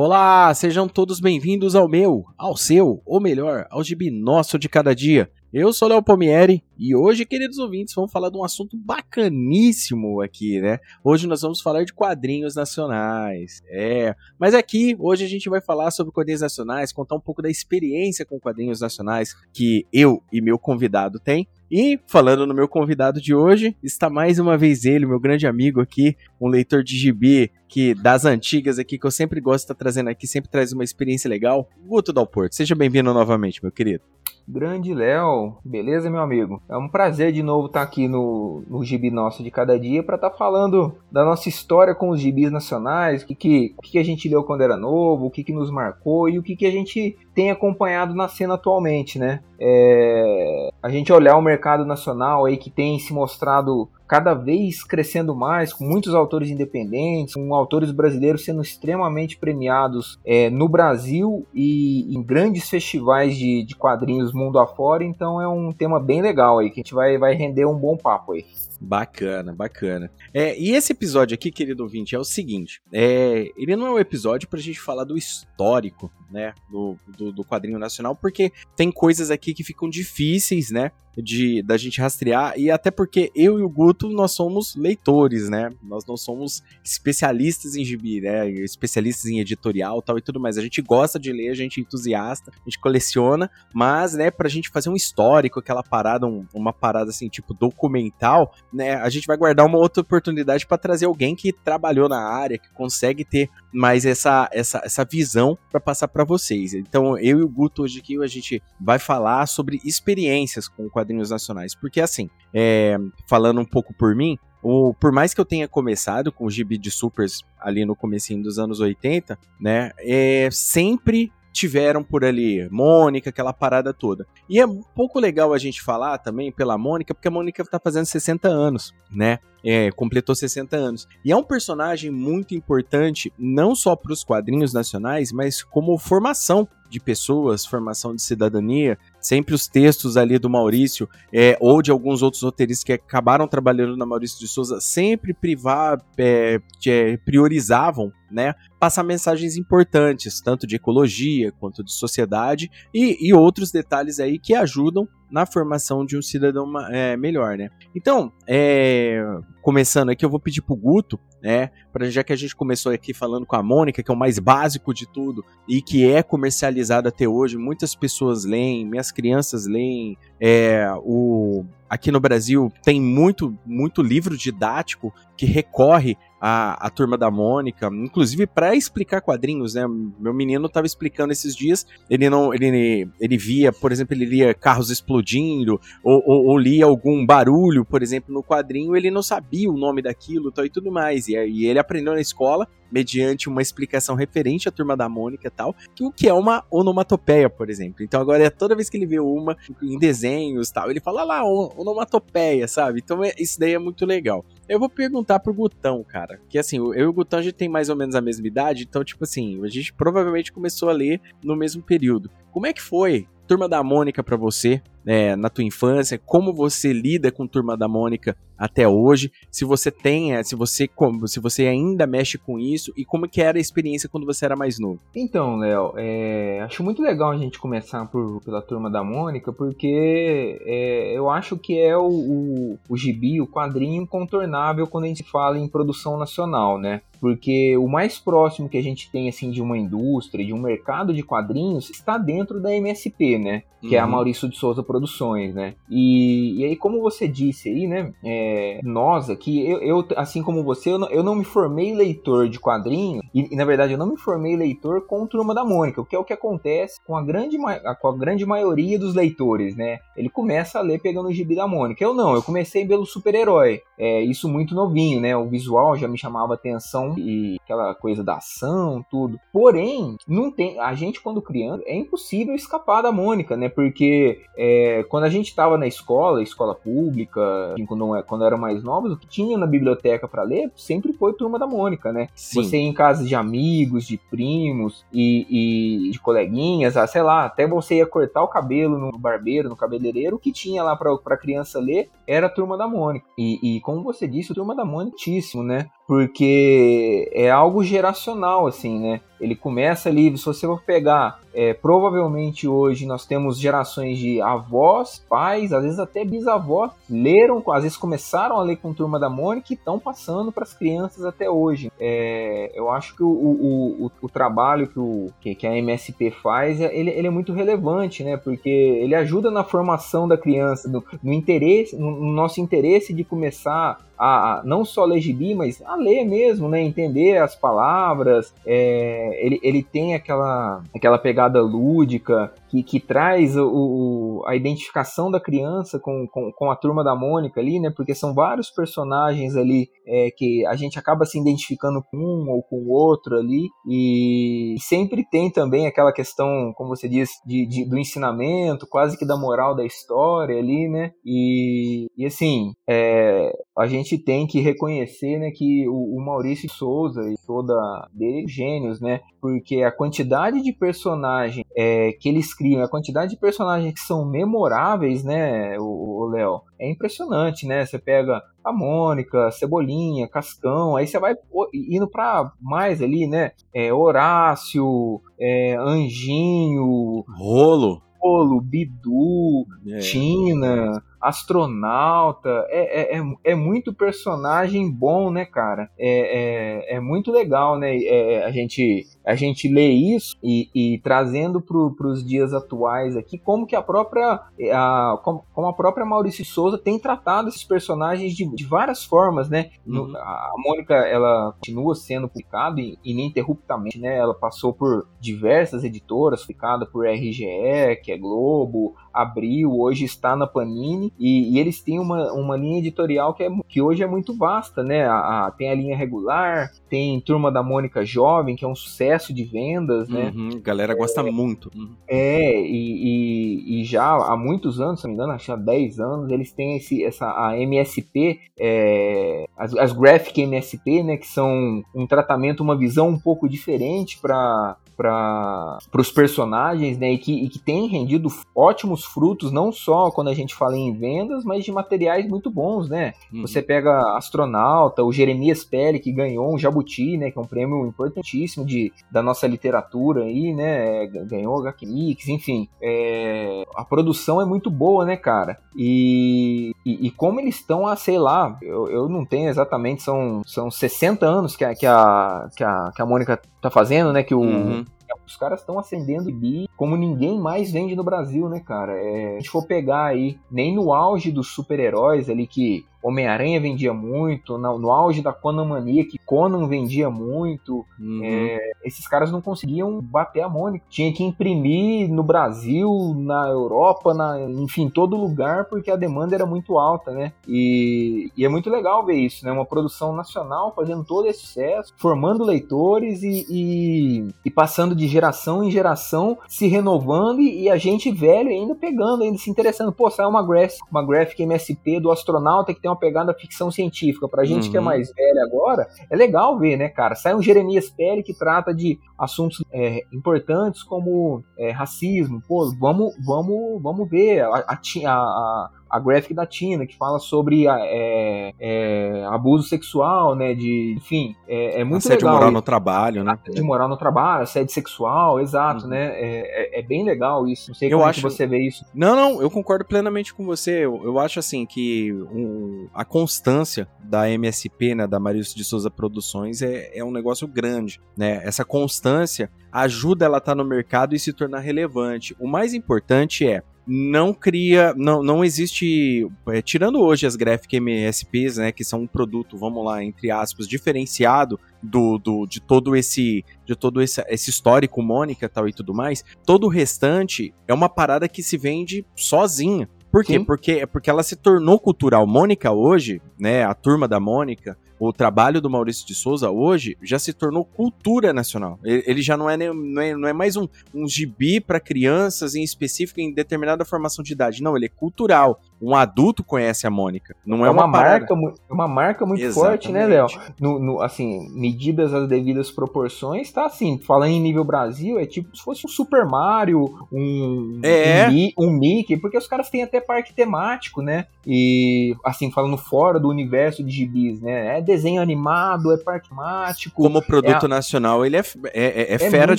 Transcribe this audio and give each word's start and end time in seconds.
Olá, 0.00 0.54
sejam 0.54 0.86
todos 0.86 1.18
bem-vindos 1.18 1.74
ao 1.74 1.88
meu, 1.88 2.24
ao 2.38 2.56
seu, 2.56 3.02
ou 3.04 3.20
melhor, 3.20 3.66
ao 3.68 3.82
gibi 3.82 4.12
nosso 4.12 4.56
de 4.56 4.68
cada 4.68 4.94
dia. 4.94 5.28
Eu 5.52 5.72
sou 5.72 5.88
Léo 5.88 6.00
Palmieri 6.00 6.62
e 6.78 6.94
hoje, 6.94 7.26
queridos 7.26 7.58
ouvintes, 7.58 7.94
vamos 7.96 8.12
falar 8.12 8.30
de 8.30 8.36
um 8.36 8.44
assunto 8.44 8.76
bacaníssimo 8.76 10.20
aqui, 10.20 10.60
né? 10.60 10.78
Hoje 11.02 11.26
nós 11.26 11.40
vamos 11.40 11.60
falar 11.60 11.82
de 11.82 11.92
quadrinhos 11.92 12.54
nacionais. 12.54 13.60
É, 13.68 14.14
mas 14.38 14.54
aqui 14.54 14.94
hoje 15.00 15.24
a 15.24 15.28
gente 15.28 15.48
vai 15.48 15.60
falar 15.60 15.90
sobre 15.90 16.12
quadrinhos 16.12 16.42
nacionais, 16.42 16.92
contar 16.92 17.16
um 17.16 17.20
pouco 17.20 17.42
da 17.42 17.50
experiência 17.50 18.24
com 18.24 18.38
quadrinhos 18.38 18.80
nacionais 18.80 19.34
que 19.52 19.84
eu 19.92 20.22
e 20.32 20.40
meu 20.40 20.60
convidado 20.60 21.18
têm. 21.18 21.48
E 21.70 22.00
falando 22.06 22.46
no 22.46 22.54
meu 22.54 22.66
convidado 22.66 23.20
de 23.20 23.34
hoje, 23.34 23.76
está 23.82 24.08
mais 24.08 24.38
uma 24.38 24.56
vez 24.56 24.84
ele, 24.84 25.06
meu 25.06 25.20
grande 25.20 25.46
amigo 25.46 25.80
aqui, 25.80 26.16
um 26.40 26.48
leitor 26.48 26.82
de 26.82 26.96
gibi 26.96 27.50
que 27.68 27.94
das 27.94 28.24
antigas 28.24 28.78
aqui 28.78 28.98
que 28.98 29.06
eu 29.06 29.10
sempre 29.10 29.40
gosto 29.40 29.58
de 29.58 29.64
estar 29.64 29.74
trazendo 29.74 30.08
aqui, 30.08 30.26
sempre 30.26 30.50
traz 30.50 30.72
uma 30.72 30.82
experiência 30.82 31.28
legal. 31.28 31.68
Guto 31.86 32.12
Dalporto, 32.12 32.54
seja 32.54 32.74
bem-vindo 32.74 33.12
novamente, 33.12 33.62
meu 33.62 33.70
querido. 33.70 34.02
Grande 34.50 34.94
Léo, 34.94 35.58
beleza, 35.62 36.08
meu 36.08 36.20
amigo? 36.20 36.62
É 36.70 36.74
um 36.74 36.88
prazer 36.88 37.32
de 37.32 37.42
novo 37.42 37.66
estar 37.66 37.82
aqui 37.82 38.08
no, 38.08 38.62
no 38.66 38.82
Gibi 38.82 39.10
Nosso 39.10 39.42
de 39.42 39.50
Cada 39.50 39.78
Dia 39.78 40.02
para 40.02 40.14
estar 40.14 40.30
falando 40.30 40.94
da 41.12 41.22
nossa 41.22 41.50
história 41.50 41.94
com 41.94 42.08
os 42.08 42.18
gibis 42.18 42.50
nacionais, 42.50 43.22
o 43.22 43.26
que, 43.26 43.34
que, 43.34 43.74
o 43.76 43.82
que 43.82 43.98
a 43.98 44.02
gente 44.02 44.26
leu 44.26 44.42
quando 44.42 44.62
era 44.62 44.74
novo, 44.74 45.26
o 45.26 45.30
que, 45.30 45.44
que 45.44 45.52
nos 45.52 45.70
marcou 45.70 46.30
e 46.30 46.38
o 46.38 46.42
que, 46.42 46.56
que 46.56 46.64
a 46.64 46.70
gente 46.70 47.14
tem 47.34 47.50
acompanhado 47.50 48.14
na 48.14 48.26
cena 48.26 48.54
atualmente, 48.54 49.18
né? 49.18 49.40
É, 49.60 50.70
a 50.82 50.88
gente 50.88 51.12
olhar 51.12 51.36
o 51.36 51.42
mercado 51.42 51.84
nacional 51.84 52.46
aí 52.46 52.56
que 52.56 52.70
tem 52.70 52.98
se 52.98 53.12
mostrado 53.12 53.86
cada 54.08 54.32
vez 54.32 54.82
crescendo 54.82 55.36
mais, 55.36 55.72
com 55.72 55.84
muitos 55.84 56.14
autores 56.14 56.48
independentes, 56.48 57.34
com 57.34 57.54
autores 57.54 57.90
brasileiros 57.90 58.44
sendo 58.44 58.62
extremamente 58.62 59.36
premiados 59.36 60.18
é, 60.24 60.48
no 60.48 60.68
Brasil 60.68 61.46
e 61.54 62.16
em 62.16 62.22
grandes 62.22 62.70
festivais 62.70 63.36
de, 63.36 63.62
de 63.62 63.76
quadrinhos 63.76 64.32
mundo 64.32 64.58
afora. 64.58 65.04
Então 65.04 65.40
é 65.40 65.46
um 65.46 65.70
tema 65.72 66.00
bem 66.00 66.22
legal 66.22 66.58
aí, 66.58 66.70
que 66.70 66.80
a 66.80 66.82
gente 66.82 66.94
vai, 66.94 67.18
vai 67.18 67.34
render 67.34 67.66
um 67.66 67.76
bom 67.76 67.96
papo 67.96 68.32
aí. 68.32 68.46
Bacana, 68.80 69.52
bacana. 69.52 70.10
É, 70.32 70.58
e 70.58 70.70
esse 70.70 70.92
episódio 70.92 71.34
aqui, 71.34 71.50
querido 71.50 71.82
ouvinte, 71.82 72.14
é 72.14 72.18
o 72.18 72.24
seguinte: 72.24 72.80
é, 72.92 73.50
ele 73.56 73.74
não 73.74 73.86
é 73.88 73.90
um 73.92 73.98
episódio 73.98 74.48
pra 74.48 74.60
gente 74.60 74.80
falar 74.80 75.04
do 75.04 75.18
histórico, 75.18 76.12
né, 76.30 76.54
do, 76.70 76.96
do, 77.16 77.32
do 77.32 77.44
quadrinho 77.44 77.78
nacional, 77.78 78.14
porque 78.14 78.52
tem 78.76 78.92
coisas 78.92 79.30
aqui 79.30 79.52
que 79.52 79.64
ficam 79.64 79.88
difíceis, 79.88 80.70
né, 80.70 80.92
de 81.22 81.62
da 81.62 81.76
gente 81.76 82.00
rastrear 82.00 82.54
e 82.56 82.70
até 82.70 82.90
porque 82.90 83.30
eu 83.34 83.58
e 83.58 83.62
o 83.62 83.68
Guto 83.68 84.08
nós 84.08 84.32
somos 84.32 84.76
leitores, 84.76 85.48
né? 85.48 85.70
Nós 85.82 86.04
não 86.06 86.16
somos 86.16 86.62
especialistas 86.84 87.74
em 87.74 87.84
gibi, 87.84 88.20
né? 88.20 88.48
Especialistas 88.48 89.26
em 89.26 89.40
editorial, 89.40 90.00
tal 90.00 90.18
e 90.18 90.22
tudo 90.22 90.38
mais. 90.38 90.56
A 90.56 90.62
gente 90.62 90.80
gosta 90.80 91.18
de 91.18 91.32
ler, 91.32 91.50
a 91.50 91.54
gente 91.54 91.80
é 91.80 91.82
entusiasta, 91.82 92.52
a 92.52 92.64
gente 92.64 92.78
coleciona, 92.78 93.50
mas, 93.74 94.14
né, 94.14 94.30
pra 94.30 94.48
gente 94.48 94.68
fazer 94.68 94.88
um 94.88 94.96
histórico, 94.96 95.58
aquela 95.58 95.82
parada, 95.82 96.26
um, 96.26 96.46
uma 96.54 96.72
parada 96.72 97.10
assim, 97.10 97.28
tipo 97.28 97.52
documental, 97.52 98.54
né, 98.72 98.94
a 98.94 99.08
gente 99.08 99.26
vai 99.26 99.36
guardar 99.36 99.66
uma 99.66 99.78
outra 99.78 100.02
oportunidade 100.02 100.66
para 100.66 100.78
trazer 100.78 101.06
alguém 101.06 101.34
que 101.34 101.52
trabalhou 101.52 102.08
na 102.08 102.20
área, 102.20 102.58
que 102.58 102.70
consegue 102.72 103.24
ter 103.24 103.48
mais 103.72 104.04
essa 104.04 104.48
essa, 104.52 104.80
essa 104.84 105.04
visão 105.04 105.56
para 105.70 105.80
passar 105.80 106.08
para 106.08 106.24
vocês. 106.24 106.74
Então, 106.74 107.16
eu 107.18 107.38
e 107.38 107.42
o 107.42 107.48
Guto 107.48 107.82
hoje 107.82 108.00
aqui 108.00 108.22
a 108.22 108.26
gente 108.26 108.62
vai 108.80 108.98
falar 108.98 109.46
sobre 109.46 109.80
experiências 109.84 110.68
com 110.68 110.88
quadrinhos 110.88 111.30
nacionais. 111.30 111.74
Porque, 111.74 112.00
assim, 112.00 112.28
é, 112.52 112.96
falando 113.26 113.60
um 113.60 113.64
pouco 113.64 113.94
por 113.94 114.14
mim, 114.14 114.38
o, 114.62 114.92
por 114.94 115.12
mais 115.12 115.32
que 115.32 115.40
eu 115.40 115.44
tenha 115.44 115.68
começado 115.68 116.32
com 116.32 116.44
o 116.44 116.50
gibi 116.50 116.76
de 116.76 116.90
supers 116.90 117.42
ali 117.60 117.84
no 117.84 117.94
comecinho 117.94 118.42
dos 118.42 118.58
anos 118.58 118.80
80, 118.80 119.38
né, 119.60 119.92
é, 119.98 120.48
sempre 120.50 121.32
tiveram 121.58 122.04
por 122.04 122.24
ali 122.24 122.68
Mônica, 122.70 123.30
aquela 123.30 123.52
parada 123.52 123.92
toda. 123.92 124.24
E 124.48 124.60
é 124.60 124.66
um 124.66 124.80
pouco 124.94 125.18
legal 125.18 125.52
a 125.52 125.58
gente 125.58 125.82
falar 125.82 126.18
também 126.18 126.52
pela 126.52 126.78
Mônica, 126.78 127.12
porque 127.12 127.26
a 127.26 127.30
Mônica 127.32 127.64
tá 127.64 127.80
fazendo 127.82 128.06
60 128.06 128.48
anos, 128.48 128.94
né? 129.10 129.40
É, 129.64 129.90
completou 129.90 130.36
60 130.36 130.76
anos. 130.76 131.08
E 131.24 131.32
é 131.32 131.36
um 131.36 131.42
personagem 131.42 132.12
muito 132.12 132.54
importante, 132.54 133.32
não 133.36 133.74
só 133.74 133.96
para 133.96 134.12
os 134.12 134.22
quadrinhos 134.22 134.72
nacionais, 134.72 135.32
mas 135.32 135.64
como 135.64 135.98
formação 135.98 136.68
de 136.88 137.00
pessoas, 137.00 137.66
formação 137.66 138.14
de 138.14 138.22
cidadania. 138.22 138.96
Sempre 139.20 139.54
os 139.54 139.66
textos 139.66 140.16
ali 140.16 140.38
do 140.38 140.48
Maurício, 140.48 141.08
é, 141.32 141.56
ou 141.60 141.82
de 141.82 141.90
alguns 141.90 142.22
outros 142.22 142.42
roteiristas 142.42 142.84
que 142.84 142.92
acabaram 142.92 143.46
trabalhando 143.46 143.96
na 143.96 144.06
Maurício 144.06 144.38
de 144.38 144.48
Souza, 144.48 144.80
sempre 144.80 145.34
privar, 145.34 146.00
é, 146.16 146.60
é, 146.86 147.16
priorizavam 147.18 148.12
né, 148.30 148.54
passar 148.78 149.02
mensagens 149.02 149.56
importantes, 149.56 150.40
tanto 150.40 150.66
de 150.66 150.76
ecologia 150.76 151.52
quanto 151.52 151.82
de 151.82 151.92
sociedade 151.92 152.70
e, 152.92 153.16
e 153.20 153.32
outros 153.32 153.70
detalhes 153.70 154.20
aí 154.20 154.38
que 154.38 154.54
ajudam 154.54 155.08
na 155.30 155.44
formação 155.44 156.04
de 156.06 156.16
um 156.16 156.22
cidadão 156.22 156.66
é, 156.90 157.16
melhor, 157.16 157.56
né? 157.56 157.68
Então, 157.94 158.32
é, 158.46 159.22
começando 159.60 160.08
aqui, 160.10 160.24
eu 160.24 160.30
vou 160.30 160.40
pedir 160.40 160.62
pro 160.62 160.74
Guto, 160.74 161.20
né? 161.42 161.70
Pra, 161.92 162.08
já 162.08 162.24
que 162.24 162.32
a 162.32 162.36
gente 162.36 162.56
começou 162.56 162.92
aqui 162.92 163.12
falando 163.12 163.44
com 163.44 163.54
a 163.54 163.62
Mônica, 163.62 164.02
que 164.02 164.10
é 164.10 164.14
o 164.14 164.18
mais 164.18 164.38
básico 164.38 164.94
de 164.94 165.06
tudo 165.06 165.44
e 165.68 165.82
que 165.82 166.10
é 166.10 166.22
comercializado 166.22 167.08
até 167.08 167.28
hoje, 167.28 167.58
muitas 167.58 167.94
pessoas 167.94 168.44
leem, 168.44 168.86
minhas 168.86 169.12
crianças 169.12 169.66
leem, 169.66 170.16
é, 170.40 170.88
o, 171.02 171.64
aqui 171.88 172.10
no 172.12 172.20
Brasil 172.20 172.72
tem 172.82 173.00
muito, 173.00 173.56
muito 173.64 174.02
livro 174.02 174.36
didático 174.36 175.12
que 175.36 175.46
recorre 175.46 176.16
à, 176.40 176.86
à 176.86 176.90
turma 176.90 177.16
da 177.16 177.30
Mônica, 177.30 177.88
inclusive 177.92 178.46
para 178.46 178.74
explicar 178.74 179.20
quadrinhos, 179.20 179.74
né? 179.74 179.86
Meu 180.18 180.34
menino 180.34 180.66
estava 180.66 180.86
explicando 180.86 181.32
esses 181.32 181.54
dias, 181.54 181.86
ele 182.10 182.28
não, 182.28 182.52
ele, 182.52 183.08
ele 183.20 183.36
via, 183.36 183.72
por 183.72 183.92
exemplo, 183.92 184.14
ele 184.14 184.24
lia 184.24 184.54
carros 184.54 184.90
explodindo 184.90 185.80
ou, 186.02 186.22
ou, 186.26 186.46
ou 186.46 186.58
lia 186.58 186.84
algum 186.84 187.24
barulho, 187.24 187.84
por 187.84 188.02
exemplo, 188.02 188.34
no 188.34 188.42
quadrinho, 188.42 188.96
ele 188.96 189.10
não 189.10 189.22
sabia 189.22 189.70
o 189.70 189.78
nome 189.78 190.02
daquilo, 190.02 190.52
tal 190.52 190.64
e 190.64 190.70
tudo 190.70 190.90
mais. 190.90 191.28
E, 191.28 191.34
e 191.34 191.66
ele 191.66 191.78
aprendeu 191.78 192.14
na 192.14 192.20
escola 192.20 192.66
mediante 192.90 193.48
uma 193.48 193.62
explicação 193.62 194.14
referente 194.14 194.68
à 194.68 194.72
turma 194.72 194.96
da 194.96 195.08
Mônica 195.08 195.46
e 195.46 195.50
tal, 195.50 195.74
que 195.94 196.04
o 196.04 196.12
que 196.12 196.28
é 196.28 196.32
uma 196.32 196.64
onomatopeia, 196.70 197.48
por 197.48 197.70
exemplo. 197.70 198.02
Então 198.02 198.20
agora 198.20 198.44
é 198.44 198.50
toda 198.50 198.74
vez 198.74 198.88
que 198.88 198.96
ele 198.96 199.06
vê 199.06 199.20
uma 199.20 199.56
em 199.82 199.98
desenhos 199.98 200.70
tal, 200.70 200.90
ele 200.90 201.00
fala 201.00 201.24
lá, 201.24 201.44
onomatopeia, 201.44 202.66
sabe? 202.66 203.00
Então 203.04 203.22
é, 203.22 203.32
isso 203.38 203.58
daí 203.58 203.74
é 203.74 203.78
muito 203.78 204.04
legal. 204.04 204.44
Eu 204.68 204.78
vou 204.78 204.88
perguntar 204.88 205.40
pro 205.40 205.54
Gutão, 205.54 206.04
cara, 206.04 206.40
que 206.48 206.58
assim, 206.58 206.76
eu 206.78 206.94
e 206.94 207.06
o 207.06 207.12
Gutão 207.12 207.38
a 207.38 207.42
gente 207.42 207.54
tem 207.54 207.68
mais 207.68 207.88
ou 207.88 207.96
menos 207.96 208.14
a 208.14 208.20
mesma 208.20 208.46
idade, 208.46 208.86
então 208.88 209.04
tipo 209.04 209.24
assim, 209.24 209.62
a 209.64 209.68
gente 209.68 209.92
provavelmente 209.92 210.52
começou 210.52 210.88
a 210.88 210.92
ler 210.92 211.20
no 211.42 211.56
mesmo 211.56 211.82
período. 211.82 212.30
Como 212.50 212.66
é 212.66 212.72
que 212.72 212.82
foi 212.82 213.26
Turma 213.46 213.68
da 213.68 213.82
Mônica 213.82 214.22
para 214.22 214.36
você? 214.36 214.82
é, 215.08 215.34
na 215.34 215.48
tua 215.48 215.64
infância, 215.64 216.20
como 216.22 216.52
você 216.52 216.92
lida 216.92 217.32
com 217.32 217.46
Turma 217.46 217.78
da 217.78 217.88
Mônica 217.88 218.36
até 218.58 218.88
hoje, 218.88 219.30
se 219.50 219.64
você 219.64 219.90
tem, 219.90 220.34
é, 220.34 220.42
se 220.42 220.56
você 220.56 220.88
se 221.26 221.40
você 221.40 221.66
ainda 221.66 222.06
mexe 222.06 222.36
com 222.36 222.58
isso 222.58 222.92
e 222.96 223.04
como 223.04 223.28
que 223.28 223.40
era 223.40 223.58
a 223.58 223.60
experiência 223.60 224.08
quando 224.08 224.26
você 224.26 224.44
era 224.44 224.56
mais 224.56 224.78
novo. 224.78 225.00
Então, 225.14 225.56
Léo, 225.56 225.94
é, 225.96 226.60
acho 226.62 226.82
muito 226.82 227.00
legal 227.02 227.30
a 227.30 227.36
gente 227.36 227.58
começar 227.58 228.06
por, 228.06 228.40
pela 228.42 228.60
Turma 228.60 228.90
da 228.90 229.04
Mônica, 229.04 229.52
porque 229.52 230.60
é, 230.66 231.16
eu 231.16 231.30
acho 231.30 231.56
que 231.56 231.78
é 231.78 231.96
o, 231.96 232.08
o, 232.08 232.78
o 232.88 232.96
gibi, 232.96 233.40
o 233.40 233.46
quadrinho 233.46 234.02
incontornável 234.02 234.86
quando 234.86 235.04
a 235.04 235.08
gente 235.08 235.22
fala 235.22 235.58
em 235.58 235.68
produção 235.68 236.18
nacional, 236.18 236.78
né? 236.78 237.02
Porque 237.20 237.76
o 237.76 237.88
mais 237.88 238.18
próximo 238.18 238.68
que 238.68 238.78
a 238.78 238.82
gente 238.82 239.10
tem 239.10 239.28
assim 239.28 239.50
de 239.50 239.60
uma 239.60 239.76
indústria, 239.76 240.44
de 240.44 240.52
um 240.52 240.60
mercado 240.60 241.12
de 241.12 241.22
quadrinhos, 241.22 241.90
está 241.90 242.16
dentro 242.16 242.60
da 242.60 242.74
MSP, 242.74 243.38
né? 243.38 243.62
Que 243.80 243.88
uhum. 243.88 243.94
é 243.94 243.98
a 243.98 244.04
uhum. 244.04 244.10
Maurício 244.12 244.48
de 244.48 244.56
Souza 244.56 244.82
Produções, 244.82 245.54
né? 245.54 245.74
E, 245.90 246.60
e 246.60 246.64
aí, 246.64 246.76
como 246.76 247.00
você 247.00 247.26
disse 247.26 247.68
aí, 247.68 247.86
né? 247.86 248.12
É, 248.24 248.47
nós 248.82 249.30
aqui, 249.30 249.68
eu, 249.68 249.78
eu, 249.80 250.04
assim 250.16 250.42
como 250.42 250.62
você, 250.62 250.90
eu 250.90 250.98
não, 250.98 251.08
eu 251.08 251.22
não 251.22 251.34
me 251.34 251.44
formei 251.44 251.94
leitor 251.94 252.48
de 252.48 252.58
quadrinhos, 252.58 253.24
e, 253.34 253.52
e, 253.52 253.56
na 253.56 253.64
verdade 253.64 253.92
eu 253.92 253.98
não 253.98 254.06
me 254.06 254.16
formei 254.16 254.56
leitor 254.56 255.06
com 255.06 255.26
Turma 255.26 255.54
da 255.54 255.64
Mônica, 255.64 256.00
o 256.00 256.04
que 256.04 256.16
é 256.16 256.18
o 256.18 256.24
que 256.24 256.32
acontece 256.32 256.98
com 257.06 257.16
a 257.16 257.22
grande, 257.22 257.56
com 258.00 258.08
a 258.08 258.16
grande 258.16 258.44
maioria 258.44 258.98
dos 258.98 259.14
leitores, 259.14 259.76
né? 259.76 259.98
Ele 260.16 260.28
começa 260.28 260.78
a 260.78 260.82
ler 260.82 261.00
pegando 261.00 261.28
o 261.28 261.32
gibi 261.32 261.54
da 261.54 261.66
Mônica. 261.66 262.02
Eu 262.02 262.14
não, 262.14 262.34
eu 262.34 262.42
comecei 262.42 262.86
pelo 262.86 263.06
super-herói. 263.06 263.82
É, 263.98 264.20
isso 264.22 264.48
muito 264.48 264.74
novinho, 264.74 265.20
né? 265.20 265.36
O 265.36 265.48
visual 265.48 265.96
já 265.96 266.08
me 266.08 266.18
chamava 266.18 266.54
atenção 266.54 267.14
e 267.18 267.56
aquela 267.62 267.94
coisa 267.94 268.22
da 268.22 268.36
ação, 268.36 269.04
tudo. 269.10 269.38
Porém, 269.52 270.16
não 270.26 270.50
tem. 270.50 270.78
A 270.78 270.94
gente, 270.94 271.20
quando 271.20 271.42
criança, 271.42 271.82
é 271.86 271.96
impossível 271.96 272.54
escapar 272.54 273.02
da 273.02 273.12
Mônica, 273.12 273.56
né? 273.56 273.68
Porque 273.68 274.40
é, 274.56 275.04
quando 275.08 275.24
a 275.24 275.30
gente 275.30 275.48
estava 275.48 275.76
na 275.76 275.86
escola, 275.86 276.42
escola 276.42 276.74
pública, 276.74 277.72
assim, 277.72 277.86
quando, 277.86 278.16
é, 278.16 278.22
quando 278.22 278.37
era 278.44 278.56
mais 278.56 278.82
novos, 278.82 279.12
o 279.12 279.16
que 279.16 279.26
tinha 279.26 279.56
na 279.56 279.66
biblioteca 279.66 280.28
para 280.28 280.42
ler 280.42 280.70
sempre 280.76 281.12
foi 281.12 281.32
Turma 281.32 281.58
da 281.58 281.66
Mônica, 281.66 282.12
né? 282.12 282.28
Sim. 282.34 282.62
Você 282.62 282.76
ia 282.76 282.88
em 282.88 282.92
casa 282.92 283.24
de 283.24 283.34
amigos, 283.34 284.06
de 284.06 284.16
primos 284.16 285.04
e, 285.12 286.08
e 286.08 286.10
de 286.10 286.20
coleguinhas, 286.20 286.96
ah, 286.96 287.06
sei 287.06 287.22
lá, 287.22 287.44
até 287.44 287.66
você 287.66 287.96
ia 287.96 288.06
cortar 288.06 288.42
o 288.42 288.48
cabelo 288.48 288.98
no 288.98 289.18
barbeiro, 289.18 289.68
no 289.68 289.76
cabeleireiro, 289.76 290.36
o 290.36 290.38
que 290.38 290.52
tinha 290.52 290.82
lá 290.82 290.96
para 290.96 291.36
criança 291.36 291.78
ler 291.78 292.10
era 292.26 292.46
a 292.46 292.50
Turma 292.50 292.76
da 292.76 292.86
Mônica. 292.86 293.26
E, 293.36 293.76
e 293.76 293.80
como 293.80 294.02
você 294.02 294.26
disse, 294.26 294.52
o 294.52 294.54
Turma 294.54 294.74
da 294.74 294.84
Mônica, 294.84 295.16
é 295.16 295.62
né? 295.62 295.90
Porque 296.08 297.30
é 297.34 297.50
algo 297.50 297.84
geracional, 297.84 298.66
assim, 298.66 298.98
né? 298.98 299.20
Ele 299.38 299.54
começa 299.54 300.08
ali, 300.08 300.36
se 300.38 300.44
você 300.44 300.66
for 300.66 300.80
pegar, 300.82 301.38
é, 301.52 301.74
provavelmente 301.74 302.66
hoje 302.66 303.04
nós 303.04 303.26
temos 303.26 303.60
gerações 303.60 304.18
de 304.18 304.40
avós, 304.40 305.22
pais, 305.28 305.70
às 305.70 305.82
vezes 305.82 305.98
até 305.98 306.24
bisavós, 306.24 306.90
leram, 307.10 307.62
às 307.70 307.82
vezes 307.82 307.98
começaram 307.98 308.56
a 308.56 308.62
ler 308.62 308.76
com 308.76 308.94
Turma 308.94 309.18
da 309.18 309.28
Mônica 309.28 309.66
e 309.70 309.74
estão 309.74 309.98
passando 309.98 310.50
para 310.50 310.64
as 310.64 310.72
crianças 310.72 311.26
até 311.26 311.48
hoje. 311.48 311.92
É, 312.00 312.72
eu 312.74 312.90
acho 312.90 313.14
que 313.14 313.22
o, 313.22 313.28
o, 313.28 314.06
o, 314.06 314.10
o 314.22 314.28
trabalho 314.30 314.88
que, 314.88 314.98
o, 314.98 315.26
que, 315.42 315.54
que, 315.54 315.66
a 315.66 315.76
MSP 315.76 316.30
faz, 316.30 316.80
é, 316.80 316.92
ele, 316.96 317.10
ele, 317.10 317.26
é 317.26 317.30
muito 317.30 317.52
relevante, 317.52 318.24
né? 318.24 318.38
Porque 318.38 318.70
ele 318.70 319.14
ajuda 319.14 319.50
na 319.50 319.62
formação 319.62 320.26
da 320.26 320.38
criança, 320.38 320.88
no, 320.88 321.04
no 321.22 321.34
interesse, 321.34 321.94
no, 321.96 322.10
no 322.12 322.32
nosso 322.32 322.62
interesse 322.62 323.12
de 323.12 323.24
começar 323.24 324.07
a, 324.18 324.58
a, 324.58 324.62
não 324.64 324.84
só 324.84 325.04
ler 325.04 325.20
gibi, 325.20 325.54
mas 325.54 325.80
a 325.82 325.94
ler 325.94 326.24
mesmo, 326.24 326.68
né? 326.68 326.82
Entender 326.82 327.38
as 327.38 327.54
palavras. 327.54 328.52
É, 328.66 329.38
ele, 329.44 329.60
ele 329.62 329.82
tem 329.82 330.14
aquela, 330.14 330.82
aquela 330.94 331.18
pegada 331.18 331.60
lúdica 331.62 332.52
que, 332.68 332.82
que 332.82 333.00
traz 333.00 333.56
o, 333.56 333.66
o, 333.66 334.42
a 334.46 334.54
identificação 334.54 335.30
da 335.30 335.40
criança 335.40 335.98
com, 335.98 336.26
com, 336.28 336.52
com, 336.52 336.70
a 336.70 336.76
turma 336.76 337.02
da 337.02 337.16
Mônica 337.16 337.60
ali, 337.60 337.80
né? 337.80 337.90
Porque 337.94 338.14
são 338.14 338.34
vários 338.34 338.70
personagens 338.70 339.56
ali 339.56 339.88
é, 340.06 340.30
que 340.30 340.64
a 340.66 340.76
gente 340.76 340.98
acaba 340.98 341.24
se 341.24 341.38
identificando 341.38 342.02
com 342.02 342.16
um 342.16 342.50
ou 342.50 342.62
com 342.62 342.76
o 342.76 342.90
outro 342.90 343.36
ali. 343.36 343.68
E 343.88 344.76
sempre 344.80 345.24
tem 345.28 345.50
também 345.50 345.86
aquela 345.86 346.12
questão, 346.12 346.72
como 346.74 346.90
você 346.90 347.08
diz, 347.08 347.30
de, 347.46 347.66
de 347.66 347.88
do 347.88 347.98
ensinamento, 347.98 348.86
quase 348.88 349.18
que 349.18 349.26
da 349.26 349.36
moral 349.36 349.74
da 349.74 349.84
história 349.84 350.58
ali, 350.58 350.88
né? 350.88 351.12
E, 351.24 352.06
e 352.16 352.26
assim, 352.26 352.72
é, 352.88 353.50
a 353.76 353.86
gente 353.86 354.18
tem 354.18 354.46
que 354.46 354.60
reconhecer 354.60 355.38
né, 355.38 355.50
que 355.50 355.88
o, 355.88 356.16
o 356.16 356.24
Maurício 356.24 356.68
Souza 356.68 357.22
e 357.22 357.34
toda 357.46 357.74
dele 358.12 358.46
gênios, 358.46 359.00
né? 359.00 359.20
Porque 359.40 359.82
a 359.82 359.92
quantidade 359.92 360.62
de 360.62 360.72
personagem 360.72 361.64
é, 361.76 362.12
que 362.12 362.28
eles 362.28 362.54
criam, 362.54 362.82
a 362.82 362.88
quantidade 362.88 363.30
de 363.30 363.40
personagens 363.40 363.94
que 363.94 364.00
são 364.00 364.28
memoráveis, 364.28 365.22
né, 365.22 365.76
o 365.78 366.28
Léo, 366.32 366.60
é 366.78 366.90
impressionante, 366.90 367.66
né? 367.66 367.84
Você 367.84 367.98
pega 367.98 368.42
a 368.64 368.72
Mônica, 368.72 369.50
Cebolinha, 369.50 370.28
Cascão, 370.28 370.96
aí 370.96 371.06
você 371.06 371.18
vai 371.18 371.34
indo 371.72 372.08
para 372.08 372.52
mais 372.60 373.02
ali, 373.02 373.26
né? 373.26 373.52
É, 373.74 373.92
Horácio, 373.92 375.20
é, 375.40 375.76
Anjinho, 375.76 377.24
Rolo. 377.36 378.02
Rolo, 378.20 378.60
Bidu, 378.60 379.64
é. 379.88 379.98
Tina, 379.98 381.02
astronauta, 381.20 382.66
é, 382.68 383.16
é, 383.16 383.18
é, 383.18 383.22
é, 383.44 383.54
muito 383.54 383.92
personagem 383.92 384.90
bom, 384.90 385.30
né, 385.30 385.44
cara? 385.44 385.90
É, 385.98 386.90
é, 386.90 386.96
é 386.96 387.00
muito 387.00 387.30
legal, 387.30 387.78
né? 387.78 387.96
É, 387.98 388.44
a, 388.44 388.50
gente, 388.50 389.06
a 389.24 389.34
gente 389.34 389.68
lê 389.68 389.88
isso 389.88 390.36
e, 390.42 390.68
e 390.74 390.98
trazendo 391.00 391.60
para 391.60 392.06
os 392.06 392.24
dias 392.24 392.52
atuais 392.52 393.16
aqui, 393.16 393.38
como 393.38 393.66
que 393.66 393.76
a 393.76 393.82
própria 393.82 394.40
a, 394.72 395.20
como, 395.22 395.44
como, 395.52 395.66
a 395.66 395.72
própria 395.72 396.06
Maurício 396.06 396.44
Souza 396.44 396.78
tem 396.78 396.98
tratado 396.98 397.48
esses 397.48 397.64
personagens 397.64 398.34
de, 398.34 398.48
de 398.54 398.64
várias 398.64 399.04
formas, 399.04 399.48
né? 399.48 399.70
Uhum. 399.86 400.16
a 400.16 400.52
Mônica, 400.58 400.94
ela 400.94 401.52
continua 401.52 401.94
sendo 401.94 402.28
publicada 402.28 402.80
ininterruptamente, 403.04 403.98
né? 403.98 404.16
Ela 404.16 404.34
passou 404.34 404.72
por 404.72 405.08
diversas 405.20 405.84
editoras, 405.84 406.42
publicada 406.42 406.86
por 406.86 407.06
RGE, 407.06 407.96
que 408.02 408.12
é 408.12 408.18
Globo, 408.18 408.94
Abril, 409.12 409.72
hoje 409.72 410.04
está 410.04 410.36
na 410.36 410.46
Panini, 410.46 411.07
e, 411.18 411.54
e, 411.54 411.58
eles 411.58 411.80
têm 411.80 411.98
uma, 411.98 412.32
uma 412.32 412.56
linha 412.56 412.78
editorial 412.78 413.34
que, 413.34 413.42
é, 413.42 413.50
que 413.68 413.80
hoje 413.80 414.02
é 414.02 414.06
muito 414.06 414.36
vasta, 414.36 414.82
né? 414.82 415.06
A, 415.06 415.46
a, 415.46 415.50
tem 415.50 415.70
a 415.70 415.74
linha 415.74 415.96
regular, 415.96 416.70
tem 416.88 417.20
Turma 417.20 417.50
da 417.50 417.62
Mônica 417.62 418.04
Jovem, 418.04 418.56
que 418.56 418.64
é 418.64 418.68
um 418.68 418.74
sucesso 418.74 419.32
de 419.32 419.44
vendas, 419.44 420.08
né? 420.08 420.32
Uhum, 420.34 420.50
a 420.56 420.60
galera 420.60 420.94
gosta 420.94 421.20
é, 421.20 421.30
muito. 421.30 421.70
Uhum. 421.74 421.94
É, 422.06 422.60
e, 422.60 423.76
e, 423.76 423.80
e, 423.80 423.84
já 423.84 424.04
há 424.04 424.36
muitos 424.36 424.80
anos, 424.80 425.00
se 425.00 425.06
não 425.06 425.10
me 425.10 425.14
engano, 425.14 425.32
acho 425.32 425.46
que 425.46 425.52
há 425.52 425.56
10 425.56 426.00
anos, 426.00 426.30
eles 426.30 426.52
têm 426.52 426.76
esse, 426.76 427.04
essa, 427.04 427.26
a 427.26 427.58
MSP, 427.58 428.40
é, 428.58 429.46
as, 429.56 429.74
as 429.74 429.92
Graphic 429.92 430.40
MSP, 430.42 431.02
né? 431.02 431.16
Que 431.16 431.26
são 431.26 431.82
um 431.94 432.06
tratamento, 432.06 432.62
uma 432.62 432.76
visão 432.76 433.08
um 433.08 433.18
pouco 433.18 433.48
diferente 433.48 434.18
para 434.20 434.76
para 434.98 435.78
os 435.94 436.10
personagens, 436.10 436.98
né? 436.98 437.12
E 437.12 437.18
que, 437.18 437.44
e 437.44 437.48
que 437.48 437.60
tem 437.60 437.86
rendido 437.86 438.28
ótimos 438.52 439.04
frutos, 439.04 439.52
não 439.52 439.70
só 439.70 440.10
quando 440.10 440.26
a 440.26 440.34
gente 440.34 440.56
fala 440.56 440.76
em 440.76 440.92
vendas, 440.92 441.44
mas 441.44 441.64
de 441.64 441.70
materiais 441.70 442.28
muito 442.28 442.50
bons, 442.50 442.88
né? 442.88 443.12
Uhum. 443.32 443.42
Você 443.42 443.62
pega 443.62 444.16
Astronauta, 444.16 445.04
o 445.04 445.12
Jeremias 445.12 445.62
Pele, 445.64 446.00
que 446.00 446.10
ganhou 446.10 446.52
um 446.52 446.58
Jabuti, 446.58 447.16
né? 447.16 447.30
Que 447.30 447.38
é 447.38 447.40
um 447.40 447.46
prêmio 447.46 447.86
importantíssimo 447.86 448.66
de, 448.66 448.92
da 449.08 449.22
nossa 449.22 449.46
literatura 449.46 450.24
aí, 450.24 450.52
né? 450.52 451.06
Ganhou 451.06 451.60
HQ 451.60 451.86
Mix, 451.86 452.26
enfim. 452.26 452.68
É, 452.82 453.62
a 453.76 453.84
produção 453.84 454.40
é 454.40 454.44
muito 454.44 454.68
boa, 454.68 455.04
né, 455.04 455.16
cara? 455.16 455.60
E, 455.76 456.72
e, 456.88 457.08
e 457.08 457.10
como 457.10 457.38
eles 457.38 457.56
estão 457.56 457.86
a, 457.86 457.94
sei 457.96 458.18
lá, 458.18 458.56
eu, 458.62 458.88
eu 458.88 459.08
não 459.10 459.22
tenho 459.22 459.50
exatamente, 459.50 460.02
são, 460.02 460.40
são 460.46 460.70
60 460.70 461.26
anos 461.26 461.54
que 461.54 461.62
a, 461.62 461.74
que 461.74 461.84
a, 461.84 462.48
que 462.56 462.64
a, 462.64 462.90
que 462.96 463.02
a 463.02 463.06
Mônica 463.06 463.38
tá 463.60 463.70
fazendo, 463.70 464.10
né? 464.10 464.22
Que 464.22 464.34
o, 464.34 464.40
uhum. 464.40 464.84
Os 465.26 465.36
caras 465.36 465.60
estão 465.60 465.78
acendendo 465.78 466.32
bi 466.32 466.66
como 466.74 466.96
ninguém 466.96 467.38
mais 467.38 467.70
vende 467.70 467.94
no 467.94 468.02
Brasil, 468.02 468.48
né, 468.48 468.60
cara? 468.60 468.92
É, 468.92 469.02
se 469.02 469.28
a 469.28 469.38
gente 469.40 469.50
for 469.50 469.66
pegar 469.66 470.06
aí, 470.06 470.38
nem 470.50 470.74
no 470.74 470.94
auge 470.94 471.30
dos 471.30 471.48
super-heróis 471.48 472.30
ali 472.30 472.46
que 472.46 472.86
Homem-Aranha 473.02 473.60
vendia 473.60 473.94
muito, 473.94 474.58
no, 474.58 474.78
no, 474.78 474.90
auge 474.90 475.22
da 475.22 475.32
Conan 475.32 475.64
Mania, 475.64 476.04
que 476.04 476.18
Conan 476.18 476.66
vendia 476.66 477.08
muito. 477.08 477.84
Uhum. 477.98 478.20
É, 478.22 478.72
esses 478.84 479.06
caras 479.06 479.30
não 479.30 479.40
conseguiam 479.40 480.00
bater 480.00 480.42
a 480.42 480.48
Mônica. 480.48 480.84
Tinha 480.88 481.12
que 481.12 481.22
imprimir 481.22 482.10
no 482.10 482.22
Brasil, 482.22 483.14
na 483.16 483.48
Europa, 483.48 484.12
na, 484.12 484.40
enfim, 484.50 484.88
todo 484.88 485.16
lugar, 485.16 485.66
porque 485.66 485.90
a 485.90 485.96
demanda 485.96 486.34
era 486.34 486.44
muito 486.44 486.78
alta, 486.78 487.12
né? 487.12 487.32
E, 487.46 488.30
e, 488.36 488.44
é 488.44 488.48
muito 488.48 488.68
legal 488.68 489.04
ver 489.04 489.14
isso, 489.14 489.44
né? 489.44 489.52
Uma 489.52 489.64
produção 489.64 490.14
nacional 490.14 490.72
fazendo 490.74 491.04
todo 491.04 491.28
esse 491.28 491.40
sucesso, 491.40 491.94
formando 491.96 492.44
leitores 492.44 493.22
e, 493.22 493.46
e, 493.48 494.28
e 494.44 494.50
passando 494.50 494.94
de 494.94 495.06
geração 495.06 495.62
em 495.62 495.70
geração, 495.70 496.36
se 496.48 496.66
renovando 496.66 497.40
e, 497.40 497.62
e, 497.62 497.70
a 497.70 497.76
gente 497.76 498.10
velho 498.10 498.48
ainda 498.48 498.74
pegando, 498.74 499.22
ainda 499.22 499.38
se 499.38 499.50
interessando. 499.50 499.92
Pô, 499.92 500.10
sai 500.10 500.26
uma 500.26 500.42
graphic, 500.42 500.80
uma 500.90 501.04
graphic 501.04 501.42
MSP 501.42 502.00
do 502.00 502.10
astronauta 502.10 502.74
que 502.74 502.80
tem 502.80 502.87
uma 502.88 502.98
pegada 502.98 503.34
ficção 503.34 503.70
científica. 503.70 504.28
Pra 504.28 504.44
gente 504.44 504.66
uhum. 504.66 504.70
que 504.70 504.76
é 504.76 504.80
uhum. 504.80 504.86
mais 504.86 505.12
velho 505.12 505.40
agora, 505.46 505.88
é 506.10 506.16
legal 506.16 506.58
ver, 506.58 506.76
né, 506.76 506.88
cara? 506.88 507.14
Sai 507.14 507.34
um 507.34 507.42
Jeremias 507.42 507.90
Pérez 507.90 508.24
que 508.24 508.34
trata 508.34 508.74
de 508.74 508.98
assuntos 509.18 509.64
é, 509.72 510.02
importantes 510.12 510.82
como 510.82 511.42
é, 511.58 511.70
racismo. 511.70 512.40
Pô, 512.46 512.72
vamos, 512.78 513.14
vamos, 513.24 513.82
vamos 513.82 514.08
ver. 514.08 514.40
A, 514.42 514.64
a, 514.68 514.78
a, 515.06 515.70
a 515.88 515.98
graphic 515.98 516.34
da 516.34 516.46
Tina, 516.46 516.86
que 516.86 516.96
fala 516.96 517.18
sobre 517.18 517.66
é, 517.66 518.52
é, 518.58 519.24
abuso 519.30 519.68
sexual, 519.68 520.34
né? 520.34 520.54
De, 520.54 520.94
enfim, 520.96 521.34
é, 521.46 521.80
é 521.80 521.84
muito 521.84 521.98
assédio 521.98 522.26
legal. 522.26 522.34
moral 522.34 522.50
no 522.50 522.62
trabalho, 522.62 523.24
né? 523.24 523.32
Assédio 523.32 523.64
moral 523.64 523.88
no 523.88 523.96
trabalho, 523.96 524.42
assédio 524.42 524.72
sexual, 524.72 525.40
exato, 525.40 525.84
uhum. 525.84 525.90
né? 525.90 526.06
É, 526.20 526.76
é, 526.76 526.80
é, 526.80 526.82
bem 526.82 527.04
legal 527.04 527.46
isso. 527.46 527.70
Não 527.70 527.74
sei 527.74 527.92
eu 527.92 527.98
como 527.98 528.10
acho... 528.10 528.20
você 528.20 528.46
vê 528.46 528.66
isso. 528.66 528.84
Não, 528.94 529.16
não, 529.16 529.42
eu 529.42 529.50
concordo 529.50 529.84
plenamente 529.84 530.34
com 530.34 530.44
você. 530.44 530.84
Eu, 530.84 531.02
eu 531.04 531.18
acho 531.18 531.38
assim 531.38 531.64
que 531.64 532.12
um, 532.12 532.88
a 532.92 533.04
constância 533.04 533.88
da 534.02 534.28
MSP, 534.30 534.94
né, 534.94 535.06
da 535.06 535.18
Marício 535.18 535.56
de 535.56 535.64
Souza 535.64 535.90
Produções, 535.90 536.62
é, 536.62 536.90
é 536.94 537.04
um 537.04 537.10
negócio 537.10 537.46
grande, 537.46 538.00
né? 538.16 538.40
Essa 538.44 538.64
constância 538.64 539.50
ajuda 539.72 540.24
ela 540.24 540.36
a 540.36 540.38
estar 540.38 540.52
tá 540.52 540.56
no 540.56 540.64
mercado 540.64 541.14
e 541.14 541.18
se 541.18 541.32
tornar 541.32 541.60
relevante. 541.60 542.36
O 542.38 542.46
mais 542.46 542.74
importante 542.74 543.46
é 543.46 543.62
não 543.90 544.34
cria, 544.34 544.92
não, 544.94 545.22
não 545.22 545.42
existe, 545.42 546.28
é, 546.48 546.60
tirando 546.60 547.00
hoje 547.00 547.26
as 547.26 547.36
Graphic 547.36 547.76
MSPs, 547.80 548.58
né, 548.58 548.70
que 548.70 548.84
são 548.84 549.00
um 549.00 549.06
produto, 549.06 549.56
vamos 549.56 549.82
lá, 549.82 550.04
entre 550.04 550.30
aspas, 550.30 550.68
diferenciado 550.68 551.58
do, 551.82 552.18
do 552.18 552.46
de 552.46 552.60
todo 552.60 552.94
esse 552.94 553.44
de 553.64 553.74
todo 553.74 554.02
esse, 554.02 554.22
esse 554.28 554.50
histórico 554.50 555.00
Mônica 555.00 555.48
tal 555.48 555.66
e 555.66 555.72
tudo 555.72 555.94
mais, 555.94 556.22
todo 556.44 556.64
o 556.64 556.68
restante 556.68 557.54
é 557.66 557.72
uma 557.72 557.88
parada 557.88 558.28
que 558.28 558.42
se 558.42 558.58
vende 558.58 559.06
sozinha. 559.16 559.88
Por 560.10 560.24
quê? 560.24 560.40
Porque, 560.40 560.86
porque 560.86 561.10
ela 561.10 561.22
se 561.22 561.36
tornou 561.36 561.78
cultural. 561.78 562.26
Mônica 562.26 562.72
hoje, 562.72 563.20
né, 563.38 563.62
a 563.64 563.74
turma 563.74 564.08
da 564.08 564.18
Mônica, 564.18 564.76
o 564.98 565.12
trabalho 565.12 565.60
do 565.60 565.70
Maurício 565.70 566.06
de 566.06 566.14
Souza 566.14 566.50
hoje 566.50 566.96
já 567.02 567.18
se 567.18 567.32
tornou 567.32 567.64
cultura 567.64 568.32
nacional. 568.32 568.78
Ele 568.82 569.22
já 569.22 569.36
não 569.36 569.48
é, 569.48 569.56
não 569.56 570.00
é, 570.00 570.14
não 570.14 570.28
é 570.28 570.32
mais 570.32 570.56
um, 570.56 570.66
um 570.94 571.06
gibi 571.06 571.60
para 571.60 571.80
crianças 571.80 572.54
em 572.54 572.62
específico 572.62 573.20
em 573.20 573.32
determinada 573.32 573.84
formação 573.84 574.22
de 574.22 574.32
idade. 574.32 574.62
Não, 574.62 574.76
ele 574.76 574.86
é 574.86 574.88
cultural. 574.88 575.60
Um 575.80 575.94
adulto 575.94 576.42
conhece 576.42 576.86
a 576.86 576.90
Mônica. 576.90 577.36
Não 577.46 577.64
é, 577.64 577.68
é 577.68 577.70
uma, 577.70 577.84
uma 577.84 577.86
marca, 577.86 578.34
uma 578.68 578.88
marca 578.88 579.24
muito 579.24 579.42
Exatamente. 579.42 579.84
forte, 579.86 579.92
né, 579.92 580.06
Léo? 580.06 580.26
No, 580.60 580.78
no, 580.78 581.00
assim, 581.00 581.48
medidas 581.52 582.12
as 582.12 582.28
devidas 582.28 582.70
proporções, 582.70 583.50
tá 583.52 583.66
assim, 583.66 583.98
falando 583.98 584.30
em 584.30 584.40
nível 584.40 584.64
Brasil, 584.64 585.18
é 585.18 585.26
tipo 585.26 585.56
se 585.56 585.62
fosse 585.62 585.86
um 585.86 585.88
Super 585.88 586.24
Mario, 586.26 587.06
um, 587.12 587.80
é. 587.82 588.28
um, 588.28 588.66
um 588.66 588.70
Mickey, 588.72 589.16
porque 589.16 589.38
os 589.38 589.46
caras 589.46 589.70
têm 589.70 589.82
até 589.82 590.00
parque 590.00 590.34
temático, 590.34 591.00
né? 591.00 591.26
E 591.46 592.14
assim, 592.24 592.50
falando 592.50 592.76
fora 592.76 593.20
do 593.20 593.28
universo 593.28 593.84
de 593.84 593.90
gibis, 593.90 594.40
né? 594.40 594.78
É 594.78 594.80
desenho 594.88 595.20
animado, 595.20 595.92
é 595.92 595.98
parque 595.98 596.28
temático. 596.28 597.02
Como 597.02 597.22
produto 597.22 597.66
é, 597.66 597.68
nacional, 597.68 598.24
ele 598.24 598.36
é, 598.36 598.42
é, 598.72 599.12
é, 599.12 599.14
é 599.14 599.18
fera 599.18 599.48
muito, 599.48 599.58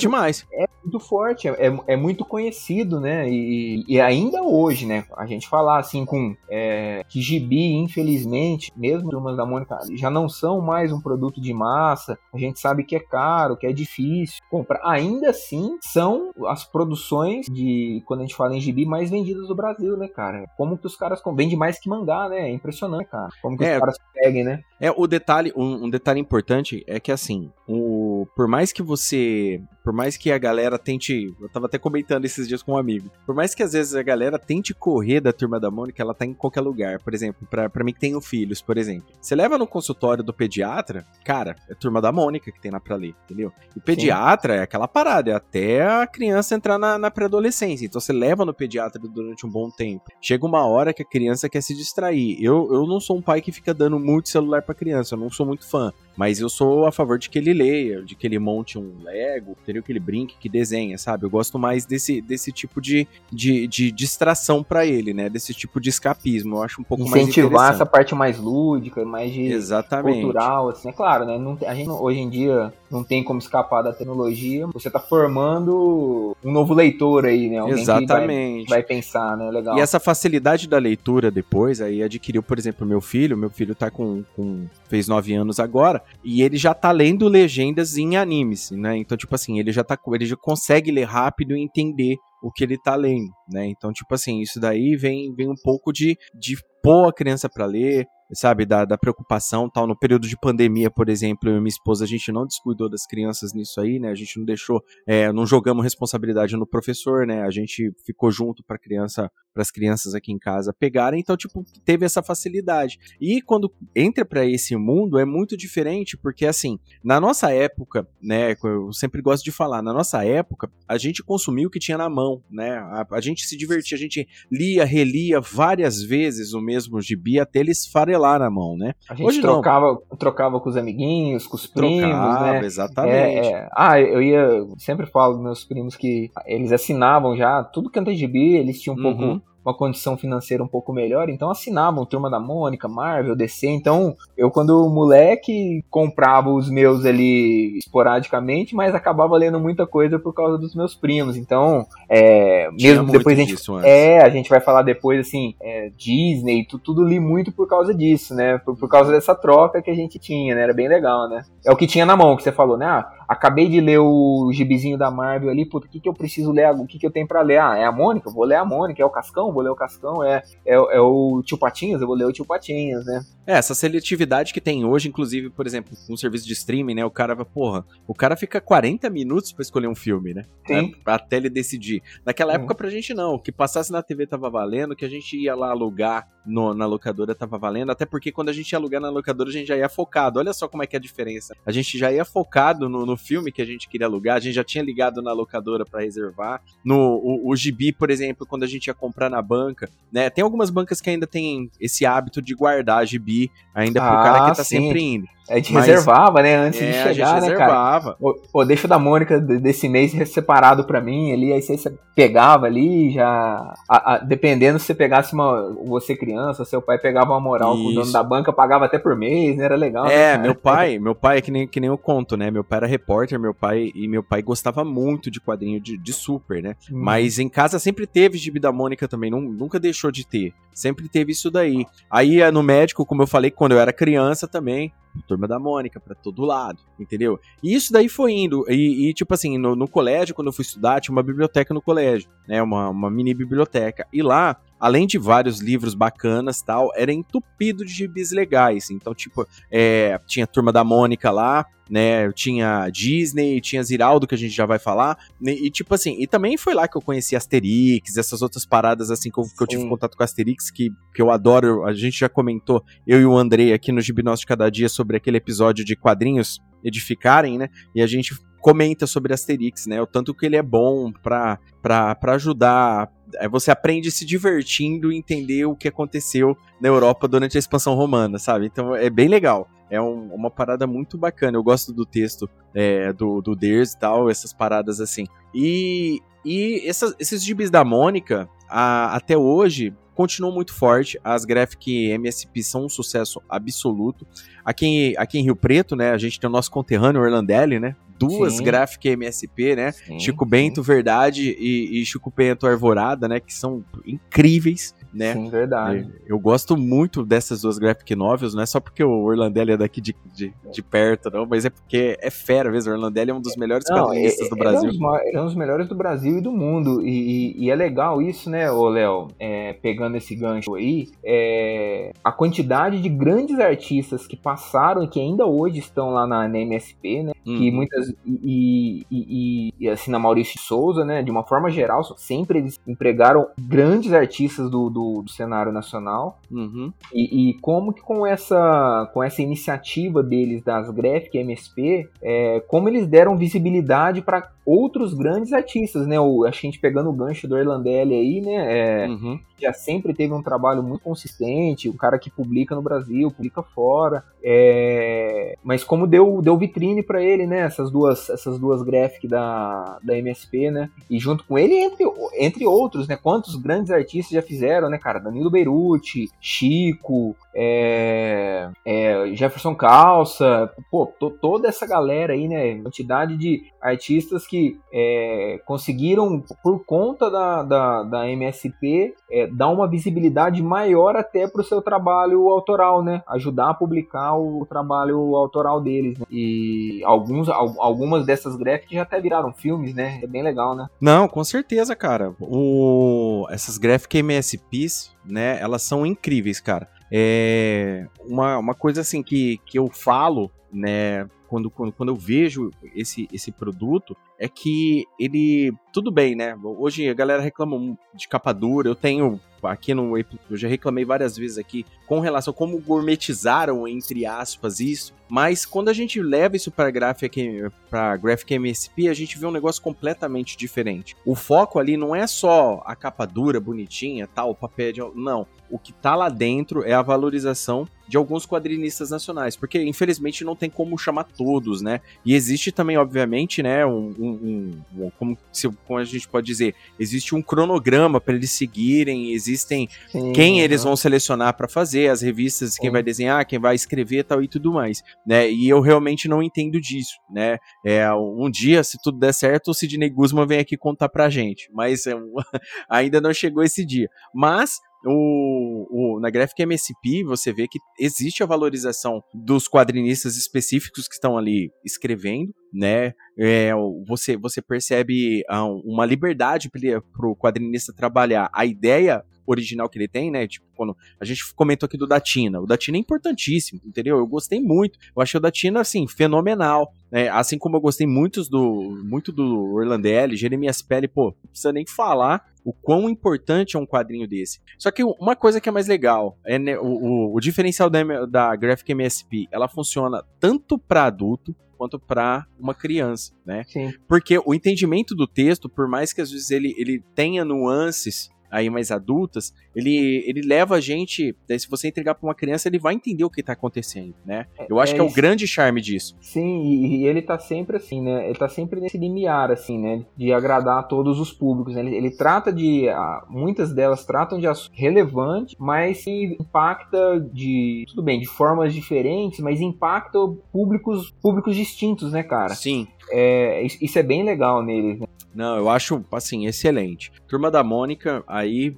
demais. 0.00 0.46
É 0.52 0.66
muito 0.82 0.98
forte, 1.00 1.48
é, 1.48 1.72
é 1.86 1.96
muito 1.96 2.24
conhecido, 2.24 3.00
né? 3.00 3.28
E, 3.28 3.84
e 3.86 4.00
ainda 4.00 4.42
hoje, 4.42 4.86
né? 4.86 5.04
A 5.16 5.26
gente 5.26 5.48
falar 5.48 5.78
assim 5.78 6.04
com 6.04 6.34
é, 6.50 7.04
que 7.08 7.20
gibi, 7.20 7.74
infelizmente, 7.74 8.72
mesmo 8.76 9.10
turmas 9.10 9.36
da 9.36 9.46
Mônica, 9.46 9.78
já 9.96 10.10
não 10.10 10.28
são 10.28 10.60
mais 10.60 10.92
um 10.92 11.00
produto 11.00 11.40
de 11.40 11.52
massa. 11.54 12.18
A 12.34 12.38
gente 12.38 12.58
sabe 12.58 12.84
que 12.84 12.96
é 12.96 13.00
caro, 13.00 13.56
que 13.56 13.66
é 13.66 13.72
difícil 13.72 14.38
comprar. 14.50 14.80
Ainda 14.84 15.30
assim, 15.30 15.76
são 15.80 16.32
as 16.48 16.64
produções 16.64 17.46
de, 17.46 18.02
quando 18.06 18.20
a 18.20 18.22
gente 18.22 18.34
fala 18.34 18.54
em 18.54 18.60
gibi, 18.60 18.84
mais 18.84 19.10
vendidas 19.10 19.48
do 19.48 19.54
Brasil, 19.54 19.96
né, 19.96 20.08
cara? 20.08 20.44
Como 20.56 20.76
que 20.76 20.86
os 20.86 20.96
caras 20.96 21.20
vendem 21.36 21.56
mais 21.56 21.78
que 21.78 21.88
mangá, 21.88 22.28
né? 22.28 22.50
É 22.50 22.52
impressionante, 22.52 23.06
cara. 23.08 23.28
Como 23.42 23.56
que 23.56 23.64
é, 23.64 23.74
os 23.74 23.80
caras 23.80 23.96
conseguem, 23.98 24.44
né? 24.44 24.60
É, 24.80 24.90
o 24.90 25.06
detalhe, 25.20 25.52
um, 25.54 25.84
um 25.84 25.90
detalhe 25.90 26.20
importante 26.20 26.82
é 26.86 26.98
que 26.98 27.12
assim, 27.12 27.50
o, 27.68 28.26
por 28.34 28.48
mais 28.48 28.72
que 28.72 28.82
você 28.82 29.62
por 29.82 29.92
mais 29.92 30.16
que 30.16 30.30
a 30.30 30.38
galera 30.38 30.78
tente. 30.78 31.34
Eu 31.40 31.48
tava 31.48 31.66
até 31.66 31.78
comentando 31.78 32.24
esses 32.24 32.46
dias 32.46 32.62
com 32.62 32.72
um 32.72 32.76
amigo. 32.76 33.10
Por 33.26 33.34
mais 33.34 33.54
que 33.54 33.62
às 33.62 33.72
vezes 33.72 33.94
a 33.94 34.02
galera 34.02 34.38
tente 34.38 34.74
correr 34.74 35.20
da 35.20 35.32
turma 35.32 35.58
da 35.58 35.70
Mônica, 35.70 36.02
ela 36.02 36.14
tá 36.14 36.24
em 36.24 36.34
qualquer 36.34 36.60
lugar. 36.60 37.00
Por 37.00 37.14
exemplo, 37.14 37.46
pra, 37.48 37.84
mim 37.84 37.92
que 37.92 38.00
tenho 38.00 38.20
filhos, 38.20 38.60
por 38.60 38.76
exemplo. 38.76 39.08
Você 39.20 39.34
leva 39.34 39.58
no 39.58 39.66
consultório 39.66 40.22
do 40.22 40.32
pediatra, 40.32 41.06
cara, 41.24 41.56
é 41.68 41.74
turma 41.74 42.00
da 42.00 42.12
Mônica 42.12 42.52
que 42.52 42.60
tem 42.60 42.70
lá 42.70 42.80
pra 42.80 42.96
ler, 42.96 43.14
entendeu? 43.24 43.52
E 43.76 43.80
pediatra 43.80 44.54
Sim. 44.54 44.60
é 44.60 44.62
aquela 44.62 44.86
parada, 44.86 45.30
é 45.30 45.34
até 45.34 45.82
a 45.82 46.06
criança 46.06 46.54
entrar 46.54 46.78
na, 46.78 46.98
na 46.98 47.10
pré-adolescência. 47.10 47.86
Então 47.86 48.00
você 48.00 48.12
leva 48.12 48.44
no 48.44 48.54
pediatra 48.54 49.00
durante 49.00 49.46
um 49.46 49.50
bom 49.50 49.70
tempo. 49.70 50.04
Chega 50.20 50.46
uma 50.46 50.66
hora 50.66 50.92
que 50.92 51.02
a 51.02 51.08
criança 51.08 51.48
quer 51.48 51.62
se 51.62 51.74
distrair. 51.74 52.36
Eu, 52.40 52.68
eu 52.72 52.86
não 52.86 53.00
sou 53.00 53.16
um 53.16 53.22
pai 53.22 53.40
que 53.40 53.52
fica 53.52 53.72
dando 53.72 53.98
muito 53.98 54.28
celular 54.28 54.62
pra 54.62 54.74
criança, 54.74 55.09
eu 55.14 55.18
não 55.18 55.30
sou 55.30 55.46
muito 55.46 55.66
fã. 55.66 55.92
Mas 56.20 56.38
eu 56.38 56.50
sou 56.50 56.84
a 56.84 56.92
favor 56.92 57.18
de 57.18 57.30
que 57.30 57.38
ele 57.38 57.54
leia, 57.54 58.02
de 58.02 58.14
que 58.14 58.26
ele 58.26 58.38
monte 58.38 58.78
um 58.78 58.92
Lego, 59.02 59.56
entendeu? 59.62 59.82
Que 59.82 59.90
ele 59.90 59.98
brinque, 59.98 60.36
que 60.38 60.50
desenhe, 60.50 60.98
sabe? 60.98 61.24
Eu 61.24 61.30
gosto 61.30 61.58
mais 61.58 61.86
desse, 61.86 62.20
desse 62.20 62.52
tipo 62.52 62.78
de, 62.78 63.08
de, 63.32 63.66
de 63.66 63.90
distração 63.90 64.62
para 64.62 64.84
ele, 64.84 65.14
né? 65.14 65.30
Desse 65.30 65.54
tipo 65.54 65.80
de 65.80 65.88
escapismo. 65.88 66.56
Eu 66.56 66.62
acho 66.62 66.78
um 66.78 66.84
pouco 66.84 67.04
Incentivar 67.04 67.24
mais 67.24 67.30
Incentivar 67.30 67.72
essa 67.72 67.86
parte 67.86 68.14
mais 68.14 68.38
lúdica, 68.38 69.02
mais 69.02 69.32
de 69.32 69.46
Exatamente. 69.46 70.20
cultural, 70.20 70.68
assim. 70.68 70.90
É 70.90 70.92
claro, 70.92 71.24
né? 71.24 71.38
Não, 71.38 71.56
a 71.66 71.74
gente 71.74 71.88
hoje 71.88 72.18
em 72.18 72.28
dia 72.28 72.70
não 72.90 73.02
tem 73.02 73.24
como 73.24 73.38
escapar 73.38 73.80
da 73.80 73.94
tecnologia. 73.94 74.66
Você 74.74 74.90
tá 74.90 75.00
formando 75.00 76.36
um 76.44 76.52
novo 76.52 76.74
leitor 76.74 77.24
aí, 77.24 77.48
né? 77.48 77.60
Alguém 77.60 77.80
Exatamente. 77.80 78.68
Vai, 78.68 78.80
vai, 78.80 78.82
pensar, 78.82 79.38
né? 79.38 79.50
Legal. 79.50 79.78
E 79.78 79.80
essa 79.80 79.98
facilidade 79.98 80.68
da 80.68 80.76
leitura 80.76 81.30
depois, 81.30 81.80
aí 81.80 82.02
adquiriu, 82.02 82.42
por 82.42 82.58
exemplo, 82.58 82.86
meu 82.86 83.00
filho. 83.00 83.38
Meu 83.38 83.48
filho 83.48 83.74
tá 83.74 83.90
com, 83.90 84.22
com 84.36 84.66
fez 84.86 85.08
nove 85.08 85.32
anos 85.32 85.58
agora 85.58 86.02
e 86.24 86.42
ele 86.42 86.56
já 86.56 86.74
tá 86.74 86.90
lendo 86.92 87.28
legendas 87.28 87.96
em 87.96 88.16
animes, 88.16 88.70
né? 88.70 88.96
Então, 88.96 89.16
tipo 89.16 89.34
assim, 89.34 89.58
ele 89.58 89.72
já 89.72 89.82
tá 89.82 89.98
ele 90.12 90.26
já 90.26 90.36
consegue 90.36 90.90
ler 90.90 91.04
rápido 91.04 91.56
e 91.56 91.62
entender 91.62 92.16
o 92.42 92.50
que 92.50 92.64
ele 92.64 92.78
tá 92.78 92.94
lendo, 92.94 93.30
né? 93.52 93.66
Então, 93.66 93.92
tipo 93.92 94.14
assim, 94.14 94.40
isso 94.40 94.60
daí 94.60 94.96
vem, 94.96 95.34
vem 95.34 95.48
um 95.48 95.54
pouco 95.62 95.92
de, 95.92 96.16
de 96.38 96.56
pôr 96.82 97.08
a 97.08 97.12
criança 97.12 97.48
para 97.48 97.66
ler, 97.66 98.06
sabe, 98.32 98.64
da, 98.64 98.84
da 98.84 98.96
preocupação 98.96 99.68
tal. 99.68 99.86
No 99.86 99.98
período 99.98 100.26
de 100.26 100.38
pandemia, 100.38 100.90
por 100.90 101.08
exemplo, 101.08 101.48
eu 101.48 101.56
e 101.56 101.60
minha 101.60 101.68
esposa, 101.68 102.04
a 102.04 102.08
gente 102.08 102.30
não 102.32 102.46
descuidou 102.46 102.88
das 102.88 103.06
crianças 103.06 103.52
nisso 103.52 103.80
aí, 103.80 103.98
né? 103.98 104.10
A 104.10 104.14
gente 104.14 104.38
não 104.38 104.44
deixou, 104.44 104.82
é, 105.06 105.32
não 105.32 105.46
jogamos 105.46 105.84
responsabilidade 105.84 106.56
no 106.56 106.66
professor, 106.66 107.26
né? 107.26 107.42
A 107.42 107.50
gente 107.50 107.92
ficou 108.06 108.30
junto 108.30 108.62
para 108.64 108.78
criança, 108.78 109.30
para 109.52 109.62
as 109.62 109.70
crianças 109.70 110.14
aqui 110.14 110.32
em 110.32 110.38
casa 110.38 110.72
pegarem, 110.72 111.20
então, 111.20 111.36
tipo, 111.36 111.64
teve 111.84 112.04
essa 112.04 112.22
facilidade. 112.22 112.98
E 113.20 113.42
quando 113.42 113.72
entra 113.94 114.24
para 114.24 114.44
esse 114.46 114.76
mundo, 114.76 115.18
é 115.18 115.24
muito 115.24 115.56
diferente, 115.56 116.16
porque, 116.16 116.46
assim, 116.46 116.78
na 117.02 117.20
nossa 117.20 117.52
época, 117.52 118.06
né, 118.22 118.56
eu 118.64 118.92
sempre 118.92 119.20
gosto 119.20 119.44
de 119.44 119.52
falar, 119.52 119.82
na 119.82 119.92
nossa 119.92 120.24
época, 120.24 120.70
a 120.88 120.96
gente 120.98 121.22
consumia 121.22 121.66
o 121.66 121.70
que 121.70 121.78
tinha 121.78 121.98
na 121.98 122.08
mão, 122.08 122.42
né? 122.50 122.78
A, 122.78 123.06
a 123.12 123.20
gente 123.20 123.46
se 123.46 123.56
divertia, 123.56 123.96
a 123.96 124.00
gente 124.00 124.26
lia, 124.50 124.84
relia 124.84 125.40
várias 125.40 126.02
vezes 126.02 126.52
o 126.52 126.60
mesmo 126.60 127.00
gibi 127.00 127.38
até 127.38 127.60
ele 127.60 127.70
esfarelar 127.70 128.38
na 128.38 128.50
mão, 128.50 128.76
né? 128.76 128.94
A 129.08 129.14
gente 129.14 129.26
Hoje 129.26 129.40
trocava, 129.40 129.86
não. 129.86 130.16
trocava 130.16 130.60
com 130.60 130.68
os 130.68 130.76
amiguinhos, 130.76 131.46
com 131.46 131.56
os 131.56 131.66
primos, 131.66 132.00
trocava, 132.00 132.52
né? 132.52 132.64
Exatamente. 132.64 133.48
É, 133.48 133.52
é. 133.52 133.68
Ah, 133.72 134.00
eu 134.00 134.22
ia. 134.22 134.66
Sempre 134.78 135.06
falo 135.06 135.34
dos 135.34 135.42
meus 135.42 135.64
primos 135.64 135.96
que 135.96 136.30
eles 136.46 136.72
assinavam 136.72 137.36
já 137.36 137.62
tudo 137.64 137.90
que 137.90 137.98
é 137.98 138.14
gibi, 138.14 138.56
eles 138.56 138.80
tinham 138.80 138.96
um 138.96 138.98
uhum. 138.98 139.16
pouco 139.16 139.49
uma 139.70 139.76
condição 139.76 140.16
financeira 140.16 140.62
um 140.62 140.68
pouco 140.68 140.92
melhor, 140.92 141.28
então 141.28 141.50
assinavam 141.50 142.04
Turma 142.04 142.28
da 142.28 142.40
Mônica, 142.40 142.88
Marvel, 142.88 143.36
DC. 143.36 143.68
Então, 143.68 144.16
eu 144.36 144.50
quando 144.50 144.88
moleque 144.90 145.84
comprava 145.88 146.50
os 146.50 146.68
meus 146.68 147.04
ali 147.04 147.78
esporadicamente, 147.78 148.74
mas 148.74 148.94
acabava 148.94 149.36
lendo 149.36 149.60
muita 149.60 149.86
coisa 149.86 150.18
por 150.18 150.34
causa 150.34 150.58
dos 150.58 150.74
meus 150.74 150.94
primos. 150.94 151.36
Então, 151.36 151.86
é, 152.08 152.68
mesmo 152.72 153.10
depois 153.10 153.38
a 153.38 153.42
gente 153.42 153.56
é, 153.82 154.22
a 154.22 154.28
gente 154.28 154.50
vai 154.50 154.60
falar 154.60 154.82
depois 154.82 155.20
assim, 155.20 155.54
é, 155.60 155.90
Disney, 155.96 156.64
tu, 156.64 156.78
tudo 156.78 157.04
li 157.04 157.20
muito 157.20 157.52
por 157.52 157.68
causa 157.68 157.94
disso, 157.94 158.34
né? 158.34 158.58
Por, 158.58 158.76
por 158.76 158.88
causa 158.88 159.12
dessa 159.12 159.34
troca 159.34 159.80
que 159.80 159.90
a 159.90 159.94
gente 159.94 160.18
tinha, 160.18 160.54
né? 160.54 160.62
Era 160.62 160.74
bem 160.74 160.88
legal, 160.88 161.28
né? 161.28 161.42
É 161.64 161.70
o 161.70 161.76
que 161.76 161.86
tinha 161.86 162.04
na 162.04 162.16
mão 162.16 162.36
que 162.36 162.42
você 162.42 162.52
falou, 162.52 162.76
né? 162.76 162.86
Ah, 162.86 163.12
acabei 163.30 163.68
de 163.68 163.80
ler 163.80 164.00
o 164.00 164.50
gibizinho 164.52 164.98
da 164.98 165.08
Marvel 165.08 165.50
ali, 165.50 165.64
puta, 165.64 165.86
o 165.86 165.88
que, 165.88 166.00
que 166.00 166.08
eu 166.08 166.12
preciso 166.12 166.50
ler? 166.50 166.68
O 166.72 166.84
que, 166.84 166.98
que 166.98 167.06
eu 167.06 167.12
tenho 167.12 167.28
para 167.28 167.40
ler? 167.42 167.58
Ah, 167.58 167.78
é 167.78 167.84
a 167.84 167.92
Mônica? 167.92 168.28
Vou 168.28 168.44
ler 168.44 168.56
a 168.56 168.64
Mônica. 168.64 169.00
É 169.00 169.06
o 169.06 169.10
Cascão? 169.10 169.52
Vou 169.52 169.62
ler 169.62 169.70
o 169.70 169.76
Cascão. 169.76 170.24
É, 170.24 170.42
é, 170.66 170.74
é 170.74 171.00
o 171.00 171.40
Tio 171.44 171.56
Patinhas? 171.56 172.00
Eu 172.00 172.08
vou 172.08 172.16
ler 172.16 172.24
o 172.24 172.32
Tio 172.32 172.44
Patinhas, 172.44 173.06
né? 173.06 173.22
É, 173.46 173.52
essa 173.52 173.72
seletividade 173.72 174.52
que 174.52 174.60
tem 174.60 174.84
hoje, 174.84 175.08
inclusive, 175.08 175.48
por 175.48 175.64
exemplo, 175.64 175.96
com 176.08 176.14
um 176.14 176.16
serviço 176.16 176.44
de 176.44 176.54
streaming, 176.54 176.94
né? 176.94 177.04
O 177.04 177.10
cara 177.10 177.36
vai, 177.36 177.44
porra, 177.44 177.84
o 178.04 178.14
cara 178.14 178.34
fica 178.34 178.60
40 178.60 179.08
minutos 179.08 179.52
para 179.52 179.62
escolher 179.62 179.86
um 179.86 179.94
filme, 179.94 180.34
né? 180.34 180.44
Sim. 180.66 180.92
É, 181.06 181.12
até 181.12 181.36
ele 181.36 181.48
decidir. 181.48 182.02
Naquela 182.26 182.54
época, 182.54 182.74
pra 182.74 182.90
gente 182.90 183.14
não. 183.14 183.34
O 183.34 183.38
que 183.38 183.52
passasse 183.52 183.92
na 183.92 184.02
TV 184.02 184.26
tava 184.26 184.50
valendo, 184.50 184.96
que 184.96 185.04
a 185.04 185.08
gente 185.08 185.36
ia 185.36 185.54
lá 185.54 185.70
alugar 185.70 186.26
no, 186.44 186.74
na 186.74 186.86
locadora 186.86 187.34
tava 187.34 187.58
valendo, 187.58 187.90
até 187.90 188.06
porque 188.06 188.32
quando 188.32 188.48
a 188.48 188.52
gente 188.52 188.70
ia 188.72 188.78
alugar 188.78 189.00
na 189.00 189.10
locadora, 189.10 189.50
a 189.50 189.52
gente 189.52 189.66
já 189.66 189.76
ia 189.76 189.88
focado. 189.88 190.38
Olha 190.38 190.52
só 190.52 190.68
como 190.68 190.82
é 190.82 190.86
que 190.86 190.96
é 190.96 190.98
a 190.98 191.00
diferença. 191.00 191.56
A 191.64 191.72
gente 191.72 191.98
já 191.98 192.12
ia 192.12 192.24
focado 192.24 192.88
no, 192.88 193.04
no 193.04 193.16
filme 193.16 193.52
que 193.52 193.62
a 193.62 193.64
gente 193.64 193.88
queria 193.88 194.06
alugar, 194.06 194.36
a 194.36 194.40
gente 194.40 194.54
já 194.54 194.64
tinha 194.64 194.82
ligado 194.82 195.22
na 195.22 195.32
locadora 195.32 195.84
para 195.84 196.00
reservar. 196.00 196.62
No 196.84 197.20
o, 197.22 197.50
o 197.50 197.56
gibi, 197.56 197.92
por 197.92 198.10
exemplo, 198.10 198.46
quando 198.46 198.62
a 198.62 198.66
gente 198.66 198.86
ia 198.86 198.94
comprar 198.94 199.28
na 199.28 199.42
banca, 199.42 199.88
né? 200.12 200.30
Tem 200.30 200.42
algumas 200.42 200.70
bancas 200.70 201.00
que 201.00 201.10
ainda 201.10 201.26
tem 201.26 201.70
esse 201.80 202.06
hábito 202.06 202.40
de 202.40 202.54
guardar 202.54 203.06
gibi 203.06 203.50
ainda 203.74 204.02
ah, 204.02 204.08
pro 204.08 204.16
cara 204.22 204.50
que 204.50 204.56
tá 204.56 204.64
sim. 204.64 204.78
sempre 204.78 205.02
indo. 205.02 205.26
A 205.50 205.56
gente 205.56 205.72
Mas, 205.72 205.84
reservava, 205.84 206.40
né? 206.42 206.54
Antes 206.54 206.80
é, 206.80 206.86
de 206.86 207.02
chegar, 207.02 207.40
né, 207.40 207.52
cara? 207.56 208.12
Pô, 208.12 208.40
pô, 208.52 208.64
deixa 208.64 208.86
o 208.86 208.88
da 208.88 209.00
Mônica 209.00 209.40
desse 209.40 209.88
mês 209.88 210.12
separado 210.30 210.84
pra 210.84 211.00
mim 211.00 211.32
ali. 211.32 211.52
Aí 211.52 211.60
você 211.60 211.92
pegava 212.14 212.66
ali, 212.66 213.10
já. 213.10 213.74
A, 213.88 214.14
a, 214.14 214.18
dependendo 214.18 214.78
se 214.78 214.86
você 214.86 214.94
pegasse 214.94 215.34
uma. 215.34 215.74
Você 215.86 216.14
criança, 216.14 216.64
seu 216.64 216.80
pai 216.80 216.98
pegava 216.98 217.32
uma 217.32 217.40
moral 217.40 217.74
Isso. 217.74 217.82
com 217.82 217.88
o 217.90 217.94
dono 217.94 218.12
da 218.12 218.22
banca, 218.22 218.52
pagava 218.52 218.84
até 218.84 218.96
por 218.96 219.16
mês, 219.16 219.56
né? 219.56 219.64
Era 219.64 219.74
legal. 219.74 220.06
É, 220.06 220.36
né, 220.36 220.44
meu 220.44 220.54
pai, 220.54 221.00
meu 221.00 221.16
pai 221.16 221.38
é 221.38 221.40
que 221.40 221.50
nem, 221.50 221.66
que 221.66 221.80
nem 221.80 221.88
eu 221.88 221.98
conto, 221.98 222.36
né? 222.36 222.48
Meu 222.48 222.62
pai 222.62 222.76
era 222.78 222.86
repórter, 222.86 223.38
meu 223.38 223.52
pai. 223.52 223.90
E 223.92 224.06
meu 224.06 224.22
pai 224.22 224.42
gostava 224.42 224.84
muito 224.84 225.32
de 225.32 225.40
quadrinho 225.40 225.80
de, 225.80 225.98
de 225.98 226.12
super, 226.12 226.62
né? 226.62 226.76
Hum. 226.92 227.00
Mas 227.02 227.40
em 227.40 227.48
casa 227.48 227.80
sempre 227.80 228.06
teve 228.06 228.38
gibi 228.38 228.60
da 228.60 228.70
Mônica 228.70 229.08
também, 229.08 229.32
não, 229.32 229.40
nunca 229.40 229.80
deixou 229.80 230.12
de 230.12 230.24
ter. 230.24 230.54
Sempre 230.72 231.08
teve 231.08 231.32
isso 231.32 231.50
daí. 231.50 231.84
Aí 232.08 232.38
no 232.52 232.62
médico, 232.62 233.04
como 233.04 233.22
eu 233.22 233.26
falei, 233.26 233.50
quando 233.50 233.72
eu 233.72 233.80
era 233.80 233.92
criança 233.92 234.46
também, 234.46 234.92
Turma 235.26 235.46
da 235.48 235.58
Mônica, 235.58 235.98
para 236.00 236.14
todo 236.14 236.44
lado, 236.44 236.78
entendeu? 236.98 237.38
E 237.62 237.74
isso 237.74 237.92
daí 237.92 238.08
foi 238.08 238.32
indo. 238.32 238.64
E, 238.68 239.08
e 239.08 239.14
tipo 239.14 239.32
assim, 239.34 239.58
no, 239.58 239.74
no, 239.74 239.88
colégio, 239.88 240.34
quando 240.34 240.48
eu 240.48 240.52
fui 240.52 240.62
estudar, 240.62 241.00
tinha 241.00 241.12
uma 241.12 241.22
biblioteca 241.22 241.74
no 241.74 241.82
colégio, 241.82 242.30
né? 242.46 242.62
Uma, 242.62 242.88
uma 242.88 243.10
mini 243.10 243.34
biblioteca. 243.34 244.06
E 244.12 244.22
lá, 244.22 244.56
além 244.80 245.06
de 245.06 245.18
vários 245.18 245.60
livros 245.60 245.94
bacanas 245.94 246.62
tal, 246.62 246.90
era 246.96 247.12
entupido 247.12 247.84
de 247.84 247.92
gibis 247.92 248.32
legais. 248.32 248.90
Então, 248.90 249.14
tipo, 249.14 249.46
é, 249.70 250.18
tinha 250.26 250.46
Turma 250.46 250.72
da 250.72 250.82
Mônica 250.82 251.30
lá, 251.30 251.66
né? 251.90 252.32
Tinha 252.32 252.88
Disney, 252.88 253.60
tinha 253.60 253.82
Ziraldo, 253.82 254.26
que 254.26 254.34
a 254.34 254.38
gente 254.38 254.54
já 254.54 254.64
vai 254.64 254.78
falar. 254.78 255.18
Né, 255.40 255.52
e, 255.52 255.70
tipo 255.70 255.94
assim, 255.94 256.16
e 256.20 256.26
também 256.26 256.56
foi 256.56 256.72
lá 256.72 256.88
que 256.88 256.96
eu 256.96 257.02
conheci 257.02 257.36
Asterix, 257.36 258.16
essas 258.16 258.40
outras 258.40 258.64
paradas, 258.64 259.10
assim, 259.10 259.30
que 259.30 259.38
eu, 259.38 259.44
que 259.44 259.62
eu 259.62 259.66
tive 259.66 259.88
contato 259.88 260.16
com 260.16 260.22
Asterix, 260.22 260.70
que, 260.70 260.90
que 261.14 261.20
eu 261.20 261.30
adoro. 261.30 261.84
A 261.84 261.92
gente 261.92 262.18
já 262.20 262.28
comentou, 262.28 262.82
eu 263.06 263.20
e 263.20 263.26
o 263.26 263.36
Andrei 263.36 263.72
aqui 263.72 263.92
no 263.92 264.00
Gibinós 264.00 264.40
de 264.40 264.46
Cada 264.46 264.70
Dia, 264.70 264.88
sobre 264.88 265.16
aquele 265.16 265.36
episódio 265.36 265.84
de 265.84 265.96
quadrinhos 265.96 266.60
edificarem, 266.82 267.58
né? 267.58 267.68
E 267.94 268.00
a 268.00 268.06
gente 268.06 268.34
comenta 268.60 269.06
sobre 269.06 269.32
Asterix, 269.32 269.86
né? 269.86 270.00
O 270.00 270.06
tanto 270.06 270.34
que 270.34 270.46
ele 270.46 270.56
é 270.56 270.62
bom 270.62 271.10
pra, 271.10 271.58
pra, 271.82 272.14
pra 272.14 272.34
ajudar. 272.34 273.08
É, 273.36 273.48
você 273.48 273.70
aprende 273.70 274.10
se 274.10 274.24
divertindo 274.24 275.12
e 275.12 275.16
entender 275.16 275.64
o 275.64 275.76
que 275.76 275.88
aconteceu 275.88 276.56
na 276.80 276.88
Europa 276.88 277.28
durante 277.28 277.56
a 277.56 277.60
expansão 277.60 277.94
romana, 277.94 278.38
sabe? 278.38 278.66
Então 278.66 278.94
é 278.94 279.10
bem 279.10 279.28
legal 279.28 279.68
é 279.90 280.00
um, 280.00 280.32
uma 280.32 280.50
parada 280.50 280.86
muito 280.86 281.18
bacana. 281.18 281.58
Eu 281.58 281.64
gosto 281.64 281.92
do 281.92 282.06
texto 282.06 282.48
é, 282.72 283.12
do, 283.12 283.42
do 283.42 283.58
e 283.60 283.98
tal, 283.98 284.30
essas 284.30 284.52
paradas 284.52 285.00
assim. 285.00 285.26
E, 285.52 286.20
e 286.44 286.88
essas, 286.88 287.14
esses 287.18 287.42
gibis 287.42 287.70
da 287.70 287.84
Mônica, 287.84 288.48
a, 288.68 289.16
até 289.16 289.36
hoje, 289.36 289.92
continuou 290.14 290.52
muito 290.52 290.74
forte. 290.74 291.18
As 291.24 291.44
Graphic 291.44 292.10
MSP 292.10 292.62
são 292.62 292.86
um 292.86 292.88
sucesso 292.88 293.40
absoluto. 293.48 294.26
Aqui 294.64 294.86
em, 294.86 295.14
aqui 295.16 295.38
em 295.38 295.42
Rio 295.42 295.56
Preto, 295.56 295.96
né, 295.96 296.10
a 296.10 296.18
gente 296.18 296.38
tem 296.38 296.48
o 296.48 296.52
nosso 296.52 296.70
conterrâneo 296.70 297.20
Orlandelli, 297.20 297.78
né? 297.78 297.96
Duas 298.18 298.58
sim. 298.58 298.64
Graphic 298.64 299.08
MSP, 299.08 299.76
né? 299.76 299.92
Sim, 299.92 300.20
Chico 300.20 300.44
Bento 300.44 300.82
sim. 300.82 300.86
Verdade 300.86 301.56
e, 301.58 302.00
e 302.00 302.04
Chico 302.04 302.30
Bento 302.34 302.66
Arvorada, 302.66 303.26
né? 303.26 303.40
Que 303.40 303.54
são 303.54 303.82
incríveis 304.04 304.94
né? 305.12 305.32
Sim, 305.34 305.50
verdade. 305.50 306.08
Eu, 306.26 306.38
gosto 306.38 306.76
muito 306.76 307.24
dessas 307.24 307.62
duas 307.62 307.78
graphic 307.78 308.14
novels, 308.14 308.54
não 308.54 308.62
é 308.62 308.66
só 308.66 308.80
porque 308.80 309.02
o 309.02 309.24
Orlandelli 309.24 309.72
é 309.72 309.76
daqui 309.76 310.00
de, 310.00 310.14
de, 310.34 310.52
de 310.72 310.82
perto, 310.82 311.30
não, 311.30 311.46
mas 311.46 311.64
é 311.64 311.70
porque 311.70 312.16
é 312.20 312.30
fera 312.30 312.70
mesmo. 312.70 312.92
O 312.92 312.94
Orlandelli 312.94 313.30
é 313.30 313.34
um 313.34 313.40
dos 313.40 313.56
melhores 313.56 313.84
quadrinistas 313.86 314.46
é, 314.46 314.50
do 314.50 314.56
Brasil. 314.56 314.90
É 314.90 314.92
um, 314.92 315.16
é 315.38 315.42
um 315.42 315.44
dos 315.46 315.54
melhores 315.54 315.88
do 315.88 315.94
Brasil 315.94 316.38
e 316.38 316.40
do 316.40 316.52
mundo. 316.52 317.02
E, 317.02 317.56
e, 317.58 317.64
e 317.64 317.70
é 317.70 317.74
legal 317.74 318.22
isso, 318.22 318.48
né, 318.48 318.70
ô 318.70 318.88
Léo? 318.88 319.28
É, 319.38 319.72
pegando 319.74 320.16
esse 320.16 320.34
gancho 320.34 320.74
aí, 320.74 321.08
é, 321.24 322.12
a 322.22 322.32
quantidade 322.32 323.00
de 323.00 323.08
grandes 323.08 323.58
artistas 323.58 324.26
que 324.26 324.36
passaram 324.36 325.02
e 325.02 325.08
que 325.08 325.20
ainda 325.20 325.46
hoje 325.46 325.78
estão 325.78 326.10
lá 326.10 326.26
na, 326.26 326.48
na 326.48 326.58
MSP, 326.58 327.22
né? 327.22 327.32
Uhum. 327.46 327.58
Que 327.58 327.70
muitas. 327.70 328.12
E, 328.24 329.04
e, 329.10 329.74
e, 329.78 329.88
assim, 329.88 330.10
na 330.10 330.18
Maurício 330.18 330.58
Souza, 330.60 331.04
né? 331.04 331.22
De 331.22 331.30
uma 331.30 331.42
forma 331.42 331.70
geral, 331.70 332.04
sempre 332.16 332.58
eles 332.58 332.78
empregaram 332.86 333.48
grandes 333.58 334.12
artistas 334.12 334.70
do, 334.70 334.88
do 334.88 335.00
do, 335.00 335.22
do 335.22 335.30
cenário 335.30 335.72
nacional. 335.72 336.38
Uhum. 336.50 336.92
E, 337.12 337.50
e, 337.50 337.54
como 337.54 337.92
que 337.92 338.02
com 338.02 338.26
essa, 338.26 339.10
com 339.12 339.22
essa 339.22 339.40
iniciativa 339.40 340.22
deles 340.22 340.62
das 340.62 340.90
Graphic 340.90 341.36
MSP, 341.38 342.08
é, 342.22 342.60
como 342.68 342.88
eles 342.88 343.06
deram 343.06 343.36
visibilidade 343.36 344.20
para 344.20 344.50
outros 344.64 345.14
grandes 345.14 345.52
artistas, 345.52 346.06
né? 346.06 346.18
O, 346.20 346.44
a 346.44 346.50
gente 346.50 346.78
pegando 346.78 347.10
o 347.10 347.12
gancho 347.12 347.48
do 347.48 347.54
Orlandelli 347.54 348.14
aí, 348.14 348.40
né? 348.40 349.04
É, 349.04 349.08
uhum. 349.08 349.38
Já 349.58 349.72
sempre 349.72 350.14
teve 350.14 350.32
um 350.32 350.42
trabalho 350.42 350.82
muito 350.82 351.02
consistente, 351.02 351.88
o 351.88 351.94
cara 351.94 352.18
que 352.18 352.30
publica 352.30 352.74
no 352.74 352.82
Brasil, 352.82 353.30
publica 353.30 353.62
fora. 353.62 354.24
É, 354.42 355.56
mas 355.62 355.84
como 355.84 356.06
deu, 356.06 356.40
deu 356.40 356.56
vitrine 356.56 357.02
para 357.02 357.22
ele, 357.22 357.46
né? 357.46 357.60
Essas 357.60 357.90
duas, 357.90 358.30
essas 358.30 358.58
duas 358.58 358.82
graphic 358.82 359.28
da, 359.28 359.98
da 360.02 360.16
MSP, 360.16 360.70
né? 360.70 360.90
E 361.10 361.18
junto 361.18 361.44
com 361.44 361.58
ele, 361.58 361.74
entre, 361.74 362.04
entre 362.38 362.66
outros, 362.66 363.06
né? 363.06 363.16
Quantos 363.16 363.56
grandes 363.56 363.90
artistas 363.90 364.32
já 364.32 364.42
fizeram, 364.42 364.88
né, 364.88 364.98
cara? 364.98 365.18
Danilo 365.18 365.50
Beruti, 365.50 366.30
Chico, 366.40 367.36
é, 367.54 368.70
é, 368.84 369.34
Jefferson 369.34 369.74
Calça, 369.74 370.72
pô, 370.90 371.06
toda 371.40 371.68
essa 371.68 371.86
galera 371.86 372.32
aí, 372.32 372.48
né? 372.48 372.80
Quantidade 372.80 373.36
de 373.36 373.64
artistas 373.80 374.46
que 374.50 374.80
é, 374.92 375.60
conseguiram, 375.64 376.42
por 376.60 376.84
conta 376.84 377.30
da, 377.30 377.62
da, 377.62 378.02
da 378.02 378.28
MSP, 378.28 379.14
é, 379.30 379.46
dar 379.46 379.68
uma 379.68 379.88
visibilidade 379.88 380.60
maior 380.60 381.14
até 381.14 381.46
para 381.46 381.60
o 381.60 381.64
seu 381.64 381.80
trabalho 381.80 382.48
autoral, 382.48 383.00
né? 383.00 383.22
Ajudar 383.28 383.70
a 383.70 383.74
publicar 383.74 384.36
o 384.36 384.66
trabalho 384.68 385.36
autoral 385.36 385.80
deles. 385.80 386.18
Né? 386.18 386.26
E 386.28 387.00
alguns, 387.04 387.48
algumas 387.48 388.26
dessas 388.26 388.56
graphics 388.56 388.90
já 388.90 389.02
até 389.02 389.20
viraram 389.20 389.52
filmes, 389.52 389.94
né? 389.94 390.18
É 390.20 390.26
bem 390.26 390.42
legal, 390.42 390.74
né? 390.74 390.88
Não, 391.00 391.28
com 391.28 391.44
certeza, 391.44 391.94
cara. 391.94 392.34
O... 392.40 393.46
Essas 393.50 393.78
graphic 393.78 394.18
MSPs, 394.18 395.14
né? 395.24 395.60
Elas 395.60 395.82
são 395.82 396.04
incríveis, 396.04 396.58
cara. 396.58 396.88
É 397.12 398.08
uma, 398.20 398.58
uma 398.58 398.74
coisa 398.74 399.00
assim 399.00 399.22
que, 399.22 399.60
que 399.64 399.78
eu 399.78 399.88
falo, 399.88 400.50
né? 400.72 401.28
Quando, 401.48 401.68
quando, 401.68 401.92
quando 401.92 402.08
eu 402.10 402.16
vejo 402.16 402.70
esse, 402.94 403.28
esse 403.32 403.50
produto, 403.50 404.16
é 404.40 404.48
que 404.48 405.04
ele. 405.18 405.72
Tudo 405.92 406.10
bem, 406.12 406.36
né? 406.36 406.56
Hoje 406.62 407.08
a 407.08 407.14
galera 407.14 407.42
reclama 407.42 407.96
de 408.14 408.28
capa 408.28 408.52
dura. 408.52 408.88
Eu 408.88 408.94
tenho 408.94 409.40
aqui 409.62 409.92
no. 409.92 410.16
Eu 410.16 410.56
já 410.56 410.68
reclamei 410.68 411.04
várias 411.04 411.36
vezes 411.36 411.58
aqui 411.58 411.84
com 412.06 412.20
relação 412.20 412.52
a 412.52 412.54
como 412.54 412.78
gourmetizaram, 412.78 413.88
entre 413.88 414.24
aspas, 414.24 414.78
isso. 414.78 415.12
Mas 415.28 415.66
quando 415.66 415.88
a 415.88 415.92
gente 415.92 416.22
leva 416.22 416.56
isso 416.56 416.70
para 416.70 416.90
Graphic, 416.90 417.70
pra 417.88 418.16
Graphic 418.16 418.54
MSP, 418.54 419.08
a 419.08 419.14
gente 419.14 419.36
vê 419.36 419.46
um 419.46 419.50
negócio 419.50 419.82
completamente 419.82 420.56
diferente. 420.56 421.16
O 421.24 421.34
foco 421.34 421.78
ali 421.78 421.96
não 421.96 422.14
é 422.14 422.26
só 422.26 422.82
a 422.86 422.94
capa 422.94 423.26
dura, 423.26 423.58
bonitinha, 423.60 424.28
tal, 424.28 424.54
papel 424.54 424.92
de. 424.92 425.00
Não 425.14 425.46
o 425.70 425.78
que 425.78 425.92
tá 425.92 426.16
lá 426.16 426.28
dentro 426.28 426.84
é 426.84 426.92
a 426.92 427.00
valorização 427.00 427.88
de 428.08 428.16
alguns 428.16 428.44
quadrinistas 428.44 429.10
nacionais, 429.10 429.54
porque 429.54 429.80
infelizmente 429.80 430.44
não 430.44 430.56
tem 430.56 430.68
como 430.68 430.98
chamar 430.98 431.24
todos, 431.24 431.80
né? 431.80 432.00
E 432.24 432.34
existe 432.34 432.72
também, 432.72 432.98
obviamente, 432.98 433.62
né, 433.62 433.86
um, 433.86 434.12
um, 434.18 434.82
um 434.98 435.10
como, 435.10 435.38
se, 435.52 435.70
como 435.86 435.98
a 435.98 436.04
gente 436.04 436.28
pode 436.28 436.46
dizer, 436.46 436.74
existe 436.98 437.34
um 437.34 437.42
cronograma 437.42 438.20
para 438.20 438.34
eles 438.34 438.50
seguirem, 438.50 439.32
existem 439.32 439.88
Sim, 440.10 440.32
quem 440.32 440.54
uhum. 440.54 440.60
eles 440.60 440.84
vão 440.84 440.96
selecionar 440.96 441.56
para 441.56 441.68
fazer, 441.68 442.08
as 442.08 442.22
revistas, 442.22 442.74
Sim. 442.74 442.82
quem 442.82 442.90
vai 442.90 443.02
desenhar, 443.02 443.44
quem 443.46 443.58
vai 443.58 443.74
escrever, 443.74 444.24
tal 444.24 444.42
e 444.42 444.48
tudo 444.48 444.72
mais, 444.72 445.02
né? 445.26 445.50
E 445.50 445.68
eu 445.68 445.80
realmente 445.80 446.28
não 446.28 446.42
entendo 446.42 446.80
disso, 446.80 447.14
né? 447.30 447.58
É, 447.84 448.12
um 448.12 448.50
dia, 448.50 448.82
se 448.84 448.98
tudo 449.02 449.18
der 449.18 449.34
certo, 449.34 449.70
o 449.70 449.74
Sidney 449.74 450.10
Guzman 450.10 450.46
vem 450.46 450.58
aqui 450.58 450.76
contar 450.76 451.08
pra 451.08 451.28
gente, 451.28 451.70
mas 451.72 452.06
é, 452.06 452.14
ainda 452.88 453.20
não 453.20 453.32
chegou 453.32 453.62
esse 453.62 453.84
dia. 453.84 454.08
Mas 454.34 454.80
o, 455.06 456.16
o, 456.16 456.20
na 456.20 456.30
Graphic 456.30 456.62
MSP 456.62 457.24
você 457.24 457.52
vê 457.52 457.66
que 457.66 457.78
existe 457.98 458.42
a 458.42 458.46
valorização 458.46 459.22
dos 459.32 459.66
quadrinistas 459.66 460.36
específicos 460.36 461.08
que 461.08 461.14
estão 461.14 461.38
ali 461.38 461.70
escrevendo, 461.84 462.52
né? 462.72 463.12
É, 463.38 463.72
você, 464.06 464.36
você 464.36 464.60
percebe 464.60 465.42
ah, 465.48 465.64
uma 465.64 466.04
liberdade 466.04 466.70
para 466.70 467.28
o 467.28 467.36
quadrinista 467.36 467.92
trabalhar 467.94 468.50
a 468.52 468.66
ideia 468.66 469.24
original 469.46 469.88
que 469.88 469.98
ele 469.98 470.08
tem, 470.08 470.30
né? 470.30 470.46
Tipo, 470.46 470.66
quando 470.74 470.96
a 471.18 471.24
gente 471.24 471.54
comentou 471.54 471.86
aqui 471.86 471.96
do 471.96 472.06
Datina. 472.06 472.60
O 472.60 472.66
Datina 472.66 472.96
é 472.96 473.00
importantíssimo, 473.00 473.80
entendeu? 473.84 474.18
Eu 474.18 474.26
gostei 474.26 474.60
muito. 474.60 474.98
Eu 475.14 475.22
achei 475.22 475.38
o 475.38 475.40
Datina, 475.40 475.80
assim, 475.80 476.06
fenomenal. 476.06 476.92
Né? 477.10 477.28
Assim 477.28 477.58
como 477.58 477.76
eu 477.76 477.80
gostei 477.80 478.06
muito 478.06 478.42
do, 478.48 479.02
muito 479.04 479.32
do 479.32 479.74
Orlandelli, 479.74 480.36
Jeremias 480.36 480.80
Pele, 480.82 481.08
pô, 481.08 481.34
não 481.42 481.50
precisa 481.50 481.72
nem 481.72 481.86
falar 481.86 482.44
o 482.64 482.72
quão 482.72 483.08
importante 483.08 483.76
é 483.76 483.78
um 483.78 483.86
quadrinho 483.86 484.28
desse. 484.28 484.60
Só 484.78 484.90
que 484.90 485.02
uma 485.02 485.34
coisa 485.34 485.60
que 485.60 485.68
é 485.68 485.72
mais 485.72 485.86
legal 485.86 486.38
é 486.44 486.58
né, 486.58 486.78
o, 486.78 486.84
o, 486.84 487.36
o, 487.36 487.40
diferencial 487.40 487.88
da, 487.88 488.26
da 488.26 488.54
Graphic 488.54 488.92
MSP, 488.92 489.48
ela 489.50 489.68
funciona 489.68 490.22
tanto 490.38 490.78
para 490.78 491.04
adulto 491.04 491.54
quanto 491.80 491.98
para 491.98 492.46
uma 492.58 492.74
criança, 492.74 493.32
né? 493.44 493.64
Sim. 493.66 493.94
Porque 494.06 494.38
o 494.44 494.52
entendimento 494.52 495.14
do 495.14 495.26
texto, 495.26 495.66
por 495.66 495.88
mais 495.88 496.12
que 496.12 496.20
às 496.20 496.30
vezes 496.30 496.50
ele, 496.50 496.74
ele 496.76 497.02
tenha 497.14 497.42
nuances 497.42 498.28
aí 498.50 498.68
mais 498.68 498.90
adultas, 498.90 499.54
ele, 499.74 500.24
ele 500.26 500.42
leva 500.42 500.76
a 500.76 500.80
gente, 500.80 501.34
daí 501.48 501.58
se 501.58 501.68
você 501.68 501.88
entregar 501.88 502.14
para 502.14 502.26
uma 502.26 502.34
criança, 502.34 502.68
ele 502.68 502.78
vai 502.78 502.94
entender 502.94 503.24
o 503.24 503.30
que 503.30 503.42
tá 503.42 503.52
acontecendo, 503.52 504.14
né? 504.24 504.46
Eu 504.68 504.80
acho 504.80 504.92
é, 504.92 504.94
que 504.96 505.00
é 505.00 505.04
o 505.04 505.12
grande 505.12 505.46
charme 505.46 505.80
disso. 505.80 506.16
Sim, 506.20 506.62
e, 506.62 507.02
e, 507.02 507.06
ele 507.06 507.22
tá 507.22 507.38
sempre 507.38 507.76
assim, 507.76 508.00
né? 508.00 508.28
Ele 508.28 508.38
tá 508.38 508.48
sempre 508.48 508.80
nesse 508.80 508.98
limiar, 508.98 509.50
assim, 509.50 509.78
né? 509.78 510.04
De 510.16 510.32
agradar 510.32 510.78
a 510.78 510.82
todos 510.82 511.20
os 511.20 511.32
públicos. 511.32 511.74
Né? 511.74 511.80
Ele, 511.82 511.96
ele, 511.96 512.10
trata 512.10 512.52
de. 512.52 512.88
Ah, 512.88 513.24
muitas 513.28 513.72
delas 513.72 514.04
tratam 514.04 514.38
de 514.38 514.46
assuntos 514.46 514.78
relevantes, 514.78 515.54
mas 515.58 516.04
que 516.04 516.36
impacta 516.40 517.20
de. 517.32 517.84
Tudo 517.88 518.02
bem, 518.02 518.20
de 518.20 518.26
formas 518.26 518.74
diferentes, 518.74 519.40
mas 519.40 519.60
impacta 519.60 520.18
públicos, 520.52 521.10
públicos 521.22 521.54
distintos, 521.54 522.12
né, 522.12 522.22
cara? 522.22 522.54
Sim. 522.54 522.88
É, 523.10 523.62
isso 523.80 523.98
é 523.98 524.02
bem 524.02 524.22
legal 524.22 524.62
neles, 524.62 525.00
né? 525.00 525.06
Não, 525.34 525.56
eu 525.56 525.68
acho, 525.68 526.04
assim, 526.10 526.46
excelente. 526.46 527.12
Turma 527.28 527.50
da 527.50 527.62
Mônica, 527.62 528.24
aí 528.26 528.74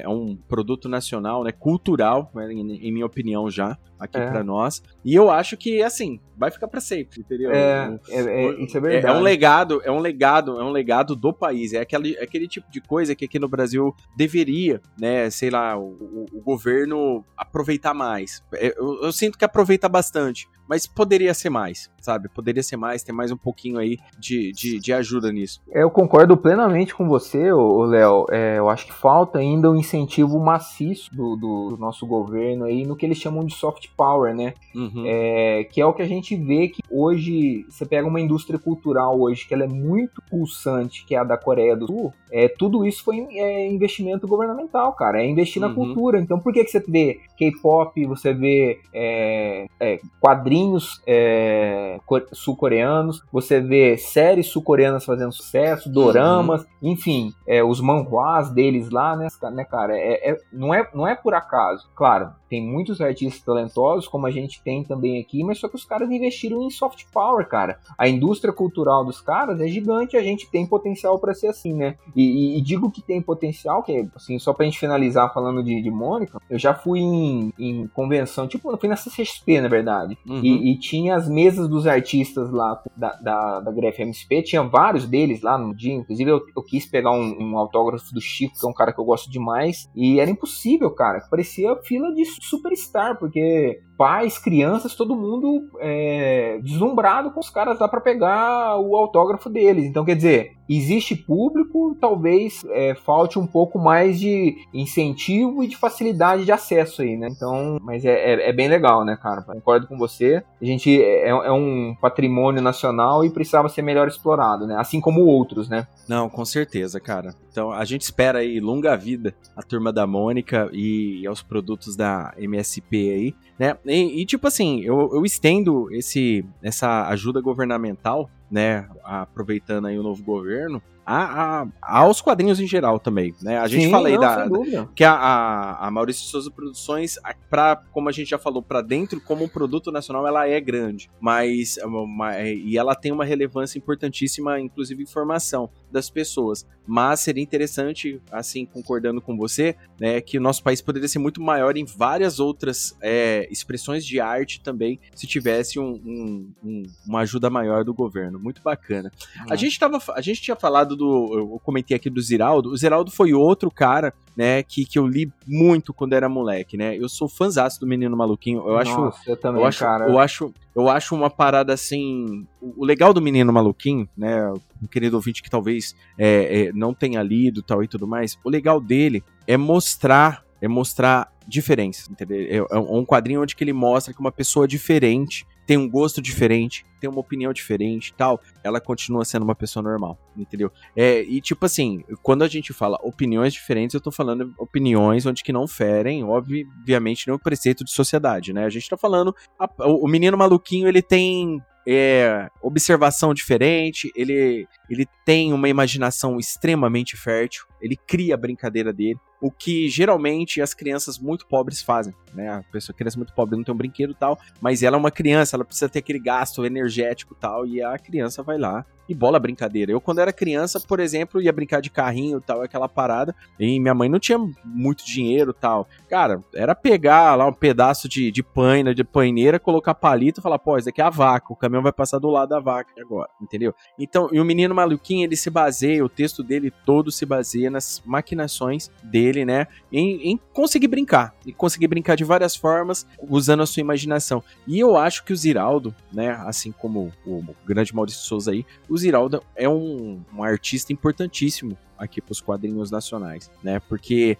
é 0.00 0.08
um 0.08 0.36
produto 0.36 0.88
nacional, 0.88 1.42
né? 1.42 1.50
Cultural, 1.50 2.30
né, 2.34 2.52
em, 2.52 2.88
em 2.88 2.92
minha 2.92 3.06
opinião, 3.06 3.50
já, 3.50 3.76
aqui 3.98 4.18
é. 4.18 4.26
para 4.26 4.44
nós. 4.44 4.82
E 5.04 5.14
eu 5.14 5.30
acho 5.30 5.56
que, 5.56 5.82
assim, 5.82 6.20
vai 6.36 6.50
ficar 6.50 6.68
para 6.68 6.80
sempre, 6.80 7.20
entendeu? 7.20 7.50
É, 7.50 7.98
é, 8.08 8.20
é, 8.20 8.62
isso 8.62 8.76
é 8.76 8.80
verdade. 8.80 9.06
É, 9.06 9.16
é, 9.16 9.20
um 9.20 9.22
legado, 9.22 9.82
é 9.84 9.90
um 9.90 10.00
legado, 10.00 10.60
é 10.60 10.64
um 10.64 10.70
legado 10.70 11.16
do 11.16 11.32
país. 11.32 11.72
É 11.72 11.80
aquele, 11.80 12.14
é 12.16 12.22
aquele 12.22 12.46
tipo 12.46 12.70
de 12.70 12.80
coisa 12.80 13.14
que 13.14 13.24
aqui 13.24 13.38
no 13.38 13.48
Brasil 13.48 13.94
deveria, 14.16 14.80
né? 14.98 15.28
Sei 15.30 15.50
lá, 15.50 15.76
o, 15.76 15.84
o, 15.84 16.26
o 16.32 16.40
governo 16.40 17.24
aproveitar 17.36 17.94
mais. 17.94 18.42
É, 18.54 18.74
eu, 18.78 19.02
eu 19.02 19.12
sinto 19.12 19.38
que 19.38 19.44
aproveita 19.44 19.88
bastante 19.88 20.48
mas 20.68 20.86
poderia 20.86 21.32
ser 21.32 21.48
mais, 21.48 21.90
sabe? 21.98 22.28
Poderia 22.28 22.62
ser 22.62 22.76
mais, 22.76 23.02
ter 23.02 23.12
mais 23.12 23.32
um 23.32 23.36
pouquinho 23.38 23.78
aí 23.78 23.96
de, 24.18 24.52
de, 24.52 24.78
de 24.78 24.92
ajuda 24.92 25.32
nisso. 25.32 25.62
Eu 25.68 25.90
concordo 25.90 26.36
plenamente 26.36 26.94
com 26.94 27.08
você, 27.08 27.50
Léo. 27.88 28.26
Eu 28.56 28.68
acho 28.68 28.86
que 28.86 28.92
falta 28.92 29.38
ainda 29.38 29.70
um 29.70 29.76
incentivo 29.76 30.38
maciço 30.38 31.10
do, 31.14 31.36
do, 31.36 31.68
do, 31.70 31.76
nosso 31.78 32.06
governo 32.06 32.66
aí 32.66 32.84
no 32.84 32.94
que 32.94 33.06
eles 33.06 33.16
chamam 33.16 33.44
de 33.44 33.54
soft 33.54 33.87
power, 33.96 34.34
né? 34.34 34.54
Uhum. 34.74 35.04
É, 35.06 35.64
que 35.64 35.80
é 35.80 35.86
o 35.86 35.92
que 35.92 36.02
a 36.02 36.08
gente 36.08 36.36
vê 36.36 36.68
que 36.68 36.82
hoje, 36.90 37.64
você 37.68 37.84
pega 37.84 38.06
uma 38.06 38.20
indústria 38.20 38.58
cultural 38.58 39.20
hoje 39.20 39.46
que 39.46 39.54
ela 39.54 39.64
é 39.64 39.68
muito 39.68 40.22
pulsante, 40.30 41.04
que 41.04 41.14
é 41.14 41.18
a 41.18 41.24
da 41.24 41.36
Coreia 41.36 41.76
do 41.76 41.86
Sul, 41.86 42.12
é, 42.30 42.48
tudo 42.48 42.86
isso 42.86 43.02
foi 43.02 43.26
é, 43.30 43.68
investimento 43.68 44.26
governamental, 44.26 44.92
cara, 44.92 45.22
é 45.22 45.26
investir 45.26 45.62
uhum. 45.62 45.68
na 45.68 45.74
cultura. 45.74 46.20
Então 46.20 46.38
por 46.38 46.52
que, 46.52 46.64
que 46.64 46.70
você 46.70 46.80
vê 46.80 47.20
K-pop, 47.36 48.06
você 48.06 48.32
vê 48.32 48.80
é, 48.92 49.66
é 49.80 50.00
quadrinhos 50.20 51.02
é, 51.06 51.98
sul-coreanos, 52.32 53.22
você 53.32 53.60
vê 53.60 53.96
séries 53.96 54.46
sul-coreanas 54.48 55.04
fazendo 55.04 55.32
sucesso, 55.32 55.90
doramas, 55.90 56.62
uhum. 56.62 56.92
enfim, 56.92 57.32
é, 57.46 57.62
os 57.62 57.80
manhwas 57.80 58.50
deles 58.50 58.90
lá, 58.90 59.16
né, 59.16 59.28
né 59.52 59.64
cara, 59.64 59.96
é, 59.96 60.36
não, 60.52 60.74
é, 60.74 60.88
não 60.94 61.06
é 61.06 61.14
por 61.14 61.34
acaso. 61.34 61.88
Claro, 61.94 62.32
tem 62.48 62.62
muitos 62.62 63.00
artistas 63.00 63.42
talentosos, 63.42 64.08
como 64.08 64.26
a 64.26 64.30
gente 64.30 64.62
tem 64.62 64.82
também 64.84 65.20
aqui, 65.20 65.44
mas 65.44 65.58
só 65.58 65.68
que 65.68 65.76
os 65.76 65.84
caras 65.84 66.10
investiram 66.10 66.62
em 66.62 66.70
soft 66.70 67.04
power, 67.12 67.46
cara. 67.46 67.78
A 67.96 68.08
indústria 68.08 68.52
cultural 68.52 69.04
dos 69.04 69.20
caras 69.20 69.60
é 69.60 69.68
gigante, 69.68 70.16
a 70.16 70.22
gente 70.22 70.50
tem 70.50 70.66
potencial 70.66 71.18
para 71.18 71.34
ser 71.34 71.48
assim, 71.48 71.72
né? 71.72 71.96
E, 72.14 72.22
e, 72.22 72.58
e, 72.58 72.60
digo 72.60 72.90
que 72.90 73.02
tem 73.02 73.20
potencial, 73.20 73.82
que 73.82 74.08
assim, 74.14 74.38
só 74.38 74.52
pra 74.52 74.64
gente 74.64 74.78
finalizar 74.78 75.32
falando 75.32 75.62
de, 75.62 75.80
de 75.82 75.90
Mônica, 75.90 76.40
eu 76.48 76.58
já 76.58 76.74
fui 76.74 77.00
em, 77.00 77.52
em 77.58 77.86
convenção, 77.88 78.48
tipo, 78.48 78.70
eu 78.70 78.78
fui 78.78 78.88
na 78.88 78.96
CCXP, 78.96 79.60
na 79.60 79.68
verdade, 79.68 80.16
uhum. 80.26 80.40
e, 80.42 80.72
e, 80.72 80.78
tinha 80.78 81.16
as 81.16 81.28
mesas 81.28 81.68
dos 81.68 81.86
artistas 81.86 82.50
lá 82.50 82.82
da, 82.96 83.12
da, 83.14 83.60
da 83.60 83.72
GrFMSP, 83.72 84.42
tinha 84.42 84.62
vários 84.62 85.06
deles 85.06 85.42
lá 85.42 85.58
no 85.58 85.74
dia, 85.74 85.94
inclusive 85.94 86.30
eu, 86.30 86.40
eu 86.56 86.62
quis 86.62 86.86
pegar 86.86 87.12
um, 87.12 87.36
um 87.40 87.58
autógrafo 87.58 88.12
do 88.12 88.20
Chico, 88.20 88.58
que 88.58 88.66
é 88.66 88.68
um 88.68 88.72
cara 88.72 88.92
que 88.92 89.00
eu 89.00 89.04
gosto 89.04 89.30
demais, 89.30 89.88
e 89.94 90.20
era 90.20 90.30
impossível, 90.30 90.90
cara, 90.90 91.20
parecia 91.30 91.76
fila 91.76 92.12
de 92.14 92.24
superstar, 92.40 93.18
porque 93.18 93.82
pais, 93.98 94.38
crianças, 94.38 94.94
todo 94.94 95.16
mundo 95.16 95.68
é, 95.80 96.60
deslumbrado 96.62 97.32
com 97.32 97.40
os 97.40 97.50
caras 97.50 97.80
lá 97.80 97.88
para 97.88 98.00
pegar 98.00 98.78
o 98.78 98.96
autógrafo 98.96 99.50
deles. 99.50 99.84
Então, 99.84 100.04
quer 100.04 100.14
dizer, 100.14 100.52
existe 100.68 101.16
público, 101.16 101.96
talvez 102.00 102.62
é, 102.70 102.94
falte 102.94 103.38
um 103.38 103.46
pouco 103.46 103.78
mais 103.78 104.20
de 104.20 104.56
incentivo 104.72 105.64
e 105.64 105.66
de 105.66 105.76
facilidade 105.76 106.44
de 106.44 106.52
acesso 106.52 107.02
aí, 107.02 107.16
né? 107.16 107.28
Então, 107.30 107.78
mas 107.82 108.04
é, 108.04 108.12
é, 108.12 108.50
é 108.50 108.52
bem 108.52 108.68
legal, 108.68 109.04
né, 109.04 109.18
cara? 109.20 109.42
Concordo 109.42 109.86
com 109.86 109.96
você. 109.96 110.42
A 110.60 110.64
gente 110.64 111.02
é, 111.02 111.28
é, 111.28 111.52
um 111.52 111.96
patrimônio 112.00 112.62
nacional 112.62 113.24
e 113.24 113.30
precisava 113.30 113.68
ser 113.68 113.82
melhor 113.82 114.06
explorado, 114.06 114.66
né? 114.66 114.76
Assim 114.78 115.00
como 115.00 115.24
outros, 115.24 115.68
né? 115.68 115.88
Não, 116.06 116.28
com 116.28 116.44
certeza, 116.44 117.00
cara. 117.00 117.34
Então, 117.50 117.72
a 117.72 117.84
gente 117.84 118.02
espera 118.02 118.38
aí 118.40 118.60
longa 118.60 118.96
vida 118.96 119.34
a 119.56 119.62
turma 119.62 119.92
da 119.92 120.06
Mônica 120.06 120.68
e 120.72 121.26
aos 121.26 121.42
produtos 121.42 121.96
da 121.96 122.32
MSP 122.36 123.10
aí, 123.10 123.34
né? 123.58 123.76
E, 123.88 124.22
e 124.22 124.26
tipo 124.26 124.46
assim, 124.46 124.80
eu, 124.80 125.10
eu 125.12 125.24
estendo 125.24 125.92
esse, 125.92 126.44
essa 126.62 127.08
ajuda 127.08 127.40
governamental, 127.40 128.30
né? 128.50 128.88
Aproveitando 129.02 129.86
aí 129.86 129.98
o 129.98 130.02
novo 130.02 130.22
governo, 130.22 130.82
a, 131.10 131.62
a, 131.62 132.00
aos 132.00 132.20
quadrinhos 132.20 132.60
em 132.60 132.66
geral 132.66 133.00
também, 133.00 133.34
né? 133.40 133.58
A 133.58 133.66
gente 133.66 133.86
Sim, 133.86 133.90
fala 133.90 134.08
aí 134.08 134.14
não, 134.14 134.20
da, 134.20 134.86
que 134.94 135.02
a, 135.02 135.12
a, 135.14 135.86
a 135.86 135.90
Maurício 135.90 136.24
Souza 136.24 136.50
Produções, 136.50 137.16
para 137.48 137.76
como 137.76 138.10
a 138.10 138.12
gente 138.12 138.28
já 138.28 138.38
falou, 138.38 138.62
para 138.62 138.82
dentro 138.82 139.18
como 139.18 139.42
um 139.42 139.48
produto 139.48 139.90
nacional, 139.90 140.26
ela 140.26 140.46
é 140.46 140.60
grande, 140.60 141.10
mas 141.18 141.78
uma, 141.78 142.38
e 142.42 142.76
ela 142.76 142.94
tem 142.94 143.10
uma 143.10 143.24
relevância 143.24 143.78
importantíssima, 143.78 144.60
inclusive 144.60 145.02
informação 145.02 145.70
das 145.90 146.10
pessoas. 146.10 146.66
Mas 146.86 147.20
seria 147.20 147.42
interessante, 147.42 148.20
assim, 148.30 148.66
concordando 148.66 149.20
com 149.20 149.36
você, 149.36 149.76
né, 149.98 150.20
que 150.20 150.36
o 150.36 150.40
nosso 150.40 150.62
país 150.62 150.82
poderia 150.82 151.08
ser 151.08 151.18
muito 151.18 151.40
maior 151.40 151.76
em 151.76 151.84
várias 151.84 152.38
outras 152.38 152.96
é, 153.00 153.48
expressões 153.50 154.04
de 154.04 154.20
arte 154.20 154.60
também, 154.60 154.98
se 155.14 155.26
tivesse 155.26 155.78
um, 155.78 155.92
um, 156.04 156.52
um, 156.62 156.82
uma 157.06 157.20
ajuda 157.20 157.48
maior 157.48 157.84
do 157.84 157.94
governo. 157.94 158.38
Muito 158.38 158.62
bacana. 158.62 159.10
A 159.48 159.56
gente 159.56 159.78
tava, 159.78 159.98
a 160.14 160.20
gente 160.20 160.42
tinha 160.42 160.56
falado 160.56 160.97
do. 160.98 161.38
Eu 161.38 161.60
comentei 161.64 161.96
aqui 161.96 162.10
do 162.10 162.20
Ziraldo. 162.20 162.70
O 162.70 162.76
Ziraldo 162.76 163.10
foi 163.10 163.32
outro 163.32 163.70
cara, 163.70 164.12
né, 164.36 164.62
que, 164.62 164.84
que 164.84 164.98
eu 164.98 165.06
li 165.06 165.32
muito 165.46 165.94
quando 165.94 166.12
era 166.12 166.28
moleque, 166.28 166.76
né? 166.76 166.96
Eu 166.96 167.08
sou 167.08 167.28
fãzaço 167.28 167.80
do 167.80 167.86
Menino 167.86 168.16
Maluquinho. 168.16 168.58
Eu 168.66 168.76
acho. 168.76 169.00
Nossa, 169.00 169.30
eu 169.30 169.36
também, 169.36 169.62
eu 169.62 169.66
acho, 169.66 169.78
cara. 169.78 170.08
Eu 170.08 170.18
acho, 170.18 170.54
eu 170.74 170.88
acho 170.88 171.14
uma 171.14 171.30
parada 171.30 171.72
assim. 171.72 172.46
O 172.60 172.84
legal 172.84 173.14
do 173.14 173.22
Menino 173.22 173.52
Maluquinho, 173.52 174.08
né? 174.16 174.52
Um 174.82 174.86
querido 174.86 175.16
ouvinte 175.16 175.42
que 175.42 175.48
talvez 175.48 175.96
é, 176.18 176.66
é, 176.66 176.72
não 176.72 176.92
tenha 176.92 177.22
lido 177.22 177.62
tal 177.62 177.82
e 177.82 177.88
tudo 177.88 178.06
mais. 178.06 178.38
O 178.44 178.50
legal 178.50 178.80
dele 178.80 179.24
é 179.46 179.56
mostrar. 179.56 180.46
É 180.60 180.66
mostrar 180.66 181.32
diferença, 181.46 182.10
entendeu? 182.10 182.66
É, 182.70 182.76
é 182.76 182.78
um 182.78 183.04
quadrinho 183.04 183.40
onde 183.40 183.54
que 183.54 183.62
ele 183.62 183.72
mostra 183.72 184.12
que 184.12 184.18
uma 184.18 184.32
pessoa 184.32 184.66
diferente 184.66 185.46
tem 185.68 185.76
um 185.76 185.86
gosto 185.86 186.22
diferente, 186.22 186.82
tem 186.98 187.10
uma 187.10 187.20
opinião 187.20 187.52
diferente 187.52 188.14
tal, 188.16 188.40
ela 188.64 188.80
continua 188.80 189.22
sendo 189.22 189.42
uma 189.42 189.54
pessoa 189.54 189.82
normal, 189.82 190.18
entendeu? 190.34 190.72
É, 190.96 191.20
e 191.20 191.42
tipo 191.42 191.66
assim, 191.66 192.02
quando 192.22 192.42
a 192.42 192.48
gente 192.48 192.72
fala 192.72 192.98
opiniões 193.02 193.52
diferentes, 193.52 193.92
eu 193.92 194.00
tô 194.00 194.10
falando 194.10 194.54
opiniões 194.58 195.26
onde 195.26 195.44
que 195.44 195.52
não 195.52 195.68
ferem, 195.68 196.24
obviamente, 196.24 197.26
nenhum 197.26 197.38
preceito 197.38 197.84
de 197.84 197.92
sociedade, 197.92 198.50
né? 198.50 198.64
A 198.64 198.70
gente 198.70 198.88
tá 198.88 198.96
falando, 198.96 199.36
a, 199.58 199.68
o 199.86 200.08
menino 200.08 200.38
maluquinho, 200.38 200.88
ele 200.88 201.02
tem 201.02 201.60
é, 201.86 202.48
observação 202.62 203.34
diferente, 203.34 204.10
ele, 204.16 204.66
ele 204.88 205.06
tem 205.26 205.52
uma 205.52 205.68
imaginação 205.68 206.38
extremamente 206.38 207.14
fértil, 207.14 207.66
ele 207.78 207.96
cria 208.06 208.32
a 208.32 208.38
brincadeira 208.38 208.90
dele, 208.90 209.18
o 209.40 209.50
que 209.50 209.88
geralmente 209.88 210.60
as 210.60 210.74
crianças 210.74 211.18
muito 211.18 211.46
pobres 211.46 211.80
fazem, 211.82 212.14
né? 212.34 212.48
A 212.50 212.62
pessoa, 212.72 212.96
criança 212.96 213.16
muito 213.16 213.34
pobre 213.34 213.56
não 213.56 213.64
tem 213.64 213.74
um 213.74 213.78
brinquedo 213.78 214.10
e 214.10 214.16
tal, 214.16 214.38
mas 214.60 214.82
ela 214.82 214.96
é 214.96 214.98
uma 214.98 215.10
criança, 215.10 215.56
ela 215.56 215.64
precisa 215.64 215.88
ter 215.88 216.00
aquele 216.00 216.18
gasto 216.18 216.64
energético 216.64 217.34
e 217.34 217.40
tal, 217.40 217.66
e 217.66 217.82
a 217.82 217.98
criança 217.98 218.42
vai 218.42 218.58
lá 218.58 218.84
e 219.08 219.14
bola 219.14 219.40
brincadeira. 219.40 219.90
Eu, 219.90 220.00
quando 220.00 220.20
era 220.20 220.32
criança, 220.32 220.78
por 220.78 221.00
exemplo, 221.00 221.40
ia 221.40 221.52
brincar 221.52 221.80
de 221.80 221.88
carrinho 221.88 222.38
e 222.38 222.40
tal, 222.40 222.60
aquela 222.60 222.88
parada, 222.88 223.34
e 223.58 223.80
minha 223.80 223.94
mãe 223.94 224.08
não 224.08 224.18
tinha 224.18 224.38
muito 224.64 225.04
dinheiro 225.04 225.54
e 225.56 225.60
tal. 225.60 225.88
Cara, 226.08 226.42
era 226.54 226.74
pegar 226.74 227.34
lá 227.34 227.46
um 227.46 227.52
pedaço 227.52 228.08
de, 228.08 228.30
de 228.30 228.42
paina, 228.42 228.94
de 228.94 229.02
paineira, 229.02 229.58
colocar 229.58 229.94
palito 229.94 230.40
e 230.40 230.42
falar, 230.42 230.58
pô, 230.58 230.76
isso 230.76 230.88
aqui 230.88 231.00
é 231.00 231.04
a 231.04 231.10
vaca, 231.10 231.52
o 231.52 231.56
caminhão 231.56 231.82
vai 231.82 231.92
passar 231.92 232.18
do 232.18 232.28
lado 232.28 232.50
da 232.50 232.60
vaca 232.60 232.92
agora, 233.00 233.30
entendeu? 233.40 233.74
Então, 233.98 234.28
e 234.30 234.40
o 234.40 234.44
menino 234.44 234.74
maluquinho, 234.74 235.24
ele 235.24 235.36
se 235.36 235.48
baseia, 235.48 236.04
o 236.04 236.08
texto 236.08 236.42
dele 236.42 236.70
todo 236.84 237.10
se 237.10 237.24
baseia 237.24 237.70
nas 237.70 238.02
maquinações 238.04 238.90
dele, 239.02 239.27
né, 239.44 239.66
em, 239.92 240.32
em 240.32 240.40
conseguir 240.52 240.88
brincar, 240.88 241.34
e 241.44 241.52
conseguir 241.52 241.86
brincar 241.86 242.16
de 242.16 242.24
várias 242.24 242.56
formas, 242.56 243.06
usando 243.28 243.62
a 243.62 243.66
sua 243.66 243.80
imaginação. 243.80 244.42
E 244.66 244.78
eu 244.78 244.96
acho 244.96 245.24
que 245.24 245.32
o 245.32 245.36
Ziraldo, 245.36 245.94
né, 246.12 246.30
assim 246.46 246.72
como 246.72 247.12
o 247.26 247.44
grande 247.66 247.94
Maurício 247.94 248.22
Souza 248.22 248.50
aí, 248.50 248.64
o 248.88 248.96
Ziraldo 248.96 249.42
é 249.54 249.68
um, 249.68 250.20
um 250.34 250.42
artista 250.42 250.92
importantíssimo 250.92 251.76
aqui 251.98 252.20
para 252.20 252.32
os 252.32 252.40
quadrinhos 252.40 252.90
nacionais, 252.90 253.50
né? 253.62 253.80
Porque 253.80 254.38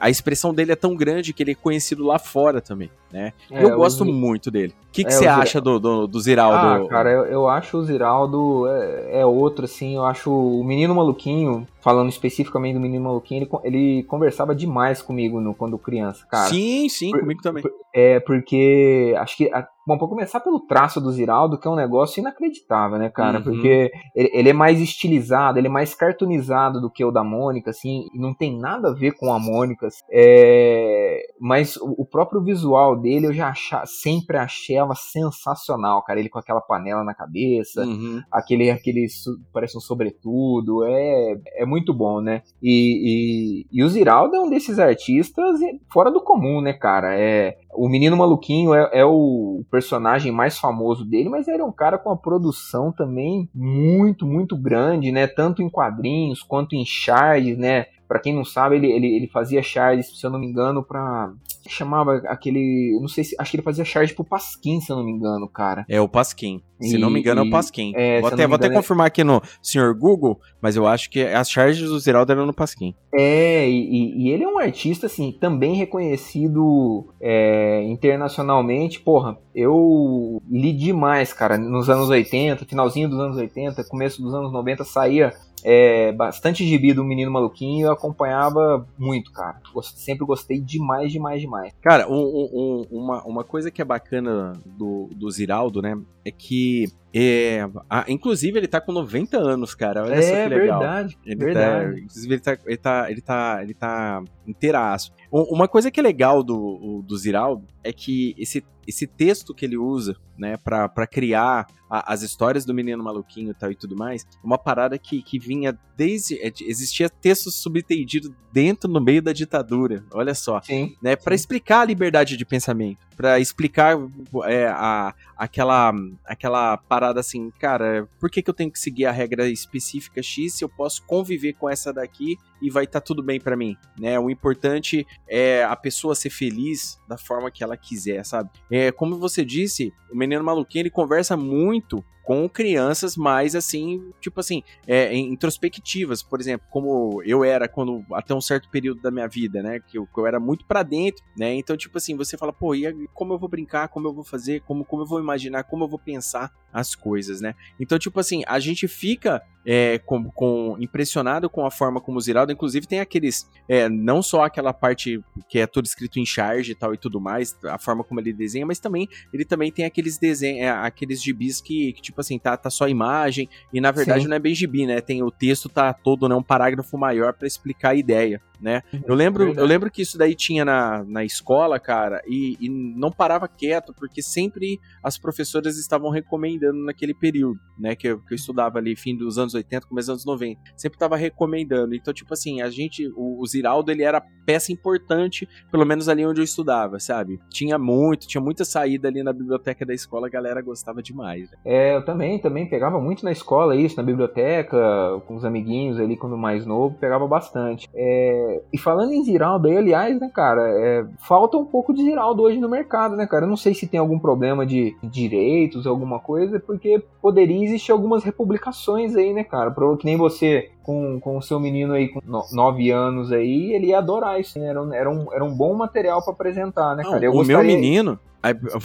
a 0.00 0.08
expressão 0.08 0.54
dele 0.54 0.70
é 0.70 0.76
tão 0.76 0.94
grande 0.94 1.32
que 1.32 1.42
ele 1.42 1.50
é 1.50 1.54
conhecido 1.56 2.04
lá 2.04 2.20
fora 2.20 2.60
também, 2.60 2.88
né? 3.12 3.32
É, 3.50 3.64
eu 3.64 3.76
gosto 3.76 4.04
muito 4.04 4.50
dele. 4.50 4.74
O 4.88 4.92
que, 4.92 5.04
que 5.04 5.10
é, 5.10 5.12
você 5.12 5.26
acha 5.26 5.60
do, 5.60 5.78
do, 5.78 6.06
do, 6.06 6.20
Ziraldo? 6.20 6.84
Ah, 6.84 6.88
cara, 6.88 7.10
eu, 7.10 7.24
eu 7.26 7.48
acho 7.48 7.76
o 7.76 7.84
Ziraldo 7.84 8.66
é, 8.68 9.20
é, 9.20 9.26
outro, 9.26 9.64
assim, 9.64 9.96
eu 9.96 10.04
acho 10.04 10.30
o 10.30 10.64
Menino 10.64 10.94
Maluquinho, 10.94 11.66
falando 11.80 12.08
especificamente 12.08 12.74
do 12.74 12.80
Menino 12.80 13.04
Maluquinho, 13.04 13.42
ele, 13.42 13.50
ele 13.64 14.02
conversava 14.04 14.54
demais 14.54 15.00
comigo 15.00 15.40
no, 15.40 15.54
quando 15.54 15.78
criança, 15.78 16.26
cara. 16.28 16.48
Sim, 16.48 16.88
sim, 16.88 17.10
por, 17.10 17.20
comigo 17.20 17.42
também. 17.42 17.62
É, 17.94 18.20
porque 18.20 19.14
acho 19.18 19.36
que 19.36 19.50
Bom, 19.86 19.96
pra 19.96 20.06
começar 20.06 20.40
pelo 20.40 20.60
traço 20.60 21.00
do 21.00 21.10
Ziraldo, 21.10 21.58
que 21.58 21.66
é 21.66 21.70
um 21.70 21.76
negócio 21.76 22.20
inacreditável, 22.20 22.98
né, 22.98 23.08
cara? 23.08 23.38
Uhum. 23.38 23.44
Porque 23.44 23.90
ele, 24.14 24.30
ele, 24.32 24.48
é 24.50 24.52
mais 24.52 24.78
estilizado, 24.78 25.58
ele 25.58 25.68
é 25.68 25.70
mais 25.70 25.94
cartoonizado 25.94 26.80
do 26.80 26.90
que 26.90 27.04
o 27.04 27.10
da 27.10 27.24
Mônica, 27.24 27.70
assim, 27.70 28.06
não 28.14 28.34
tem 28.34 28.56
nada 28.56 28.90
a 28.90 28.94
ver 28.94 29.12
com 29.12 29.32
a 29.32 29.38
Mônica. 29.38 29.88
É... 30.10 31.22
Mas 31.40 31.76
o, 31.76 32.02
o, 32.02 32.04
próprio 32.04 32.42
visual 32.42 32.94
dele 32.94 33.26
eu 33.26 33.32
já 33.32 33.48
achava, 33.48 33.86
sempre 33.86 34.36
achei 34.36 34.76
ela 34.76 34.94
sensacional, 34.94 36.02
cara. 36.02 36.20
Ele 36.20 36.28
com 36.28 36.38
aquela 36.38 36.60
panela 36.60 37.02
na 37.02 37.14
cabeça, 37.14 37.82
uhum. 37.82 38.20
aquele, 38.30 38.70
aquele 38.70 39.06
parece 39.52 39.76
um 39.76 39.80
sobretudo, 39.80 40.84
é, 40.84 41.36
é 41.56 41.64
muito 41.64 41.94
bom, 41.94 42.20
né? 42.20 42.42
E, 42.62 43.64
e, 43.72 43.80
e 43.80 43.82
o 43.82 43.88
Ziraldo 43.88 44.36
é 44.36 44.40
um 44.40 44.50
desses 44.50 44.78
artistas 44.78 45.58
fora 45.90 46.10
do 46.10 46.20
comum, 46.20 46.60
né, 46.60 46.74
cara? 46.74 47.18
É, 47.18 47.56
o 47.74 47.88
Menino 47.88 48.16
Maluquinho 48.16 48.74
é, 48.74 48.90
é, 48.92 49.04
o 49.04 49.64
personagem 49.70 50.32
mais 50.32 50.58
famoso 50.58 51.04
dele, 51.04 51.28
mas 51.28 51.46
é 51.48 51.62
um 51.62 51.72
cara 51.72 51.98
com 51.98 52.10
uma 52.10 52.16
produção 52.16 52.90
também 52.92 53.48
muito, 53.54 54.26
muito 54.26 54.56
grande, 54.56 55.12
né? 55.12 55.26
Tanto 55.26 55.62
em 55.62 55.70
quadrinhos 55.70 56.42
quanto 56.42 56.74
em 56.74 56.84
charges, 56.84 57.56
né? 57.56 57.86
Para 58.10 58.18
quem 58.18 58.34
não 58.34 58.44
sabe, 58.44 58.74
ele, 58.74 58.90
ele, 58.90 59.06
ele 59.06 59.28
fazia 59.28 59.62
charges, 59.62 60.18
se 60.18 60.26
eu 60.26 60.30
não 60.30 60.40
me 60.40 60.48
engano, 60.48 60.82
pra. 60.82 61.32
Chamava 61.68 62.16
aquele. 62.26 62.98
Não 63.00 63.06
sei 63.06 63.22
se. 63.22 63.36
Acho 63.38 63.52
que 63.52 63.58
ele 63.58 63.62
fazia 63.62 63.84
charge 63.84 64.12
pro 64.12 64.24
Pasquim, 64.24 64.80
se 64.80 64.90
eu 64.90 64.96
não 64.96 65.04
me 65.04 65.12
engano, 65.12 65.46
cara. 65.46 65.84
É 65.88 66.00
o 66.00 66.08
Pasquim. 66.08 66.60
Se 66.80 66.96
e, 66.96 66.98
não 66.98 67.08
me 67.08 67.20
engano, 67.20 67.42
é 67.42 67.44
o 67.44 67.50
Pasquim. 67.50 67.92
É, 67.94 68.20
vou 68.20 68.32
até, 68.32 68.46
vou 68.48 68.56
até 68.56 68.66
é 68.66 68.70
confirmar 68.70 69.06
aqui 69.06 69.22
no 69.22 69.40
senhor 69.62 69.94
Google, 69.94 70.40
mas 70.60 70.74
eu 70.74 70.88
acho 70.88 71.08
que 71.08 71.22
as 71.22 71.48
charges 71.48 71.88
do 71.88 72.00
Ziraldo 72.00 72.32
eram 72.32 72.46
no 72.46 72.54
Pasquim. 72.54 72.94
É, 73.14 73.68
e, 73.68 74.24
e 74.24 74.30
ele 74.30 74.42
é 74.42 74.48
um 74.48 74.58
artista, 74.58 75.06
assim, 75.06 75.30
também 75.30 75.74
reconhecido 75.74 77.06
é, 77.20 77.84
internacionalmente. 77.84 78.98
Porra, 78.98 79.38
eu 79.54 80.42
li 80.50 80.72
demais, 80.72 81.32
cara, 81.32 81.56
nos 81.56 81.88
anos 81.88 82.08
80, 82.08 82.64
finalzinho 82.64 83.08
dos 83.08 83.20
anos 83.20 83.36
80, 83.36 83.84
começo 83.84 84.20
dos 84.20 84.34
anos 84.34 84.50
90, 84.50 84.82
saía 84.82 85.32
é, 85.64 86.12
bastante 86.12 86.66
gibi 86.66 86.92
do 86.92 87.04
Menino 87.04 87.30
Maluquinho 87.30 87.86
eu 87.86 87.92
acompanhava 87.92 88.86
muito, 88.98 89.32
cara. 89.32 89.60
Sempre 89.82 90.26
gostei 90.26 90.60
demais, 90.60 91.12
demais, 91.12 91.40
demais. 91.40 91.72
Cara, 91.80 92.08
um, 92.08 92.18
um, 92.18 92.86
uma, 92.90 93.24
uma 93.24 93.44
coisa 93.44 93.70
que 93.70 93.80
é 93.80 93.84
bacana 93.84 94.52
do, 94.64 95.08
do 95.14 95.30
Ziraldo, 95.30 95.80
né, 95.82 95.96
é 96.24 96.30
que 96.30 96.86
é, 97.12 97.68
a, 97.88 98.04
inclusive 98.08 98.56
ele 98.56 98.68
tá 98.68 98.80
com 98.80 98.92
90 98.92 99.36
anos, 99.36 99.74
cara. 99.74 100.04
Olha 100.04 100.14
é, 100.14 100.22
só 100.22 100.34
que 100.34 100.48
legal. 100.54 100.78
Verdade, 100.78 101.18
ele 101.24 101.44
verdade. 101.44 101.92
Tá, 101.92 101.98
inclusive 101.98 102.34
ele 102.34 102.40
tá, 102.40 102.58
ele 102.64 102.76
tá, 102.76 103.10
ele 103.10 103.20
tá, 103.20 103.58
ele 103.62 103.74
tá 103.74 104.22
inteiraço. 104.46 105.12
Uma 105.30 105.66
coisa 105.66 105.90
que 105.90 105.98
é 105.98 106.02
legal 106.02 106.42
do, 106.42 107.02
do 107.04 107.16
Ziraldo 107.16 107.66
é 107.82 107.92
que 107.92 108.34
esse, 108.38 108.64
esse 108.86 109.06
texto 109.06 109.54
que 109.54 109.64
ele 109.64 109.76
usa, 109.76 110.16
né, 110.38 110.56
pra, 110.56 110.88
pra 110.88 111.06
criar 111.06 111.66
a, 111.88 112.12
as 112.12 112.22
histórias 112.22 112.64
do 112.64 112.72
menino 112.72 113.02
maluquinho 113.02 113.50
e 113.50 113.54
tal 113.54 113.70
e 113.70 113.74
tudo 113.74 113.96
mais, 113.96 114.26
uma 114.42 114.56
parada 114.56 114.98
que, 114.98 115.22
que 115.22 115.38
vinha 115.38 115.76
desde. 115.96 116.38
É, 116.40 116.52
existia 116.62 117.10
texto 117.10 117.50
subtendido 117.50 118.34
dentro, 118.52 118.90
no 118.90 119.00
meio 119.00 119.20
da 119.20 119.32
ditadura, 119.32 120.04
olha 120.12 120.34
só. 120.34 120.60
Sim. 120.62 120.96
Né, 121.02 121.16
para 121.16 121.34
explicar 121.34 121.80
a 121.80 121.84
liberdade 121.84 122.36
de 122.36 122.44
pensamento, 122.44 123.06
para 123.16 123.38
explicar 123.38 123.96
é, 124.44 124.66
a, 124.68 125.14
aquela, 125.36 125.92
aquela 126.24 126.76
parada 126.76 127.20
assim, 127.20 127.50
cara, 127.58 128.08
por 128.18 128.30
que, 128.30 128.42
que 128.42 128.48
eu 128.48 128.54
tenho 128.54 128.70
que 128.70 128.78
seguir 128.78 129.06
a 129.06 129.12
regra 129.12 129.48
específica 129.48 130.22
X 130.22 130.54
se 130.54 130.64
eu 130.64 130.68
posso 130.68 131.04
conviver 131.04 131.54
com 131.54 131.68
essa 131.68 131.92
daqui 131.92 132.36
e 132.62 132.70
vai 132.70 132.84
estar 132.84 133.00
tá 133.00 133.04
tudo 133.04 133.22
bem 133.22 133.40
para 133.40 133.56
mim, 133.56 133.76
né? 133.98 134.18
O 134.18 134.30
importante 134.30 135.06
é 135.28 135.64
a 135.64 135.76
pessoa 135.76 136.14
ser 136.14 136.30
feliz 136.30 136.98
da 137.08 137.16
forma 137.16 137.50
que 137.50 137.64
ela 137.64 137.69
quiser, 137.76 138.24
sabe? 138.24 138.50
É, 138.70 138.90
como 138.92 139.18
você 139.18 139.44
disse, 139.44 139.92
o 140.10 140.16
Menino 140.16 140.44
Maluquinho, 140.44 140.82
ele 140.82 140.90
conversa 140.90 141.36
muito 141.36 142.04
com 142.30 142.48
crianças 142.48 143.16
mais 143.16 143.56
assim, 143.56 144.12
tipo 144.20 144.38
assim, 144.38 144.62
é, 144.86 145.12
introspectivas, 145.16 146.22
por 146.22 146.38
exemplo, 146.38 146.64
como 146.70 147.20
eu 147.24 147.42
era 147.42 147.66
quando 147.66 148.04
até 148.12 148.32
um 148.32 148.40
certo 148.40 148.68
período 148.70 149.00
da 149.00 149.10
minha 149.10 149.26
vida, 149.26 149.60
né, 149.62 149.80
que 149.80 149.98
eu, 149.98 150.06
que 150.06 150.20
eu 150.20 150.26
era 150.26 150.38
muito 150.38 150.64
para 150.64 150.84
dentro, 150.84 151.24
né? 151.36 151.52
Então, 151.54 151.76
tipo 151.76 151.98
assim, 151.98 152.16
você 152.16 152.38
fala, 152.38 152.52
pô, 152.52 152.72
e 152.72 153.08
como 153.14 153.32
eu 153.34 153.38
vou 153.38 153.48
brincar, 153.48 153.88
como 153.88 154.06
eu 154.06 154.14
vou 154.14 154.22
fazer, 154.22 154.60
como, 154.60 154.84
como 154.84 155.02
eu 155.02 155.06
vou 155.06 155.18
imaginar, 155.18 155.64
como 155.64 155.82
eu 155.82 155.88
vou 155.88 155.98
pensar 155.98 156.52
as 156.72 156.94
coisas, 156.94 157.40
né? 157.40 157.54
Então, 157.80 157.98
tipo 157.98 158.20
assim, 158.20 158.44
a 158.46 158.60
gente 158.60 158.86
fica 158.86 159.42
é, 159.64 159.98
com, 159.98 160.24
com, 160.30 160.76
impressionado 160.78 161.48
com 161.50 161.64
a 161.64 161.70
forma 161.70 162.00
como 162.00 162.18
o 162.18 162.20
Ziraldo, 162.20 162.52
inclusive 162.52 162.86
tem 162.86 163.00
aqueles, 163.00 163.48
é, 163.68 163.88
não 163.88 164.22
só 164.22 164.44
aquela 164.44 164.72
parte 164.72 165.22
que 165.48 165.58
é 165.58 165.66
tudo 165.66 165.84
escrito 165.84 166.18
em 166.18 166.26
charge 166.26 166.72
e 166.72 166.74
tal 166.74 166.94
e 166.94 166.96
tudo 166.96 167.20
mais, 167.20 167.56
a 167.64 167.78
forma 167.78 168.02
como 168.02 168.20
ele 168.20 168.32
desenha, 168.32 168.66
mas 168.66 168.78
também 168.78 169.08
ele 169.32 169.44
também 169.44 169.70
tem 169.70 169.84
aqueles 169.84 170.18
desenhos, 170.18 170.62
é, 170.62 170.70
aqueles 170.70 171.22
gibis 171.22 171.60
que, 171.60 171.92
que, 171.92 172.02
tipo 172.02 172.20
assim, 172.20 172.38
tá, 172.38 172.56
tá 172.56 172.70
só 172.70 172.88
imagem 172.88 173.48
e 173.72 173.80
na 173.80 173.90
verdade 173.90 174.22
Sim. 174.22 174.28
não 174.28 174.36
é 174.36 174.40
bem 174.40 174.54
gibi, 174.54 174.86
né? 174.86 175.00
Tem 175.00 175.22
o 175.22 175.30
texto 175.30 175.68
tá 175.68 175.92
todo, 175.92 176.28
né, 176.28 176.34
um 176.34 176.42
parágrafo 176.42 176.96
maior 176.96 177.32
para 177.32 177.46
explicar 177.46 177.90
a 177.90 177.94
ideia 177.94 178.40
né? 178.60 178.82
Uhum. 178.92 179.00
Eu 179.06 179.14
lembro, 179.14 179.52
eu 179.52 179.64
lembro 179.64 179.90
que 179.90 180.02
isso 180.02 180.18
daí 180.18 180.34
tinha 180.34 180.64
na, 180.64 181.04
na 181.04 181.24
escola, 181.24 181.78
cara, 181.78 182.22
e, 182.26 182.56
e 182.60 182.68
não 182.68 183.10
parava 183.10 183.48
quieto, 183.48 183.94
porque 183.94 184.22
sempre 184.22 184.78
as 185.02 185.18
professoras 185.18 185.78
estavam 185.78 186.10
recomendando 186.10 186.84
naquele 186.84 187.14
período, 187.14 187.58
né? 187.78 187.94
Que 187.96 188.08
eu, 188.08 188.20
que 188.20 188.34
eu 188.34 188.36
estudava 188.36 188.78
ali, 188.78 188.94
fim 188.96 189.16
dos 189.16 189.38
anos 189.38 189.54
80, 189.54 189.86
começo 189.86 190.06
dos 190.06 190.26
anos 190.26 190.26
90. 190.26 190.60
Sempre 190.76 190.98
tava 190.98 191.16
recomendando. 191.16 191.94
Então, 191.94 192.12
tipo 192.12 192.32
assim, 192.32 192.60
a 192.60 192.70
gente, 192.70 193.06
o, 193.16 193.40
o 193.40 193.46
Ziraldo, 193.46 193.90
ele 193.90 194.02
era 194.02 194.22
peça 194.44 194.72
importante, 194.72 195.48
pelo 195.70 195.86
menos 195.86 196.08
ali 196.08 196.26
onde 196.26 196.40
eu 196.40 196.44
estudava, 196.44 196.98
sabe? 196.98 197.38
Tinha 197.48 197.78
muito, 197.78 198.26
tinha 198.26 198.40
muita 198.40 198.64
saída 198.64 199.08
ali 199.08 199.22
na 199.22 199.32
biblioteca 199.32 199.86
da 199.86 199.94
escola, 199.94 200.26
a 200.26 200.30
galera 200.30 200.60
gostava 200.60 201.02
demais. 201.02 201.50
Né? 201.50 201.56
É, 201.64 201.96
eu 201.96 202.04
também, 202.04 202.38
também 202.38 202.68
pegava 202.68 203.00
muito 203.00 203.24
na 203.24 203.32
escola 203.32 203.76
isso, 203.76 203.96
na 203.96 204.02
biblioteca, 204.02 204.78
com 205.26 205.36
os 205.36 205.44
amiguinhos 205.44 205.98
ali 205.98 206.16
quando 206.16 206.36
mais 206.36 206.66
novo, 206.66 206.96
pegava 206.98 207.26
bastante. 207.26 207.88
É, 207.94 208.49
e 208.72 208.78
falando 208.78 209.12
em 209.12 209.22
Ziraldo 209.24 209.68
aí, 209.68 209.76
aliás, 209.76 210.20
né, 210.20 210.30
cara, 210.32 210.62
é, 210.68 211.04
falta 211.18 211.56
um 211.56 211.64
pouco 211.64 211.92
de 211.92 212.02
Ziraldo 212.02 212.42
hoje 212.42 212.58
no 212.58 212.68
mercado, 212.68 213.16
né, 213.16 213.26
cara? 213.26 213.44
Eu 213.44 213.48
não 213.48 213.56
sei 213.56 213.74
se 213.74 213.86
tem 213.86 213.98
algum 213.98 214.18
problema 214.18 214.64
de 214.64 214.96
direitos, 215.02 215.86
alguma 215.86 216.18
coisa, 216.18 216.60
porque 216.60 217.02
poderia 217.20 217.64
existir 217.64 217.92
algumas 217.92 218.24
republicações 218.24 219.16
aí, 219.16 219.32
né, 219.32 219.44
cara? 219.44 219.74
Que 219.98 220.04
nem 220.04 220.16
você 220.16 220.70
com, 220.82 221.20
com 221.20 221.36
o 221.36 221.42
seu 221.42 221.60
menino 221.60 221.92
aí 221.94 222.08
com 222.08 222.20
nove 222.52 222.90
anos 222.90 223.32
aí, 223.32 223.72
ele 223.72 223.88
ia 223.88 223.98
adorar 223.98 224.40
isso, 224.40 224.58
né? 224.58 224.66
Era, 224.66 224.82
um, 224.82 224.92
era, 224.92 225.10
um, 225.10 225.32
era 225.32 225.44
um 225.44 225.54
bom 225.54 225.74
material 225.74 226.22
para 226.22 226.32
apresentar, 226.32 226.96
né, 226.96 227.02
cara? 227.02 227.20
Não, 227.20 227.28
o 227.28 227.32
gostaria... 227.32 227.62
meu 227.62 227.66
menino, 227.66 228.18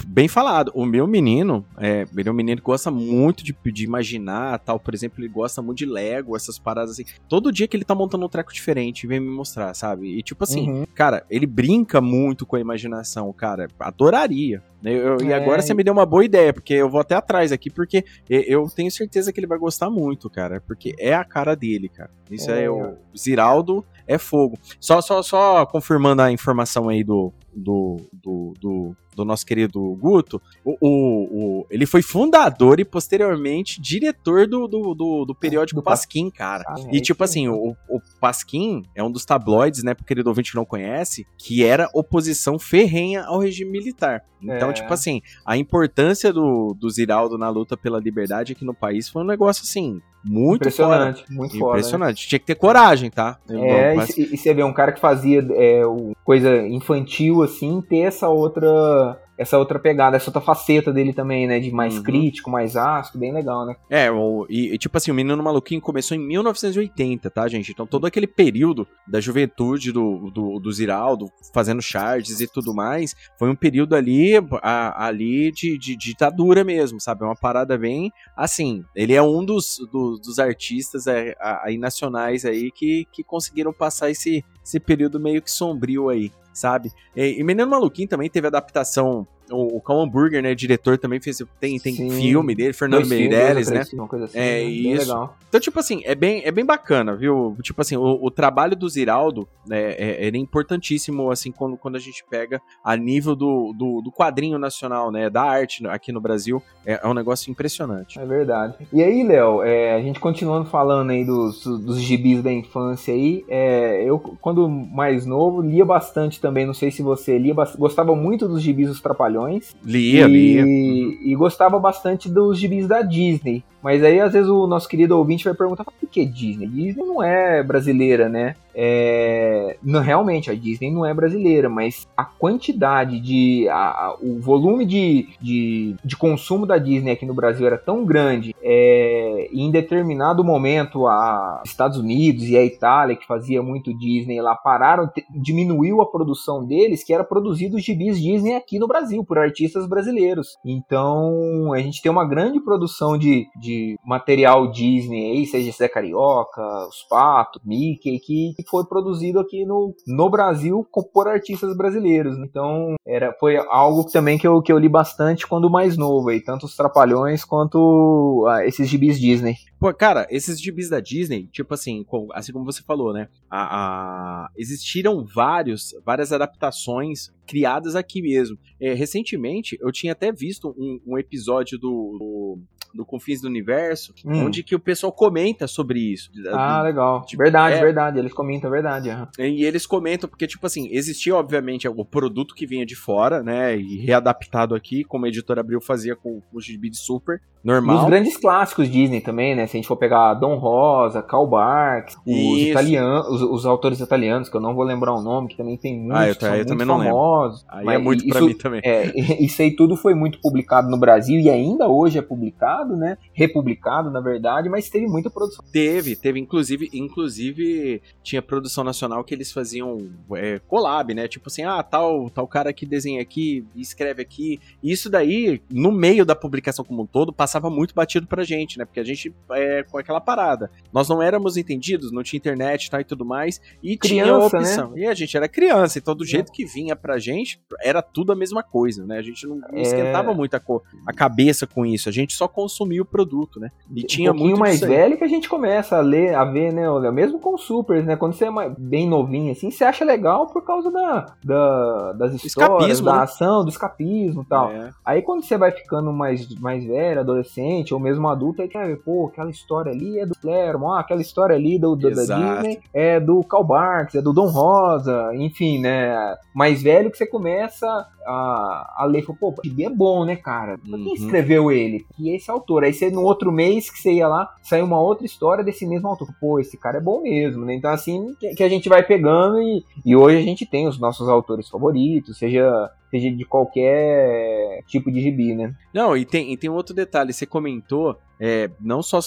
Bem 0.07 0.27
falado. 0.27 0.71
O 0.75 0.85
meu 0.85 1.07
menino, 1.07 1.65
é, 1.77 2.05
ele 2.15 2.27
é 2.27 2.31
um 2.31 2.35
menino 2.35 2.57
que 2.57 2.65
gosta 2.65 2.91
muito 2.91 3.43
de, 3.43 3.55
de 3.65 3.83
imaginar, 3.83 4.59
tal. 4.59 4.79
Por 4.79 4.93
exemplo, 4.93 5.21
ele 5.21 5.29
gosta 5.29 5.61
muito 5.61 5.77
de 5.77 5.85
Lego, 5.85 6.35
essas 6.35 6.59
paradas 6.59 6.91
assim. 6.91 7.05
Todo 7.29 7.51
dia 7.51 7.67
que 7.67 7.77
ele 7.77 7.85
tá 7.85 7.95
montando 7.95 8.25
um 8.25 8.29
treco 8.29 8.53
diferente, 8.53 9.07
vem 9.07 9.19
me 9.19 9.29
mostrar, 9.29 9.73
sabe? 9.73 10.17
E 10.17 10.21
tipo 10.21 10.43
assim, 10.43 10.69
uhum. 10.69 10.85
cara, 10.93 11.25
ele 11.29 11.45
brinca 11.45 12.01
muito 12.01 12.45
com 12.45 12.55
a 12.55 12.59
imaginação, 12.59 13.31
cara. 13.31 13.67
Adoraria. 13.79 14.61
Eu, 14.83 15.17
é. 15.17 15.23
E 15.23 15.33
agora 15.33 15.61
você 15.61 15.73
me 15.73 15.83
deu 15.83 15.93
uma 15.93 16.05
boa 16.05 16.23
ideia, 16.23 16.53
porque 16.53 16.73
eu 16.73 16.89
vou 16.89 16.99
até 16.99 17.15
atrás 17.15 17.51
aqui, 17.51 17.69
porque 17.69 18.03
eu 18.29 18.69
tenho 18.69 18.91
certeza 18.91 19.31
que 19.31 19.39
ele 19.39 19.47
vai 19.47 19.57
gostar 19.57 19.89
muito, 19.89 20.29
cara. 20.29 20.61
Porque 20.61 20.93
é 20.99 21.13
a 21.13 21.23
cara 21.23 21.55
dele, 21.55 21.89
cara. 21.89 22.11
Isso 22.29 22.51
é, 22.51 22.63
é 22.63 22.69
o 22.69 22.95
Ziraldo 23.17 23.85
é 24.07 24.17
fogo. 24.17 24.57
Só, 24.79 25.01
só, 25.01 25.21
só 25.23 25.65
confirmando 25.65 26.21
a 26.21 26.31
informação 26.31 26.89
aí 26.89 27.03
do, 27.03 27.33
do, 27.55 27.97
do, 28.11 28.53
do, 28.59 28.95
do 29.15 29.25
nosso 29.25 29.45
querido 29.45 29.79
Guto, 29.95 30.41
o, 30.63 30.77
o, 30.81 31.59
o, 31.61 31.67
ele 31.69 31.85
foi 31.85 32.01
fundador 32.01 32.79
e 32.79 32.85
posteriormente 32.85 33.81
diretor 33.81 34.45
do, 34.47 34.67
do, 34.67 34.93
do, 34.93 35.25
do 35.25 35.35
periódico 35.35 35.79
do 35.79 35.83
Pasquim, 35.83 36.29
cara. 36.29 36.63
Ah, 36.67 36.75
e 36.91 36.99
tipo 36.99 37.23
assim, 37.23 37.47
o, 37.47 37.75
o 37.89 38.01
Pasquim 38.19 38.83
é 38.93 39.03
um 39.03 39.11
dos 39.11 39.25
tabloides, 39.25 39.83
né, 39.83 39.93
pro 39.93 40.05
querido 40.05 40.29
ouvinte 40.29 40.51
que 40.51 40.57
não 40.57 40.65
conhece, 40.65 41.25
que 41.37 41.63
era 41.63 41.89
oposição 41.93 42.59
ferrenha 42.59 43.23
ao 43.23 43.39
regime 43.39 43.71
militar. 43.71 44.23
Então, 44.41 44.69
é. 44.69 44.73
tipo 44.73 44.93
assim, 44.93 45.21
a 45.45 45.57
importância 45.57 46.31
do, 46.31 46.75
do 46.77 46.89
Ziraldo 46.89 47.37
na 47.37 47.49
luta 47.49 47.75
pela 47.75 47.99
liberdade 47.99 48.53
aqui 48.53 48.65
no 48.65 48.73
país 48.73 49.09
foi 49.09 49.23
um 49.23 49.25
negócio 49.25 49.63
assim, 49.63 50.01
muito 50.25 50.61
impressionante, 50.61 51.21
fora. 51.21 51.33
muito 51.33 51.57
foda. 51.57 51.77
Impressionante. 51.77 52.23
Né? 52.23 52.27
Tinha 52.27 52.39
que 52.39 52.45
ter 52.45 52.55
coragem, 52.55 53.11
tá? 53.11 53.37
É, 53.47 53.93
mas... 53.93 54.17
e, 54.17 54.33
e, 54.33 54.37
você 54.37 54.53
vê 54.53 54.63
um 54.63 54.73
cara 54.73 54.91
que 54.91 54.99
fazia 54.99 55.45
é, 55.51 55.81
coisa 56.23 56.67
infantil 56.67 57.43
assim, 57.43 57.81
ter 57.81 57.99
essa 57.99 58.27
outra 58.27 59.19
essa 59.37 59.57
outra 59.57 59.79
pegada, 59.79 60.17
essa 60.17 60.29
outra 60.29 60.41
faceta 60.41 60.91
dele 60.91 61.13
também, 61.13 61.47
né? 61.47 61.59
De 61.59 61.71
mais 61.71 61.97
uhum. 61.97 62.03
crítico, 62.03 62.49
mais 62.49 62.75
ácido, 62.75 63.19
bem 63.19 63.33
legal, 63.33 63.65
né? 63.65 63.75
É, 63.89 64.11
o, 64.11 64.45
e, 64.49 64.77
tipo 64.77 64.97
assim, 64.97 65.11
o 65.11 65.13
Menino 65.13 65.41
Maluquinho 65.43 65.81
começou 65.81 66.15
em 66.15 66.19
1980, 66.19 67.29
tá, 67.29 67.47
gente? 67.47 67.71
Então 67.71 67.85
todo 67.85 68.05
aquele 68.05 68.27
período 68.27 68.87
da 69.07 69.19
juventude 69.19 69.91
do, 69.91 70.31
do, 70.31 70.59
do 70.59 70.71
Ziraldo, 70.71 71.27
fazendo 71.53 71.81
charges 71.81 72.39
e 72.41 72.47
tudo 72.47 72.73
mais, 72.73 73.15
foi 73.37 73.49
um 73.49 73.55
período 73.55 73.95
ali, 73.95 74.33
a, 74.61 75.07
ali 75.07 75.51
de, 75.51 75.77
de, 75.77 75.95
de, 75.95 76.15
ditadura 76.15 76.63
mesmo, 76.63 76.99
sabe? 76.99 77.23
É 77.23 77.27
uma 77.27 77.35
parada 77.35 77.77
bem, 77.77 78.11
assim, 78.35 78.83
ele 78.95 79.13
é 79.13 79.21
um 79.21 79.43
dos, 79.43 79.77
do, 79.91 80.17
dos 80.17 80.39
artistas 80.39 81.07
é, 81.07 81.35
aí 81.63 81.77
nacionais 81.77 82.45
aí 82.45 82.71
que, 82.71 83.05
que 83.11 83.23
conseguiram 83.23 83.73
passar 83.73 84.09
esse, 84.09 84.43
esse 84.63 84.79
período 84.79 85.19
meio 85.19 85.41
que 85.41 85.51
sombrio 85.51 86.09
aí 86.09 86.31
sabe? 86.55 86.91
E, 87.15 87.43
Menino 87.43 87.67
Maluquinho 87.69 88.07
também 88.07 88.29
teve 88.29 88.47
adaptação 88.47 89.27
o, 89.51 89.77
o 89.77 89.81
Cal 89.81 90.01
Hamburger, 90.01 90.41
né, 90.41 90.55
diretor 90.55 90.97
também 90.97 91.19
fez 91.19 91.41
tem 91.59 91.79
tem 91.79 92.09
filme 92.11 92.55
dele, 92.55 92.73
Fernando 92.73 93.07
Meirelles, 93.07 93.69
né? 93.69 93.83
Uma 93.93 94.07
coisa 94.07 94.25
assim, 94.25 94.37
é 94.37 94.41
né? 94.41 94.63
isso. 94.63 95.09
Legal. 95.09 95.37
Então 95.47 95.59
tipo 95.59 95.79
assim, 95.79 96.01
é 96.05 96.15
bem 96.15 96.41
é 96.43 96.51
bem 96.51 96.65
bacana, 96.65 97.15
viu? 97.15 97.55
Tipo 97.61 97.81
assim, 97.81 97.95
o, 97.95 98.19
o 98.21 98.31
trabalho 98.31 98.75
do 98.75 98.89
Ziraldo 98.89 99.47
né, 99.67 99.91
é, 99.93 100.27
é 100.27 100.37
importantíssimo 100.37 101.29
assim 101.31 101.51
quando, 101.51 101.77
quando 101.77 101.95
a 101.95 101.99
gente 101.99 102.23
pega 102.29 102.61
a 102.83 102.95
nível 102.95 103.35
do, 103.35 103.73
do, 103.77 104.01
do 104.01 104.11
quadrinho 104.11 104.57
nacional, 104.57 105.11
né, 105.11 105.29
da 105.29 105.43
arte 105.43 105.85
aqui 105.87 106.11
no 106.11 106.21
Brasil, 106.21 106.61
é, 106.85 106.99
é 107.03 107.07
um 107.07 107.13
negócio 107.13 107.51
impressionante. 107.51 108.19
É 108.19 108.25
verdade. 108.25 108.75
E 108.91 109.03
aí, 109.03 109.23
Léo, 109.23 109.61
é, 109.63 109.93
a 109.93 110.01
gente 110.01 110.19
continuando 110.19 110.65
falando 110.69 111.11
aí 111.11 111.23
dos, 111.23 111.63
dos 111.63 111.99
gibis 111.99 112.41
da 112.41 112.51
infância 112.51 113.13
aí, 113.13 113.45
é, 113.47 114.03
eu 114.03 114.19
quando 114.41 114.67
mais 114.67 115.25
novo 115.25 115.61
lia 115.61 115.85
bastante 115.85 116.39
também, 116.39 116.65
não 116.65 116.73
sei 116.73 116.91
se 116.91 117.01
você 117.01 117.37
lia, 117.37 117.53
gostava 117.77 118.15
muito 118.15 118.47
dos 118.47 118.61
gibis 118.61 118.87
dos 118.87 119.01
Trapalhões 119.01 119.34
Trapalhões. 119.35 119.75
Lia, 119.83 120.25
e, 120.25 120.27
lia. 120.27 120.65
E 120.65 121.35
gostava 121.35 121.77
bastante 121.77 122.29
dos 122.29 122.57
gibis 122.57 122.87
da 122.87 123.01
Disney. 123.01 123.63
Mas 123.85 124.03
aí, 124.03 124.19
às 124.19 124.33
vezes, 124.33 124.49
o 124.49 124.65
nosso 124.65 124.89
querido 124.89 125.15
ouvinte 125.15 125.43
vai 125.43 125.53
perguntar 125.53 125.83
por 125.83 125.93
que 126.09 126.25
Disney? 126.25 126.65
Disney 126.65 127.05
não 127.05 127.21
é 127.21 127.61
brasileira, 127.61 128.27
né? 128.27 128.55
É, 128.73 129.77
não, 129.81 130.01
realmente, 130.01 130.49
a 130.49 130.55
Disney 130.55 130.91
não 130.91 131.05
é 131.05 131.13
brasileira, 131.13 131.69
mas 131.69 132.07
a 132.17 132.25
quantidade 132.25 133.19
de. 133.19 133.69
A, 133.69 134.15
o 134.19 134.39
volume 134.41 134.85
de, 134.85 135.29
de, 135.39 135.95
de, 136.03 136.17
consumo 136.17 136.65
da 136.65 136.77
Disney 136.77 137.11
aqui 137.11 137.25
no 137.25 137.33
Brasil 137.33 137.65
era 137.67 137.77
tão 137.77 138.03
grande, 138.03 138.55
é, 138.61 139.49
em 139.53 139.69
determinado 139.69 140.43
momento, 140.43 141.07
a 141.07 141.61
Estados 141.63 141.97
Unidos 141.97 142.45
e 142.45 142.57
a 142.57 142.65
Itália, 142.65 143.15
que 143.15 143.27
fazia 143.27 143.61
muito 143.61 143.97
Disney 143.97 144.41
lá, 144.41 144.55
pararam, 144.55 145.09
diminuiu 145.29 146.01
a 146.01 146.09
produção 146.09 146.65
deles, 146.65 147.03
que 147.03 147.13
era 147.13 147.23
produzido 147.23 147.77
os 147.77 147.83
gibis 147.83 148.19
Disney 148.19 148.55
aqui 148.55 148.79
no 148.79 148.87
Brasil, 148.87 149.23
por 149.23 149.37
artistas 149.37 149.87
brasileiros. 149.87 150.57
Então, 150.65 151.71
a 151.71 151.79
gente 151.79 152.01
tem 152.01 152.11
uma 152.11 152.27
grande 152.27 152.59
produção 152.59 153.17
de, 153.17 153.47
de 153.55 153.74
material 154.05 154.69
Disney 154.71 155.31
aí, 155.31 155.45
seja 155.45 155.71
Zé 155.71 155.87
Carioca, 155.87 156.61
Os 156.87 157.03
Patos, 157.09 157.61
Mickey, 157.65 158.19
que 158.19 158.53
foi 158.69 158.85
produzido 158.85 159.39
aqui 159.39 159.65
no, 159.65 159.95
no 160.07 160.29
Brasil 160.29 160.85
por 161.13 161.27
artistas 161.27 161.75
brasileiros. 161.75 162.37
Então, 162.37 162.95
era, 163.05 163.33
foi 163.39 163.57
algo 163.57 164.03
também 164.05 164.37
que 164.37 164.47
eu, 164.47 164.61
que 164.61 164.71
eu 164.71 164.77
li 164.77 164.89
bastante 164.89 165.47
quando 165.47 165.69
mais 165.69 165.97
novo, 165.97 166.29
aí, 166.29 166.41
tanto 166.41 166.65
os 166.65 166.75
Trapalhões 166.75 167.43
quanto 167.43 168.45
ah, 168.49 168.65
esses 168.65 168.87
gibis 168.87 169.19
Disney. 169.19 169.55
Pô, 169.79 169.93
cara, 169.93 170.25
esses 170.29 170.59
gibis 170.59 170.89
da 170.89 170.99
Disney, 170.99 171.47
tipo 171.51 171.73
assim, 171.73 172.05
assim 172.33 172.51
como 172.51 172.65
você 172.65 172.81
falou, 172.81 173.13
né? 173.13 173.27
A, 173.49 174.45
a, 174.45 174.49
existiram 174.57 175.25
vários, 175.25 175.93
várias 176.05 176.31
adaptações 176.31 177.33
criadas 177.45 177.95
aqui 177.95 178.21
mesmo. 178.21 178.57
É, 178.79 178.93
recentemente, 178.93 179.77
eu 179.79 179.91
tinha 179.91 180.13
até 180.13 180.31
visto 180.31 180.73
um, 180.77 180.99
um 181.05 181.17
episódio 181.17 181.77
do, 181.77 182.17
do 182.17 182.59
do 182.95 183.05
Confins 183.05 183.41
do 183.41 183.47
Universo, 183.47 184.13
hum. 184.25 184.45
onde 184.45 184.63
que 184.63 184.73
o 184.73 184.79
pessoal 184.79 185.11
comenta 185.11 185.67
sobre 185.67 185.99
isso. 185.99 186.31
Ah, 186.51 186.79
do, 186.79 186.85
legal. 186.85 187.25
Tipo, 187.25 187.43
verdade, 187.43 187.75
é, 187.75 187.81
verdade. 187.81 188.19
Eles 188.19 188.33
comentam, 188.33 188.71
verdade. 188.71 189.09
Uhum. 189.09 189.27
E 189.37 189.65
eles 189.65 189.85
comentam, 189.85 190.29
porque, 190.29 190.47
tipo 190.47 190.65
assim, 190.65 190.87
existia, 190.91 191.35
obviamente, 191.35 191.87
o 191.87 192.05
produto 192.05 192.55
que 192.55 192.65
vinha 192.65 192.85
de 192.85 192.95
fora, 192.95 193.43
né? 193.43 193.77
E 193.77 193.97
readaptado 193.97 194.73
aqui, 194.73 195.03
como 195.03 195.25
a 195.25 195.27
editora 195.27 195.61
Abril 195.61 195.81
fazia 195.81 196.15
com 196.15 196.41
o 196.53 196.61
Gibi 196.61 196.89
de 196.89 196.97
Super, 196.97 197.41
normal. 197.65 197.95
E 197.95 197.99
os 197.99 198.05
grandes 198.05 198.37
clássicos 198.37 198.89
Disney 198.89 199.19
também, 199.19 199.55
né? 199.55 199.65
Se 199.65 199.75
a 199.75 199.79
gente 199.79 199.87
for 199.87 199.97
pegar 199.97 200.35
Dom 200.35 200.55
Rosa, 200.55 201.21
Karl 201.23 201.47
Barks, 201.47 202.15
os 202.25 202.59
italianos, 202.59 203.27
os, 203.27 203.41
os, 203.41 203.65
autores 203.65 203.99
italianos, 203.99 204.47
que 204.47 204.55
eu 204.55 204.61
não 204.61 204.75
vou 204.75 204.83
lembrar 204.83 205.13
o 205.15 205.21
nome, 205.21 205.47
que 205.47 205.57
também 205.57 205.75
tem 205.75 205.99
muitos, 205.99 206.43
ah, 206.43 206.55
eu, 206.55 206.59
eu 206.59 206.65
também 206.65 206.85
famosos. 206.85 207.65
Não 207.67 207.77
lembro. 207.77 207.89
Aí 207.89 207.95
é 207.95 207.97
muito 207.97 208.23
isso, 208.23 208.37
pra 208.37 208.41
mim 208.41 208.53
também. 208.53 208.81
É, 208.83 209.11
isso 209.43 209.61
aí 209.61 209.75
tudo 209.75 209.97
foi 209.97 210.13
muito 210.13 210.39
publicado 210.39 210.89
no 210.89 210.97
Brasil 210.97 211.39
e 211.39 211.49
ainda 211.49 211.87
hoje 211.87 212.19
é 212.19 212.21
publicado 212.21 212.84
publicado, 212.85 212.95
né? 212.95 213.17
Republicado, 213.33 214.11
na 214.11 214.21
verdade, 214.21 214.69
mas 214.69 214.89
teve 214.89 215.07
muita 215.07 215.29
produção. 215.29 215.65
Teve, 215.71 216.15
teve, 216.15 216.39
inclusive, 216.39 216.89
inclusive 216.93 218.01
tinha 218.23 218.41
produção 218.41 218.83
nacional 218.83 219.23
que 219.23 219.33
eles 219.33 219.51
faziam 219.51 219.97
é, 220.33 220.59
collab, 220.59 221.13
né? 221.13 221.27
Tipo 221.27 221.47
assim, 221.47 221.63
ah, 221.63 221.81
tal, 221.81 222.29
tal 222.29 222.47
cara 222.47 222.71
que 222.71 222.85
desenha 222.85 223.21
aqui, 223.21 223.65
escreve 223.75 224.21
aqui. 224.21 224.59
E 224.81 224.91
isso 224.91 225.09
daí, 225.09 225.61
no 225.69 225.91
meio 225.91 226.25
da 226.25 226.35
publicação 226.35 226.85
como 226.85 227.03
um 227.03 227.07
todo, 227.07 227.33
passava 227.33 227.69
muito 227.69 227.95
batido 227.95 228.27
pra 228.27 228.43
gente, 228.43 228.77
né? 228.77 228.85
Porque 228.85 228.99
a 228.99 229.03
gente 229.03 229.33
é 229.51 229.83
com 229.83 229.97
aquela 229.97 230.21
parada. 230.21 230.69
Nós 230.93 231.09
não 231.09 231.21
éramos 231.21 231.57
entendidos, 231.57 232.11
não 232.11 232.23
tinha 232.23 232.37
internet 232.37 232.89
tá, 232.89 233.01
e 233.01 233.03
tudo 233.03 233.25
mais. 233.25 233.59
E 233.81 233.97
criança, 233.97 234.25
tinha 234.25 234.37
opção. 234.37 234.91
Né? 234.91 235.01
E 235.01 235.05
a 235.07 235.13
gente 235.13 235.35
era 235.35 235.47
criança, 235.47 235.97
então 235.97 236.15
do 236.15 236.23
é. 236.23 236.27
jeito 236.27 236.51
que 236.51 236.65
vinha 236.65 236.95
pra 236.95 237.17
gente, 237.17 237.59
era 237.81 238.01
tudo 238.01 238.31
a 238.31 238.35
mesma 238.35 238.63
coisa, 238.63 239.05
né? 239.05 239.17
A 239.17 239.21
gente 239.21 239.47
não, 239.47 239.57
não 239.57 239.79
é... 239.79 239.81
esquentava 239.81 240.33
muito 240.33 240.55
a, 240.55 240.61
a 241.07 241.13
cabeça 241.13 241.65
com 241.65 241.85
isso. 241.85 242.09
A 242.09 242.11
gente 242.11 242.33
só 242.33 242.47
consumia 242.47 242.74
consumir 242.75 242.99
o 242.99 243.05
produto, 243.05 243.59
né? 243.59 243.71
E 243.89 244.03
um 244.03 244.05
tinha 244.05 244.33
muito 244.33 244.59
mais 244.59 244.81
velho 244.81 245.17
que 245.17 245.23
a 245.23 245.27
gente 245.27 245.47
começa 245.47 245.97
a 245.97 246.01
ler, 246.01 246.35
a 246.35 246.43
ver, 246.43 246.73
né, 246.73 246.89
olha, 246.89 247.11
mesmo 247.11 247.39
com 247.39 247.57
supers, 247.57 248.05
né? 248.05 248.15
Quando 248.15 248.33
você 248.33 248.45
é 248.45 248.69
bem 248.77 249.07
novinho 249.07 249.51
assim, 249.51 249.71
você 249.71 249.85
acha 249.85 250.03
legal 250.03 250.47
por 250.47 250.63
causa 250.63 250.91
da, 250.91 251.25
da 251.43 252.11
das 252.13 252.33
histórias, 252.33 252.45
escapismo, 252.45 253.05
da 253.05 253.15
né? 253.15 253.23
ação, 253.23 253.63
do 253.63 253.69
escapismo 253.69 254.41
e 254.41 254.45
tal. 254.45 254.71
É. 254.71 254.91
Aí 255.05 255.21
quando 255.21 255.43
você 255.43 255.57
vai 255.57 255.71
ficando 255.71 256.11
mais, 256.11 256.47
mais 256.59 256.85
velho, 256.85 257.21
adolescente, 257.21 257.93
ou 257.93 257.99
mesmo 257.99 258.27
adulto, 258.27 258.61
aí 258.61 258.67
quer 258.67 258.85
ver, 258.87 258.97
pô, 258.97 259.27
aquela 259.27 259.49
história 259.49 259.91
ali 259.91 260.19
é 260.19 260.25
do 260.25 260.35
Claremont, 260.35 260.99
aquela 260.99 261.21
história 261.21 261.55
ali 261.55 261.79
do, 261.79 261.95
do 261.95 262.11
da 262.11 262.21
Disney 262.21 262.79
é 262.93 263.19
do 263.19 263.41
Karl 263.43 263.63
Barks, 263.63 264.15
é 264.15 264.21
do 264.21 264.33
Dom 264.33 264.47
Rosa, 264.47 265.31
enfim, 265.35 265.79
né? 265.79 266.35
Mais 266.53 266.81
velho 266.81 267.09
que 267.09 267.17
você 267.17 267.25
começa 267.25 267.87
a, 268.25 268.93
a 268.97 269.05
ler, 269.05 269.23
pô, 269.25 269.53
é 269.79 269.89
bom, 269.89 270.25
né, 270.25 270.35
cara? 270.35 270.77
Quem 270.83 270.93
uhum. 270.93 271.13
escreveu 271.13 271.71
ele? 271.71 272.05
E 272.17 272.35
esse 272.35 272.49
autor 272.49 272.64
autor. 272.65 272.83
Aí 272.83 272.93
você, 272.93 273.11
no 273.11 273.21
outro 273.21 273.51
mês 273.51 273.89
que 273.89 273.99
você 273.99 274.13
ia 274.13 274.27
lá, 274.27 274.49
saiu 274.63 274.85
uma 274.85 274.99
outra 274.99 275.25
história 275.25 275.63
desse 275.63 275.85
mesmo 275.85 276.07
autor. 276.07 276.27
Pô, 276.39 276.59
esse 276.59 276.77
cara 276.77 276.97
é 276.97 277.01
bom 277.01 277.21
mesmo, 277.21 277.63
né? 277.63 277.75
Então, 277.75 277.91
assim, 277.91 278.35
que, 278.39 278.55
que 278.55 278.63
a 278.63 278.69
gente 278.69 278.89
vai 278.89 279.03
pegando 279.03 279.61
e, 279.61 279.83
e 280.03 280.15
hoje 280.15 280.37
a 280.37 280.41
gente 280.41 280.65
tem 280.65 280.87
os 280.87 280.99
nossos 280.99 281.29
autores 281.29 281.69
favoritos, 281.69 282.37
seja 282.37 282.91
seja 283.11 283.31
de 283.31 283.45
qualquer 283.45 284.54
tipo 284.83 285.11
de 285.11 285.21
gibi, 285.21 285.55
né? 285.55 285.73
Não, 285.93 286.15
e 286.15 286.25
tem, 286.25 286.51
e 286.53 286.57
tem 286.57 286.69
um 286.69 286.73
outro 286.75 286.93
detalhe, 286.93 287.33
você 287.33 287.45
comentou, 287.45 288.17
é, 288.39 288.69
não 288.79 289.01
só 289.01 289.19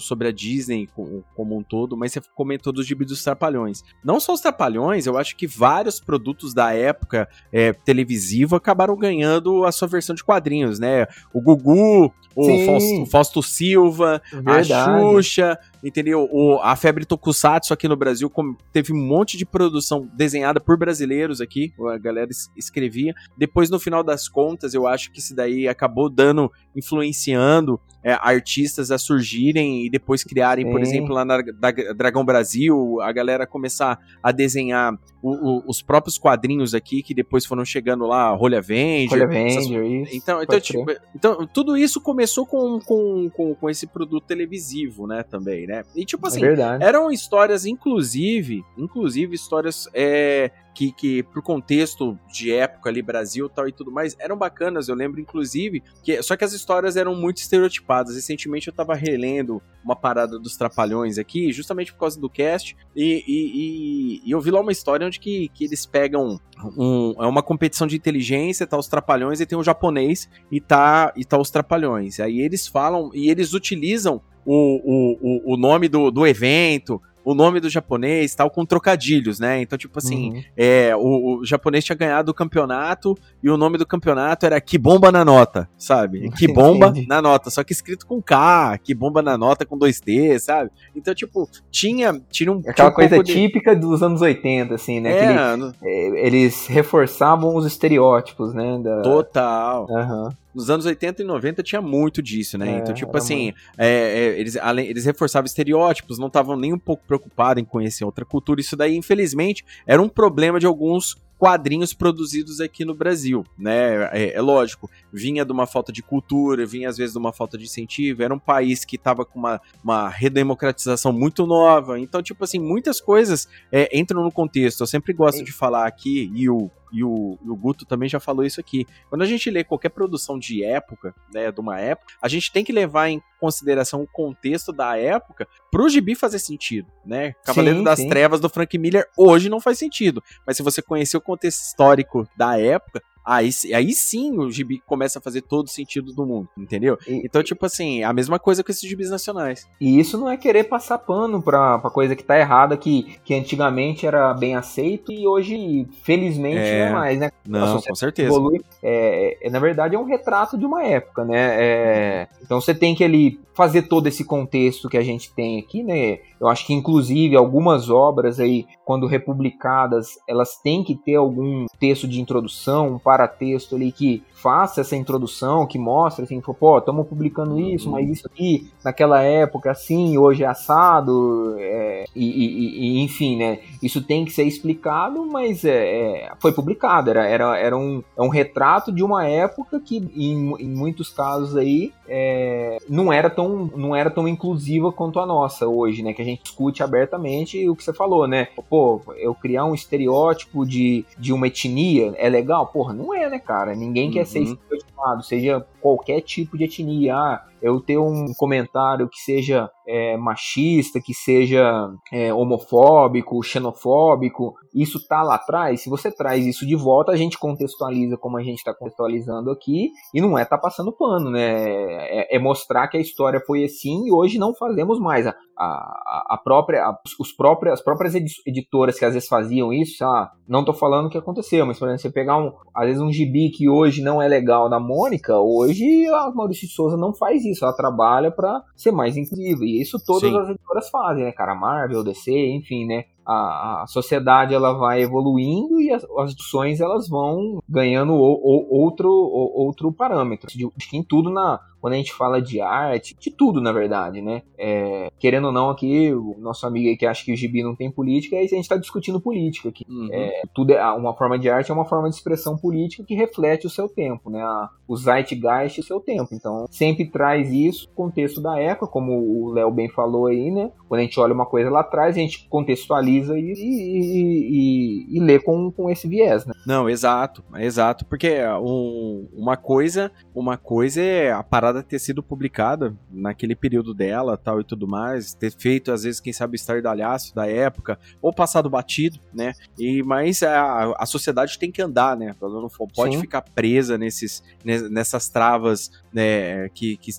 sobre 0.00 0.28
a 0.28 0.32
Disney 0.32 0.88
como 1.34 1.58
um 1.58 1.62
todo, 1.62 1.96
mas 1.96 2.12
você 2.12 2.20
comentou 2.34 2.72
dos 2.72 2.86
gibis 2.86 3.08
dos 3.08 3.24
Trapalhões. 3.24 3.82
Não 4.04 4.20
só 4.20 4.32
os 4.32 4.40
Trapalhões, 4.40 5.06
eu 5.06 5.18
acho 5.18 5.36
que 5.36 5.46
vários 5.46 5.98
produtos 5.98 6.54
da 6.54 6.72
época 6.72 7.28
é, 7.52 7.72
televisiva 7.72 8.56
acabaram 8.56 8.96
ganhando 8.96 9.64
a 9.64 9.72
sua 9.72 9.88
versão 9.88 10.14
de 10.14 10.22
quadrinhos, 10.22 10.78
né? 10.78 11.06
O 11.32 11.40
Gugu, 11.40 12.12
o 12.36 12.64
Fausto, 12.66 13.02
o 13.02 13.06
Fausto, 13.06 13.42
Silva, 13.42 14.22
Verdade. 14.32 14.72
a 14.72 14.84
Xuxa, 14.84 15.58
entendeu? 15.82 16.28
O, 16.30 16.58
a 16.62 16.74
Febre 16.76 17.04
Tokusatsu 17.04 17.72
aqui 17.72 17.88
no 17.88 17.96
Brasil 17.96 18.30
teve 18.72 18.92
um 18.92 18.96
monte 18.96 19.36
de 19.36 19.46
produção 19.46 20.08
desenhada 20.14 20.60
por 20.60 20.76
brasileiros 20.76 21.40
aqui, 21.40 21.72
a 21.92 21.98
galera 21.98 22.30
escrevia. 22.56 23.14
Depois, 23.36 23.70
no 23.70 23.78
final 23.78 24.02
das 24.02 24.28
contas, 24.28 24.74
eu 24.74 24.86
acho 24.86 25.10
que 25.10 25.20
isso 25.20 25.34
daí 25.34 25.68
acabou 25.68 26.08
dando, 26.08 26.50
influenciando 26.74 27.80
é, 28.02 28.12
artistas 28.12 28.90
a 28.90 28.98
surgirem 28.98 29.84
e 29.84 29.90
depois 29.90 30.22
criarem, 30.22 30.64
Sim. 30.64 30.70
por 30.70 30.80
exemplo, 30.80 31.14
lá 31.14 31.24
na 31.24 31.38
da 31.42 31.70
Dragão 31.70 32.24
Brasil, 32.24 33.00
a 33.00 33.10
galera 33.12 33.46
começar 33.46 33.98
a 34.22 34.30
desenhar 34.30 34.94
o, 35.22 35.30
o, 35.30 35.62
os 35.66 35.82
próprios 35.82 36.16
quadrinhos 36.16 36.74
aqui, 36.74 37.02
que 37.02 37.12
depois 37.12 37.44
foram 37.44 37.64
chegando 37.64 38.06
lá, 38.06 38.32
Rolha 38.34 38.58
Avenger. 38.58 39.10
Rolha 39.10 39.24
Avenger, 39.24 39.84
isso. 39.84 40.16
Então, 40.16 40.42
então, 40.42 40.60
tipo, 40.60 40.86
então, 41.14 41.46
tudo 41.46 41.76
isso 41.76 42.00
começou 42.00 42.46
com, 42.46 42.78
com, 42.80 43.28
com, 43.30 43.54
com, 43.54 43.70
esse 43.70 43.86
produto 43.86 44.24
televisivo, 44.26 45.06
né, 45.06 45.22
também, 45.22 45.66
né? 45.66 45.82
E, 45.94 46.04
tipo 46.04 46.26
é 46.26 46.28
assim, 46.28 46.44
é 46.44 46.78
eram 46.80 47.10
histórias, 47.10 47.66
inclusive, 47.66 48.62
inclusive 48.76 49.34
histórias 49.34 49.88
é, 49.92 50.50
que, 50.78 50.92
que 50.92 51.22
por 51.24 51.42
contexto 51.42 52.16
de 52.32 52.52
época 52.52 52.88
ali, 52.88 53.02
Brasil 53.02 53.48
tal 53.48 53.66
e 53.66 53.72
tudo 53.72 53.90
mais, 53.90 54.14
eram 54.20 54.36
bacanas. 54.36 54.88
Eu 54.88 54.94
lembro, 54.94 55.20
inclusive, 55.20 55.82
que 56.04 56.22
só 56.22 56.36
que 56.36 56.44
as 56.44 56.52
histórias 56.52 56.96
eram 56.96 57.16
muito 57.16 57.38
estereotipadas. 57.38 58.14
Recentemente 58.14 58.68
eu 58.68 58.72
tava 58.72 58.94
relendo 58.94 59.60
uma 59.84 59.96
parada 59.96 60.38
dos 60.38 60.56
Trapalhões 60.56 61.18
aqui, 61.18 61.52
justamente 61.52 61.92
por 61.92 61.98
causa 61.98 62.20
do 62.20 62.30
cast, 62.30 62.76
e, 62.94 63.24
e, 63.26 64.22
e, 64.22 64.22
e 64.24 64.30
eu 64.30 64.40
vi 64.40 64.52
lá 64.52 64.60
uma 64.60 64.70
história 64.70 65.04
onde 65.04 65.18
que, 65.18 65.48
que 65.48 65.64
eles 65.64 65.84
pegam 65.84 66.38
um, 66.76 67.12
é 67.18 67.26
uma 67.26 67.42
competição 67.42 67.84
de 67.84 67.96
inteligência, 67.96 68.64
tá 68.64 68.78
os 68.78 68.86
Trapalhões 68.86 69.40
e 69.40 69.46
tem 69.46 69.58
o 69.58 69.64
japonês 69.64 70.28
e 70.48 70.60
tá, 70.60 71.12
e 71.16 71.24
tá 71.24 71.36
os 71.36 71.50
Trapalhões. 71.50 72.20
Aí 72.20 72.40
eles 72.40 72.68
falam 72.68 73.10
e 73.12 73.28
eles 73.28 73.52
utilizam 73.52 74.20
o, 74.46 75.18
o, 75.24 75.54
o 75.54 75.56
nome 75.56 75.88
do, 75.88 76.10
do 76.12 76.24
evento, 76.24 77.02
o 77.30 77.34
nome 77.34 77.60
do 77.60 77.68
japonês 77.68 78.34
tal 78.34 78.50
com 78.50 78.64
trocadilhos, 78.64 79.38
né? 79.38 79.60
Então, 79.60 79.76
tipo 79.76 79.98
assim, 79.98 80.30
uhum. 80.30 80.42
é, 80.56 80.96
o, 80.96 81.40
o, 81.40 81.44
japonês 81.44 81.84
tinha 81.84 81.94
ganhado 81.94 82.30
o 82.30 82.34
campeonato 82.34 83.18
e 83.42 83.50
o 83.50 83.56
nome 83.58 83.76
do 83.76 83.86
campeonato 83.86 84.46
era 84.46 84.58
Que 84.62 84.78
Bomba 84.78 85.12
na 85.12 85.26
Nota, 85.26 85.68
sabe? 85.76 86.30
Que 86.30 86.48
Bomba 86.50 86.90
na 87.06 87.20
Nota, 87.20 87.50
só 87.50 87.62
que 87.62 87.74
escrito 87.74 88.06
com 88.06 88.22
K, 88.22 88.78
Que 88.82 88.94
Bomba 88.94 89.20
na 89.20 89.36
Nota 89.36 89.66
com 89.66 89.76
dois 89.76 90.00
T, 90.00 90.38
sabe? 90.38 90.70
Então, 90.96 91.14
tipo, 91.14 91.46
tinha, 91.70 92.18
tinha 92.30 92.50
um. 92.50 92.60
Aquela 92.60 92.74
tinha 92.74 92.88
um 92.88 92.92
coisa 92.94 93.22
típica 93.22 93.74
de... 93.74 93.82
dos 93.82 94.02
anos 94.02 94.22
80, 94.22 94.74
assim, 94.74 94.98
né? 94.98 95.12
É, 95.12 95.24
ele, 95.24 95.56
no... 95.56 95.74
É, 95.82 96.26
eles 96.26 96.66
reforçavam 96.66 97.54
os 97.54 97.66
estereótipos, 97.66 98.54
né? 98.54 98.80
Da... 98.82 99.02
Total. 99.02 99.86
Uhum 99.90 100.30
nos 100.58 100.68
anos 100.70 100.84
80 100.86 101.22
e 101.22 101.24
90 101.24 101.62
tinha 101.62 101.80
muito 101.80 102.20
disso, 102.20 102.58
né? 102.58 102.74
É, 102.74 102.78
então, 102.78 102.92
tipo 102.92 103.16
assim, 103.16 103.54
é, 103.78 103.86
é, 103.86 104.40
eles, 104.40 104.56
além, 104.56 104.88
eles 104.88 105.04
reforçavam 105.04 105.46
estereótipos, 105.46 106.18
não 106.18 106.26
estavam 106.26 106.56
nem 106.56 106.72
um 106.72 106.78
pouco 106.78 107.04
preocupados 107.06 107.62
em 107.62 107.64
conhecer 107.64 108.04
outra 108.04 108.24
cultura. 108.24 108.60
Isso 108.60 108.76
daí, 108.76 108.96
infelizmente, 108.96 109.64
era 109.86 110.02
um 110.02 110.08
problema 110.08 110.58
de 110.58 110.66
alguns 110.66 111.16
quadrinhos 111.38 111.94
produzidos 111.94 112.60
aqui 112.60 112.84
no 112.84 112.92
Brasil, 112.92 113.44
né? 113.56 114.10
É, 114.12 114.34
é, 114.34 114.40
lógico, 114.40 114.90
vinha 115.12 115.44
de 115.44 115.52
uma 115.52 115.68
falta 115.68 115.92
de 115.92 116.02
cultura, 116.02 116.66
vinha 116.66 116.88
às 116.88 116.96
vezes 116.96 117.12
de 117.12 117.18
uma 117.18 117.32
falta 117.32 117.56
de 117.56 117.64
incentivo, 117.64 118.24
era 118.24 118.34
um 118.34 118.38
país 118.40 118.84
que 118.84 118.96
estava 118.96 119.24
com 119.24 119.38
uma, 119.38 119.60
uma 119.82 120.08
redemocratização 120.08 121.12
muito 121.12 121.46
nova, 121.46 122.00
então, 122.00 122.20
tipo 122.20 122.42
assim, 122.42 122.58
muitas 122.58 123.00
coisas 123.00 123.48
é, 123.70 123.96
entram 123.96 124.24
no 124.24 124.32
contexto. 124.32 124.80
Eu 124.80 124.88
sempre 124.88 125.12
gosto 125.12 125.44
de 125.44 125.52
falar 125.52 125.86
aqui, 125.86 126.28
e 126.34 126.50
o 126.50 126.68
e 126.92 127.04
o, 127.04 127.38
e 127.44 127.50
o 127.50 127.56
Guto 127.56 127.84
também 127.84 128.08
já 128.08 128.20
falou 128.20 128.44
isso 128.44 128.60
aqui. 128.60 128.86
Quando 129.08 129.22
a 129.22 129.26
gente 129.26 129.50
lê 129.50 129.64
qualquer 129.64 129.90
produção 129.90 130.38
de 130.38 130.64
época, 130.64 131.14
né, 131.32 131.50
de 131.50 131.60
uma 131.60 131.78
época, 131.78 132.14
a 132.20 132.28
gente 132.28 132.52
tem 132.52 132.64
que 132.64 132.72
levar 132.72 133.08
em 133.08 133.22
consideração 133.40 134.02
o 134.02 134.06
contexto 134.06 134.72
da 134.72 134.96
época 134.96 135.46
pro 135.70 135.88
gibi 135.88 136.14
fazer 136.14 136.38
sentido, 136.38 136.88
né? 137.04 137.34
Cavaleiro 137.44 137.78
sim, 137.78 137.84
das 137.84 137.98
sim. 137.98 138.08
Trevas 138.08 138.40
do 138.40 138.48
Frank 138.48 138.76
Miller 138.76 139.06
hoje 139.16 139.48
não 139.48 139.60
faz 139.60 139.78
sentido, 139.78 140.22
mas 140.46 140.56
se 140.56 140.62
você 140.62 140.82
conhecer 140.82 141.16
o 141.16 141.20
contexto 141.20 141.62
histórico 141.62 142.28
da 142.36 142.58
época, 142.58 143.02
Aí, 143.28 143.50
aí 143.74 143.92
sim 143.92 144.38
o 144.38 144.50
gibi 144.50 144.82
começa 144.86 145.18
a 145.18 145.22
fazer 145.22 145.42
todo 145.42 145.68
sentido 145.68 146.14
do 146.14 146.24
mundo, 146.24 146.48
entendeu? 146.56 146.96
E, 147.06 147.20
então, 147.26 147.42
tipo 147.42 147.66
assim, 147.66 148.02
a 148.02 148.10
mesma 148.10 148.38
coisa 148.38 148.64
com 148.64 148.72
esses 148.72 148.88
gibis 148.88 149.10
nacionais. 149.10 149.68
E 149.78 150.00
isso 150.00 150.16
não 150.16 150.30
é 150.30 150.36
querer 150.38 150.64
passar 150.64 150.96
pano 150.96 151.42
pra, 151.42 151.78
pra 151.78 151.90
coisa 151.90 152.16
que 152.16 152.24
tá 152.24 152.38
errada, 152.38 152.74
que, 152.74 153.18
que 153.26 153.34
antigamente 153.34 154.06
era 154.06 154.32
bem 154.32 154.56
aceito 154.56 155.12
e 155.12 155.26
hoje, 155.26 155.86
felizmente, 156.02 156.56
é... 156.56 156.78
não 156.78 156.86
é 156.86 156.92
mais, 156.92 157.18
né? 157.18 157.30
Não, 157.46 157.82
com 157.82 157.94
certeza. 157.94 158.28
Evolui, 158.28 158.62
é, 158.82 159.36
é, 159.42 159.50
na 159.50 159.58
verdade, 159.58 159.94
é 159.94 159.98
um 159.98 160.04
retrato 160.04 160.56
de 160.56 160.64
uma 160.64 160.82
época, 160.82 161.22
né? 161.22 161.56
É, 161.62 162.28
então 162.42 162.58
você 162.58 162.74
tem 162.74 162.94
que 162.94 163.04
ali 163.04 163.38
fazer 163.58 163.82
todo 163.82 164.06
esse 164.06 164.24
contexto 164.24 164.88
que 164.88 164.96
a 164.96 165.02
gente 165.02 165.34
tem 165.34 165.58
aqui, 165.58 165.82
né? 165.82 166.20
Eu 166.40 166.46
acho 166.46 166.64
que, 166.64 166.72
inclusive, 166.72 167.34
algumas 167.34 167.90
obras 167.90 168.38
aí, 168.38 168.64
quando 168.84 169.08
republicadas, 169.08 170.16
elas 170.28 170.56
têm 170.62 170.84
que 170.84 170.94
ter 170.94 171.16
algum 171.16 171.66
texto 171.80 172.06
de 172.06 172.20
introdução, 172.20 172.94
um 172.94 172.98
paratexto 173.18 173.74
ali 173.74 173.90
que 173.90 174.22
faça 174.40 174.80
essa 174.80 174.96
introdução, 174.96 175.66
que 175.66 175.78
mostre 175.78 176.24
assim, 176.24 176.40
pô, 176.40 176.78
estamos 176.78 177.06
publicando 177.06 177.58
isso, 177.58 177.90
mas 177.90 178.08
isso 178.08 178.26
aqui, 178.26 178.70
naquela 178.84 179.20
época, 179.20 179.70
assim, 179.70 180.16
hoje 180.16 180.44
é 180.44 180.46
assado, 180.46 181.56
é, 181.58 182.04
e, 182.14 182.24
e, 182.24 182.98
e, 182.98 183.02
enfim, 183.02 183.36
né? 183.36 183.58
Isso 183.82 184.02
tem 184.02 184.24
que 184.24 184.30
ser 184.30 184.44
explicado, 184.44 185.26
mas 185.26 185.64
é, 185.64 186.26
é, 186.26 186.32
foi 186.38 186.52
publicado, 186.52 187.10
era, 187.10 187.26
era, 187.26 187.58
era 187.58 187.76
um, 187.76 188.02
é 188.16 188.22
um 188.22 188.28
retrato 188.28 188.92
de 188.92 189.02
uma 189.02 189.26
época 189.26 189.80
que, 189.80 189.96
em, 190.14 190.54
em 190.58 190.68
muitos 190.68 191.10
casos 191.10 191.56
aí, 191.56 191.92
é, 192.08 192.78
não, 192.88 193.12
era 193.12 193.28
tão, 193.28 193.70
não 193.76 193.94
era 193.94 194.10
tão 194.10 194.26
inclusiva 194.26 194.90
quanto 194.90 195.20
a 195.20 195.26
nossa 195.26 195.66
hoje, 195.66 196.02
né? 196.02 196.12
Que 196.14 196.22
a 196.22 196.24
gente 196.24 196.42
discute 196.42 196.82
abertamente 196.82 197.68
o 197.68 197.76
que 197.76 197.84
você 197.84 197.92
falou, 197.92 198.26
né? 198.26 198.48
Pô, 198.68 199.00
eu 199.18 199.34
criar 199.34 199.64
um 199.66 199.74
estereótipo 199.74 200.64
de, 200.64 201.04
de 201.18 201.32
uma 201.32 201.48
etnia 201.48 202.14
é 202.16 202.28
legal? 202.28 202.66
Porra, 202.68 202.94
não 202.94 203.12
é, 203.12 203.28
né, 203.28 203.38
cara? 203.38 203.74
Ninguém 203.74 204.06
uhum. 204.06 204.12
quer 204.12 204.26
ser 204.28 204.40
uhum. 204.40 205.22
seja 205.22 205.66
qualquer 205.80 206.20
tipo 206.20 206.56
de 206.56 206.64
etnia. 206.64 207.14
Ah, 207.14 207.44
eu 207.60 207.80
ter 207.80 207.98
um 207.98 208.32
comentário 208.36 209.08
que 209.08 209.20
seja 209.20 209.68
é, 209.86 210.16
machista, 210.16 211.00
que 211.00 211.12
seja 211.12 211.90
é, 212.12 212.32
homofóbico, 212.32 213.42
xenofóbico, 213.42 214.54
isso 214.74 215.04
tá 215.06 215.22
lá 215.22 215.36
atrás. 215.36 215.82
Se 215.82 215.90
você 215.90 216.10
traz 216.10 216.46
isso 216.46 216.66
de 216.66 216.76
volta, 216.76 217.12
a 217.12 217.16
gente 217.16 217.38
contextualiza 217.38 218.16
como 218.16 218.36
a 218.36 218.42
gente 218.42 218.58
está 218.58 218.72
contextualizando 218.72 219.50
aqui 219.50 219.90
e 220.14 220.20
não 220.20 220.38
é 220.38 220.44
tá 220.44 220.58
passando 220.58 220.92
pano, 220.92 221.30
né? 221.30 221.64
É, 222.10 222.36
é, 222.36 222.38
mostrar 222.38 222.86
que 222.88 222.96
a 222.96 223.00
história 223.00 223.42
foi 223.46 223.64
assim 223.64 224.06
e 224.06 224.12
hoje 224.12 224.38
não 224.38 224.54
fazemos 224.54 225.00
mais. 225.00 225.26
A, 225.26 225.34
a, 225.56 226.34
a 226.34 226.40
própria, 226.42 226.84
a, 226.84 226.96
os 227.18 227.32
próprios, 227.32 227.74
as 227.74 227.82
próprias 227.82 228.14
editoras 228.14 228.98
que 228.98 229.04
às 229.04 229.14
vezes 229.14 229.28
faziam 229.28 229.72
isso, 229.72 230.04
ah, 230.04 230.30
não 230.46 230.64
tô 230.64 230.72
falando 230.72 231.06
o 231.06 231.10
que 231.10 231.18
aconteceu, 231.18 231.66
mas 231.66 231.78
por 231.78 231.86
exemplo, 231.86 232.02
você 232.02 232.10
pegar 232.10 232.36
um, 232.36 232.52
às 232.74 232.86
vezes 232.86 233.02
um 233.02 233.10
gibi 233.10 233.50
que 233.50 233.68
hoje 233.68 234.02
não 234.02 234.22
é 234.22 234.28
legal 234.28 234.68
da 234.68 234.78
Mônica, 234.78 235.38
hoje 235.38 235.67
a 236.14 236.32
Maurício 236.34 236.66
de 236.66 236.74
Souza 236.74 236.96
não 236.96 237.14
faz 237.14 237.44
isso, 237.44 237.64
ela 237.64 237.74
trabalha 237.74 238.30
para 238.30 238.62
ser 238.76 238.92
mais 238.92 239.16
inclusiva. 239.16 239.64
E 239.64 239.80
isso 239.80 239.98
todas 240.04 240.30
Sim. 240.30 240.38
as 240.38 240.48
editoras 240.48 240.88
fazem, 240.90 241.24
né, 241.24 241.32
cara? 241.32 241.54
Marvel, 241.54 242.04
DC, 242.04 242.32
enfim, 242.54 242.86
né? 242.86 243.04
a, 243.28 243.82
a 243.82 243.86
sociedade 243.86 244.54
ela 244.54 244.72
vai 244.72 245.02
evoluindo 245.02 245.78
e 245.78 245.92
as, 245.92 246.02
as 246.18 246.34
discussões 246.34 246.80
elas 246.80 247.10
vão 247.10 247.62
ganhando 247.68 248.14
o, 248.14 248.16
o, 248.16 248.80
outro, 248.80 249.10
o, 249.10 249.66
outro 249.66 249.92
parâmetro. 249.92 250.48
Acho 250.48 250.90
que 250.90 250.96
em 250.96 251.02
tudo 251.02 251.28
na, 251.28 251.60
quando 251.80 251.94
a 251.94 251.96
gente 251.96 252.12
fala 252.12 252.40
de 252.40 252.60
arte, 252.60 253.16
de 253.18 253.30
tudo 253.30 253.60
na 253.60 253.72
verdade, 253.72 254.20
né? 254.20 254.42
É, 254.56 255.10
querendo 255.18 255.46
ou 255.46 255.52
não, 255.52 255.70
aqui, 255.70 256.12
o 256.12 256.36
nosso 256.38 256.66
amigo 256.66 256.88
aí 256.88 256.96
que 256.96 257.06
acha 257.06 257.24
que 257.24 257.32
o 257.32 257.36
gibi 257.36 257.62
não 257.62 257.74
tem 257.74 257.90
política, 257.90 258.36
aí 258.36 258.44
a 258.44 258.48
gente 258.48 258.60
está 258.60 258.76
discutindo 258.76 259.20
política 259.20 259.68
aqui. 259.68 259.84
Uhum. 259.88 260.08
É, 260.12 260.42
tudo 260.54 260.72
é, 260.72 260.92
uma 260.92 261.14
forma 261.14 261.38
de 261.38 261.48
arte 261.48 261.70
é 261.70 261.74
uma 261.74 261.84
forma 261.84 262.08
de 262.08 262.16
expressão 262.16 262.56
política 262.56 263.04
que 263.04 263.14
reflete 263.14 263.66
o 263.66 263.70
seu 263.70 263.88
tempo, 263.88 264.30
né? 264.30 264.42
A, 264.42 264.68
o 264.86 264.96
zeitgeist 264.96 265.80
o 265.80 265.84
seu 265.84 266.00
tempo. 266.00 266.28
Então, 266.32 266.66
sempre 266.70 267.06
traz 267.06 267.50
isso, 267.52 267.88
contexto 267.94 268.40
da 268.40 268.58
época, 268.58 268.86
como 268.86 269.12
o 269.12 269.52
Léo 269.52 269.70
bem 269.70 269.88
falou 269.88 270.26
aí, 270.26 270.50
né? 270.50 270.70
Quando 270.88 271.00
a 271.00 271.04
gente 271.04 271.20
olha 271.20 271.34
uma 271.34 271.46
coisa 271.46 271.70
lá 271.70 271.80
atrás, 271.80 272.16
a 272.16 272.18
gente 272.18 272.48
contextualiza 272.48 273.38
e, 273.38 273.52
e, 273.52 275.06
e, 275.12 275.16
e 275.16 275.20
lê 275.20 275.38
com, 275.38 275.70
com 275.70 275.90
esse 275.90 276.08
viés, 276.08 276.46
né? 276.46 276.54
Não, 276.66 276.88
exato, 276.88 277.44
exato. 277.56 278.04
Porque 278.06 278.38
um, 278.62 279.28
uma 279.32 279.56
coisa, 279.56 280.10
uma 280.34 280.56
coisa 280.56 281.02
é 281.02 281.32
a 281.32 281.42
parada 281.42 281.67
parada 281.68 281.82
ter 281.82 281.98
sido 281.98 282.22
publicada 282.22 282.96
naquele 283.10 283.54
período 283.54 283.92
dela, 283.92 284.36
tal 284.36 284.60
e 284.60 284.64
tudo 284.64 284.88
mais, 284.88 285.34
ter 285.34 285.52
feito 285.52 285.92
às 285.92 286.02
vezes 286.02 286.20
quem 286.20 286.32
sabe 286.32 286.54
o 286.54 286.56
estardalhaço 286.56 287.34
da 287.34 287.46
época 287.46 287.98
ou 288.20 288.32
passado 288.32 288.70
batido, 288.70 289.18
né? 289.32 289.52
E 289.78 290.02
mas 290.02 290.42
a, 290.42 290.94
a 290.98 291.06
sociedade 291.06 291.58
tem 291.58 291.70
que 291.70 291.82
andar, 291.82 292.16
né? 292.16 292.34
Ela 292.40 292.60
não 292.60 292.68
pode 292.94 293.14
Sim. 293.14 293.20
ficar 293.20 293.42
presa 293.42 293.98
nesses 293.98 294.42
nessas 294.64 295.28
travas, 295.28 295.90
né, 296.12 296.68
que 296.70 296.96
que, 296.96 297.10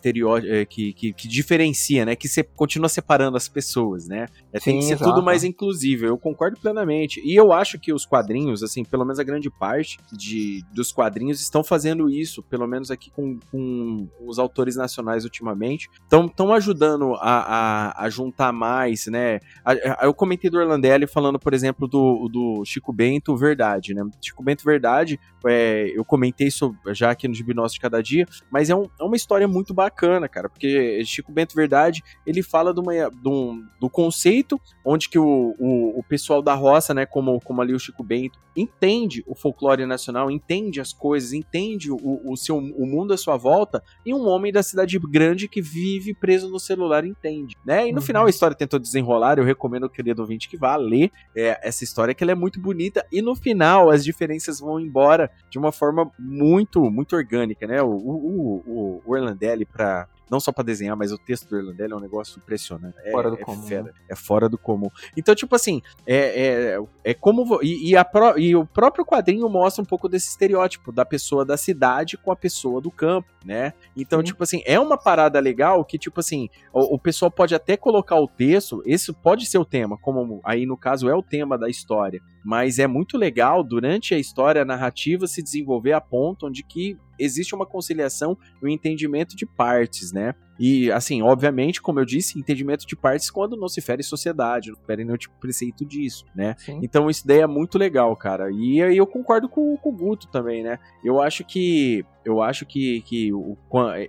é, 0.47 0.65
que, 0.65 0.93
que, 0.93 1.13
que 1.13 1.27
diferencia, 1.27 2.05
né? 2.05 2.15
Que 2.15 2.27
você 2.27 2.43
continua 2.43 2.89
separando 2.89 3.37
as 3.37 3.47
pessoas, 3.47 4.07
né? 4.07 4.27
É, 4.51 4.59
tem 4.59 4.79
que 4.79 4.85
ser 4.85 4.93
exato. 4.93 5.11
tudo 5.11 5.23
mais 5.23 5.43
inclusivo. 5.43 6.05
Eu 6.05 6.17
concordo 6.17 6.59
plenamente. 6.59 7.21
E 7.23 7.35
eu 7.35 7.53
acho 7.53 7.79
que 7.79 7.93
os 7.93 8.05
quadrinhos, 8.05 8.63
assim, 8.63 8.83
pelo 8.83 9.05
menos 9.05 9.19
a 9.19 9.23
grande 9.23 9.49
parte 9.49 9.97
de, 10.11 10.63
dos 10.73 10.91
quadrinhos 10.91 11.39
estão 11.41 11.63
fazendo 11.63 12.09
isso, 12.09 12.41
pelo 12.43 12.67
menos 12.67 12.89
aqui 12.89 13.11
com, 13.11 13.37
com 13.51 14.07
os 14.25 14.38
autores 14.39 14.75
nacionais 14.75 15.23
ultimamente 15.23 15.89
estão 16.03 16.53
ajudando 16.53 17.15
a, 17.15 17.91
a, 17.99 18.05
a, 18.05 18.09
juntar 18.09 18.51
mais, 18.51 19.07
né? 19.07 19.39
A, 19.63 20.05
eu 20.05 20.13
comentei 20.13 20.49
do 20.49 20.57
Orlandelli 20.57 21.05
falando, 21.05 21.39
por 21.39 21.53
exemplo, 21.53 21.87
do, 21.87 22.27
do 22.29 22.63
Chico 22.65 22.91
Bento 22.91 23.35
Verdade, 23.35 23.93
né? 23.93 24.03
Chico 24.21 24.43
Bento 24.43 24.63
Verdade, 24.63 25.19
é, 25.45 25.91
eu 25.95 26.03
comentei 26.03 26.47
isso 26.47 26.75
já 26.87 27.11
aqui 27.11 27.27
no 27.27 27.33
Gibinócio 27.33 27.75
de 27.75 27.81
Cada 27.81 28.01
Dia, 28.01 28.25
mas 28.51 28.69
é, 28.69 28.75
um, 28.75 28.85
é, 28.99 29.03
uma 29.03 29.15
história 29.15 29.47
muito 29.47 29.73
bacana, 29.73 30.27
cara, 30.27 30.49
porque 30.49 31.03
Chico 31.05 31.31
Bento 31.31 31.55
Verdade, 31.55 32.03
ele 32.25 32.41
fala 32.41 32.73
de 32.73 32.79
uma, 32.79 32.93
de 32.93 33.29
um, 33.29 33.63
do 33.79 33.89
conceito 33.89 34.59
onde 34.85 35.09
que 35.09 35.19
o, 35.19 35.55
o, 35.59 35.99
o 35.99 36.03
pessoal 36.03 36.41
da 36.41 36.53
roça, 36.53 36.93
né, 36.93 37.05
como, 37.05 37.39
como 37.41 37.61
ali 37.61 37.73
o 37.73 37.79
Chico 37.79 38.03
Bento, 38.03 38.39
entende 38.55 39.23
o 39.27 39.35
folclore 39.35 39.85
nacional, 39.85 40.29
entende 40.29 40.81
as 40.81 40.91
coisas, 40.91 41.33
entende 41.33 41.91
o, 41.91 42.21
o, 42.25 42.35
seu, 42.35 42.57
o 42.57 42.85
mundo 42.85 43.13
à 43.13 43.17
sua 43.17 43.37
volta, 43.37 43.83
e 44.05 44.13
um 44.13 44.23
homem 44.29 44.51
da 44.51 44.63
cidade 44.63 44.97
grande 44.99 45.47
que 45.47 45.61
vive 45.61 46.13
preso 46.13 46.49
no 46.49 46.59
celular 46.59 47.05
entende, 47.05 47.55
né? 47.65 47.87
E 47.87 47.91
no 47.91 47.99
uhum. 47.99 48.05
final 48.05 48.25
a 48.25 48.29
história 48.29 48.55
tentou 48.55 48.79
desenrolar, 48.79 49.37
eu 49.37 49.43
recomendo 49.43 49.85
o 49.85 49.89
querido 49.89 50.21
ouvinte 50.21 50.49
que 50.49 50.57
vá 50.57 50.75
ler 50.75 51.11
é, 51.35 51.59
essa 51.61 51.83
história, 51.83 52.13
que 52.13 52.23
ela 52.23 52.31
é 52.31 52.35
muito 52.35 52.59
bonita, 52.59 53.05
e 53.11 53.21
no 53.21 53.35
final 53.35 53.89
as 53.89 54.03
diferenças 54.03 54.59
vão 54.59 54.79
embora 54.79 55.31
de 55.49 55.57
uma 55.57 55.71
forma 55.71 56.11
muito, 56.17 56.89
muito 56.89 57.15
orgânica, 57.15 57.67
né? 57.67 57.81
O, 57.81 57.89
o, 57.89 58.63
o, 58.65 59.01
o 59.05 59.11
Orlandelli, 59.11 59.65
para 59.65 60.07
não 60.29 60.39
só 60.39 60.51
para 60.51 60.63
desenhar, 60.63 60.95
mas 60.95 61.11
o 61.11 61.17
texto 61.17 61.49
do 61.49 61.57
Irlandelli 61.57 61.93
é 61.93 61.95
um 61.95 61.99
negócio 61.99 62.39
impressionante. 62.39 62.95
É, 63.03 63.11
fora 63.11 63.29
do 63.29 63.37
é 63.37 63.43
comum. 63.43 63.63
Fera, 63.63 63.83
né? 63.83 63.91
É 64.07 64.15
fora 64.15 64.49
do 64.49 64.57
comum. 64.57 64.89
Então, 65.15 65.33
tipo 65.33 65.55
assim, 65.55 65.81
é, 66.05 66.75
é, 66.75 66.79
é 67.03 67.13
como. 67.13 67.59
E, 67.61 67.91
e, 67.91 67.97
a 67.97 68.05
pro, 68.05 68.37
e 68.37 68.55
o 68.55 68.65
próprio 68.65 69.05
quadrinho 69.05 69.47
mostra 69.49 69.81
um 69.81 69.85
pouco 69.85 70.07
desse 70.07 70.29
estereótipo 70.29 70.91
da 70.91 71.05
pessoa 71.05 71.43
da 71.43 71.57
cidade 71.57 72.17
com 72.17 72.31
a 72.31 72.35
pessoa 72.35 72.79
do 72.81 72.91
campo, 72.91 73.29
né? 73.43 73.73
Então, 73.95 74.21
tipo 74.21 74.43
assim, 74.43 74.61
é 74.65 74.79
uma 74.79 74.97
parada 74.97 75.39
legal 75.39 75.83
que, 75.83 75.97
tipo 75.97 76.19
assim, 76.19 76.49
o, 76.73 76.95
o 76.95 76.99
pessoal 76.99 77.31
pode 77.31 77.55
até 77.55 77.75
colocar 77.75 78.19
o 78.19 78.27
texto, 78.27 78.83
esse 78.85 79.11
pode 79.13 79.45
ser 79.45 79.57
o 79.57 79.65
tema, 79.65 79.97
como 79.97 80.39
aí 80.43 80.65
no 80.65 80.77
caso 80.77 81.09
é 81.09 81.15
o 81.15 81.23
tema 81.23 81.57
da 81.57 81.69
história, 81.69 82.21
mas 82.43 82.79
é 82.79 82.87
muito 82.87 83.17
legal 83.17 83.63
durante 83.63 84.13
a 84.13 84.19
história 84.19 84.61
a 84.61 84.65
narrativa 84.65 85.27
se 85.27 85.43
desenvolver 85.43 85.93
a 85.93 86.01
ponto 86.01 86.47
onde 86.47 86.63
que 86.63 86.97
existe 87.19 87.53
uma 87.53 87.65
conciliação 87.65 88.37
e 88.61 88.65
um 88.65 88.69
entendimento 88.69 89.35
de 89.35 89.45
partes, 89.45 90.11
né? 90.11 90.33
E, 90.59 90.91
assim, 90.91 91.21
obviamente, 91.21 91.81
como 91.81 92.01
eu 92.01 92.05
disse, 92.05 92.37
entendimento 92.37 92.85
de 92.85 92.95
partes 92.95 93.29
quando 93.29 93.55
não 93.55 93.69
se 93.69 93.79
fere 93.79 94.03
sociedade, 94.03 94.71
não 94.71 94.79
fere 94.85 95.05
nenhum 95.05 95.17
tipo 95.17 95.33
de 95.33 95.39
preceito 95.39 95.85
disso, 95.85 96.25
né? 96.35 96.55
Sim. 96.57 96.79
Então 96.83 97.09
isso 97.09 97.25
daí 97.25 97.39
é 97.39 97.47
muito 97.47 97.77
legal, 97.77 98.13
cara. 98.15 98.51
E 98.51 98.81
aí 98.81 98.97
eu 98.97 99.07
concordo 99.07 99.47
com, 99.47 99.77
com 99.77 99.89
o 99.89 99.95
Guto 99.95 100.27
também, 100.27 100.63
né? 100.63 100.77
Eu 101.03 101.21
acho 101.21 101.45
que. 101.45 102.05
Eu 102.25 102.41
acho 102.41 102.65
que, 102.65 103.01
que 103.01 103.33
o, 103.33 103.57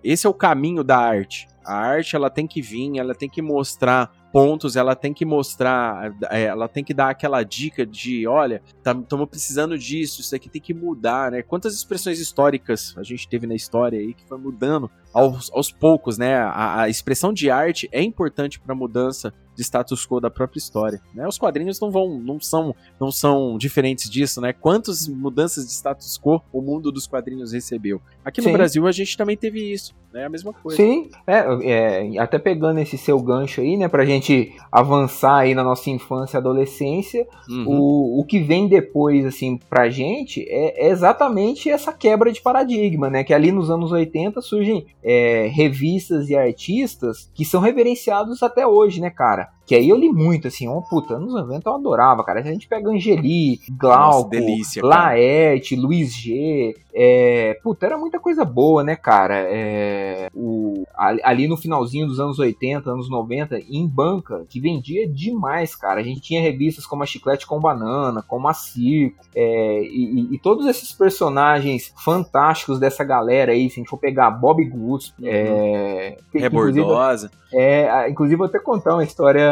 esse 0.03 0.27
é 0.27 0.31
o 0.31 0.35
caminho 0.35 0.83
da 0.83 0.99
arte. 0.99 1.47
A 1.65 1.75
arte 1.75 2.17
ela 2.17 2.29
tem 2.29 2.47
que 2.47 2.61
vir, 2.61 2.99
ela 2.99 3.15
tem 3.15 3.29
que 3.29 3.41
mostrar 3.41 4.11
pontos, 4.33 4.77
ela 4.77 4.95
tem 4.95 5.13
que 5.13 5.25
mostrar, 5.25 6.13
é, 6.31 6.45
ela 6.45 6.69
tem 6.69 6.83
que 6.85 6.95
dar 6.95 7.11
aquela 7.11 7.43
dica 7.43 7.85
de, 7.85 8.27
olha, 8.27 8.63
estamos 8.77 9.07
tá, 9.07 9.27
precisando 9.27 9.79
disso, 9.79 10.21
isso 10.21 10.35
aqui 10.35 10.49
tem 10.49 10.61
que 10.61 10.75
mudar, 10.75 11.31
né? 11.31 11.43
Quantas 11.43 11.75
expressões 11.75 12.21
históricas 12.21 12.95
a 12.97 13.03
gente 13.03 13.29
teve 13.29 13.47
na 13.47 13.55
história 13.55 13.99
aí 13.99 14.15
que 14.15 14.25
foi 14.27 14.39
mudando 14.39 14.91
aos, 15.13 15.51
aos 15.53 15.71
poucos, 15.71 16.19
né? 16.19 16.37
A, 16.37 16.83
a 16.83 16.89
expressão 16.89 17.33
de 17.33 17.51
arte 17.51 17.89
é 17.93 18.03
importante 18.03 18.61
para 18.61 18.73
a 18.73 18.77
mudança 18.77 19.33
de 19.61 19.65
status 19.65 20.07
quo 20.07 20.21
da 20.21 20.31
própria 20.31 20.59
história. 20.59 21.01
Né? 21.15 21.27
Os 21.29 21.39
quadrinhos 21.39 21.79
não 21.81 21.91
vão, 21.91 22.19
não 22.19 22.41
são, 22.41 22.75
não 22.99 23.13
são 23.13 23.59
diferentes 23.59 24.09
disso, 24.09 24.41
né? 24.41 24.53
Quantas 24.53 25.07
mudanças 25.07 25.67
de 25.67 25.73
status 25.73 26.19
quo 26.19 26.41
o 26.53 26.63
mundo 26.63 26.91
dos 26.91 27.07
quadrinhos 27.07 27.53
recebeu? 27.53 28.01
Aqui 28.25 28.41
no 28.41 28.49
Sim. 28.49 28.53
Brasil 28.53 28.87
a 28.87 28.93
gente 28.93 29.17
também 29.17 29.37
teve 29.37 29.61
isso, 29.73 29.95
né? 30.13 30.25
A 30.25 30.29
mesma 30.29 30.53
coisa. 30.53 30.77
Sim, 30.77 31.11
é, 31.27 32.15
é, 32.15 32.19
até 32.19 32.39
pegando 32.39 32.81
esse 32.81 32.97
seu 32.97 33.21
gancho 33.21 33.61
aí, 33.61 33.77
né? 33.77 33.89
Pra 33.89 34.05
gente 34.07 34.55
avançar 34.73 35.39
aí 35.39 35.55
na 35.55 35.63
nossa 35.63 35.91
infância 35.91 36.37
e 36.37 36.39
adolescência, 36.39 37.27
uhum. 37.49 37.65
o, 37.67 38.21
o 38.21 38.25
que 38.25 38.41
vem 38.41 38.67
depois, 38.67 39.27
assim, 39.27 39.59
pra 39.69 39.91
gente 39.91 40.43
é, 40.49 40.87
é, 40.87 40.91
exatamente 40.91 41.69
essa 41.69 41.93
quebra 41.93 42.33
de 42.33 42.41
paradigma, 42.41 43.11
né? 43.11 43.25
Que 43.25 43.35
ali 43.35 43.53
nos 43.53 43.71
anos 43.71 43.93
80 43.93 44.41
surgem 44.41 44.87
é, 45.03 45.49
revistas 45.49 46.29
e 46.29 46.37
artistas 46.37 47.31
que 47.35 47.45
são 47.45 47.61
reverenciados 47.61 48.43
até 48.43 48.67
hoje, 48.67 49.01
né, 49.01 49.11
cara? 49.11 49.49
Que 49.71 49.77
aí 49.77 49.89
eu 49.89 49.97
li 49.97 50.09
muito, 50.09 50.49
assim, 50.49 50.67
uma 50.67 50.83
puta, 50.83 51.15
anos 51.15 51.33
90 51.33 51.71
eu 51.71 51.75
adorava, 51.77 52.25
cara. 52.25 52.41
A 52.41 52.43
gente 52.43 52.67
pega 52.67 52.91
Angeli, 52.91 53.61
Glauco, 53.71 54.05
Nossa, 54.05 54.29
delícia, 54.29 54.85
Laerte, 54.85 55.77
Luiz 55.77 56.13
G. 56.13 56.75
É, 56.93 57.57
puta, 57.63 57.87
era 57.87 57.97
muita 57.97 58.19
coisa 58.19 58.45
boa, 58.45 58.83
né, 58.83 58.97
cara? 58.97 59.47
É, 59.49 60.29
o, 60.35 60.85
ali 60.97 61.47
no 61.47 61.57
finalzinho 61.57 62.09
dos 62.09 62.19
anos 62.19 62.41
80, 62.41 62.91
anos 62.91 63.09
90, 63.09 63.61
em 63.69 63.87
banca, 63.87 64.45
que 64.49 64.61
vendia 64.61 65.09
demais, 65.09 65.77
cara. 65.77 66.01
A 66.01 66.03
gente 66.03 66.21
tinha 66.21 66.43
revistas 66.43 66.85
como 66.85 67.05
a 67.05 67.07
Chiclete 67.07 67.47
com 67.47 67.61
Banana, 67.61 68.25
como 68.27 68.49
a 68.49 68.55
Circo, 68.55 69.25
é, 69.35 69.83
e, 69.85 70.35
e, 70.35 70.39
todos 70.41 70.67
esses 70.67 70.91
personagens 70.91 71.95
fantásticos 71.97 72.81
dessa 72.81 73.05
galera 73.05 73.53
aí, 73.53 73.71
se 73.71 73.79
a 73.79 73.81
gente 73.81 73.91
for 73.91 73.99
pegar 73.99 74.33
Bob 74.33 74.65
Goose, 74.65 75.13
uhum. 75.21 75.29
é, 75.29 76.17
Rebordosa. 76.35 77.31
É, 77.53 78.09
inclusive, 78.09 78.37
vou 78.37 78.47
até 78.47 78.59
contar 78.59 78.95
uma 78.95 79.03
história, 79.03 79.43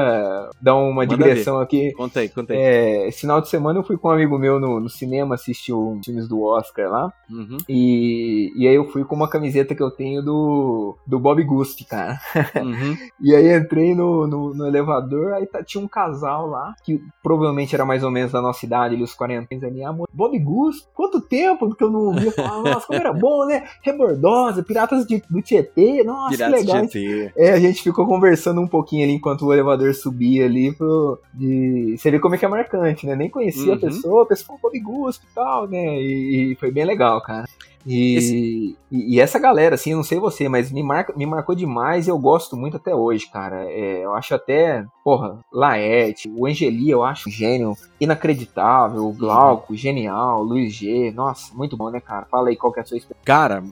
dar 0.60 0.76
uma 0.76 1.02
Manda 1.02 1.06
digressão 1.06 1.58
ver. 1.58 1.64
aqui. 1.64 1.92
Contei, 1.92 2.28
contei. 2.28 2.56
É, 2.56 3.08
esse 3.08 3.20
final 3.20 3.40
de 3.40 3.48
semana 3.48 3.78
eu 3.78 3.82
fui 3.82 3.96
com 3.96 4.08
um 4.08 4.12
amigo 4.12 4.38
meu 4.38 4.58
no, 4.58 4.80
no 4.80 4.88
cinema 4.88 5.34
assistir 5.34 5.72
os 5.72 6.04
filmes 6.04 6.28
do 6.28 6.42
Oscar 6.42 6.90
lá. 6.90 7.12
Uhum. 7.30 7.58
E, 7.68 8.52
e 8.56 8.66
aí 8.66 8.74
eu 8.74 8.88
fui 8.88 9.04
com 9.04 9.14
uma 9.14 9.28
camiseta 9.28 9.74
que 9.74 9.82
eu 9.82 9.90
tenho 9.90 10.22
do, 10.22 10.96
do 11.06 11.18
Bob 11.18 11.42
Gusti, 11.44 11.84
cara. 11.84 12.18
Uhum. 12.58 12.96
e 13.20 13.34
aí 13.34 13.56
entrei 13.56 13.94
no, 13.94 14.26
no, 14.26 14.54
no 14.54 14.66
elevador, 14.66 15.32
aí 15.32 15.46
tá, 15.46 15.62
tinha 15.62 15.82
um 15.82 15.88
casal 15.88 16.46
lá, 16.48 16.74
que 16.84 17.00
provavelmente 17.22 17.74
era 17.74 17.84
mais 17.84 18.02
ou 18.02 18.10
menos 18.10 18.32
da 18.32 18.42
nossa 18.42 18.64
idade, 18.64 18.94
ali, 18.94 19.02
os 19.02 19.14
40 19.14 19.54
ali. 19.66 19.82
Amor, 19.84 20.08
Bob 20.12 20.38
Gusti, 20.38 20.86
quanto 20.94 21.20
tempo 21.20 21.74
que 21.74 21.84
eu 21.84 21.90
não 21.90 22.06
ouvia 22.06 22.32
falar, 22.32 22.62
nossa, 22.62 22.86
como 22.86 22.98
era 22.98 23.12
bom, 23.12 23.46
né? 23.46 23.64
Rebordosa, 23.82 24.62
Piratas 24.62 25.06
de, 25.06 25.22
do 25.30 25.40
Tietê, 25.40 26.02
nossa, 26.04 26.30
Piratas 26.30 26.60
que 26.60 26.66
legal. 26.66 26.86
Tietê. 26.86 27.32
É, 27.36 27.52
a 27.52 27.60
gente 27.60 27.82
ficou 27.82 28.06
conversando 28.06 28.60
um 28.60 28.68
pouquinho 28.68 29.04
ali 29.04 29.14
enquanto 29.14 29.46
o 29.46 29.52
elevador 29.52 29.87
subia 29.94 30.44
ali 30.44 30.72
pro. 30.72 31.20
De... 31.34 31.96
Você 31.96 32.10
vê 32.10 32.18
como 32.18 32.34
é 32.34 32.38
que 32.38 32.44
é 32.44 32.48
marcante, 32.48 33.06
né? 33.06 33.14
Nem 33.14 33.30
conhecia 33.30 33.72
uhum. 33.72 33.74
a 33.74 33.78
pessoa, 33.78 34.22
a 34.22 34.26
pessoa 34.26 34.58
falou 34.58 34.82
Gusto 34.82 35.26
e 35.30 35.34
tal, 35.34 35.68
né? 35.68 36.00
E, 36.00 36.52
e 36.52 36.56
foi 36.56 36.70
bem 36.70 36.84
legal, 36.84 37.20
cara. 37.22 37.46
E, 37.86 38.16
Esse... 38.16 38.76
e, 38.90 39.20
essa 39.20 39.38
galera, 39.38 39.74
assim, 39.74 39.92
eu 39.92 39.96
não 39.96 40.04
sei 40.04 40.18
você, 40.18 40.48
mas 40.48 40.70
me, 40.70 40.82
marca, 40.82 41.14
me 41.16 41.24
marcou 41.24 41.54
demais 41.54 42.06
e 42.06 42.10
eu 42.10 42.18
gosto 42.18 42.56
muito 42.56 42.76
até 42.76 42.94
hoje, 42.94 43.30
cara. 43.30 43.64
É, 43.64 44.04
eu 44.04 44.14
acho 44.14 44.34
até, 44.34 44.84
porra, 45.08 45.38
Laerte, 45.50 46.28
o 46.28 46.46
Angeli, 46.46 46.90
eu 46.90 47.02
acho 47.02 47.30
gênio 47.30 47.74
inacreditável, 47.98 49.06
o 49.06 49.12
Glauco, 49.14 49.74
genial, 49.74 50.42
Luiz 50.42 50.74
G, 50.74 51.10
nossa, 51.12 51.54
muito 51.54 51.78
bom, 51.78 51.88
né, 51.88 51.98
cara? 51.98 52.26
Fala 52.30 52.50
aí 52.50 52.56
qual 52.56 52.70
que 52.70 52.78
é 52.78 52.82
a 52.82 52.84
sua 52.84 52.98
experiência. 52.98 53.24
Cara, 53.24 53.64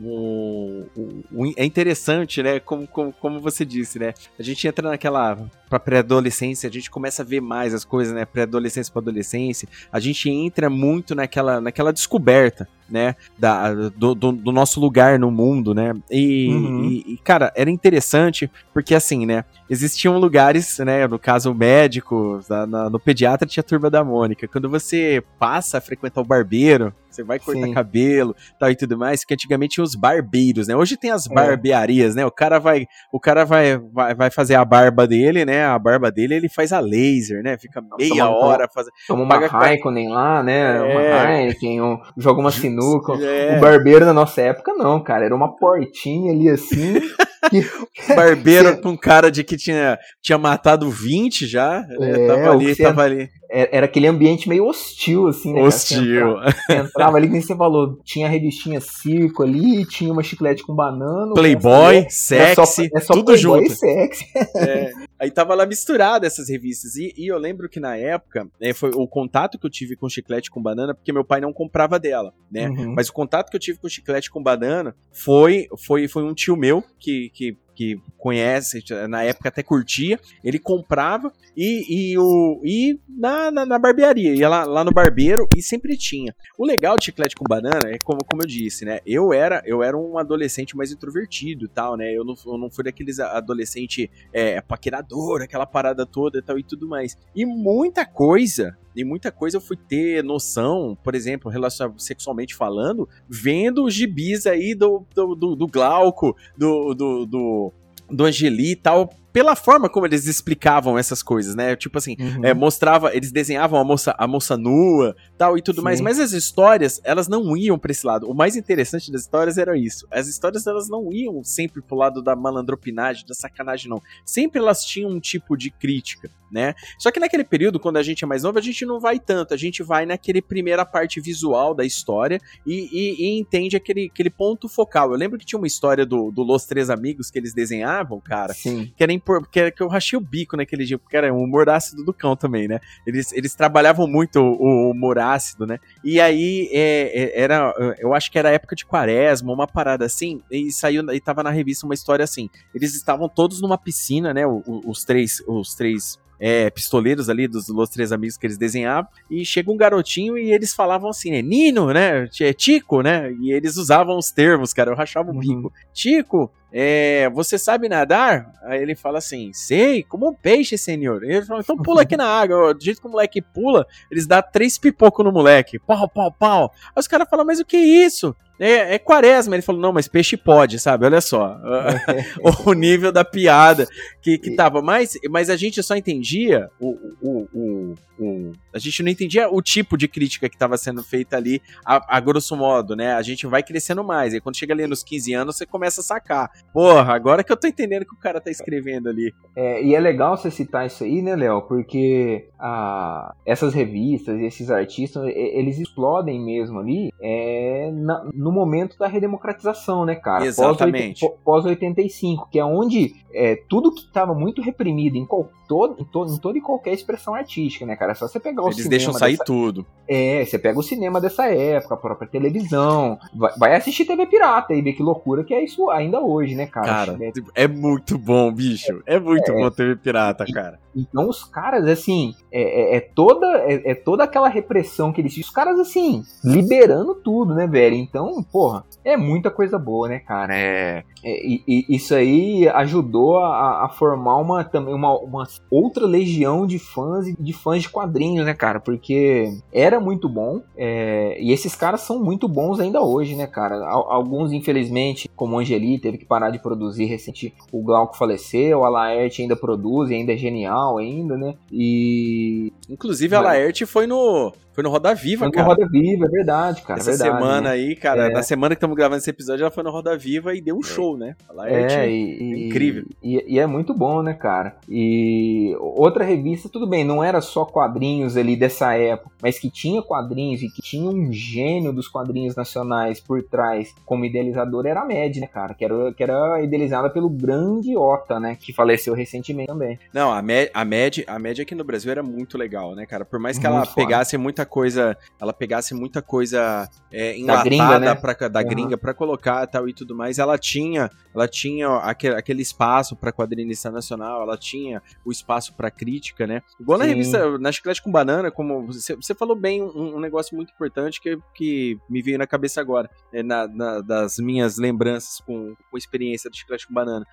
o, 0.00 0.86
o, 1.32 1.52
é 1.56 1.64
interessante, 1.64 2.42
né, 2.42 2.58
como, 2.58 2.84
como, 2.88 3.12
como 3.12 3.40
você 3.40 3.64
disse, 3.64 4.00
né? 4.00 4.12
A 4.36 4.42
gente 4.42 4.66
entra 4.66 4.88
naquela 4.88 5.38
pra 5.68 5.78
pré-adolescência, 5.78 6.68
a 6.68 6.72
gente 6.72 6.90
começa 6.90 7.22
a 7.22 7.24
ver 7.24 7.40
mais 7.40 7.74
as 7.74 7.84
coisas, 7.84 8.14
né? 8.14 8.24
Pré-adolescência 8.24 8.92
para 8.92 9.02
adolescência, 9.02 9.68
a 9.92 10.00
gente 10.00 10.30
entra 10.30 10.70
muito 10.70 11.14
naquela, 11.14 11.60
naquela 11.60 11.92
descoberta, 11.92 12.68
né? 12.88 13.16
Da, 13.38 13.72
do, 13.74 14.14
do, 14.14 14.32
do 14.32 14.52
nosso 14.52 14.80
lugar 14.80 15.18
no 15.18 15.30
mundo, 15.30 15.74
né? 15.74 15.94
E, 16.10 16.48
uhum. 16.48 16.84
e, 16.84 17.14
e, 17.14 17.16
cara, 17.18 17.52
era 17.56 17.70
interessante 17.70 18.50
porque 18.72 18.94
assim, 18.94 19.26
né? 19.26 19.44
Existiam 19.68 20.18
lugares, 20.18 20.55
né? 20.84 21.06
No 21.06 21.18
caso, 21.18 21.50
o 21.50 21.54
médico, 21.54 22.40
na, 22.48 22.66
na, 22.66 22.90
no 22.90 22.98
pediatra 22.98 23.48
tinha 23.48 23.62
a 23.62 23.64
turma 23.64 23.90
da 23.90 24.04
Mônica. 24.04 24.48
Quando 24.48 24.68
você 24.68 25.22
passa 25.38 25.78
a 25.78 25.80
frequentar 25.80 26.20
o 26.20 26.24
barbeiro, 26.24 26.92
você 27.16 27.22
vai 27.24 27.38
cortar 27.38 27.66
Sim. 27.66 27.72
cabelo, 27.72 28.36
tal 28.58 28.70
e 28.70 28.76
tudo 28.76 28.98
mais, 28.98 29.24
que 29.24 29.32
antigamente 29.32 29.74
tinha 29.74 29.84
os 29.84 29.94
barbeiros, 29.94 30.68
né? 30.68 30.76
Hoje 30.76 30.96
tem 30.96 31.10
as 31.10 31.28
é. 31.28 31.34
barbearias, 31.34 32.14
né? 32.14 32.26
O 32.26 32.30
cara 32.30 32.58
vai, 32.58 32.86
o 33.10 33.18
cara 33.18 33.44
vai, 33.44 33.78
vai, 33.78 34.14
vai 34.14 34.30
fazer 34.30 34.54
a 34.54 34.64
barba 34.64 35.06
dele, 35.06 35.44
né? 35.44 35.64
A 35.64 35.78
barba 35.78 36.10
dele, 36.10 36.34
ele 36.34 36.48
faz 36.48 36.72
a 36.72 36.80
laser, 36.80 37.42
né? 37.42 37.56
Fica 37.58 37.82
meia 37.98 38.26
toma, 38.26 38.36
hora 38.36 38.68
fazendo. 38.72 38.92
Toma 39.06 39.22
uma 39.22 39.46
Raikkonen 39.46 40.08
lá, 40.08 40.42
né? 40.42 40.76
É. 40.76 40.82
Uma 40.82 41.32
Heineken, 41.32 41.82
um, 41.82 41.98
joga 42.16 42.40
uma 42.40 42.50
sinuca. 42.50 43.14
É. 43.26 43.56
O 43.56 43.60
barbeiro 43.60 44.04
na 44.04 44.12
nossa 44.12 44.40
época 44.40 44.72
não, 44.74 45.02
cara, 45.02 45.24
era 45.24 45.34
uma 45.34 45.56
portinha 45.56 46.32
ali 46.32 46.48
assim. 46.48 47.00
Barbeiro 48.14 48.80
com 48.80 48.96
cara 48.96 49.30
de 49.30 49.44
que 49.44 49.56
tinha, 49.56 49.98
tinha 50.22 50.38
matado 50.38 50.90
20 50.90 51.46
já. 51.46 51.80
Né? 51.80 52.10
É, 52.10 52.26
tava 52.26 52.50
ali, 52.50 52.76
tava 52.76 53.02
ali. 53.02 53.30
É, 53.56 53.74
era 53.78 53.86
aquele 53.86 54.06
ambiente 54.06 54.50
meio 54.50 54.66
hostil, 54.66 55.28
assim, 55.28 55.50
né? 55.50 55.62
Hostil. 55.62 56.34
Você 56.34 56.72
entrava, 56.74 56.86
entrava 56.86 57.16
ali, 57.16 57.26
como 57.26 57.40
você 57.40 57.56
falou, 57.56 57.98
tinha 58.04 58.26
a 58.26 58.28
revistinha 58.28 58.82
Circo 58.82 59.42
ali, 59.42 59.86
tinha 59.86 60.12
uma 60.12 60.22
chiclete 60.22 60.62
com 60.62 60.74
banana. 60.74 61.32
Playboy, 61.32 62.06
sexy, 62.10 62.34
é 62.34 62.54
só, 62.54 62.62
é 62.62 63.00
só 63.00 63.14
tudo 63.14 63.32
Playboy 63.32 63.38
junto. 63.38 63.74
sexy. 63.74 64.26
É, 64.56 64.90
aí 65.18 65.30
tava 65.30 65.54
lá 65.54 65.64
misturado 65.64 66.26
essas 66.26 66.50
revistas. 66.50 66.96
E, 66.96 67.14
e 67.16 67.30
eu 67.30 67.38
lembro 67.38 67.68
que 67.68 67.80
na 67.80 67.96
época, 67.96 68.46
né, 68.60 68.74
foi 68.74 68.90
o 68.94 69.06
contato 69.06 69.58
que 69.58 69.66
eu 69.66 69.70
tive 69.70 69.96
com 69.96 70.08
chiclete 70.08 70.50
com 70.50 70.60
banana, 70.60 70.94
porque 70.94 71.12
meu 71.12 71.24
pai 71.24 71.40
não 71.40 71.52
comprava 71.52 71.98
dela, 71.98 72.34
né? 72.50 72.68
Uhum. 72.68 72.94
Mas 72.94 73.08
o 73.08 73.12
contato 73.12 73.48
que 73.48 73.56
eu 73.56 73.60
tive 73.60 73.78
com 73.78 73.88
chiclete 73.88 74.30
com 74.30 74.42
banana 74.42 74.94
foi, 75.12 75.66
foi, 75.86 76.08
foi 76.08 76.24
um 76.24 76.34
tio 76.34 76.56
meu 76.56 76.82
que, 76.98 77.30
que 77.32 77.56
que 77.76 78.00
conhece, 78.16 78.82
na 79.08 79.22
época 79.22 79.50
até 79.50 79.62
curtia, 79.62 80.18
ele 80.42 80.58
comprava 80.58 81.30
e, 81.54 82.12
e, 82.12 82.18
o, 82.18 82.60
e 82.64 82.98
na, 83.08 83.50
na, 83.50 83.66
na, 83.66 83.78
barbearia, 83.78 84.34
ia 84.34 84.48
lá, 84.48 84.64
lá 84.64 84.82
no 84.82 84.90
barbeiro 84.90 85.46
e 85.54 85.62
sempre 85.62 85.96
tinha. 85.96 86.34
O 86.58 86.66
legal 86.66 86.96
de 86.96 87.04
chiclete 87.04 87.36
com 87.36 87.44
banana 87.44 87.90
é 87.90 87.98
como, 87.98 88.24
como 88.24 88.42
eu 88.42 88.46
disse, 88.46 88.84
né? 88.84 89.00
Eu 89.06 89.32
era, 89.32 89.62
eu 89.66 89.82
era 89.82 89.96
um 89.96 90.18
adolescente 90.18 90.76
mais 90.76 90.90
introvertido 90.90 91.68
tal, 91.68 91.96
né? 91.96 92.12
Eu 92.12 92.24
não, 92.24 92.34
eu 92.46 92.58
não 92.58 92.70
fui 92.70 92.84
daqueles 92.84 93.20
adolescente 93.20 94.10
é, 94.32 94.60
paquerador, 94.60 95.42
aquela 95.42 95.66
parada 95.66 96.06
toda 96.06 96.38
e 96.38 96.42
tal 96.42 96.58
e 96.58 96.62
tudo 96.62 96.88
mais. 96.88 97.16
E 97.34 97.44
muita 97.44 98.06
coisa 98.06 98.76
e 98.96 99.04
muita 99.04 99.30
coisa 99.30 99.58
eu 99.58 99.60
fui 99.60 99.76
ter 99.76 100.24
noção, 100.24 100.96
por 101.04 101.14
exemplo, 101.14 101.50
relacionado 101.50 102.00
sexualmente 102.00 102.54
falando, 102.54 103.08
vendo 103.28 103.84
os 103.84 103.94
gibis 103.94 104.46
aí 104.46 104.74
do, 104.74 105.04
do, 105.14 105.34
do, 105.34 105.56
do 105.56 105.66
Glauco, 105.66 106.34
do, 106.56 106.94
do, 106.94 107.26
do, 107.26 107.72
do 108.10 108.24
Angeli 108.24 108.72
e 108.72 108.76
tal, 108.76 109.12
pela 109.36 109.54
forma 109.54 109.86
como 109.90 110.06
eles 110.06 110.26
explicavam 110.26 110.96
essas 110.96 111.22
coisas, 111.22 111.54
né? 111.54 111.76
Tipo 111.76 111.98
assim, 111.98 112.16
uhum. 112.18 112.42
é, 112.42 112.54
mostrava, 112.54 113.14
eles 113.14 113.30
desenhavam 113.30 113.78
a 113.78 113.84
moça, 113.84 114.14
a 114.16 114.26
moça 114.26 114.56
nua, 114.56 115.14
tal 115.36 115.58
e 115.58 115.60
tudo 115.60 115.76
Sim. 115.76 115.84
mais, 115.84 116.00
mas 116.00 116.18
as 116.18 116.32
histórias, 116.32 117.02
elas 117.04 117.28
não 117.28 117.54
iam 117.54 117.78
para 117.78 117.92
esse 117.92 118.06
lado. 118.06 118.30
O 118.30 118.34
mais 118.34 118.56
interessante 118.56 119.12
das 119.12 119.20
histórias 119.20 119.58
era 119.58 119.76
isso. 119.76 120.08
As 120.10 120.26
histórias 120.26 120.66
elas 120.66 120.88
não 120.88 121.12
iam 121.12 121.44
sempre 121.44 121.82
pro 121.82 121.98
lado 121.98 122.22
da 122.22 122.34
malandropinagem, 122.34 123.26
da 123.26 123.34
sacanagem 123.34 123.90
não. 123.90 124.00
Sempre 124.24 124.58
elas 124.58 124.82
tinham 124.82 125.10
um 125.10 125.20
tipo 125.20 125.54
de 125.54 125.70
crítica, 125.70 126.30
né? 126.50 126.74
Só 126.98 127.10
que 127.10 127.20
naquele 127.20 127.44
período, 127.44 127.78
quando 127.78 127.98
a 127.98 128.02
gente 128.02 128.24
é 128.24 128.26
mais 128.26 128.42
novo, 128.42 128.58
a 128.58 128.62
gente 128.62 128.86
não 128.86 128.98
vai 128.98 129.18
tanto, 129.18 129.52
a 129.52 129.56
gente 129.58 129.82
vai 129.82 130.06
naquele 130.06 130.40
primeira 130.40 130.86
parte 130.86 131.20
visual 131.20 131.74
da 131.74 131.84
história 131.84 132.40
e, 132.66 132.88
e, 132.90 133.26
e 133.26 133.38
entende 133.38 133.76
aquele, 133.76 134.06
aquele 134.10 134.30
ponto 134.30 134.66
focal. 134.66 135.12
Eu 135.12 135.18
lembro 135.18 135.38
que 135.38 135.44
tinha 135.44 135.58
uma 135.58 135.66
história 135.66 136.06
do, 136.06 136.30
do 136.30 136.42
Los 136.42 136.64
Três 136.64 136.88
Amigos 136.88 137.30
que 137.30 137.38
eles 137.38 137.52
desenhavam, 137.52 138.18
cara, 138.18 138.54
Sim. 138.54 138.90
que 138.96 139.02
era 139.02 139.12
porque 139.26 139.72
que 139.72 139.82
eu 139.82 139.88
rachei 139.88 140.16
o 140.16 140.22
bico 140.22 140.56
naquele 140.56 140.84
dia, 140.84 140.96
porque 140.96 141.16
era 141.16 141.34
um 141.34 141.42
humor 141.42 141.68
ácido 141.68 142.04
do 142.04 142.14
cão 142.14 142.36
também, 142.36 142.68
né? 142.68 142.78
Eles, 143.04 143.32
eles 143.32 143.56
trabalhavam 143.56 144.06
muito 144.06 144.38
o, 144.38 144.52
o 144.52 144.90
humor 144.92 145.18
ácido, 145.18 145.66
né? 145.66 145.80
E 146.04 146.20
aí 146.20 146.70
é, 146.72 147.10
é, 147.12 147.42
era, 147.42 147.74
eu 147.98 148.14
acho 148.14 148.30
que 148.30 148.38
era 148.38 148.50
época 148.50 148.76
de 148.76 148.86
quaresma, 148.86 149.52
uma 149.52 149.66
parada 149.66 150.06
assim, 150.06 150.40
e 150.48 150.70
saiu, 150.70 151.02
e 151.12 151.20
tava 151.20 151.42
na 151.42 151.50
revista 151.50 151.84
uma 151.84 151.94
história 151.94 152.22
assim. 152.22 152.48
Eles 152.72 152.94
estavam 152.94 153.28
todos 153.28 153.60
numa 153.60 153.76
piscina, 153.76 154.32
né? 154.32 154.46
Os, 154.46 154.62
os 154.66 155.04
três, 155.04 155.42
os 155.48 155.74
três 155.74 156.18
é, 156.38 156.70
pistoleiros 156.70 157.28
ali 157.28 157.48
dos 157.48 157.68
Los 157.68 157.88
Três 157.88 158.12
Amigos 158.12 158.36
que 158.36 158.46
eles 158.46 158.58
desenhavam, 158.58 159.10
e 159.30 159.44
chega 159.44 159.70
um 159.70 159.76
garotinho 159.76 160.36
e 160.38 160.52
eles 160.52 160.74
falavam 160.74 161.10
assim, 161.10 161.30
né, 161.30 161.42
Nino, 161.42 161.92
né, 161.92 162.28
é 162.40 162.52
Tico, 162.52 163.02
né, 163.02 163.32
e 163.40 163.52
eles 163.52 163.76
usavam 163.76 164.16
os 164.16 164.30
termos, 164.30 164.72
cara, 164.72 164.90
eu 164.90 164.96
rachava 164.96 165.30
o 165.30 165.34
uhum. 165.34 165.40
bico. 165.40 165.72
Tico, 165.92 166.50
é, 166.72 167.30
você 167.30 167.58
sabe 167.58 167.88
nadar? 167.88 168.52
Aí 168.62 168.82
ele 168.82 168.94
fala 168.94 169.18
assim, 169.18 169.52
sei, 169.52 170.02
como 170.02 170.28
um 170.28 170.34
peixe, 170.34 170.76
senhor. 170.76 171.22
Ele 171.22 171.42
fala, 171.42 171.60
então 171.60 171.76
pula 171.76 172.02
aqui 172.02 172.16
na 172.16 172.26
água. 172.26 172.74
Do 172.74 172.82
jeito 172.82 173.00
que 173.00 173.06
o 173.06 173.10
moleque 173.10 173.40
pula, 173.40 173.86
eles 174.10 174.26
dão 174.26 174.42
três 174.52 174.76
pipocos 174.76 175.24
no 175.24 175.32
moleque. 175.32 175.78
Pau, 175.78 176.08
pau, 176.08 176.32
pau. 176.32 176.72
Aí 176.88 177.00
os 177.00 177.08
caras 177.08 177.28
falam, 177.28 177.46
mas 177.46 177.60
o 177.60 177.64
que 177.64 177.76
é 177.76 177.80
isso? 177.80 178.34
É, 178.58 178.94
é, 178.94 178.98
quaresma. 178.98 179.54
Ele 179.54 179.62
falou, 179.62 179.80
não, 179.80 179.92
mas 179.92 180.08
peixe 180.08 180.36
pode, 180.36 180.78
sabe? 180.78 181.04
Olha 181.04 181.20
só. 181.20 181.58
o 182.64 182.72
nível 182.72 183.12
da 183.12 183.24
piada 183.24 183.86
que, 184.20 184.38
que 184.38 184.56
tava. 184.56 184.80
Mas, 184.80 185.18
mas 185.30 185.50
a 185.50 185.56
gente 185.56 185.82
só 185.82 185.94
entendia 185.94 186.68
o, 186.80 186.90
o, 187.20 187.48
o, 187.52 187.94
o, 188.18 188.52
A 188.72 188.78
gente 188.78 189.02
não 189.02 189.10
entendia 189.10 189.48
o 189.48 189.60
tipo 189.60 189.96
de 189.96 190.08
crítica 190.08 190.48
que 190.48 190.56
estava 190.56 190.76
sendo 190.78 191.02
feita 191.02 191.36
ali, 191.36 191.60
a, 191.84 192.16
a, 192.16 192.20
grosso 192.20 192.56
modo, 192.56 192.96
né? 192.96 193.12
A 193.14 193.22
gente 193.22 193.46
vai 193.46 193.62
crescendo 193.62 194.02
mais. 194.02 194.32
E 194.32 194.40
quando 194.40 194.56
chega 194.56 194.72
ali 194.72 194.86
nos 194.86 195.02
15 195.02 195.34
anos, 195.34 195.56
você 195.56 195.66
começa 195.66 196.00
a 196.00 196.04
sacar. 196.04 196.50
Porra, 196.72 197.14
agora 197.14 197.42
que 197.42 197.50
eu 197.50 197.56
tô 197.56 197.66
entendendo 197.66 198.02
o 198.02 198.06
que 198.06 198.14
o 198.14 198.18
cara 198.18 198.40
tá 198.40 198.50
escrevendo 198.50 199.08
ali. 199.08 199.32
É, 199.54 199.82
e 199.82 199.94
é 199.94 200.00
legal 200.00 200.36
você 200.36 200.50
citar 200.50 200.86
isso 200.86 201.04
aí, 201.04 201.22
né, 201.22 201.34
Léo? 201.34 201.62
Porque 201.62 202.48
a, 202.58 203.34
essas 203.46 203.72
revistas, 203.72 204.38
esses 204.40 204.70
artistas, 204.70 205.24
eles 205.34 205.78
explodem 205.78 206.38
mesmo 206.38 206.78
ali 206.78 207.12
é, 207.20 207.90
na, 207.92 208.28
no 208.34 208.52
momento 208.52 208.98
da 208.98 209.06
redemocratização, 209.06 210.04
né, 210.04 210.14
cara? 210.14 210.44
Exatamente. 210.44 211.26
Pós-85, 211.44 212.48
que 212.50 212.58
é 212.58 212.64
onde 212.64 213.14
é, 213.32 213.56
tudo 213.68 213.92
que 213.92 214.00
estava 214.00 214.34
muito 214.34 214.60
reprimido 214.60 215.16
em, 215.16 215.24
qual, 215.24 215.48
todo, 215.66 216.00
em, 216.00 216.04
to, 216.04 216.26
em 216.26 216.38
toda 216.38 216.58
e 216.58 216.60
qualquer 216.60 216.92
expressão 216.92 217.34
artística, 217.34 217.84
né, 217.84 217.96
cara? 217.96 218.12
É 218.12 218.14
só 218.14 218.26
você 218.26 218.40
pegar 218.40 218.62
o 218.62 218.66
Eles 218.66 218.76
cinema. 218.76 218.94
Eles 218.94 219.04
deixam 219.04 219.18
sair 219.18 219.32
dessa... 219.32 219.44
tudo. 219.44 219.86
É, 220.08 220.44
você 220.44 220.58
pega 220.58 220.78
o 220.78 220.82
cinema 220.82 221.20
dessa 221.20 221.46
época, 221.46 221.94
a 221.94 221.98
própria 221.98 222.28
televisão, 222.28 223.18
vai, 223.34 223.52
vai, 223.58 223.76
assistir 223.76 224.04
TV 224.04 224.26
Pirata 224.26 224.74
e 224.74 224.82
ver 224.82 224.92
que 224.92 225.02
loucura 225.02 225.44
que 225.44 225.54
é 225.54 225.64
isso 225.64 225.90
ainda 225.90 226.20
hoje, 226.20 226.54
né, 226.54 226.66
cara? 226.66 226.86
Cara, 226.86 227.18
é, 227.20 227.64
é 227.64 227.68
muito 227.68 228.16
bom, 228.18 228.52
bicho. 228.52 229.02
É 229.06 229.18
muito 229.18 229.50
é, 229.50 229.54
bom 229.54 229.70
TV 229.70 229.96
Pirata, 229.96 230.44
cara. 230.52 230.78
Então 230.96 231.28
os 231.28 231.44
caras, 231.44 231.86
assim, 231.86 232.34
é, 232.50 232.94
é, 232.94 232.96
é 232.96 233.00
toda, 233.00 233.46
é, 233.58 233.90
é, 233.90 233.94
toda 233.94 234.24
aquela 234.24 234.48
repressão 234.48 235.12
que 235.12 235.20
eles. 235.20 235.36
Os 235.36 235.50
caras, 235.50 235.78
assim, 235.78 236.22
liberando 236.42 237.14
tudo, 237.14 237.54
né, 237.54 237.66
velho? 237.66 237.94
Então, 237.94 238.42
porra, 238.42 238.84
é 239.04 239.14
muita 239.16 239.50
coisa 239.50 239.78
boa, 239.78 240.08
né, 240.08 240.20
cara? 240.20 240.56
É, 240.56 241.04
e, 241.22 241.84
isso 241.88 242.14
aí 242.14 242.66
ajudou 242.68 243.38
a, 243.38 243.84
a, 243.84 243.88
formar 243.90 244.38
uma, 244.38 244.64
também 244.64 244.94
uma, 244.94 245.18
uma 245.18 245.44
outra 245.70 246.06
legião 246.06 246.66
de 246.66 246.78
fãs 246.78 247.28
e 247.28 247.36
de 247.38 247.52
fãs 247.52 247.82
de 247.82 247.88
quadrinhos, 247.88 248.44
né, 248.46 248.54
cara? 248.54 248.80
Porque 248.80 249.52
era 249.72 250.00
muito 250.00 250.28
bom. 250.28 250.62
É, 250.76 251.36
e 251.40 251.52
esses 251.52 251.74
caras 251.74 252.02
são 252.02 252.22
muito 252.22 252.48
bons 252.48 252.80
ainda 252.80 253.00
hoje, 253.00 253.34
né, 253.34 253.46
cara? 253.46 253.86
Alguns, 253.86 254.52
infelizmente, 254.52 255.28
como 255.34 255.56
o 255.56 255.58
Angeli, 255.58 255.98
teve 255.98 256.18
que 256.18 256.24
parar 256.24 256.50
de 256.50 256.58
produzir 256.58 257.06
recente. 257.06 257.54
O 257.72 257.82
Glauco 257.82 258.16
faleceu, 258.16 258.84
a 258.84 258.88
Laerte 258.88 259.42
ainda 259.42 259.56
produz 259.56 260.10
e 260.10 260.14
ainda 260.14 260.32
é 260.32 260.36
genial 260.36 260.98
ainda, 260.98 261.36
né? 261.36 261.54
E. 261.70 262.72
Inclusive 262.88 263.34
a 263.34 263.40
Laerte 263.40 263.84
foi 263.86 264.06
no 264.06 264.52
foi 264.76 264.84
no 264.84 264.90
Roda 264.90 265.14
Viva, 265.14 265.46
foi 265.46 265.52
cara. 265.52 265.66
no 265.66 265.74
Roda 265.74 265.88
Viva, 265.88 266.26
é 266.26 266.28
verdade, 266.28 266.82
cara. 266.82 267.00
Essa 267.00 267.12
verdade, 267.12 267.30
semana 267.30 267.60
né? 267.62 267.70
aí, 267.70 267.96
cara, 267.96 268.26
é. 268.26 268.30
na 268.30 268.42
semana 268.42 268.74
que 268.74 268.76
estamos 268.76 268.94
gravando 268.94 269.16
esse 269.16 269.30
episódio, 269.30 269.62
ela 269.62 269.70
foi 269.70 269.82
no 269.82 269.90
Roda 269.90 270.14
Viva 270.18 270.54
e 270.54 270.60
deu 270.60 270.76
um 270.76 270.80
é. 270.80 270.82
show, 270.82 271.16
né? 271.16 271.34
Ela 271.48 271.70
é, 271.70 271.82
é 271.82 272.10
e, 272.10 272.66
incrível. 272.68 273.06
E, 273.22 273.54
e, 273.54 273.58
é 273.58 273.66
muito 273.66 273.94
bom, 273.94 274.22
né, 274.22 274.34
cara? 274.34 274.76
E 274.86 275.74
outra 275.80 276.24
revista, 276.24 276.68
tudo 276.68 276.86
bem, 276.86 277.04
não 277.04 277.24
era 277.24 277.40
só 277.40 277.64
quadrinhos 277.64 278.36
ali 278.36 278.54
dessa 278.54 278.92
época, 278.92 279.30
mas 279.40 279.58
que 279.58 279.70
tinha 279.70 280.02
quadrinhos 280.02 280.60
e 280.60 280.68
que 280.68 280.82
tinha 280.82 281.08
um 281.08 281.32
gênio 281.32 281.90
dos 281.90 282.06
quadrinhos 282.06 282.54
nacionais 282.54 283.18
por 283.18 283.42
trás 283.42 283.94
como 284.04 284.26
idealizador 284.26 284.84
era 284.84 285.00
a 285.00 285.06
Med, 285.06 285.40
né, 285.40 285.46
cara? 285.46 285.72
Que 285.72 285.86
era, 285.86 286.12
que 286.12 286.22
era 286.22 286.60
idealizada 286.60 287.08
pelo 287.08 287.30
grande 287.30 287.96
Ota, 287.96 288.38
né? 288.38 288.58
Que 288.60 288.74
faleceu 288.74 289.14
recentemente 289.14 289.68
também. 289.68 289.98
Não, 290.12 290.30
a 290.30 290.42
Med, 290.42 290.70
a 290.74 290.84
Med, 290.84 291.24
a 291.26 291.38
Med 291.38 291.62
aqui 291.62 291.74
no 291.74 291.82
Brasil 291.82 292.12
era 292.12 292.22
muito 292.22 292.58
legal, 292.58 292.94
né, 292.94 293.06
cara? 293.06 293.24
Por 293.24 293.38
mais 293.38 293.58
que 293.58 293.66
muito 293.66 293.76
ela 293.76 293.86
foda. 293.86 294.06
pegasse 294.06 294.36
muita 294.36 294.65
coisa, 294.66 295.16
ela 295.40 295.52
pegasse 295.52 295.94
muita 295.94 296.20
coisa 296.20 296.88
é, 297.12 297.38
enlatada 297.38 297.64
da 297.64 297.64
gringa, 297.64 297.98
né? 297.98 298.14
pra, 298.14 298.48
da 298.48 298.60
uhum. 298.60 298.68
gringa 298.68 298.98
para 298.98 299.14
colocar 299.14 299.66
tal 299.66 299.88
e 299.88 299.94
tudo 299.94 300.14
mais, 300.14 300.38
ela 300.38 300.58
tinha, 300.58 301.10
ela 301.34 301.48
tinha 301.48 301.88
aquele, 301.98 302.34
aquele 302.34 302.62
espaço 302.62 303.16
para 303.16 303.32
quadrinista 303.32 303.90
nacional, 303.90 304.42
ela 304.42 304.56
tinha 304.56 305.02
o 305.24 305.30
espaço 305.30 305.74
para 305.74 305.90
crítica, 305.90 306.46
né? 306.46 306.62
Igual 306.80 306.98
Sim. 306.98 307.04
na 307.04 307.10
revista, 307.10 307.58
na 307.58 307.72
Chiclete 307.72 308.02
com 308.02 308.10
Banana, 308.10 308.50
como 308.50 308.86
você, 308.86 309.14
você 309.16 309.34
falou 309.34 309.56
bem 309.56 309.82
um, 309.82 310.16
um, 310.16 310.20
negócio 310.20 310.56
muito 310.56 310.72
importante 310.72 311.20
que, 311.20 311.38
que 311.54 311.98
me 312.08 312.22
veio 312.22 312.38
na 312.38 312.46
cabeça 312.46 312.80
agora, 312.80 313.10
é, 313.32 313.42
na, 313.42 313.66
na, 313.68 314.00
das 314.00 314.38
minhas 314.38 314.76
lembranças 314.78 315.40
com, 315.40 315.74
com 315.90 315.98
experiência 315.98 316.50
do 316.50 316.56
Chiclete 316.56 316.86
com 316.86 316.94
Banana. 316.94 317.24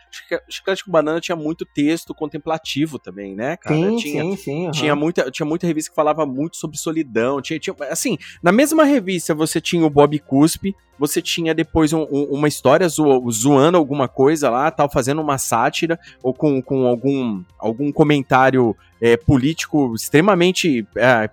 Chiclete 0.50 0.86
com 0.86 0.92
Banana 0.92 1.20
tinha 1.20 1.36
muito 1.36 1.66
texto 1.66 2.14
contemplativo 2.14 3.00
também, 3.00 3.36
né, 3.36 3.58
cara? 3.58 3.76
Sim, 3.76 3.96
tinha, 3.98 4.24
sim, 4.24 4.36
sim. 4.36 4.66
Uhum. 4.66 4.72
Tinha, 4.72 4.96
muita, 4.96 5.32
tinha 5.32 5.46
muita 5.46 5.68
revista 5.68 5.90
que 5.90 5.96
falava 5.96 6.26
muito 6.26 6.58
sobre 6.58 6.78
solidão, 6.78 7.23
tinha, 7.42 7.60
tinha, 7.60 7.76
assim, 7.90 8.18
na 8.42 8.52
mesma 8.52 8.84
revista 8.84 9.34
você 9.34 9.60
tinha 9.60 9.86
o 9.86 9.90
Bob 9.90 10.18
Cuspe, 10.20 10.76
você 10.98 11.22
tinha 11.22 11.54
depois 11.54 11.92
um, 11.92 12.04
um, 12.04 12.24
uma 12.32 12.48
história 12.48 12.88
zo, 12.88 13.30
zoando 13.32 13.78
alguma 13.78 14.08
coisa 14.08 14.50
lá, 14.50 14.70
tal, 14.72 14.90
fazendo 14.90 15.22
uma 15.22 15.38
sátira, 15.38 16.00
ou 16.22 16.34
com, 16.34 16.62
com 16.62 16.86
algum, 16.86 17.44
algum 17.60 17.92
comentário 17.92 18.76
é, 19.02 19.18
político 19.18 19.94
extremamente 19.96 20.88
é, 20.96 21.30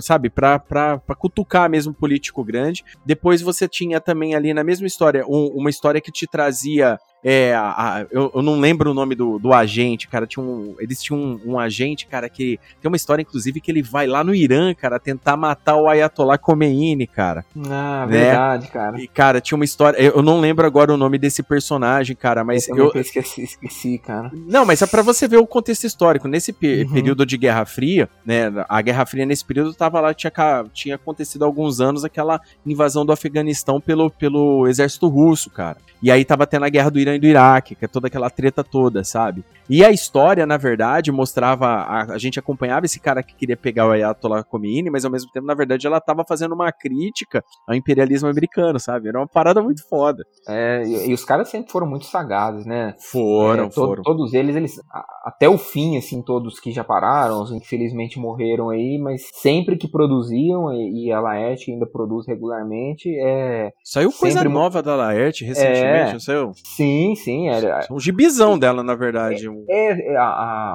sabe, 0.00 0.28
para 0.28 1.00
cutucar 1.18 1.70
mesmo 1.70 1.94
político 1.94 2.44
grande. 2.44 2.84
Depois 3.04 3.40
você 3.40 3.66
tinha 3.66 4.00
também 4.00 4.34
ali 4.34 4.52
na 4.52 4.62
mesma 4.62 4.86
história 4.86 5.24
um, 5.26 5.46
uma 5.54 5.70
história 5.70 6.00
que 6.00 6.12
te 6.12 6.26
trazia 6.26 6.98
é, 7.28 7.52
a, 7.56 7.62
a, 7.62 8.06
eu, 8.08 8.30
eu, 8.32 8.40
não 8.40 8.60
lembro 8.60 8.92
o 8.92 8.94
nome 8.94 9.16
do, 9.16 9.36
do 9.36 9.52
agente, 9.52 10.06
cara. 10.06 10.28
Tinha 10.28 10.44
um, 10.44 10.76
eles 10.78 11.02
tinham 11.02 11.20
um, 11.20 11.40
um, 11.44 11.58
agente, 11.58 12.06
cara, 12.06 12.28
que 12.28 12.60
tem 12.80 12.88
uma 12.88 12.96
história, 12.96 13.20
inclusive, 13.20 13.60
que 13.60 13.68
ele 13.68 13.82
vai 13.82 14.06
lá 14.06 14.22
no 14.22 14.32
Irã, 14.32 14.72
cara, 14.72 15.00
tentar 15.00 15.36
matar 15.36 15.74
o 15.74 15.88
Ayatollah 15.88 16.38
Khomeini, 16.38 17.04
cara. 17.04 17.44
Ah, 17.68 18.06
né? 18.08 18.16
verdade, 18.16 18.68
cara. 18.68 19.00
E, 19.00 19.08
cara, 19.08 19.40
tinha 19.40 19.56
uma 19.56 19.64
história. 19.64 19.98
Eu 19.98 20.22
não 20.22 20.38
lembro 20.38 20.64
agora 20.64 20.94
o 20.94 20.96
nome 20.96 21.18
desse 21.18 21.42
personagem, 21.42 22.14
cara, 22.14 22.44
mas 22.44 22.68
eu. 22.68 22.92
eu 22.94 23.00
esqueci, 23.00 23.42
esqueci, 23.42 23.98
cara. 23.98 24.30
Não, 24.32 24.64
mas 24.64 24.80
é 24.80 24.86
pra 24.86 25.02
você 25.02 25.26
ver 25.26 25.38
o 25.38 25.46
contexto 25.48 25.82
histórico. 25.82 26.28
Nesse 26.28 26.52
pe 26.52 26.84
uhum. 26.84 26.92
período 26.92 27.26
de 27.26 27.36
Guerra 27.36 27.64
Fria, 27.64 28.08
né? 28.24 28.52
A 28.68 28.80
Guerra 28.80 29.04
Fria, 29.04 29.26
nesse 29.26 29.44
período, 29.44 29.74
tava 29.74 30.00
lá, 30.00 30.14
tinha, 30.14 30.32
tinha 30.72 30.94
acontecido 30.94 31.42
há 31.42 31.46
alguns 31.46 31.80
anos 31.80 32.04
aquela 32.04 32.40
invasão 32.64 33.04
do 33.04 33.10
Afeganistão 33.10 33.80
pelo, 33.80 34.08
pelo 34.12 34.68
exército 34.68 35.08
russo, 35.08 35.50
cara. 35.50 35.78
E 36.00 36.10
aí 36.10 36.24
tava 36.24 36.46
tendo 36.46 36.64
a 36.64 36.68
guerra 36.68 36.90
do 36.90 37.00
Irã 37.00 37.15
do 37.18 37.26
Iraque, 37.26 37.74
que 37.74 37.84
é 37.84 37.88
toda 37.88 38.06
aquela 38.06 38.30
treta 38.30 38.62
toda, 38.64 39.04
sabe? 39.04 39.44
E 39.68 39.84
a 39.84 39.90
história, 39.90 40.46
na 40.46 40.56
verdade, 40.56 41.10
mostrava. 41.10 41.66
A, 41.66 42.14
a 42.14 42.18
gente 42.18 42.38
acompanhava 42.38 42.86
esse 42.86 43.00
cara 43.00 43.22
que 43.22 43.34
queria 43.34 43.56
pegar 43.56 43.86
o 43.86 43.90
Ayatollah 43.90 44.44
Khomeini, 44.44 44.90
mas 44.90 45.04
ao 45.04 45.10
mesmo 45.10 45.30
tempo, 45.32 45.46
na 45.46 45.54
verdade, 45.54 45.86
ela 45.86 46.00
tava 46.00 46.24
fazendo 46.24 46.54
uma 46.54 46.70
crítica 46.70 47.42
ao 47.66 47.74
imperialismo 47.74 48.28
americano, 48.28 48.78
sabe? 48.78 49.08
Era 49.08 49.18
uma 49.18 49.26
parada 49.26 49.60
muito 49.60 49.86
foda. 49.88 50.24
É, 50.48 50.82
e, 50.84 51.10
e 51.10 51.12
os 51.14 51.24
caras 51.24 51.48
sempre 51.48 51.72
foram 51.72 51.86
muito 51.86 52.06
sagazes, 52.06 52.64
né? 52.64 52.94
Foram, 53.10 53.64
é, 53.64 53.68
to, 53.68 53.74
foram. 53.74 54.02
Todos 54.02 54.32
eles, 54.34 54.54
eles, 54.54 54.80
até 55.24 55.48
o 55.48 55.58
fim, 55.58 55.96
assim, 55.96 56.22
todos 56.22 56.60
que 56.60 56.70
já 56.70 56.84
pararam, 56.84 57.42
os 57.42 57.50
infelizmente 57.50 58.18
morreram 58.18 58.70
aí, 58.70 58.98
mas 58.98 59.22
sempre 59.32 59.76
que 59.76 59.88
produziam, 59.88 60.72
e, 60.72 61.06
e 61.06 61.12
a 61.12 61.20
Laerte 61.20 61.72
ainda 61.72 61.86
produz 61.86 62.26
regularmente, 62.26 63.08
é. 63.20 63.72
Saiu 63.84 64.12
coisa 64.12 64.44
nova 64.44 64.82
da 64.82 64.94
Laerte 64.94 65.44
recentemente, 65.44 66.10
é, 66.10 66.12
não 66.12 66.20
saiu? 66.20 66.52
Sim, 66.54 67.05
sim. 67.14 67.48
Era, 67.48 67.86
um 67.90 68.00
gibizão 68.00 68.58
dela, 68.58 68.82
na 68.82 68.94
verdade. 68.94 69.46
É, 69.68 70.12
é 70.12 70.16
a, 70.16 70.22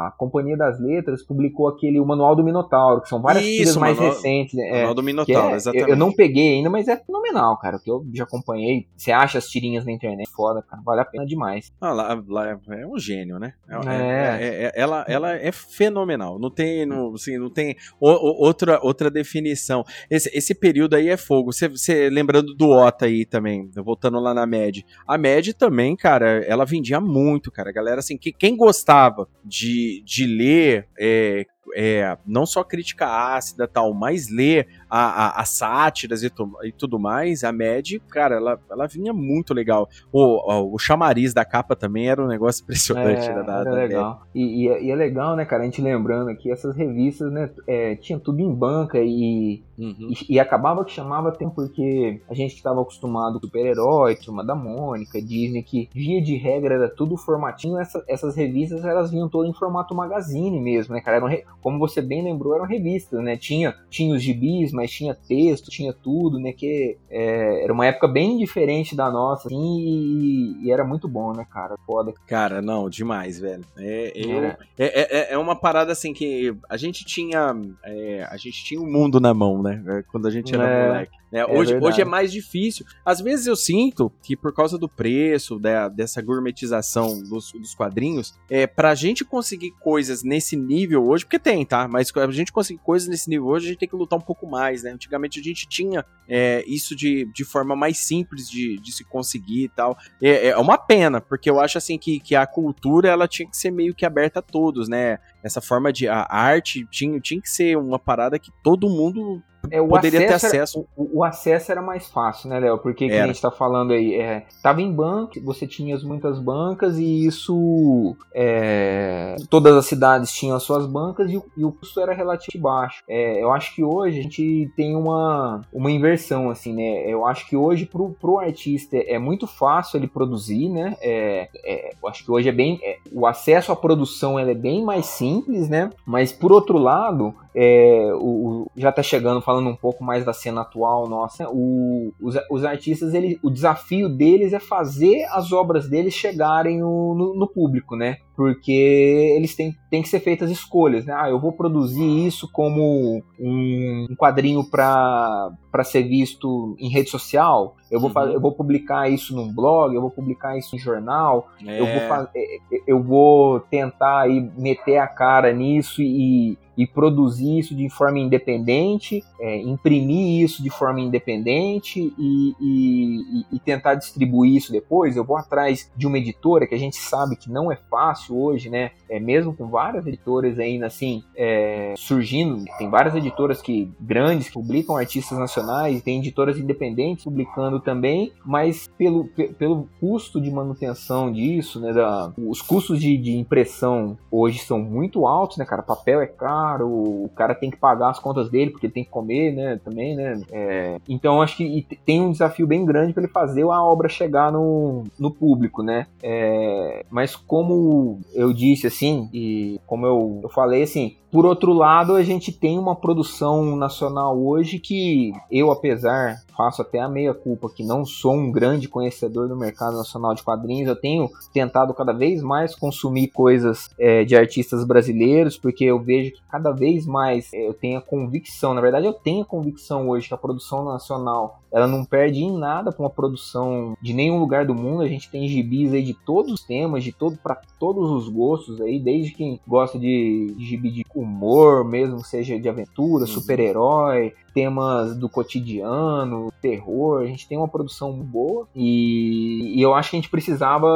a, 0.08 0.14
Companhia 0.18 0.56
das 0.56 0.80
Letras 0.80 1.26
publicou 1.26 1.68
aquele 1.68 2.00
o 2.00 2.06
Manual 2.06 2.36
do 2.36 2.44
Minotauro, 2.44 3.02
que 3.02 3.10
são 3.10 3.22
várias 3.22 3.44
Isso, 3.44 3.58
tiras 3.58 3.78
mais 3.78 4.00
recentes. 4.00 4.54
Né? 4.54 4.72
Manual 4.72 4.94
do 4.94 5.04
Minotauro, 5.04 5.54
é, 5.54 5.56
exatamente. 5.56 5.90
Eu, 5.90 5.96
eu, 5.96 5.98
não 5.98 6.14
peguei 6.14 6.56
ainda, 6.56 6.70
mas 6.70 6.88
é 6.88 6.98
fenomenal, 6.98 7.58
cara. 7.58 7.80
Que 7.80 7.90
eu 7.90 8.06
já 8.14 8.24
acompanhei. 8.24 8.88
Você 8.96 9.12
acha 9.12 9.38
as 9.38 9.48
tirinhas 9.48 9.86
na 9.86 9.92
internet 9.92 10.30
foda, 10.32 10.62
cara. 10.62 10.82
Vale 10.86 11.02
a 11.02 11.06
pena 11.06 11.26
demais. 11.26 11.72
Ah, 11.82 11.92
lá, 11.92 12.24
lá 12.28 12.50
é 12.50 12.88
um 12.88 12.98
gênio, 12.98 13.40
né? 13.40 13.54
É, 13.68 13.76
é. 13.76 14.44
é, 14.44 14.66
é 14.66 14.72
ela, 14.76 15.06
ela 15.08 15.34
é 15.34 15.52
fenomenal. 15.52 16.40
Não 16.40 16.50
tem, 16.50 16.86
não, 16.86 17.14
assim, 17.14 17.38
não 17.38 17.50
tem 17.50 17.76
o, 18.00 18.10
o, 18.10 18.46
outra, 18.46 18.80
outra 18.82 19.10
definição. 19.10 19.84
Esse, 20.10 20.30
esse 20.34 20.54
período 20.54 20.96
aí 20.96 21.10
é 21.10 21.18
fogo. 21.18 21.52
Você, 21.52 21.68
você 21.68 22.10
lembrando 22.10 22.54
do 22.56 22.70
Ota 22.70 23.06
aí 23.06 23.26
também, 23.26 23.70
voltando 23.76 24.20
lá 24.20 24.34
na 24.34 24.46
MED. 24.46 24.86
A 25.08 25.18
MED 25.18 25.54
também, 25.54 25.96
cara, 25.96 26.11
ela 26.47 26.66
vendia 26.66 26.99
muito, 26.99 27.51
cara. 27.51 27.70
A 27.70 27.74
galera, 27.74 27.99
assim, 27.99 28.18
que, 28.18 28.32
quem 28.32 28.55
gostava 28.55 29.28
de, 29.43 30.03
de 30.05 30.26
ler 30.26 30.88
é, 30.99 31.45
é, 31.76 32.18
não 32.26 32.45
só 32.45 32.64
crítica 32.64 33.05
ácida 33.05 33.68
tal, 33.68 33.93
mas 33.93 34.30
ler 34.30 34.68
a, 34.92 35.28
a, 35.28 35.42
a 35.42 35.46
sátiras 35.46 36.22
e, 36.22 36.30
tu, 36.30 36.52
e, 36.64 36.72
tudo 36.74 37.00
mais, 37.00 37.46
a 37.46 37.52
Mad, 37.54 37.94
cara, 38.10 38.36
ela, 38.36 38.60
ela 38.70 38.88
vinha 38.88 39.14
muito 39.14 39.54
legal. 39.54 39.88
O, 40.12 40.74
o, 40.76 40.78
chamariz 40.78 41.34
da 41.34 41.46
capa 41.46 41.78
também 41.78 42.10
era 42.10 42.22
um 42.22 42.28
negócio 42.28 42.62
impressionante. 42.68 43.30
É, 43.30 43.36
né, 43.36 43.44
da, 43.44 43.62
era 43.62 43.64
da 43.64 43.72
legal. 43.72 44.24
E, 44.36 44.66
e, 44.66 44.68
é, 44.68 44.84
e, 44.84 44.92
é 44.92 44.96
legal, 44.96 45.38
né, 45.38 45.46
cara, 45.46 45.64
a 45.64 45.66
gente 45.66 45.82
lembrando 45.82 46.30
aqui, 46.30 46.52
essas 46.52 46.76
revistas, 46.76 47.32
né, 47.32 47.50
é, 47.66 47.96
tinha 47.96 48.20
tudo 48.20 48.42
em 48.42 48.54
banca 48.54 49.00
e, 49.00 49.64
uhum. 49.80 50.10
e, 50.10 50.36
e, 50.36 50.39
acabava 50.39 50.84
que 50.84 50.92
chamava 50.92 51.32
tempo 51.32 51.56
porque 51.56 52.20
a 52.30 52.34
gente 52.34 52.56
estava 52.56 52.82
acostumado 52.82 53.39
com 53.39 53.48
super-herói, 53.48 54.16
Turma 54.16 54.44
da 54.44 54.56
Mônica, 54.56 55.22
Disney, 55.22 55.64
que 55.64 55.89
via 55.94 56.22
de 56.22 56.36
regra 56.36 56.76
era 56.76 56.89
tudo 56.89 57.16
formatinho, 57.16 57.80
essa, 57.80 58.04
essas 58.10 58.36
revistas 58.36 58.84
elas 58.84 59.10
vinham 59.10 59.30
todas 59.30 59.50
em 59.50 59.54
formato 59.54 59.96
magazine 59.96 60.60
mesmo, 60.60 60.94
né, 60.94 61.00
cara, 61.00 61.18
eram, 61.18 61.30
como 61.62 61.80
você 61.80 62.02
bem 62.02 62.22
lembrou, 62.22 62.56
eram 62.56 62.66
revistas, 62.66 63.24
né, 63.24 63.38
tinha, 63.38 63.74
tinha 63.89 64.14
os 64.14 64.22
gibis, 64.22 64.74
mas 64.82 64.92
tinha 64.92 65.14
texto, 65.14 65.70
tinha 65.70 65.94
tudo, 65.94 66.40
né? 66.40 66.52
Que 66.52 66.98
é, 67.08 67.64
era 67.64 67.72
uma 67.72 67.86
época 67.86 68.08
bem 68.08 68.36
diferente 68.38 68.96
da 68.96 69.12
nossa, 69.12 69.48
assim, 69.48 69.80
e, 69.80 70.66
e, 70.66 70.72
era 70.72 70.84
muito 70.84 71.08
bom, 71.08 71.34
né, 71.34 71.46
cara? 71.48 71.76
Foda. 71.86 72.12
Cara, 72.26 72.64
não, 72.64 72.90
demais, 72.90 73.40
velho. 73.40 73.64
É, 73.78 74.12
eu, 74.16 74.44
é, 74.44 74.58
é, 74.80 75.18
é, 75.20 75.34
é 75.34 75.38
uma 75.38 75.56
parada 75.56 75.92
assim 75.92 76.14
que 76.14 76.56
a 76.68 76.78
gente 76.78 77.06
tinha. 77.06 77.56
É, 77.86 78.28
a 78.28 78.38
gente 78.38 78.64
tinha 78.64 78.82
o 78.82 78.84
um 78.84 78.92
mundo 78.92 79.20
na 79.20 79.36
mão, 79.36 79.62
né? 79.62 80.04
Quando 80.12 80.28
a 80.28 80.32
gente 80.32 80.54
era 80.56 80.68
é. 80.68 80.88
moleque. 80.88 81.20
Né? 81.32 81.46
hoje, 81.46 81.76
hoje 81.76 82.02
é 82.02 82.06
mais 82.06 82.32
difícil. 82.32 82.86
Às 83.06 83.22
vezes 83.22 83.48
eu 83.48 83.56
sinto 83.56 84.12
que 84.22 84.36
por 84.36 84.54
causa 84.54 84.78
do 84.78 84.90
preço, 84.90 85.58
da, 85.58 85.88
dessa 85.88 86.22
gourmetização 86.22 87.22
dos, 87.24 87.52
dos 87.54 87.74
quadrinhos, 87.74 88.34
é, 88.50 88.68
pra 88.68 88.94
gente 88.94 89.24
conseguir 89.24 89.72
coisas 89.80 90.24
nesse 90.24 90.58
nível 90.58 91.08
hoje, 91.08 91.26
porque 91.26 91.40
tem, 91.40 91.66
tá? 91.66 91.88
Mas 91.88 92.12
a 92.16 92.32
gente 92.32 92.52
conseguir 92.52 92.82
coisas 92.84 93.08
nesse 93.08 93.30
nível 93.30 93.48
hoje, 93.48 93.68
a 93.68 93.70
gente 93.70 93.80
tem 93.80 93.90
que 93.90 93.96
lutar 93.96 94.20
um 94.20 94.22
pouco 94.22 94.46
mais, 94.46 94.84
né? 94.84 94.92
Antigamente 94.92 95.40
a 95.40 95.44
gente 95.44 95.68
tinha 95.68 96.06
é, 96.28 96.64
isso 96.68 96.96
de, 96.96 97.26
de 97.34 97.46
forma 97.46 97.76
mais 97.76 97.98
simples 97.98 98.50
de, 98.50 98.78
de 98.78 98.92
se 98.92 99.04
conseguir 99.06 99.66
e 99.66 99.70
tal. 99.70 99.98
É, 100.22 100.48
é 100.48 100.58
uma 100.58 100.78
pena, 100.78 101.22
porque 101.22 101.50
eu 101.50 101.60
acho 101.60 101.78
assim 101.78 101.98
que, 101.98 102.20
que 102.20 102.36
a 102.36 102.46
cultura 102.46 103.10
ela 103.10 103.28
tinha 103.28 103.50
que 103.50 103.56
ser 103.56 103.72
meio 103.72 103.96
que 103.96 104.06
aberta 104.06 104.40
a 104.40 104.44
todos, 104.44 104.90
né? 104.90 105.20
Essa 105.44 105.62
forma 105.62 105.92
de. 105.92 106.08
A 106.08 106.28
arte 106.30 106.86
tinha, 106.92 107.20
tinha 107.20 107.42
que 107.42 107.50
ser 107.50 107.78
uma 107.78 107.98
parada 107.98 108.38
que 108.38 108.52
todo 108.64 108.90
mundo 108.90 109.42
é, 109.70 109.82
poderia 109.82 110.28
ter 110.28 110.34
acesso. 110.34 110.80
Era, 110.80 110.88
o, 110.95 111.20
o, 111.20 111.24
acesso 111.24 111.72
era 111.72 111.82
mais 111.82 112.07
fácil, 112.07 112.49
né, 112.49 112.59
Léo? 112.59 112.78
Porque 112.78 113.07
que 113.07 113.14
a 113.14 113.28
gente 113.28 113.41
tá 113.41 113.51
falando 113.51 113.91
aí, 113.91 114.16
é, 114.16 114.45
tava 114.62 114.82
em 114.82 114.91
banco, 114.91 115.34
você 115.43 115.68
tinha 115.68 115.97
muitas 115.99 116.39
bancas 116.39 116.97
e 116.97 117.26
isso. 117.26 118.16
É, 118.34 119.36
todas 119.49 119.76
as 119.76 119.86
cidades 119.86 120.32
tinham 120.32 120.55
as 120.55 120.64
suas 120.64 120.86
bancas 120.86 121.32
e 121.32 121.38
o, 121.38 121.45
e 121.55 121.66
o 121.66 121.72
custo 121.72 121.99
era 121.99 122.14
relativamente 122.14 122.57
baixo. 122.57 123.03
É, 123.07 123.41
eu 123.43 123.51
acho 123.51 123.76
que 123.76 123.84
hoje 123.84 124.20
a 124.20 124.24
gente 124.24 124.72
tem 124.76 124.95
uma, 124.95 125.62
uma 125.72 125.91
inversão, 125.91 126.49
assim, 126.49 126.74
né? 126.74 127.03
Eu 127.07 127.26
acho 127.26 127.47
que 127.47 127.55
hoje 127.55 127.86
pro, 127.86 128.12
pro 128.12 128.39
artista 128.39 128.97
é 128.97 129.20
muito 129.20 129.45
fácil 129.45 129.97
ele 129.97 130.07
produzir, 130.07 130.70
né? 130.70 130.95
É, 131.01 131.49
é 131.64 131.91
eu 132.01 132.07
acho 132.07 132.24
que 132.24 132.32
hoje 132.32 132.49
é 132.49 132.51
bem. 132.51 132.80
É, 132.84 132.97
o 133.12 133.28
acesso 133.28 133.72
à 133.72 133.76
produção 133.76 134.39
é 134.39 134.53
bem 134.53 134.84
mais 134.84 135.05
simples, 135.05 135.70
né? 135.70 135.89
Mas 136.05 136.32
por 136.32 136.51
outro 136.51 136.78
lado, 136.78 137.34
é, 137.54 138.12
o, 138.14 138.70
já 138.76 138.91
tá 138.91 139.04
chegando 139.04 139.41
falando 139.41 139.70
um 139.70 139.76
pouco 139.76 140.04
mais 140.04 140.24
da 140.24 140.34
cena 140.34 140.62
atual 140.62 141.08
nossa, 141.08 141.49
o, 141.49 142.14
os, 142.20 142.36
os, 142.49 142.64
artistas, 142.64 143.14
ele, 143.14 143.39
o 143.43 143.49
desafio 143.49 144.08
deles 144.08 144.54
é 144.54 144.60
fazer 144.60 145.26
as 145.32 145.52
obras 145.52 145.89
deles 145.89 146.14
chegarem 146.14 146.80
no, 146.80 147.14
no, 147.16 147.36
no 147.36 147.47
público, 147.47 147.95
né? 147.95 148.18
Porque 148.36 149.34
eles 149.36 149.56
têm, 149.56 149.76
têm 149.92 150.02
que 150.02 150.08
ser 150.08 150.22
feitas 150.22 150.50
escolhas, 150.50 151.06
né? 151.06 151.14
Ah, 151.14 151.30
eu 151.30 151.38
vou 151.38 151.52
produzir 151.52 152.26
isso 152.26 152.50
como 152.50 153.22
um, 153.38 154.08
um 154.10 154.16
quadrinho 154.16 154.64
para 154.64 155.52
ser 155.84 156.04
visto 156.04 156.78
em 156.80 156.88
rede 156.88 157.10
social, 157.10 157.76
eu 157.92 158.00
vou, 158.00 158.10
uhum. 158.10 158.30
eu 158.30 158.39
vou 158.39 158.54
publicar 158.54 159.10
isso 159.10 159.36
num 159.36 159.54
blog, 159.54 159.94
eu 159.94 160.00
vou 160.00 160.10
publicar 160.10 160.58
isso 160.58 160.78
em 160.78 160.80
jornal, 160.80 161.50
é. 161.68 161.78
eu, 161.78 161.86
vou 161.86 162.28
é, 162.34 162.56
é, 162.56 162.60
eu 162.88 163.04
vou 163.04 163.60
tentar 163.60 164.22
aí 164.22 164.50
meter 164.58 164.98
a 164.98 165.08
cara 165.08 165.52
nisso 165.52 166.02
e, 166.02 166.58
e 166.78 166.88
produzir 166.88 167.60
isso 167.60 167.76
de 167.76 167.89
forma 167.89 168.18
independente, 168.18 169.22
é, 169.42 169.58
imprimir 169.58 170.42
isso 170.42 170.64
de 170.64 170.70
forma 170.70 171.02
independente 171.02 172.14
e, 172.18 172.56
e, 172.62 173.46
e, 173.52 173.60
tentar 173.60 173.96
distribuir 173.96 174.56
isso 174.56 174.72
depois. 174.72 175.18
Eu 175.18 175.26
vou 175.26 175.36
atrás 175.36 175.92
de 175.94 176.08
uma 176.08 176.18
editora 176.18 176.66
que 176.66 176.76
a 176.76 176.80
gente 176.80 176.96
sabe 176.96 177.36
que 177.36 177.52
não 177.52 177.70
é 177.70 177.76
fácil 177.76 178.42
hoje, 178.42 178.70
né? 178.70 178.92
É, 179.12 179.20
mesmo 179.20 179.53
com 179.53 179.68
várias 179.68 180.07
editoras 180.07 180.57
ainda 180.57 180.86
assim 180.86 181.22
é, 181.36 181.93
surgindo, 181.97 182.64
tem 182.78 182.89
várias 182.89 183.14
editoras 183.14 183.62
que 183.62 183.91
grandes 183.99 184.47
que 184.47 184.53
publicam 184.53 184.95
artistas 184.95 185.38
nacionais, 185.38 186.01
tem 186.01 186.20
editoras 186.20 186.57
independentes 186.57 187.26
publicando 187.26 187.82
também, 187.82 188.32
mas 188.45 188.89
pelo, 188.97 189.26
pelo 189.59 189.89
custo 189.99 190.39
de 190.39 190.49
manutenção 190.49 191.30
disso, 191.30 191.82
né? 191.82 191.91
Da, 191.91 192.32
os 192.38 192.62
custos 192.62 193.01
de, 193.01 193.18
de 193.18 193.36
impressão 193.36 194.18
hoje 194.32 194.59
são 194.59 194.80
muito 194.80 195.28
altos, 195.28 195.57
né, 195.57 195.66
cara? 195.66 195.82
Papel 195.82 196.22
é 196.22 196.28
caro 196.28 196.88
o 196.88 197.30
cara 197.36 197.53
tem 197.53 197.70
que 197.70 197.76
pagar 197.76 198.12
as 198.12 198.20
contas 198.20 198.49
dele 198.49 198.72
porque 198.72 198.86
ele 198.86 198.93
tem 198.93 199.03
que 199.03 199.09
comer, 199.09 199.53
né, 199.53 199.78
também, 199.84 200.16
né. 200.16 200.41
É, 200.49 200.97
então 201.09 201.41
acho 201.41 201.57
que 201.57 201.86
tem 202.05 202.22
um 202.22 202.32
desafio 202.32 202.66
bem 202.66 202.86
grande 202.86 203.12
para 203.12 203.24
ele 203.24 203.32
fazer 203.32 203.64
a 203.64 203.84
obra 203.84 204.07
chegar 204.07 204.53
no, 204.53 205.03
no 205.20 205.32
público, 205.32 205.84
né. 205.84 206.07
É, 206.24 207.05
mas 207.09 207.36
como 207.36 208.22
eu 208.34 208.53
disse 208.53 208.88
assim 208.88 209.01
e 209.34 209.80
como 209.86 210.06
eu, 210.06 210.39
eu 210.43 210.49
falei 210.49 210.84
assim, 210.84 211.18
por 211.32 211.46
outro 211.46 211.72
lado, 211.72 212.16
a 212.16 212.24
gente 212.24 212.52
tem 212.52 212.78
uma 212.78 212.96
produção 212.96 213.76
nacional 213.76 214.38
hoje 214.38 214.80
que 214.80 215.32
eu, 215.50 215.72
apesar, 215.72 216.42
faço 216.56 216.82
até 216.82 217.00
a 217.00 217.08
meia 217.08 217.34
culpa 217.34 217.70
que 217.70 217.84
não 217.84 218.06
sou 218.06 218.34
um 218.34 218.52
grande 218.52 218.88
conhecedor 218.88 219.48
do 219.48 219.56
mercado 219.56 219.96
nacional 219.96 220.36
de 220.36 220.44
quadrinhos, 220.44 220.90
eu 220.90 220.96
tenho 220.96 221.30
tentado 221.54 221.94
cada 221.94 222.12
vez 222.12 222.42
mais 222.44 222.76
consumir 222.76 223.30
coisas 223.30 223.90
é, 223.98 224.24
de 224.24 224.36
artistas 224.36 224.84
brasileiros, 224.84 225.58
porque 225.58 225.86
eu 225.86 226.00
vejo 226.00 226.32
que 226.32 226.42
cada 226.50 226.72
vez 226.72 227.06
mais 227.06 227.52
é, 227.54 227.68
eu 227.68 227.74
tenho 227.74 227.98
a 227.98 228.02
convicção, 228.02 228.74
na 228.74 228.82
verdade 228.82 229.08
eu 229.08 229.14
tenho 229.14 229.44
a 229.44 229.46
convicção 229.46 230.10
hoje 230.10 230.28
que 230.28 230.34
a 230.34 230.38
produção 230.38 230.84
nacional 230.84 231.62
ela 231.72 231.88
não 231.88 232.04
perde 232.04 232.44
em 232.44 232.58
nada 232.58 232.92
para 232.92 233.02
uma 233.02 233.10
produção 233.10 233.96
de 234.02 234.14
nenhum 234.14 234.40
lugar 234.40 234.66
do 234.66 234.76
mundo. 234.76 235.02
A 235.02 235.08
gente 235.08 235.32
tem 235.32 235.48
gibis 235.48 235.94
aí 235.94 236.04
de 236.04 236.14
todos 236.14 236.52
os 236.52 236.64
temas, 236.64 237.04
de 237.04 237.14
todo 237.14 237.38
para 237.38 237.62
todos 237.80 238.12
os 238.12 238.28
gostos 238.28 238.82
aí, 238.82 239.00
desde 239.00 239.32
quem 239.32 239.60
gosta 239.66 239.98
de, 239.98 240.54
gibi 240.60 240.92
de 240.92 241.04
humor, 241.22 241.84
mesmo 241.86 242.24
seja 242.24 242.59
de 242.59 242.67
aventura, 242.67 243.26
uhum. 243.26 243.28
super-herói, 243.28 244.34
temas 244.54 245.16
do 245.18 245.30
cotidiano, 245.30 246.52
terror. 246.62 247.22
A 247.22 247.26
gente 247.26 247.47
tem 247.47 247.58
uma 247.58 247.68
produção 247.68 248.14
boa 248.14 248.68
e, 248.76 249.78
e, 249.78 249.82
eu 249.82 249.93
acho 249.93 250.12
que 250.12 250.16
a 250.16 250.20
gente 250.20 250.30
precisava, 250.30 250.88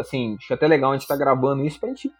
assim, 0.00 0.36
acho 0.38 0.52
até 0.52 0.66
legal 0.66 0.90
a 0.90 0.94
gente 0.94 1.02
estar 1.02 1.16
tá 1.16 1.20
gravando 1.20 1.64
isso 1.64 1.78
pra 1.78 1.88
gente, 1.88 2.10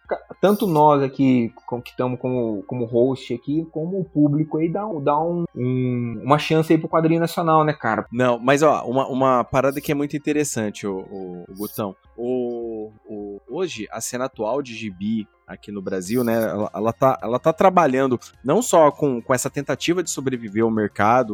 tanto 0.41 0.67
nós 0.67 1.01
aqui 1.01 1.53
que 1.83 1.89
estamos 1.89 2.19
como, 2.19 2.63
como 2.63 2.85
host 2.85 3.33
aqui, 3.33 3.67
como 3.71 3.99
o 3.99 4.05
público 4.05 4.57
aí, 4.57 4.69
dar, 4.69 4.87
dar 5.01 5.19
um, 5.19 5.45
um, 5.55 6.21
uma 6.23 6.37
chance 6.37 6.71
aí 6.71 6.79
pro 6.79 6.89
quadrinho 6.89 7.19
nacional, 7.19 7.63
né, 7.63 7.73
cara? 7.73 8.05
Não, 8.11 8.39
mas 8.39 8.61
ó, 8.61 8.83
uma, 8.85 9.07
uma 9.07 9.43
parada 9.43 9.81
que 9.81 9.91
é 9.91 9.95
muito 9.95 10.15
interessante, 10.15 10.85
o, 10.85 11.45
Gutão. 11.57 11.95
O, 12.15 12.91
o, 13.05 13.41
hoje, 13.49 13.87
a 13.91 13.99
cena 13.99 14.25
atual 14.25 14.61
de 14.61 14.75
gibi 14.75 15.27
aqui 15.47 15.71
no 15.71 15.81
Brasil, 15.81 16.23
né? 16.23 16.41
Ela, 16.41 16.71
ela, 16.73 16.93
tá, 16.93 17.19
ela 17.21 17.39
tá 17.39 17.53
trabalhando 17.53 18.19
não 18.43 18.61
só 18.61 18.91
com, 18.91 19.21
com 19.21 19.33
essa 19.33 19.49
tentativa 19.49 20.03
de 20.03 20.09
sobreviver 20.09 20.63
ao 20.63 20.71
mercado, 20.71 20.82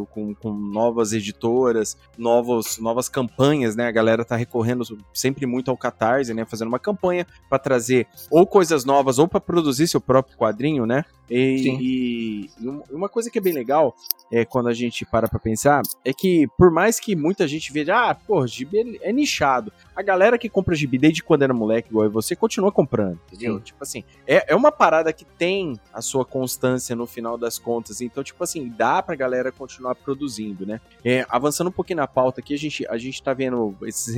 com, 0.06 0.34
com 0.34 0.54
novas 0.54 1.14
editoras, 1.14 1.97
novos, 2.18 2.78
novas 2.80 3.10
campanhas, 3.10 3.76
né? 3.76 3.88
A 3.88 3.91
galera 3.91 4.26
tá 4.26 4.36
recorrendo 4.36 4.84
sempre 5.14 5.45
muito 5.45 5.72
ao 5.72 5.78
Catarse, 5.78 6.34
né? 6.34 6.45
Fazendo 6.45 6.70
uma 6.70 6.80
campanha 6.80 7.26
para 7.50 7.60
trazer 7.60 8.08
ou 8.30 8.45
coisas 8.45 8.86
novas 8.86 9.20
ou 9.20 9.28
para 9.28 9.39
produzir 9.39 9.88
seu 9.88 10.02
próprio 10.02 10.38
quadrinho, 10.38 10.86
né? 10.86 11.04
E, 11.30 12.49
e, 12.59 12.69
uma 12.89 13.07
coisa 13.07 13.30
que 13.30 13.38
é 13.38 13.41
bem 13.41 13.53
legal 13.53 13.95
é 14.32 14.45
quando 14.45 14.67
a 14.67 14.73
gente 14.73 15.05
para 15.05 15.27
pra 15.27 15.39
pensar 15.39 15.82
é 16.03 16.13
que 16.13 16.47
por 16.57 16.71
mais 16.71 16.99
que 16.99 17.15
muita 17.15 17.47
gente 17.47 17.71
veja, 17.71 18.09
ah, 18.09 18.15
pô, 18.15 18.45
gibi 18.47 18.99
é, 19.03 19.09
é 19.09 19.13
nichado. 19.13 19.71
A 19.95 20.01
galera 20.01 20.38
que 20.38 20.49
compra 20.49 20.75
gibi 20.75 20.97
desde 20.97 21.23
quando 21.23 21.43
era 21.43 21.53
moleque, 21.53 21.89
igual 21.89 22.09
você, 22.09 22.36
continua 22.36 22.71
comprando, 22.71 23.19
entendeu? 23.27 23.57
Sim. 23.57 23.63
Tipo 23.63 23.84
assim, 23.84 24.03
é, 24.25 24.53
é 24.53 24.55
uma 24.55 24.71
parada 24.71 25.11
que 25.11 25.25
tem 25.25 25.80
a 25.93 26.01
sua 26.01 26.25
constância 26.25 26.95
no 26.95 27.05
final 27.05 27.38
das 27.38 27.59
contas. 27.59 28.01
Então, 28.01 28.23
tipo 28.23 28.43
assim, 28.43 28.69
dá 28.69 29.01
pra 29.01 29.15
galera 29.15 29.51
continuar 29.51 29.95
produzindo, 29.95 30.65
né? 30.65 30.80
É, 31.03 31.25
avançando 31.30 31.67
um 31.67 31.71
pouquinho 31.71 31.97
na 31.97 32.07
pauta 32.07 32.39
aqui, 32.39 32.53
a 32.53 32.57
gente, 32.57 32.86
a 32.88 32.97
gente 32.97 33.21
tá 33.21 33.34
vendo 33.34 33.75
esses 33.84 34.15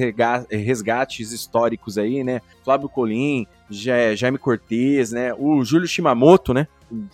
resgates 0.50 1.32
históricos 1.32 1.98
aí, 1.98 2.24
né? 2.24 2.42
Flávio 2.64 2.90
Colim, 2.90 3.48
Jaime 3.70 4.38
Cortez, 4.38 5.12
né? 5.12 5.34
O 5.34 5.64
Júlio 5.64 5.88
Shimamoto, 5.88 6.54
né? 6.54 6.68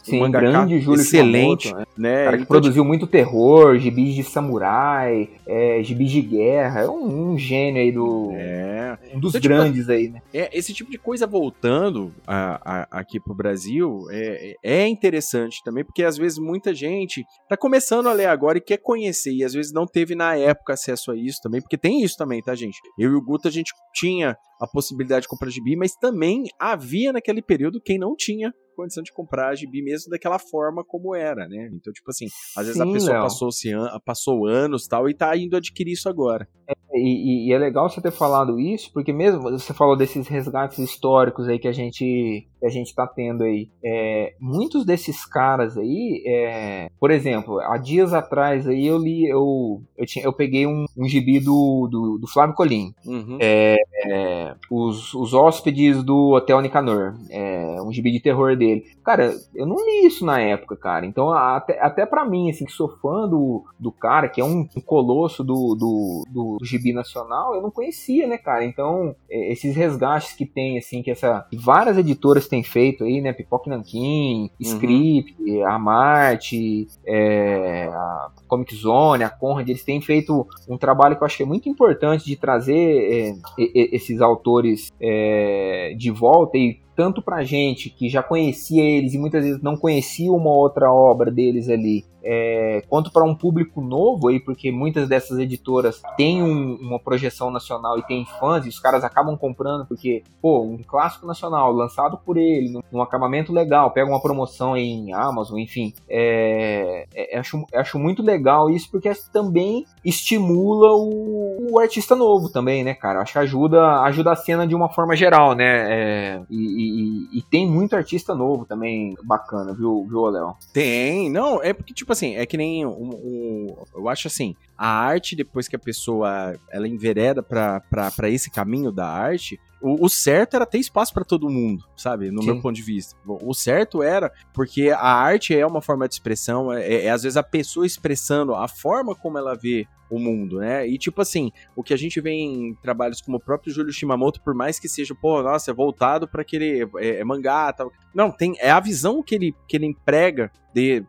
Sim, 0.04 0.24
um 0.24 0.32
grande 0.32 0.80
Júlio 0.80 1.02
excelente, 1.02 1.68
Shimamoto, 1.68 1.92
né? 1.98 2.10
né? 2.10 2.24
Cara 2.26 2.38
que 2.38 2.44
então, 2.44 2.48
produziu 2.48 2.84
tipo... 2.84 2.88
muito 2.88 3.08
terror, 3.08 3.78
gibis 3.78 4.16
de 4.16 4.24
samurai, 4.24 5.30
é, 5.46 5.82
gibis 5.84 6.12
de 6.12 6.22
guerra, 6.22 6.82
é 6.82 6.90
um, 6.90 7.32
um 7.32 7.38
gênio 7.38 7.82
aí 7.82 7.92
do... 7.92 8.32
É. 8.34 8.98
Um 9.14 9.20
dos 9.20 9.32
então, 9.32 9.42
tipo, 9.42 9.54
grandes 9.54 9.82
tipo, 9.82 9.92
aí, 9.92 10.10
né? 10.10 10.22
É, 10.34 10.58
esse 10.58 10.74
tipo 10.74 10.90
de 10.90 10.98
coisa 10.98 11.28
voltando 11.28 12.14
a, 12.26 12.60
a, 12.64 13.00
aqui 13.00 13.20
pro 13.20 13.36
Brasil 13.36 14.06
é, 14.10 14.56
é 14.64 14.88
interessante 14.88 15.62
também, 15.64 15.84
porque 15.84 16.04
às 16.04 16.18
vezes 16.18 16.38
muita 16.38 16.74
gente 16.74 17.24
tá 17.48 17.56
começando 17.56 18.08
a 18.08 18.14
ler 18.14 18.28
agora 18.28 18.58
e 18.58 18.62
quer 18.62 18.78
conhecer, 18.78 19.34
e 19.34 19.44
às 19.44 19.54
vezes 19.54 19.72
não 19.72 19.86
teve 19.86 20.16
na 20.16 20.36
época 20.36 20.74
acesso 20.74 21.12
a 21.12 21.16
isso 21.16 21.40
também, 21.42 21.62
porque 21.62 21.78
tem 21.78 22.04
isso 22.04 22.16
também, 22.18 22.42
tá, 22.42 22.56
gente? 22.56 22.80
Eu 22.98 23.12
e 23.12 23.16
o 23.16 23.22
Guto, 23.22 23.48
a 23.48 23.52
gente 23.52 23.72
tinha 23.94 24.36
a 24.60 24.68
possibilidade 24.68 25.24
de 25.24 25.28
comprar 25.28 25.50
gibi, 25.50 25.76
mas 25.76 25.96
também 25.96 26.44
havia 26.60 27.14
naquele 27.14 27.42
período 27.42 27.82
quem 27.82 27.98
não 27.98 28.16
tinha 28.16 28.54
condição 28.78 29.02
de 29.02 29.12
comprar 29.12 29.56
gibi 29.56 29.82
mesmo 29.82 30.12
daquela 30.12 30.38
forma 30.38 30.86
como 30.86 31.16
era, 31.16 31.48
né? 31.48 31.70
Então, 31.74 31.92
tipo 31.92 32.12
assim, 32.12 32.28
às 32.56 32.68
vezes 32.68 32.80
Sim, 32.80 32.88
a 32.88 32.94
pessoa 32.94 33.22
passou, 33.22 33.50
an 33.74 34.00
passou 34.06 34.46
anos 34.46 34.88
tal 34.88 35.10
e 35.10 35.16
tá 35.16 35.36
indo 35.36 35.58
adquirir 35.58 35.94
isso 35.94 36.08
agora. 36.08 36.48
É, 36.70 36.74
e, 36.94 37.50
e, 37.50 37.54
é 37.54 37.58
legal 37.58 37.90
você 37.90 38.00
ter 38.00 38.12
falado 38.12 38.60
isso, 38.60 38.92
porque 38.94 39.12
mesmo 39.12 39.42
você 39.42 39.74
falou 39.74 39.98
desses 39.98 40.28
resgates 40.28 40.78
históricos 40.78 41.48
aí 41.48 41.58
que 41.58 41.68
a 41.68 41.72
gente 41.72 42.48
que 42.60 42.66
a 42.66 42.70
gente 42.70 42.94
tá 42.94 43.06
tendo 43.06 43.44
aí, 43.44 43.70
é, 43.84 44.34
muitos 44.40 44.84
desses 44.84 45.26
caras 45.26 45.78
aí, 45.78 46.24
é, 46.26 46.90
por 47.00 47.12
exemplo, 47.12 47.60
há 47.60 47.78
dias 47.78 48.14
atrás 48.14 48.68
aí 48.68 48.88
eu 48.88 48.98
li, 48.98 49.28
eu, 49.30 49.82
eu, 49.96 50.06
tinha, 50.06 50.26
eu 50.26 50.34
peguei 50.34 50.66
um, 50.66 50.86
um 50.98 51.08
gibi 51.08 51.40
do, 51.40 51.88
do, 51.90 52.18
do 52.20 52.28
Flávio 52.28 52.56
Colim, 52.56 52.94
uhum. 53.06 53.38
é, 53.40 53.76
é 54.12 54.56
os, 54.70 55.14
os 55.14 55.34
hóspedes 55.34 56.04
do 56.04 56.32
Hotel 56.32 56.62
Nicanor, 56.62 57.16
é, 57.30 57.82
um 57.82 57.92
gibi 57.92 58.12
de 58.12 58.20
terror 58.20 58.56
dele. 58.56 58.86
Cara, 59.04 59.34
eu 59.56 59.66
não 59.66 59.76
li 59.76 60.08
isso 60.08 60.26
na 60.26 60.40
época, 60.40 60.76
cara. 60.76 61.06
Então, 61.06 61.32
até, 61.32 61.80
até 61.80 62.06
para 62.06 62.26
mim, 62.26 62.50
assim, 62.50 62.66
que 62.66 62.72
sou 62.72 62.90
fã 62.90 63.28
do, 63.28 63.64
do 63.80 63.92
cara, 63.92 64.28
que 64.28 64.42
é 64.42 64.44
um, 64.44 64.68
colosso 64.86 65.44
do, 65.44 65.76
do, 65.76 66.24
do, 66.30 66.58
gibi 66.64 66.94
nacional, 66.94 67.56
eu 67.56 67.62
não 67.62 67.72
conhecia, 67.72 68.28
né, 68.28 68.38
cara? 68.38 68.66
Então, 68.66 69.16
é, 69.30 69.52
esses 69.52 69.76
resgates 69.76 70.34
que 70.34 70.46
tem, 70.46 70.78
assim, 70.78 71.02
que 71.02 71.12
essa 71.12 71.46
várias 71.54 71.98
editoras 71.98 72.48
têm 72.48 72.64
feito 72.64 73.04
aí, 73.04 73.22
né? 73.22 73.34
Pipoque 73.34 73.70
Nankin, 73.70 74.44
uhum. 74.44 74.50
Script, 74.60 75.36
uhum. 75.40 75.68
a 75.68 75.80
Marte, 75.80 76.88
é, 77.06 77.88
a 77.88 78.30
Comic 78.48 78.76
Zone, 78.76 79.24
a 79.24 79.30
Conrad, 79.30 79.68
eles 79.68 79.84
têm 79.84 80.02
feito 80.02 80.48
um 80.68 80.78
trabalho 80.78 81.16
que 81.16 81.24
eu 81.24 81.26
acho 81.26 81.38
que 81.38 81.44
é 81.44 81.46
muito 81.46 81.70
importante 81.70 82.26
de 82.26 82.36
trazer 82.36 83.36
é, 83.58 83.66
esses 83.94 84.22
autores 84.22 84.92
é, 85.00 85.94
de 85.98 86.10
volta 86.10 86.58
e 86.58 86.80
tanto 86.98 87.22
pra 87.22 87.44
gente 87.44 87.92
que 87.92 88.10
já 88.10 88.24
conhecia 88.24 88.84
eles 88.84 89.14
e 89.14 89.20
muitas 89.20 89.46
vezes 89.46 89.62
não 89.62 89.78
conhecia 89.78 90.32
uma 90.32 90.50
outra 90.50 90.92
obra 90.92 91.30
deles 91.30 91.70
ali, 91.70 92.04
é, 92.30 92.84
quanto 92.90 93.10
para 93.10 93.24
um 93.24 93.34
público 93.34 93.80
novo 93.80 94.28
aí, 94.28 94.38
porque 94.38 94.70
muitas 94.70 95.08
dessas 95.08 95.40
editoras 95.40 96.02
têm 96.18 96.44
um, 96.44 96.76
uma 96.76 97.00
projeção 97.00 97.50
nacional 97.50 97.98
e 97.98 98.04
têm 98.04 98.26
fãs, 98.26 98.66
e 98.66 98.70
os 98.70 98.80
caras 98.80 99.04
acabam 99.06 99.38
comprando 99.38 99.86
porque, 99.86 100.24
pô, 100.42 100.62
um 100.62 100.84
clássico 100.86 101.26
nacional 101.26 101.72
lançado 101.72 102.18
por 102.18 102.36
ele, 102.36 102.82
num, 102.92 103.02
acabamento 103.02 103.54
legal, 103.54 103.92
pega 103.92 104.10
uma 104.10 104.22
promoção 104.22 104.76
em 104.76 105.14
Amazon, 105.14 105.58
enfim. 105.58 105.94
É, 106.10 107.06
é, 107.16 107.38
acho, 107.38 107.66
acho 107.74 107.98
muito 107.98 108.22
legal 108.22 108.70
isso 108.70 108.92
porque 108.92 109.10
também 109.32 109.86
estimula 110.04 110.92
o, 110.94 111.72
o, 111.72 111.80
artista 111.80 112.14
novo 112.14 112.50
também, 112.50 112.84
né, 112.84 112.94
cara? 112.94 113.22
Acho 113.22 113.34
que 113.34 113.40
ajuda, 113.40 114.02
ajuda 114.02 114.34
a 114.34 114.36
cena 114.36 114.68
de 114.68 114.76
uma 114.76 114.90
forma 114.90 115.16
geral, 115.16 115.56
né? 115.56 115.64
É, 115.66 116.42
e, 116.50 116.87
e, 116.88 117.40
e, 117.40 117.42
tem 117.42 117.70
muito 117.70 117.96
artista 117.96 118.34
novo 118.34 118.66
também 118.66 119.16
bacana, 119.24 119.74
viu, 119.74 120.06
viu 120.08 120.26
Léo? 120.26 120.56
Tem, 120.74 121.30
não, 121.30 121.62
é 121.62 121.74
porque, 121.74 121.94
tipo 121.94 122.12
assim, 122.12 122.36
é 122.36 122.46
que 122.46 122.58
nem 122.58 122.86
um, 122.86 123.10
um, 123.14 123.76
eu 123.96 124.10
acho 124.10 124.28
assim, 124.28 124.56
a 124.78 124.88
arte, 124.88 125.36
depois 125.36 125.68
que 125.68 125.76
a 125.76 125.80
pessoa 125.80 126.58
ela 126.72 126.88
envereda 126.88 127.42
para 127.42 128.30
esse 128.30 128.50
caminho 128.50 128.92
da 128.92 129.08
arte, 129.08 129.60
o, 129.82 130.06
o, 130.06 130.10
certo 130.10 130.56
era 130.56 130.66
ter 130.66 130.80
espaço 130.80 131.14
para 131.14 131.24
todo 131.24 131.50
mundo, 131.50 131.84
sabe? 131.96 132.32
No 132.32 132.42
Sim. 132.42 132.48
meu 132.48 132.62
ponto 132.62 132.76
de 132.76 132.82
vista. 132.82 133.16
O 133.26 133.54
certo 133.54 134.02
era 134.02 134.32
porque 134.54 134.90
a 134.90 135.14
arte 135.14 135.56
é 135.56 135.66
uma 135.66 135.82
forma 135.82 136.08
de 136.08 136.16
expressão, 136.16 136.72
é, 136.74 137.06
é 137.06 137.10
às 137.12 137.24
vezes 137.24 137.38
a 137.38 137.44
pessoa 137.44 137.86
expressando 137.86 138.56
a 138.56 138.68
forma 138.68 139.16
como 139.16 139.38
ela 139.38 139.56
vê 139.56 139.88
o 140.10 140.20
mundo, 140.20 140.60
né? 140.60 140.88
E 140.88 140.98
tipo 140.98 141.22
assim, 141.22 141.52
o 141.76 141.84
que 141.84 141.94
a 141.94 141.98
gente 141.98 142.20
vê 142.22 142.32
em 142.32 142.74
trabalhos 142.82 143.22
como 143.22 143.38
o 143.38 143.40
próprio 143.40 143.74
Júlio 143.74 143.92
Shimamoto, 143.92 144.42
por 144.42 144.54
mais 144.54 144.80
que 144.80 144.88
seja, 144.88 145.16
pô, 145.16 145.42
nossa, 145.42 145.72
é 145.72 145.74
voltado 145.74 146.28
para 146.28 146.42
aquele 146.42 146.90
é, 146.98 147.20
é, 147.20 147.24
mangá, 147.24 147.72
tal. 147.74 147.92
Não, 148.14 148.32
tem 148.32 148.56
é 148.60 148.72
a 148.72 148.80
visão 148.80 149.22
que 149.22 149.36
ele 149.36 149.56
que 149.68 149.76
ele 149.76 149.86
emprega 149.86 150.52
de, 150.78 151.04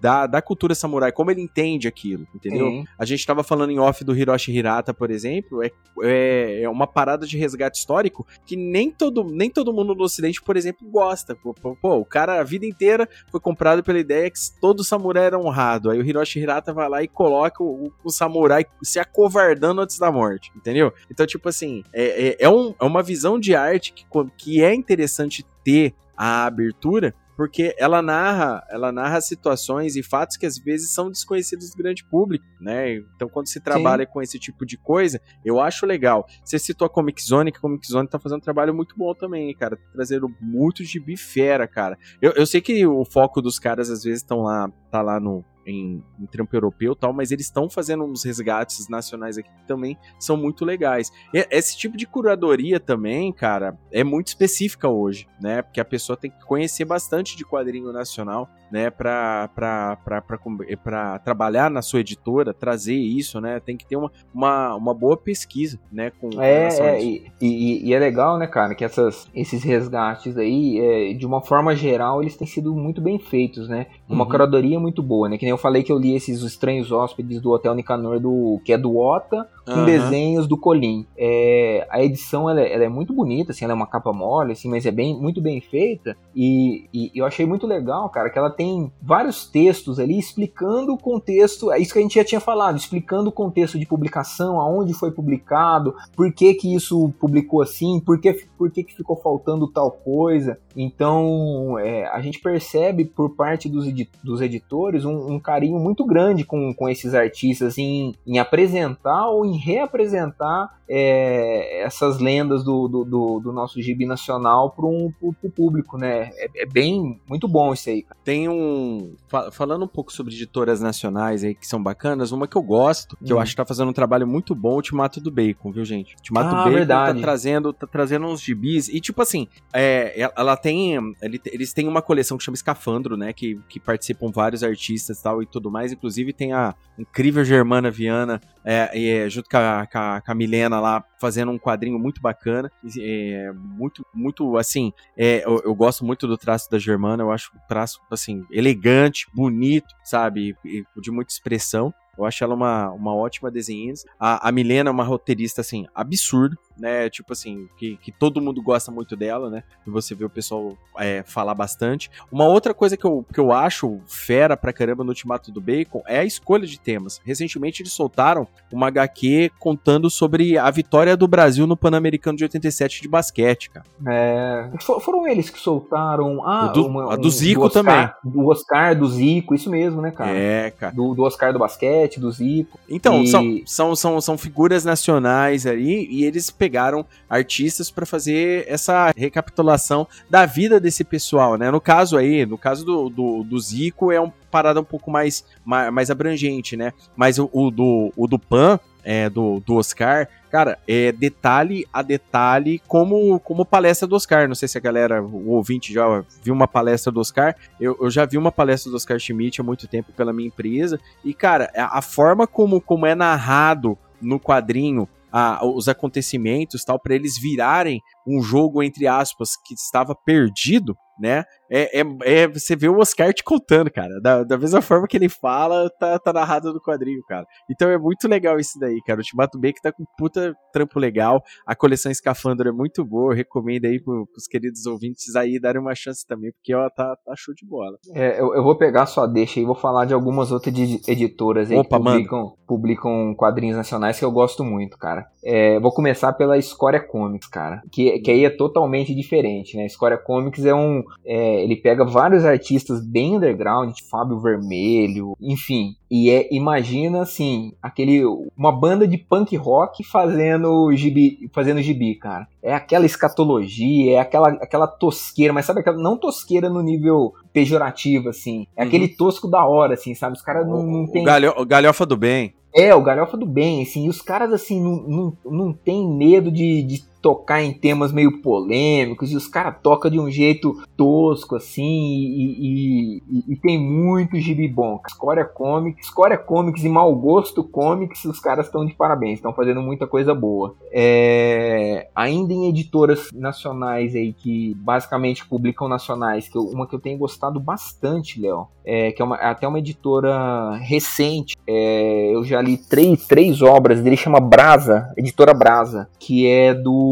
da, 0.00 0.26
da 0.26 0.42
cultura 0.42 0.74
samurai, 0.74 1.12
como 1.12 1.30
ele 1.30 1.40
entende 1.40 1.86
aquilo, 1.86 2.26
entendeu? 2.34 2.66
Sim. 2.66 2.84
A 2.98 3.04
gente 3.04 3.24
tava 3.24 3.44
falando 3.44 3.70
em 3.70 3.78
off 3.78 4.02
do 4.02 4.16
Hiroshi 4.16 4.50
Hirata, 4.50 4.92
por 4.92 5.12
exemplo, 5.12 5.62
é, 5.62 5.70
é, 6.02 6.62
é, 6.62 6.68
uma 6.68 6.88
parada 6.88 7.24
de 7.24 7.38
resgate 7.38 7.78
histórico 7.78 8.26
que 8.44 8.56
nem 8.56 8.90
todo, 8.90 9.22
nem 9.22 9.48
todo 9.48 9.72
mundo 9.72 9.94
no 9.94 10.02
ocidente, 10.02 10.42
por 10.42 10.56
exemplo, 10.56 10.88
gosta. 10.90 11.36
Pô, 11.36 11.54
pô, 11.54 11.98
o 11.98 12.04
cara 12.04 12.40
a 12.40 12.44
vida 12.44 12.66
inteira 12.66 13.08
foi 13.30 13.38
comprado 13.38 13.84
pela 13.84 14.00
ideia 14.00 14.28
que 14.28 14.38
todo 14.60 14.82
samurai 14.82 15.26
era 15.26 15.38
honrado. 15.38 15.90
Aí 15.90 16.00
o 16.00 16.04
Hiroshi 16.04 16.40
Hirata 16.40 16.72
vai 16.72 16.88
lá 16.88 17.02
e 17.02 17.06
coloca 17.06 17.62
o, 17.62 17.92
o 18.02 18.10
samurai 18.10 18.41
se 18.82 18.98
acovardando 18.98 19.80
antes 19.80 19.98
da 19.98 20.10
morte, 20.10 20.52
entendeu? 20.56 20.92
Então, 21.10 21.26
tipo 21.26 21.48
assim, 21.48 21.82
é, 21.92 22.28
é, 22.28 22.36
é, 22.40 22.48
um, 22.48 22.74
é 22.80 22.84
uma 22.84 23.02
visão 23.02 23.38
de 23.38 23.54
arte 23.54 23.92
que, 23.92 24.04
que 24.36 24.62
é 24.62 24.74
interessante 24.74 25.44
ter 25.64 25.94
a 26.16 26.44
abertura, 26.44 27.14
porque 27.36 27.74
ela 27.78 28.02
narra, 28.02 28.64
ela 28.70 28.92
narra 28.92 29.20
situações 29.20 29.96
e 29.96 30.02
fatos 30.02 30.36
que 30.36 30.46
às 30.46 30.58
vezes 30.58 30.92
são 30.92 31.10
desconhecidos 31.10 31.70
do 31.70 31.76
grande 31.76 32.04
público, 32.04 32.44
né? 32.60 32.96
Então 33.16 33.28
quando 33.28 33.48
se 33.48 33.60
trabalha 33.60 34.04
Sim. 34.04 34.12
com 34.12 34.22
esse 34.22 34.38
tipo 34.38 34.64
de 34.64 34.76
coisa, 34.76 35.20
eu 35.44 35.60
acho 35.60 35.86
legal. 35.86 36.26
Você 36.44 36.58
citou 36.58 36.86
a 36.86 36.90
Comic 36.90 37.22
Zone, 37.22 37.50
que 37.50 37.58
a 37.58 37.60
Comic 37.60 37.86
Zone 37.86 38.08
tá 38.08 38.18
fazendo 38.18 38.38
um 38.38 38.42
trabalho 38.42 38.74
muito 38.74 38.96
bom 38.96 39.14
também, 39.14 39.54
cara, 39.54 39.76
tá 39.76 39.82
trazendo 39.92 40.32
muito 40.40 40.84
de 40.84 41.00
bifera, 41.00 41.66
cara. 41.66 41.98
Eu, 42.20 42.32
eu 42.32 42.46
sei 42.46 42.60
que 42.60 42.86
o 42.86 43.04
foco 43.04 43.40
dos 43.40 43.58
caras 43.58 43.90
às 43.90 44.04
vezes 44.04 44.20
estão 44.20 44.42
lá, 44.42 44.70
tá 44.90 45.02
lá 45.02 45.18
no 45.18 45.44
em, 45.66 46.02
em 46.18 46.26
trampo 46.26 46.54
europeu 46.54 46.92
e 46.92 46.96
tal, 46.96 47.12
mas 47.12 47.30
eles 47.30 47.46
estão 47.46 47.68
fazendo 47.68 48.04
uns 48.04 48.24
resgates 48.24 48.88
nacionais 48.88 49.38
aqui 49.38 49.50
que 49.50 49.66
também 49.66 49.96
são 50.18 50.36
muito 50.36 50.64
legais. 50.64 51.10
E 51.32 51.46
esse 51.50 51.76
tipo 51.76 51.96
de 51.96 52.06
curadoria 52.06 52.80
também, 52.80 53.32
cara, 53.32 53.76
é 53.90 54.02
muito 54.04 54.28
específica 54.28 54.88
hoje, 54.88 55.26
né? 55.40 55.62
Porque 55.62 55.80
a 55.80 55.84
pessoa 55.84 56.16
tem 56.16 56.30
que 56.30 56.44
conhecer 56.44 56.84
bastante 56.84 57.36
de 57.36 57.44
quadrinho 57.44 57.92
nacional, 57.92 58.48
né? 58.70 58.90
Pra, 58.90 59.48
pra, 59.54 59.96
pra, 59.96 60.20
pra, 60.22 60.38
pra 60.82 61.18
trabalhar 61.18 61.70
na 61.70 61.82
sua 61.82 62.00
editora, 62.00 62.54
trazer 62.54 62.94
isso, 62.94 63.40
né? 63.40 63.60
Tem 63.60 63.76
que 63.76 63.86
ter 63.86 63.96
uma, 63.96 64.10
uma, 64.34 64.74
uma 64.76 64.94
boa 64.94 65.16
pesquisa, 65.16 65.78
né? 65.90 66.10
Com 66.10 66.40
é, 66.40 66.68
é 66.68 67.02
e, 67.02 67.26
e, 67.40 67.88
e, 67.88 67.94
é 67.94 67.98
legal, 67.98 68.38
né, 68.38 68.46
cara, 68.46 68.74
que 68.74 68.84
essas, 68.84 69.28
esses 69.34 69.62
resgates 69.62 70.36
aí, 70.36 70.78
é, 70.78 71.12
de 71.14 71.26
uma 71.26 71.42
forma 71.42 71.74
geral, 71.74 72.22
eles 72.22 72.36
têm 72.36 72.46
sido 72.46 72.74
muito 72.74 73.00
bem 73.00 73.18
feitos, 73.18 73.68
né? 73.68 73.86
Uma 74.08 74.24
uhum. 74.24 74.30
curadoria 74.30 74.80
muito 74.80 75.02
boa, 75.02 75.28
né? 75.28 75.38
Que 75.38 75.51
eu 75.52 75.58
falei 75.58 75.82
que 75.82 75.92
eu 75.92 75.98
li 75.98 76.14
esses 76.14 76.42
Estranhos 76.42 76.90
Hóspedes 76.90 77.40
do 77.40 77.50
Hotel 77.50 77.74
Nicanor, 77.74 78.18
do, 78.18 78.60
que 78.64 78.72
é 78.72 78.78
do 78.78 78.96
Ota, 78.96 79.48
com 79.64 79.72
uhum. 79.72 79.84
desenhos 79.84 80.46
do 80.46 80.56
Colim. 80.56 81.06
É, 81.16 81.86
a 81.90 82.02
edição 82.02 82.50
ela, 82.50 82.60
ela, 82.60 82.84
é 82.84 82.88
muito 82.88 83.12
bonita, 83.12 83.52
assim, 83.52 83.64
ela 83.64 83.72
é 83.72 83.76
uma 83.76 83.86
capa 83.86 84.12
mole, 84.12 84.52
assim, 84.52 84.68
mas 84.68 84.86
é 84.86 84.90
bem, 84.90 85.18
muito 85.18 85.40
bem 85.40 85.60
feita. 85.60 86.16
E, 86.34 86.88
e, 86.92 87.10
eu 87.14 87.24
achei 87.24 87.46
muito 87.46 87.66
legal, 87.66 88.08
cara, 88.08 88.30
que 88.30 88.38
ela 88.38 88.50
tem 88.50 88.90
vários 89.00 89.46
textos 89.46 89.98
ali 89.98 90.18
explicando 90.18 90.92
o 90.92 90.98
contexto, 90.98 91.70
é 91.70 91.78
isso 91.78 91.92
que 91.92 91.98
a 91.98 92.02
gente 92.02 92.14
já 92.14 92.24
tinha 92.24 92.40
falado, 92.40 92.76
explicando 92.76 93.28
o 93.28 93.32
contexto 93.32 93.78
de 93.78 93.86
publicação, 93.86 94.60
aonde 94.60 94.94
foi 94.94 95.10
publicado, 95.10 95.94
por 96.16 96.32
que 96.32 96.54
que 96.54 96.74
isso 96.74 97.12
publicou 97.20 97.62
assim, 97.62 98.00
por 98.00 98.20
que, 98.20 98.32
por 98.58 98.70
que, 98.70 98.82
que 98.82 98.94
ficou 98.94 99.16
faltando 99.16 99.68
tal 99.68 99.90
coisa. 99.90 100.58
Então, 100.76 101.78
é, 101.78 102.06
a 102.06 102.20
gente 102.20 102.40
percebe 102.40 103.04
por 103.04 103.30
parte 103.30 103.68
dos, 103.68 103.86
dos 104.22 104.40
editores 104.40 105.04
um, 105.04 105.34
um, 105.34 105.40
carinho 105.42 105.78
muito 105.78 106.04
grande 106.04 106.44
com, 106.44 106.72
com 106.72 106.88
esses 106.88 107.14
artistas 107.14 107.76
em, 107.76 108.14
em 108.26 108.38
apresentar 108.38 109.28
ou 109.28 109.44
em 109.44 109.56
reapresentar 109.56 110.70
é, 110.94 111.82
essas 111.82 112.18
lendas 112.18 112.62
do, 112.62 112.86
do, 112.86 113.04
do, 113.04 113.40
do, 113.40 113.52
nosso 113.52 113.80
gibi 113.80 114.04
nacional 114.04 114.70
para 114.70 114.84
um, 114.84 115.10
o 115.22 115.32
público, 115.50 115.96
né? 115.96 116.30
É, 116.34 116.62
é, 116.62 116.66
bem, 116.66 117.18
muito 117.26 117.48
bom 117.48 117.72
isso 117.72 117.88
aí. 117.88 118.02
Cara. 118.02 118.20
Tem 118.22 118.46
um. 118.46 119.14
Falando 119.52 119.86
um 119.86 119.88
pouco 119.88 120.12
sobre 120.12 120.34
editoras 120.34 120.82
nacionais 120.82 121.44
aí 121.44 121.54
que 121.54 121.66
são 121.66 121.82
bacanas, 121.82 122.30
uma 122.30 122.46
que 122.46 122.56
eu 122.56 122.62
gosto, 122.62 123.16
que 123.16 123.32
hum. 123.32 123.36
eu 123.36 123.40
acho 123.40 123.52
que 123.52 123.56
tá 123.56 123.64
fazendo 123.64 123.88
um 123.88 123.92
trabalho 123.94 124.26
muito 124.26 124.54
bom, 124.54 124.72
o 124.72 124.74
Ultimato 124.74 125.18
do 125.18 125.30
Bacon, 125.30 125.72
viu, 125.72 125.82
gente? 125.82 126.14
Ultimato 126.16 126.48
ah, 126.48 126.58
Bacon 126.58 126.64
tá 126.64 126.70
verdade. 126.70 127.18
tá 127.18 127.24
trazendo, 127.24 127.72
tá 127.72 127.86
trazendo 127.86 128.26
uns 128.26 128.42
gibis. 128.42 128.88
E, 128.88 129.00
tipo 129.00 129.22
assim, 129.22 129.48
é, 129.72 130.30
ela 130.36 130.58
tem. 130.58 131.14
Eles 131.22 131.72
têm 131.72 131.88
uma 131.88 132.02
coleção 132.02 132.36
que 132.36 132.44
chama 132.44 132.54
Escafandro, 132.54 133.16
né? 133.16 133.32
Que, 133.32 133.58
que 133.66 133.80
participam 133.80 134.30
vários 134.30 134.62
artistas 134.62 135.18
e 135.18 135.22
tal 135.22 135.31
tal 135.32 135.42
e 135.42 135.46
tudo 135.46 135.70
mais. 135.70 135.92
Inclusive 135.92 136.32
tem 136.32 136.52
a 136.52 136.74
incrível 136.98 137.44
Germana 137.44 137.90
Viana 137.90 138.40
é, 138.64 139.22
é, 139.24 139.30
junto 139.30 139.48
com 139.48 139.56
a, 139.56 139.86
com, 139.90 139.98
a, 139.98 140.20
com 140.20 140.32
a, 140.32 140.34
Milena 140.34 140.78
lá 140.78 141.02
fazendo 141.20 141.50
um 141.50 141.58
quadrinho 141.58 141.98
muito 141.98 142.20
bacana. 142.20 142.70
É, 143.00 143.50
muito, 143.54 144.06
muito 144.14 144.56
assim. 144.56 144.92
É, 145.16 145.44
eu, 145.44 145.62
eu, 145.64 145.74
gosto 145.74 146.04
muito 146.04 146.26
do 146.26 146.36
traço 146.36 146.70
da 146.70 146.78
Germana. 146.78 147.22
Eu 147.22 147.32
acho 147.32 147.50
um 147.54 147.66
traço 147.66 148.00
assim 148.10 148.44
elegante, 148.50 149.26
bonito, 149.34 149.94
sabe, 150.04 150.54
de 150.64 151.10
muita 151.10 151.32
expressão. 151.32 151.92
Eu 152.16 152.26
acho 152.26 152.44
ela 152.44 152.54
uma, 152.54 152.90
uma 152.90 153.14
ótima 153.14 153.50
desenhista. 153.50 154.08
A, 154.20 154.46
a 154.48 154.52
Milena 154.52 154.90
é 154.90 154.92
uma 154.92 155.02
roteirista, 155.02 155.62
assim, 155.62 155.86
absurdo, 155.94 156.58
né? 156.78 157.08
Tipo 157.08 157.32
assim, 157.32 157.68
que, 157.78 157.96
que 157.96 158.12
todo 158.12 158.40
mundo 158.40 158.62
gosta 158.62 158.90
muito 158.90 159.16
dela, 159.16 159.48
né? 159.48 159.62
E 159.86 159.90
você 159.90 160.14
vê 160.14 160.22
o 160.22 160.30
pessoal 160.30 160.76
é, 160.98 161.22
falar 161.22 161.54
bastante. 161.54 162.10
Uma 162.30 162.44
outra 162.44 162.74
coisa 162.74 162.98
que 162.98 163.04
eu, 163.06 163.24
que 163.32 163.40
eu 163.40 163.50
acho 163.50 163.98
fera 164.06 164.58
pra 164.58 164.74
caramba 164.74 165.02
no 165.02 165.10
Ultimato 165.10 165.50
do 165.50 165.60
Bacon 165.60 166.02
é 166.06 166.18
a 166.18 166.24
escolha 166.24 166.66
de 166.66 166.78
temas. 166.78 167.18
Recentemente 167.24 167.80
eles 167.80 167.92
soltaram 167.92 168.46
uma 168.70 168.88
HQ 168.88 169.50
contando 169.58 170.10
sobre 170.10 170.58
a 170.58 170.70
vitória 170.70 171.16
do 171.16 171.26
Brasil 171.26 171.66
no 171.66 171.78
Pan-Americano 171.78 172.36
de 172.36 172.44
87 172.44 173.00
de 173.00 173.08
basquete, 173.08 173.70
cara. 173.70 173.86
É, 174.06 174.70
foram 175.00 175.26
eles 175.26 175.48
que 175.48 175.58
soltaram. 175.58 176.46
Ah, 176.46 176.66
do, 176.66 176.86
uma, 176.86 177.14
a 177.14 177.16
do 177.16 177.30
Zico 177.30 177.60
do 177.60 177.66
Oscar, 177.68 177.82
também. 177.84 178.10
Do 178.22 178.48
Oscar, 178.48 178.98
do 178.98 179.08
Zico, 179.08 179.54
isso 179.54 179.70
mesmo, 179.70 180.02
né, 180.02 180.10
cara? 180.10 180.30
É, 180.30 180.70
cara. 180.70 180.94
Do, 180.94 181.14
do 181.14 181.22
Oscar 181.22 181.54
do 181.54 181.58
basquete 181.58 182.01
do 182.20 182.30
Zico. 182.30 182.78
Então, 182.88 183.22
e... 183.22 183.28
são, 183.28 183.60
são, 183.66 183.96
são, 183.96 184.20
são 184.20 184.38
figuras 184.38 184.84
nacionais 184.84 185.66
aí, 185.66 186.06
e 186.10 186.24
eles 186.24 186.50
pegaram 186.50 187.04
artistas 187.28 187.90
para 187.90 188.06
fazer 188.06 188.64
essa 188.68 189.12
recapitulação 189.16 190.06
da 190.28 190.46
vida 190.46 190.78
desse 190.80 191.04
pessoal, 191.04 191.56
né? 191.56 191.70
No 191.70 191.80
caso 191.80 192.16
aí, 192.16 192.46
no 192.46 192.58
caso 192.58 192.84
do, 192.84 193.08
do, 193.08 193.42
do 193.42 193.60
Zico, 193.60 194.12
é 194.12 194.20
uma 194.20 194.32
parada 194.50 194.80
um 194.80 194.84
pouco 194.84 195.10
mais, 195.10 195.44
mais, 195.64 195.92
mais 195.92 196.10
abrangente, 196.10 196.76
né? 196.76 196.92
Mas 197.16 197.38
o, 197.38 197.48
o, 197.52 197.70
do, 197.70 198.12
o 198.16 198.26
do 198.26 198.38
Pan, 198.38 198.78
é, 199.04 199.28
do, 199.28 199.60
do 199.60 199.76
Oscar, 199.76 200.28
cara, 200.50 200.78
é 200.86 201.12
detalhe 201.12 201.86
a 201.92 202.02
detalhe, 202.02 202.80
como, 202.86 203.40
como 203.40 203.64
palestra 203.64 204.06
do 204.06 204.14
Oscar. 204.14 204.46
Não 204.46 204.54
sei 204.54 204.68
se 204.68 204.78
a 204.78 204.80
galera, 204.80 205.22
o 205.22 205.50
ouvinte 205.50 205.92
já 205.92 206.24
viu 206.42 206.54
uma 206.54 206.68
palestra 206.68 207.10
do 207.10 207.20
Oscar. 207.20 207.56
Eu, 207.80 207.96
eu 208.00 208.10
já 208.10 208.26
vi 208.26 208.36
uma 208.36 208.52
palestra 208.52 208.90
do 208.90 208.96
Oscar 208.96 209.18
Schmidt 209.18 209.60
há 209.60 209.64
muito 209.64 209.88
tempo 209.88 210.12
pela 210.12 210.32
minha 210.32 210.48
empresa. 210.48 211.00
E, 211.24 211.32
cara, 211.32 211.70
a, 211.74 212.02
forma 212.02 212.46
como, 212.46 212.80
como 212.80 213.06
é 213.06 213.14
narrado 213.14 213.96
no 214.20 214.38
quadrinho 214.38 215.08
a, 215.32 215.64
os 215.64 215.88
acontecimentos 215.88 216.84
tal 216.84 217.00
para 217.00 217.14
eles 217.14 217.40
virarem 217.40 218.00
um 218.26 218.42
jogo 218.42 218.82
entre 218.82 219.06
aspas 219.06 219.56
que 219.56 219.74
estava 219.74 220.14
perdido 220.14 220.96
né? 221.18 221.44
É, 221.74 222.00
é, 222.00 222.04
é, 222.24 222.46
você 222.46 222.76
vê 222.76 222.86
o 222.86 222.98
Oscar 222.98 223.32
te 223.32 223.42
contando, 223.42 223.90
cara. 223.90 224.20
Da, 224.20 224.44
da 224.44 224.58
mesma 224.58 224.82
forma 224.82 225.08
que 225.08 225.16
ele 225.16 225.30
fala, 225.30 225.88
tá, 225.98 226.18
tá 226.18 226.30
narrado 226.30 226.70
no 226.70 226.80
quadrinho, 226.80 227.22
cara. 227.26 227.46
Então 227.70 227.88
é 227.88 227.96
muito 227.96 228.28
legal 228.28 228.58
isso 228.58 228.78
daí, 228.78 229.00
cara. 229.06 229.18
O 229.18 229.22
Ultimato 229.22 229.58
B 229.58 229.72
que 229.72 229.80
tá 229.80 229.90
com 229.90 230.04
puta 230.18 230.54
trampo 230.70 231.00
legal. 231.00 231.42
A 231.66 231.74
coleção 231.74 232.12
Escafandro 232.12 232.68
é 232.68 232.72
muito 232.72 233.02
boa. 233.02 233.32
Eu 233.32 233.36
recomendo 233.36 233.86
aí 233.86 233.98
pro, 233.98 234.26
pros 234.26 234.46
queridos 234.46 234.84
ouvintes 234.84 235.34
aí 235.34 235.58
darem 235.58 235.80
uma 235.80 235.94
chance 235.94 236.26
também, 236.26 236.52
porque 236.52 236.74
ó, 236.74 236.90
tá, 236.90 237.16
tá 237.24 237.34
show 237.34 237.54
de 237.54 237.64
bola. 237.64 237.96
É, 238.14 238.38
eu, 238.38 238.54
eu 238.54 238.62
vou 238.62 238.76
pegar 238.76 239.06
sua 239.06 239.26
deixa 239.26 239.58
e 239.58 239.64
vou 239.64 239.74
falar 239.74 240.04
de 240.04 240.12
algumas 240.12 240.52
outras 240.52 240.74
editoras 241.08 241.70
aí 241.70 241.78
Opa, 241.78 241.96
que 241.96 242.04
publicam, 242.04 242.54
publicam, 242.66 243.34
quadrinhos 243.34 243.76
nacionais 243.78 244.18
que 244.18 244.24
eu 244.24 244.30
gosto 244.30 244.62
muito, 244.62 244.98
cara. 244.98 245.26
É, 245.42 245.80
vou 245.80 245.92
começar 245.92 246.34
pela 246.34 246.58
Escória 246.58 247.00
Comics, 247.00 247.48
cara. 247.48 247.80
Que, 247.90 248.18
que 248.20 248.30
aí 248.30 248.44
é 248.44 248.50
totalmente 248.50 249.14
diferente, 249.14 249.74
né? 249.76 249.86
Escória 249.86 250.18
Comics 250.18 250.64
é 250.66 250.74
um 250.74 251.02
é, 251.24 251.61
ele 251.62 251.76
pega 251.76 252.04
vários 252.04 252.44
artistas 252.44 253.04
bem 253.04 253.36
underground, 253.36 253.92
tipo 253.92 254.08
Fábio 254.08 254.40
Vermelho, 254.40 255.36
enfim. 255.40 255.94
E 256.10 256.30
é, 256.30 256.48
imagina 256.54 257.22
assim, 257.22 257.72
aquele 257.82 258.22
uma 258.56 258.70
banda 258.70 259.08
de 259.08 259.16
punk 259.16 259.56
rock 259.56 260.04
fazendo 260.04 260.92
gibi, 260.94 261.48
fazendo 261.52 261.80
gibi, 261.80 262.14
cara. 262.16 262.46
É 262.62 262.74
aquela 262.74 263.06
escatologia, 263.06 264.14
é 264.14 264.18
aquela, 264.18 264.48
aquela 264.48 264.86
tosqueira, 264.86 265.52
mas 265.52 265.64
sabe 265.64 265.80
aquela 265.80 265.96
não 265.96 266.16
tosqueira 266.16 266.68
no 266.68 266.82
nível 266.82 267.32
pejorativo, 267.52 268.28
assim. 268.28 268.66
É 268.76 268.82
uhum. 268.82 268.88
aquele 268.88 269.08
tosco 269.08 269.48
da 269.48 269.64
hora, 269.66 269.94
assim, 269.94 270.14
sabe? 270.14 270.36
Os 270.36 270.42
caras 270.42 270.66
não, 270.66 270.82
não 270.82 271.06
tem. 271.06 271.24
Galho, 271.24 271.64
galhofa 271.64 272.04
do 272.04 272.16
bem. 272.16 272.54
É, 272.74 272.94
o 272.94 273.02
galhofa 273.02 273.36
do 273.36 273.44
bem, 273.44 273.82
assim, 273.82 274.06
e 274.06 274.08
os 274.08 274.22
caras, 274.22 274.50
assim, 274.50 274.82
não, 274.82 274.96
não, 275.02 275.36
não 275.44 275.72
tem 275.74 276.08
medo 276.08 276.50
de, 276.50 276.82
de 276.82 277.04
tocar 277.22 277.62
em 277.62 277.72
temas 277.72 278.12
meio 278.12 278.42
polêmicos 278.42 279.30
e 279.30 279.36
os 279.36 279.46
caras 279.46 279.76
tocam 279.80 280.10
de 280.10 280.18
um 280.18 280.28
jeito 280.28 280.82
tosco 280.96 281.54
assim 281.54 281.82
e, 281.82 282.56
e, 282.58 283.22
e, 283.30 283.52
e 283.52 283.56
tem 283.56 283.78
muito 283.78 284.38
gibi 284.40 284.66
bom. 284.66 285.00
Scoria 285.08 285.44
Comics, 285.44 286.08
Scoria 286.08 286.36
Comics 286.36 286.82
e 286.82 286.88
Mau 286.88 287.14
Gosto 287.14 287.62
Comics, 287.62 288.24
os 288.24 288.40
caras 288.40 288.66
estão 288.66 288.84
de 288.84 288.92
parabéns, 288.94 289.34
estão 289.34 289.52
fazendo 289.52 289.80
muita 289.80 290.06
coisa 290.06 290.34
boa. 290.34 290.74
É, 290.90 292.08
ainda 292.14 292.52
em 292.52 292.68
editoras 292.68 293.28
nacionais 293.32 294.16
aí 294.16 294.32
que 294.32 294.74
basicamente 294.74 295.46
publicam 295.46 295.88
nacionais, 295.88 296.48
que 296.48 296.58
eu, 296.58 296.62
uma 296.62 296.86
que 296.86 296.94
eu 296.94 297.00
tenho 297.00 297.16
gostado 297.18 297.60
bastante, 297.60 298.40
Léo, 298.40 298.66
é, 298.84 299.12
que 299.12 299.22
é, 299.22 299.24
uma, 299.24 299.36
é 299.36 299.46
até 299.46 299.68
uma 299.68 299.78
editora 299.78 300.74
recente. 300.76 301.54
É, 301.66 302.34
eu 302.34 302.42
já 302.42 302.60
li 302.60 302.76
três, 302.76 303.26
três 303.26 303.62
obras 303.62 304.00
dele, 304.00 304.16
chama 304.16 304.40
Brasa, 304.40 305.12
editora 305.16 305.54
Brasa, 305.54 306.08
que 306.18 306.48
é 306.48 306.74
do 306.74 307.11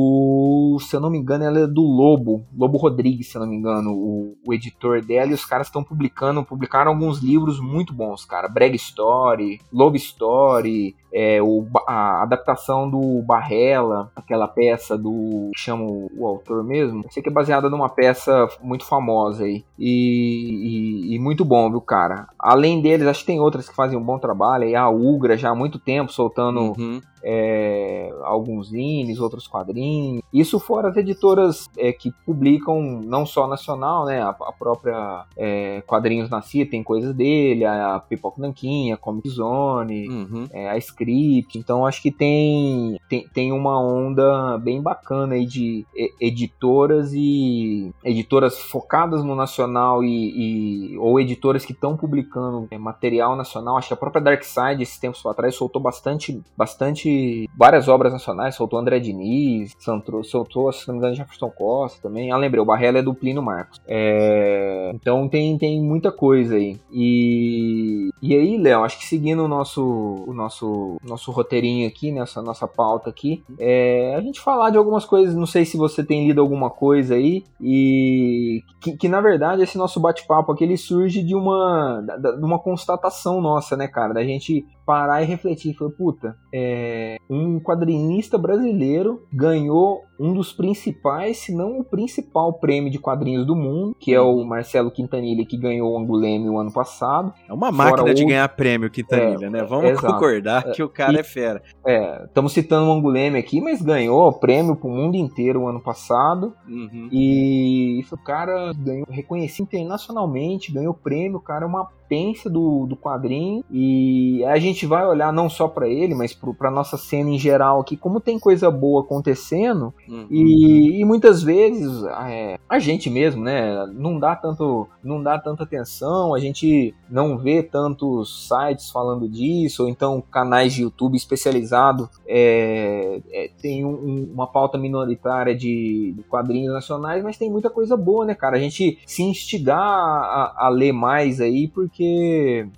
se 0.80 0.94
eu 0.94 1.00
não 1.00 1.10
me 1.10 1.18
engano, 1.18 1.44
ela 1.44 1.60
é 1.60 1.66
do 1.66 1.82
Lobo, 1.82 2.44
Lobo 2.56 2.78
Rodrigues, 2.78 3.30
se 3.30 3.36
eu 3.36 3.40
não 3.40 3.48
me 3.48 3.56
engano, 3.56 3.92
o, 3.92 4.36
o 4.46 4.54
editor 4.54 5.04
dela, 5.04 5.30
e 5.30 5.34
os 5.34 5.44
caras 5.44 5.66
estão 5.66 5.82
publicando, 5.82 6.44
publicaram 6.44 6.92
alguns 6.92 7.18
livros 7.18 7.60
muito 7.60 7.92
bons, 7.92 8.24
cara. 8.24 8.48
Brag 8.48 8.74
Story, 8.74 9.60
Lobo 9.72 9.96
Story, 9.96 10.94
é, 11.12 11.42
o, 11.42 11.66
a 11.86 12.22
adaptação 12.22 12.88
do 12.88 13.22
Barrela, 13.22 14.10
aquela 14.14 14.46
peça 14.46 14.96
do. 14.96 15.50
que 15.54 15.60
chama 15.60 15.84
o, 15.84 16.26
autor 16.26 16.62
mesmo. 16.62 17.02
Eu 17.04 17.10
sei 17.10 17.22
que 17.22 17.28
é 17.28 17.32
baseada 17.32 17.68
numa 17.68 17.88
peça 17.88 18.48
muito 18.62 18.84
famosa 18.84 19.44
aí. 19.44 19.64
E, 19.78 21.10
e, 21.10 21.14
e, 21.14 21.18
muito 21.18 21.44
bom, 21.44 21.70
viu, 21.70 21.80
cara? 21.80 22.28
Além 22.38 22.80
deles, 22.80 23.06
acho 23.06 23.20
que 23.20 23.26
tem 23.26 23.40
outras 23.40 23.68
que 23.68 23.74
fazem 23.74 23.98
um 23.98 24.02
bom 24.02 24.18
trabalho. 24.18 24.64
Aí 24.64 24.76
a 24.76 24.88
Ugra 24.88 25.36
já 25.36 25.50
há 25.50 25.54
muito 25.54 25.78
tempo 25.78 26.12
soltando 26.12 26.74
uhum. 26.78 27.00
é, 27.22 28.12
alguns 28.22 28.68
zines, 28.68 29.18
outros 29.18 29.46
quadrinhos. 29.46 30.22
Isso 30.32 30.60
fora 30.60 30.88
as 30.88 30.96
editoras 30.96 31.68
é, 31.76 31.92
que 31.92 32.12
publicam 32.24 32.80
não 33.04 33.26
só 33.26 33.48
nacional, 33.48 34.04
né? 34.04 34.22
A, 34.22 34.28
a 34.28 34.52
própria 34.52 35.24
é, 35.36 35.82
Quadrinhos 35.86 36.30
Nascia 36.30 36.68
tem 36.68 36.82
coisas 36.82 37.14
dele, 37.14 37.64
a 37.64 37.98
Pipoca 37.98 38.40
Nanquinha, 38.40 38.96
Comic 38.96 39.28
Zone, 39.28 40.08
uhum. 40.08 40.46
É, 40.52 40.70
a 40.70 40.76
script. 41.00 41.58
Então 41.58 41.86
acho 41.86 42.02
que 42.02 42.10
tem, 42.10 42.98
tem, 43.08 43.26
tem 43.28 43.52
uma 43.52 43.80
onda 43.80 44.58
bem 44.58 44.80
bacana 44.82 45.34
aí 45.34 45.46
de 45.46 45.86
editoras 46.20 47.12
e 47.14 47.92
editoras 48.04 48.58
focadas 48.58 49.24
no 49.24 49.34
nacional 49.34 50.04
e, 50.04 50.92
e 50.92 50.98
ou 50.98 51.18
editoras 51.18 51.64
que 51.64 51.72
estão 51.72 51.96
publicando 51.96 52.68
é, 52.70 52.78
material 52.78 53.34
nacional. 53.34 53.76
Acho 53.76 53.88
que 53.88 53.94
a 53.94 53.96
própria 53.96 54.22
Darkside 54.22 54.82
esses 54.82 54.98
tempos 54.98 55.24
atrás 55.24 55.54
soltou 55.54 55.80
bastante, 55.80 56.40
bastante 56.56 57.48
várias 57.56 57.88
obras 57.88 58.12
nacionais. 58.12 58.54
Soltou 58.54 58.78
André 58.78 58.98
Diniz, 59.00 59.74
soltou, 59.78 60.22
soltou 60.22 60.72
se 60.72 60.86
não 60.86 60.94
me 60.94 60.98
engano, 60.98 61.14
Jefferson 61.14 61.50
Costa 61.50 62.00
também. 62.02 62.30
Ah, 62.30 62.36
lembrei, 62.36 62.60
o 62.60 62.64
Barrela 62.64 62.98
é 62.98 63.02
do 63.02 63.14
Plínio 63.14 63.42
Marcos. 63.42 63.80
É, 63.86 64.90
então 64.94 65.28
tem, 65.28 65.56
tem 65.56 65.80
muita 65.80 66.12
coisa 66.12 66.56
aí. 66.56 66.78
E, 66.92 68.10
e 68.20 68.34
aí, 68.34 68.58
Léo, 68.58 68.84
acho 68.84 68.98
que 68.98 69.06
seguindo 69.06 69.44
o 69.44 69.48
nosso, 69.48 69.82
o 70.26 70.32
nosso 70.32 70.89
nosso, 71.02 71.30
roteirinho 71.30 71.86
aqui, 71.86 72.10
nessa 72.10 72.40
nossa 72.42 72.66
pauta 72.66 73.10
aqui, 73.10 73.42
é 73.58 74.14
a 74.16 74.20
gente 74.20 74.40
falar 74.40 74.70
de 74.70 74.78
algumas 74.78 75.04
coisas. 75.04 75.34
Não 75.34 75.46
sei 75.46 75.64
se 75.64 75.76
você 75.76 76.04
tem 76.04 76.26
lido 76.26 76.40
alguma 76.40 76.70
coisa 76.70 77.14
aí, 77.14 77.44
e 77.60 78.62
que, 78.80 78.96
que 78.96 79.08
na 79.08 79.20
verdade 79.20 79.62
esse 79.62 79.76
nosso 79.76 80.00
bate-papo 80.00 80.52
aqui 80.52 80.64
ele 80.64 80.76
surge 80.76 81.22
de 81.22 81.34
uma, 81.34 82.02
de 82.18 82.44
uma 82.44 82.58
constatação 82.58 83.40
nossa, 83.40 83.76
né, 83.76 83.86
cara? 83.86 84.14
Da 84.14 84.24
gente 84.24 84.66
parar 84.90 85.22
e 85.22 85.24
refletir. 85.24 85.72
Falei, 85.74 85.94
puta, 85.94 86.36
é, 86.52 87.16
um 87.30 87.60
quadrinista 87.60 88.36
brasileiro 88.36 89.22
ganhou 89.32 90.02
um 90.18 90.34
dos 90.34 90.52
principais, 90.52 91.38
se 91.38 91.54
não 91.54 91.78
o 91.78 91.84
principal 91.84 92.54
prêmio 92.54 92.90
de 92.90 92.98
quadrinhos 92.98 93.46
do 93.46 93.54
mundo, 93.54 93.94
que 94.00 94.12
é 94.12 94.20
o. 94.20 94.40
Marcelo 94.50 94.90
Quintanilha, 94.90 95.46
que 95.46 95.56
ganhou 95.56 95.92
o 95.92 95.98
Anguleme 95.98 96.48
o 96.48 96.58
ano 96.58 96.72
passado. 96.72 97.32
É 97.48 97.52
uma 97.52 97.70
máquina 97.70 98.12
de 98.12 98.24
ganhar 98.24 98.48
prêmio, 98.48 98.90
Quintanilha, 98.90 99.46
é, 99.46 99.50
né? 99.50 99.62
Vamos 99.62 99.90
exato. 99.90 100.12
concordar 100.12 100.72
que 100.72 100.82
o 100.82 100.88
cara 100.88 101.12
e, 101.12 101.18
é 101.18 101.22
fera. 101.22 101.62
É, 101.86 102.24
estamos 102.24 102.52
citando 102.52 102.88
o 102.88 102.92
Anguleme 102.92 103.38
aqui, 103.38 103.60
mas 103.60 103.80
ganhou 103.80 104.32
prêmio 104.32 104.74
pro 104.74 104.88
mundo 104.88 105.14
inteiro 105.14 105.60
o 105.60 105.68
ano 105.68 105.80
passado. 105.80 106.52
Uhum. 106.66 107.08
E 107.12 108.00
isso, 108.00 108.16
o 108.16 108.18
cara 108.18 108.72
ganhou, 108.76 109.06
reconhecido 109.08 109.66
internacionalmente, 109.66 110.72
ganhou 110.72 110.92
prêmio, 110.92 111.38
o 111.38 111.42
cara 111.42 111.64
é 111.64 111.68
uma 111.68 111.88
potência 112.10 112.50
do, 112.50 112.86
do 112.86 112.96
quadrinho 112.96 113.64
e 113.70 114.44
a 114.44 114.58
gente 114.58 114.84
vai 114.84 115.06
olhar 115.06 115.32
não 115.32 115.48
só 115.48 115.68
para 115.68 115.88
ele, 115.88 116.12
mas 116.12 116.34
para 116.34 116.70
nossa 116.70 116.96
cena 116.96 117.30
em 117.30 117.38
geral 117.38 117.80
aqui, 117.80 117.96
como 117.96 118.20
tem 118.20 118.38
coisa 118.38 118.68
boa 118.68 119.02
acontecendo, 119.02 119.94
uhum. 120.08 120.26
e, 120.28 121.00
e, 121.00 121.04
muitas 121.04 121.40
vezes 121.40 122.02
é, 122.26 122.58
a 122.68 122.78
gente 122.80 123.08
mesmo, 123.08 123.44
né, 123.44 123.86
não 123.94 124.18
dá 124.18 124.34
tanto, 124.34 124.88
não 125.04 125.22
dá 125.22 125.38
tanta 125.38 125.62
atenção, 125.62 126.34
a 126.34 126.40
gente 126.40 126.92
não 127.08 127.38
vê 127.38 127.62
tantos 127.62 128.48
sites 128.48 128.90
falando 128.90 129.28
disso, 129.28 129.84
ou 129.84 129.88
então 129.88 130.20
canais 130.20 130.74
de 130.74 130.82
YouTube 130.82 131.16
especializados 131.16 132.08
é, 132.26 133.20
é, 133.30 133.50
tem 133.62 133.84
um, 133.84 134.30
uma 134.32 134.46
pauta 134.48 134.76
minoritária 134.76 135.54
de, 135.54 136.14
de, 136.16 136.22
quadrinhos 136.24 136.72
nacionais, 136.72 137.22
mas 137.22 137.38
tem 137.38 137.50
muita 137.50 137.70
coisa 137.70 137.96
boa, 137.96 138.24
né, 138.24 138.34
cara? 138.34 138.56
A 138.56 138.60
gente 138.60 138.98
se 139.06 139.22
instigar 139.22 139.78
a, 139.78 140.66
a 140.66 140.68
ler 140.68 140.92
mais 140.92 141.40
aí, 141.40 141.68
porque 141.68 141.99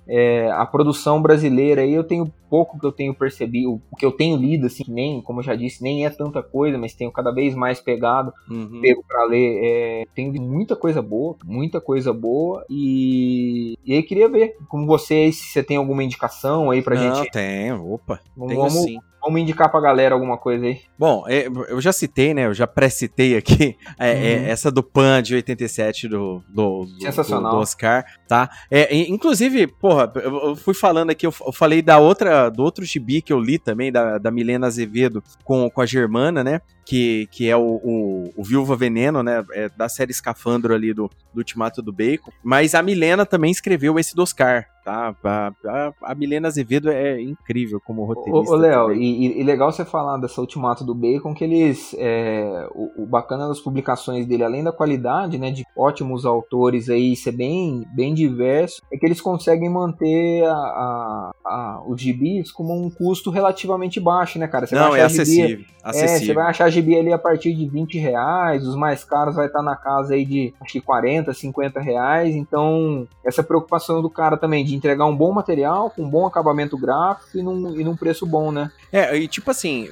é, 0.07 0.49
a 0.51 0.65
produção 0.65 1.21
brasileira 1.21 1.81
aí 1.81 1.93
eu 1.93 2.03
tenho 2.03 2.31
pouco 2.49 2.79
que 2.79 2.85
eu 2.85 2.91
tenho 2.91 3.15
percebido, 3.15 3.81
o 3.89 3.95
que 3.95 4.05
eu 4.05 4.11
tenho 4.11 4.37
lido, 4.37 4.67
assim, 4.67 4.83
nem, 4.87 5.19
como 5.21 5.39
eu 5.39 5.43
já 5.43 5.55
disse, 5.55 5.81
nem 5.81 6.05
é 6.05 6.09
tanta 6.11 6.43
coisa, 6.43 6.77
mas 6.77 6.93
tenho 6.93 7.11
cada 7.11 7.31
vez 7.31 7.55
mais 7.55 7.81
pegado, 7.81 8.31
uhum. 8.47 8.79
pego 8.79 9.03
pra 9.07 9.25
ler. 9.25 9.59
É, 9.63 10.05
tenho 10.13 10.39
muita 10.39 10.75
coisa 10.75 11.01
boa, 11.01 11.35
muita 11.43 11.81
coisa 11.81 12.13
boa, 12.13 12.63
e, 12.69 13.75
e 13.83 13.93
aí 13.93 14.03
queria 14.03 14.29
ver 14.29 14.55
com 14.69 14.85
vocês 14.85 15.37
se 15.37 15.47
você 15.47 15.63
tem 15.63 15.77
alguma 15.77 16.03
indicação 16.03 16.69
aí 16.69 16.81
pra 16.83 16.95
Não, 16.95 17.15
gente. 17.15 17.31
Tenho, 17.31 17.91
opa. 17.91 18.19
Vamos, 18.37 18.53
tenho 18.53 18.69
sim. 18.69 18.99
Vamos 19.23 19.39
indicar 19.39 19.71
pra 19.71 19.79
galera 19.79 20.13
alguma 20.13 20.37
coisa 20.37 20.65
aí. 20.65 20.81
Bom, 20.99 21.23
é, 21.29 21.47
eu 21.47 21.79
já 21.79 21.93
citei, 21.93 22.33
né? 22.33 22.45
Eu 22.45 22.53
já 22.53 22.67
pré-citei 22.67 23.37
aqui 23.37 23.77
é, 23.97 24.09
é, 24.09 24.13
uhum. 24.13 24.45
é, 24.45 24.49
essa 24.49 24.69
do 24.69 24.83
Pan 24.83 25.23
de 25.23 25.35
87 25.35 26.09
do, 26.09 26.43
do, 26.49 26.85
Sensacional. 26.99 27.51
do, 27.51 27.57
do 27.57 27.61
Oscar, 27.61 28.05
tá? 28.27 28.49
É, 28.69 28.93
inclusive, 28.93 29.65
porra, 29.67 30.11
eu 30.15 30.57
fui 30.57 30.73
falando 30.73 31.11
aqui, 31.11 31.25
eu 31.25 31.31
falei 31.31 31.81
da 31.81 31.99
outra, 31.99 32.49
do 32.49 32.61
outro 32.61 32.83
gibi 32.83 33.21
que 33.21 33.31
eu 33.31 33.39
li 33.39 33.57
também, 33.57 33.93
da, 33.93 34.17
da 34.17 34.29
Milena 34.29 34.67
Azevedo 34.67 35.23
com, 35.45 35.69
com 35.69 35.79
a 35.79 35.85
Germana, 35.85 36.43
né? 36.43 36.59
Que, 36.85 37.29
que 37.31 37.49
é 37.49 37.55
o, 37.55 37.79
o, 37.81 38.33
o 38.35 38.43
Viúva 38.43 38.75
Veneno, 38.75 39.23
né? 39.23 39.41
É 39.53 39.69
da 39.69 39.87
série 39.87 40.11
Escafandro 40.11 40.73
ali 40.73 40.93
do, 40.93 41.09
do 41.33 41.37
Ultimato 41.37 41.81
do 41.81 41.93
Bacon. 41.93 42.31
Mas 42.43 42.75
a 42.75 42.83
Milena 42.83 43.25
também 43.25 43.51
escreveu 43.51 43.97
esse 43.97 44.13
do 44.13 44.21
Oscar, 44.21 44.67
tá? 44.83 45.15
A, 45.23 45.53
a, 45.65 45.93
a 46.03 46.15
Milena 46.15 46.47
Azevedo 46.47 46.89
é 46.91 47.21
incrível 47.21 47.79
como 47.79 48.05
roteirista. 48.05 48.53
Ô, 48.53 48.55
Léo, 48.55 48.93
e, 48.93 49.39
e, 49.39 49.43
legal 49.43 49.71
você 49.71 49.85
falar 49.85 50.17
dessa 50.17 50.41
Ultimato 50.41 50.83
do 50.83 50.93
Bacon, 50.93 51.33
que 51.33 51.43
eles. 51.43 51.95
É, 51.97 52.67
o, 52.73 53.03
o, 53.03 53.05
bacana 53.05 53.47
das 53.47 53.59
publicações 53.59 54.25
dele, 54.25 54.43
além 54.43 54.63
da 54.63 54.71
qualidade, 54.71 55.37
né, 55.37 55.51
de 55.51 55.63
ótimos 55.75 56.25
autores 56.25 56.89
aí, 56.89 57.15
ser 57.15 57.31
bem, 57.31 57.85
bem 57.93 58.13
diverso, 58.13 58.81
é 58.91 58.97
que 58.97 59.05
eles 59.05 59.21
conseguem 59.21 59.69
manter 59.69 60.43
a, 60.45 60.53
a, 60.53 61.31
a 61.45 61.83
os 61.87 62.01
gibis 62.01 62.51
como 62.51 62.73
um 62.73 62.89
custo 62.89 63.29
relativamente 63.29 63.99
baixo, 63.99 64.37
né, 64.39 64.47
cara? 64.47 64.67
Você 64.67 64.75
Não, 64.75 64.95
é 64.95 65.01
acessível. 65.01 65.49
Gibi, 65.49 65.67
acessível. 65.83 66.15
É, 66.15 66.19
você 66.19 66.33
vai 66.33 66.45
achar 66.47 66.69
gibi 66.69 66.97
ali 66.97 67.13
a 67.13 67.17
partir 67.17 67.53
de 67.53 67.67
20 67.67 67.97
reais, 67.97 68.65
os 68.65 68.75
mais 68.75 69.03
caros 69.03 69.35
vai 69.35 69.47
estar 69.47 69.61
na 69.61 69.75
casa 69.75 70.13
aí 70.13 70.25
de 70.25 70.53
acho 70.61 70.73
que 70.73 70.81
40, 70.81 71.33
50 71.33 71.79
reais. 71.79 72.35
Então, 72.35 73.07
essa 73.23 73.43
preocupação 73.43 74.01
do 74.01 74.09
cara 74.09 74.37
também 74.37 74.63
de 74.63 74.72
de 74.73 74.77
entregar 74.77 75.05
um 75.05 75.15
bom 75.15 75.31
material, 75.31 75.89
com 75.89 76.03
um 76.03 76.09
bom 76.09 76.25
acabamento 76.25 76.77
gráfico 76.77 77.37
e 77.37 77.43
num, 77.43 77.79
e 77.79 77.83
num 77.83 77.95
preço 77.95 78.25
bom, 78.25 78.51
né? 78.51 78.71
É, 78.91 79.15
e 79.15 79.27
tipo 79.27 79.49
assim, 79.51 79.87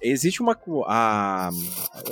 existe 0.00 0.40
uma. 0.40 0.56
A, 0.86 1.50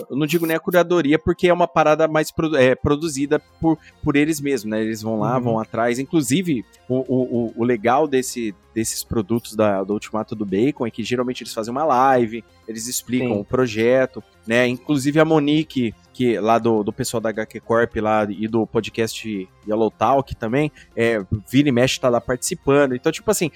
eu 0.08 0.16
não 0.16 0.26
digo 0.26 0.46
nem 0.46 0.56
a 0.56 0.60
curadoria, 0.60 1.18
porque 1.18 1.48
é 1.48 1.52
uma 1.52 1.68
parada 1.68 2.06
mais 2.08 2.30
produ, 2.30 2.56
é, 2.56 2.74
produzida 2.74 3.40
por, 3.60 3.78
por 4.02 4.16
eles 4.16 4.40
mesmos, 4.40 4.70
né? 4.70 4.80
Eles 4.80 5.02
vão 5.02 5.18
lá, 5.18 5.36
uhum. 5.36 5.42
vão 5.42 5.58
atrás. 5.58 5.98
Inclusive, 5.98 6.64
o, 6.88 6.98
o, 6.98 7.52
o 7.56 7.64
legal 7.64 8.06
desse, 8.06 8.54
desses 8.74 9.02
produtos 9.02 9.54
da, 9.54 9.82
do 9.82 9.92
Ultimato 9.92 10.34
do 10.34 10.46
Bacon 10.46 10.86
é 10.86 10.90
que 10.90 11.02
geralmente 11.02 11.42
eles 11.42 11.52
fazem 11.52 11.72
uma 11.72 11.84
live, 11.84 12.44
eles 12.66 12.86
explicam 12.86 13.34
Sim. 13.34 13.40
o 13.40 13.44
projeto, 13.44 14.22
né? 14.46 14.66
Inclusive 14.66 15.18
a 15.18 15.24
Monique, 15.24 15.94
que 16.12 16.38
lá 16.38 16.58
do, 16.58 16.82
do 16.82 16.92
pessoal 16.92 17.20
da 17.20 17.30
HQ 17.30 17.60
Corp 17.60 17.96
lá 17.96 18.26
e 18.28 18.46
do 18.46 18.66
podcast 18.66 19.48
Yellow 19.66 19.90
Talk 19.90 20.34
também, 20.36 20.70
é, 20.96 21.24
vira 21.50 21.68
e 21.68 21.72
mexe 21.72 22.00
tá 22.00 22.08
lá 22.08 22.20
participando. 22.20 22.94
Então, 22.94 23.10
tipo 23.10 23.30
assim, 23.30 23.50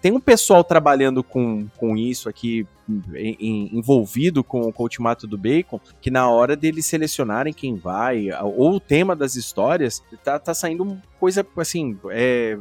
tem 0.00 0.12
um 0.12 0.20
pessoal 0.20 0.62
trabalhando 0.62 1.22
com, 1.22 1.66
com 1.76 1.96
isso 1.96 2.28
aqui, 2.28 2.66
em, 3.14 3.76
envolvido 3.76 4.42
com, 4.42 4.72
com 4.72 4.82
o 4.82 4.86
Ultimato 4.86 5.26
do 5.26 5.36
Bacon, 5.38 5.80
que 6.00 6.10
na 6.10 6.28
hora 6.28 6.56
deles 6.56 6.86
selecionarem 6.86 7.52
quem 7.52 7.76
vai, 7.76 8.28
ou 8.42 8.76
o 8.76 8.80
tema 8.80 9.14
das 9.14 9.36
histórias, 9.36 10.02
tá, 10.24 10.38
tá 10.38 10.54
saindo 10.54 11.00
coisa 11.20 11.46
assim, 11.56 11.98
é, 12.10 12.56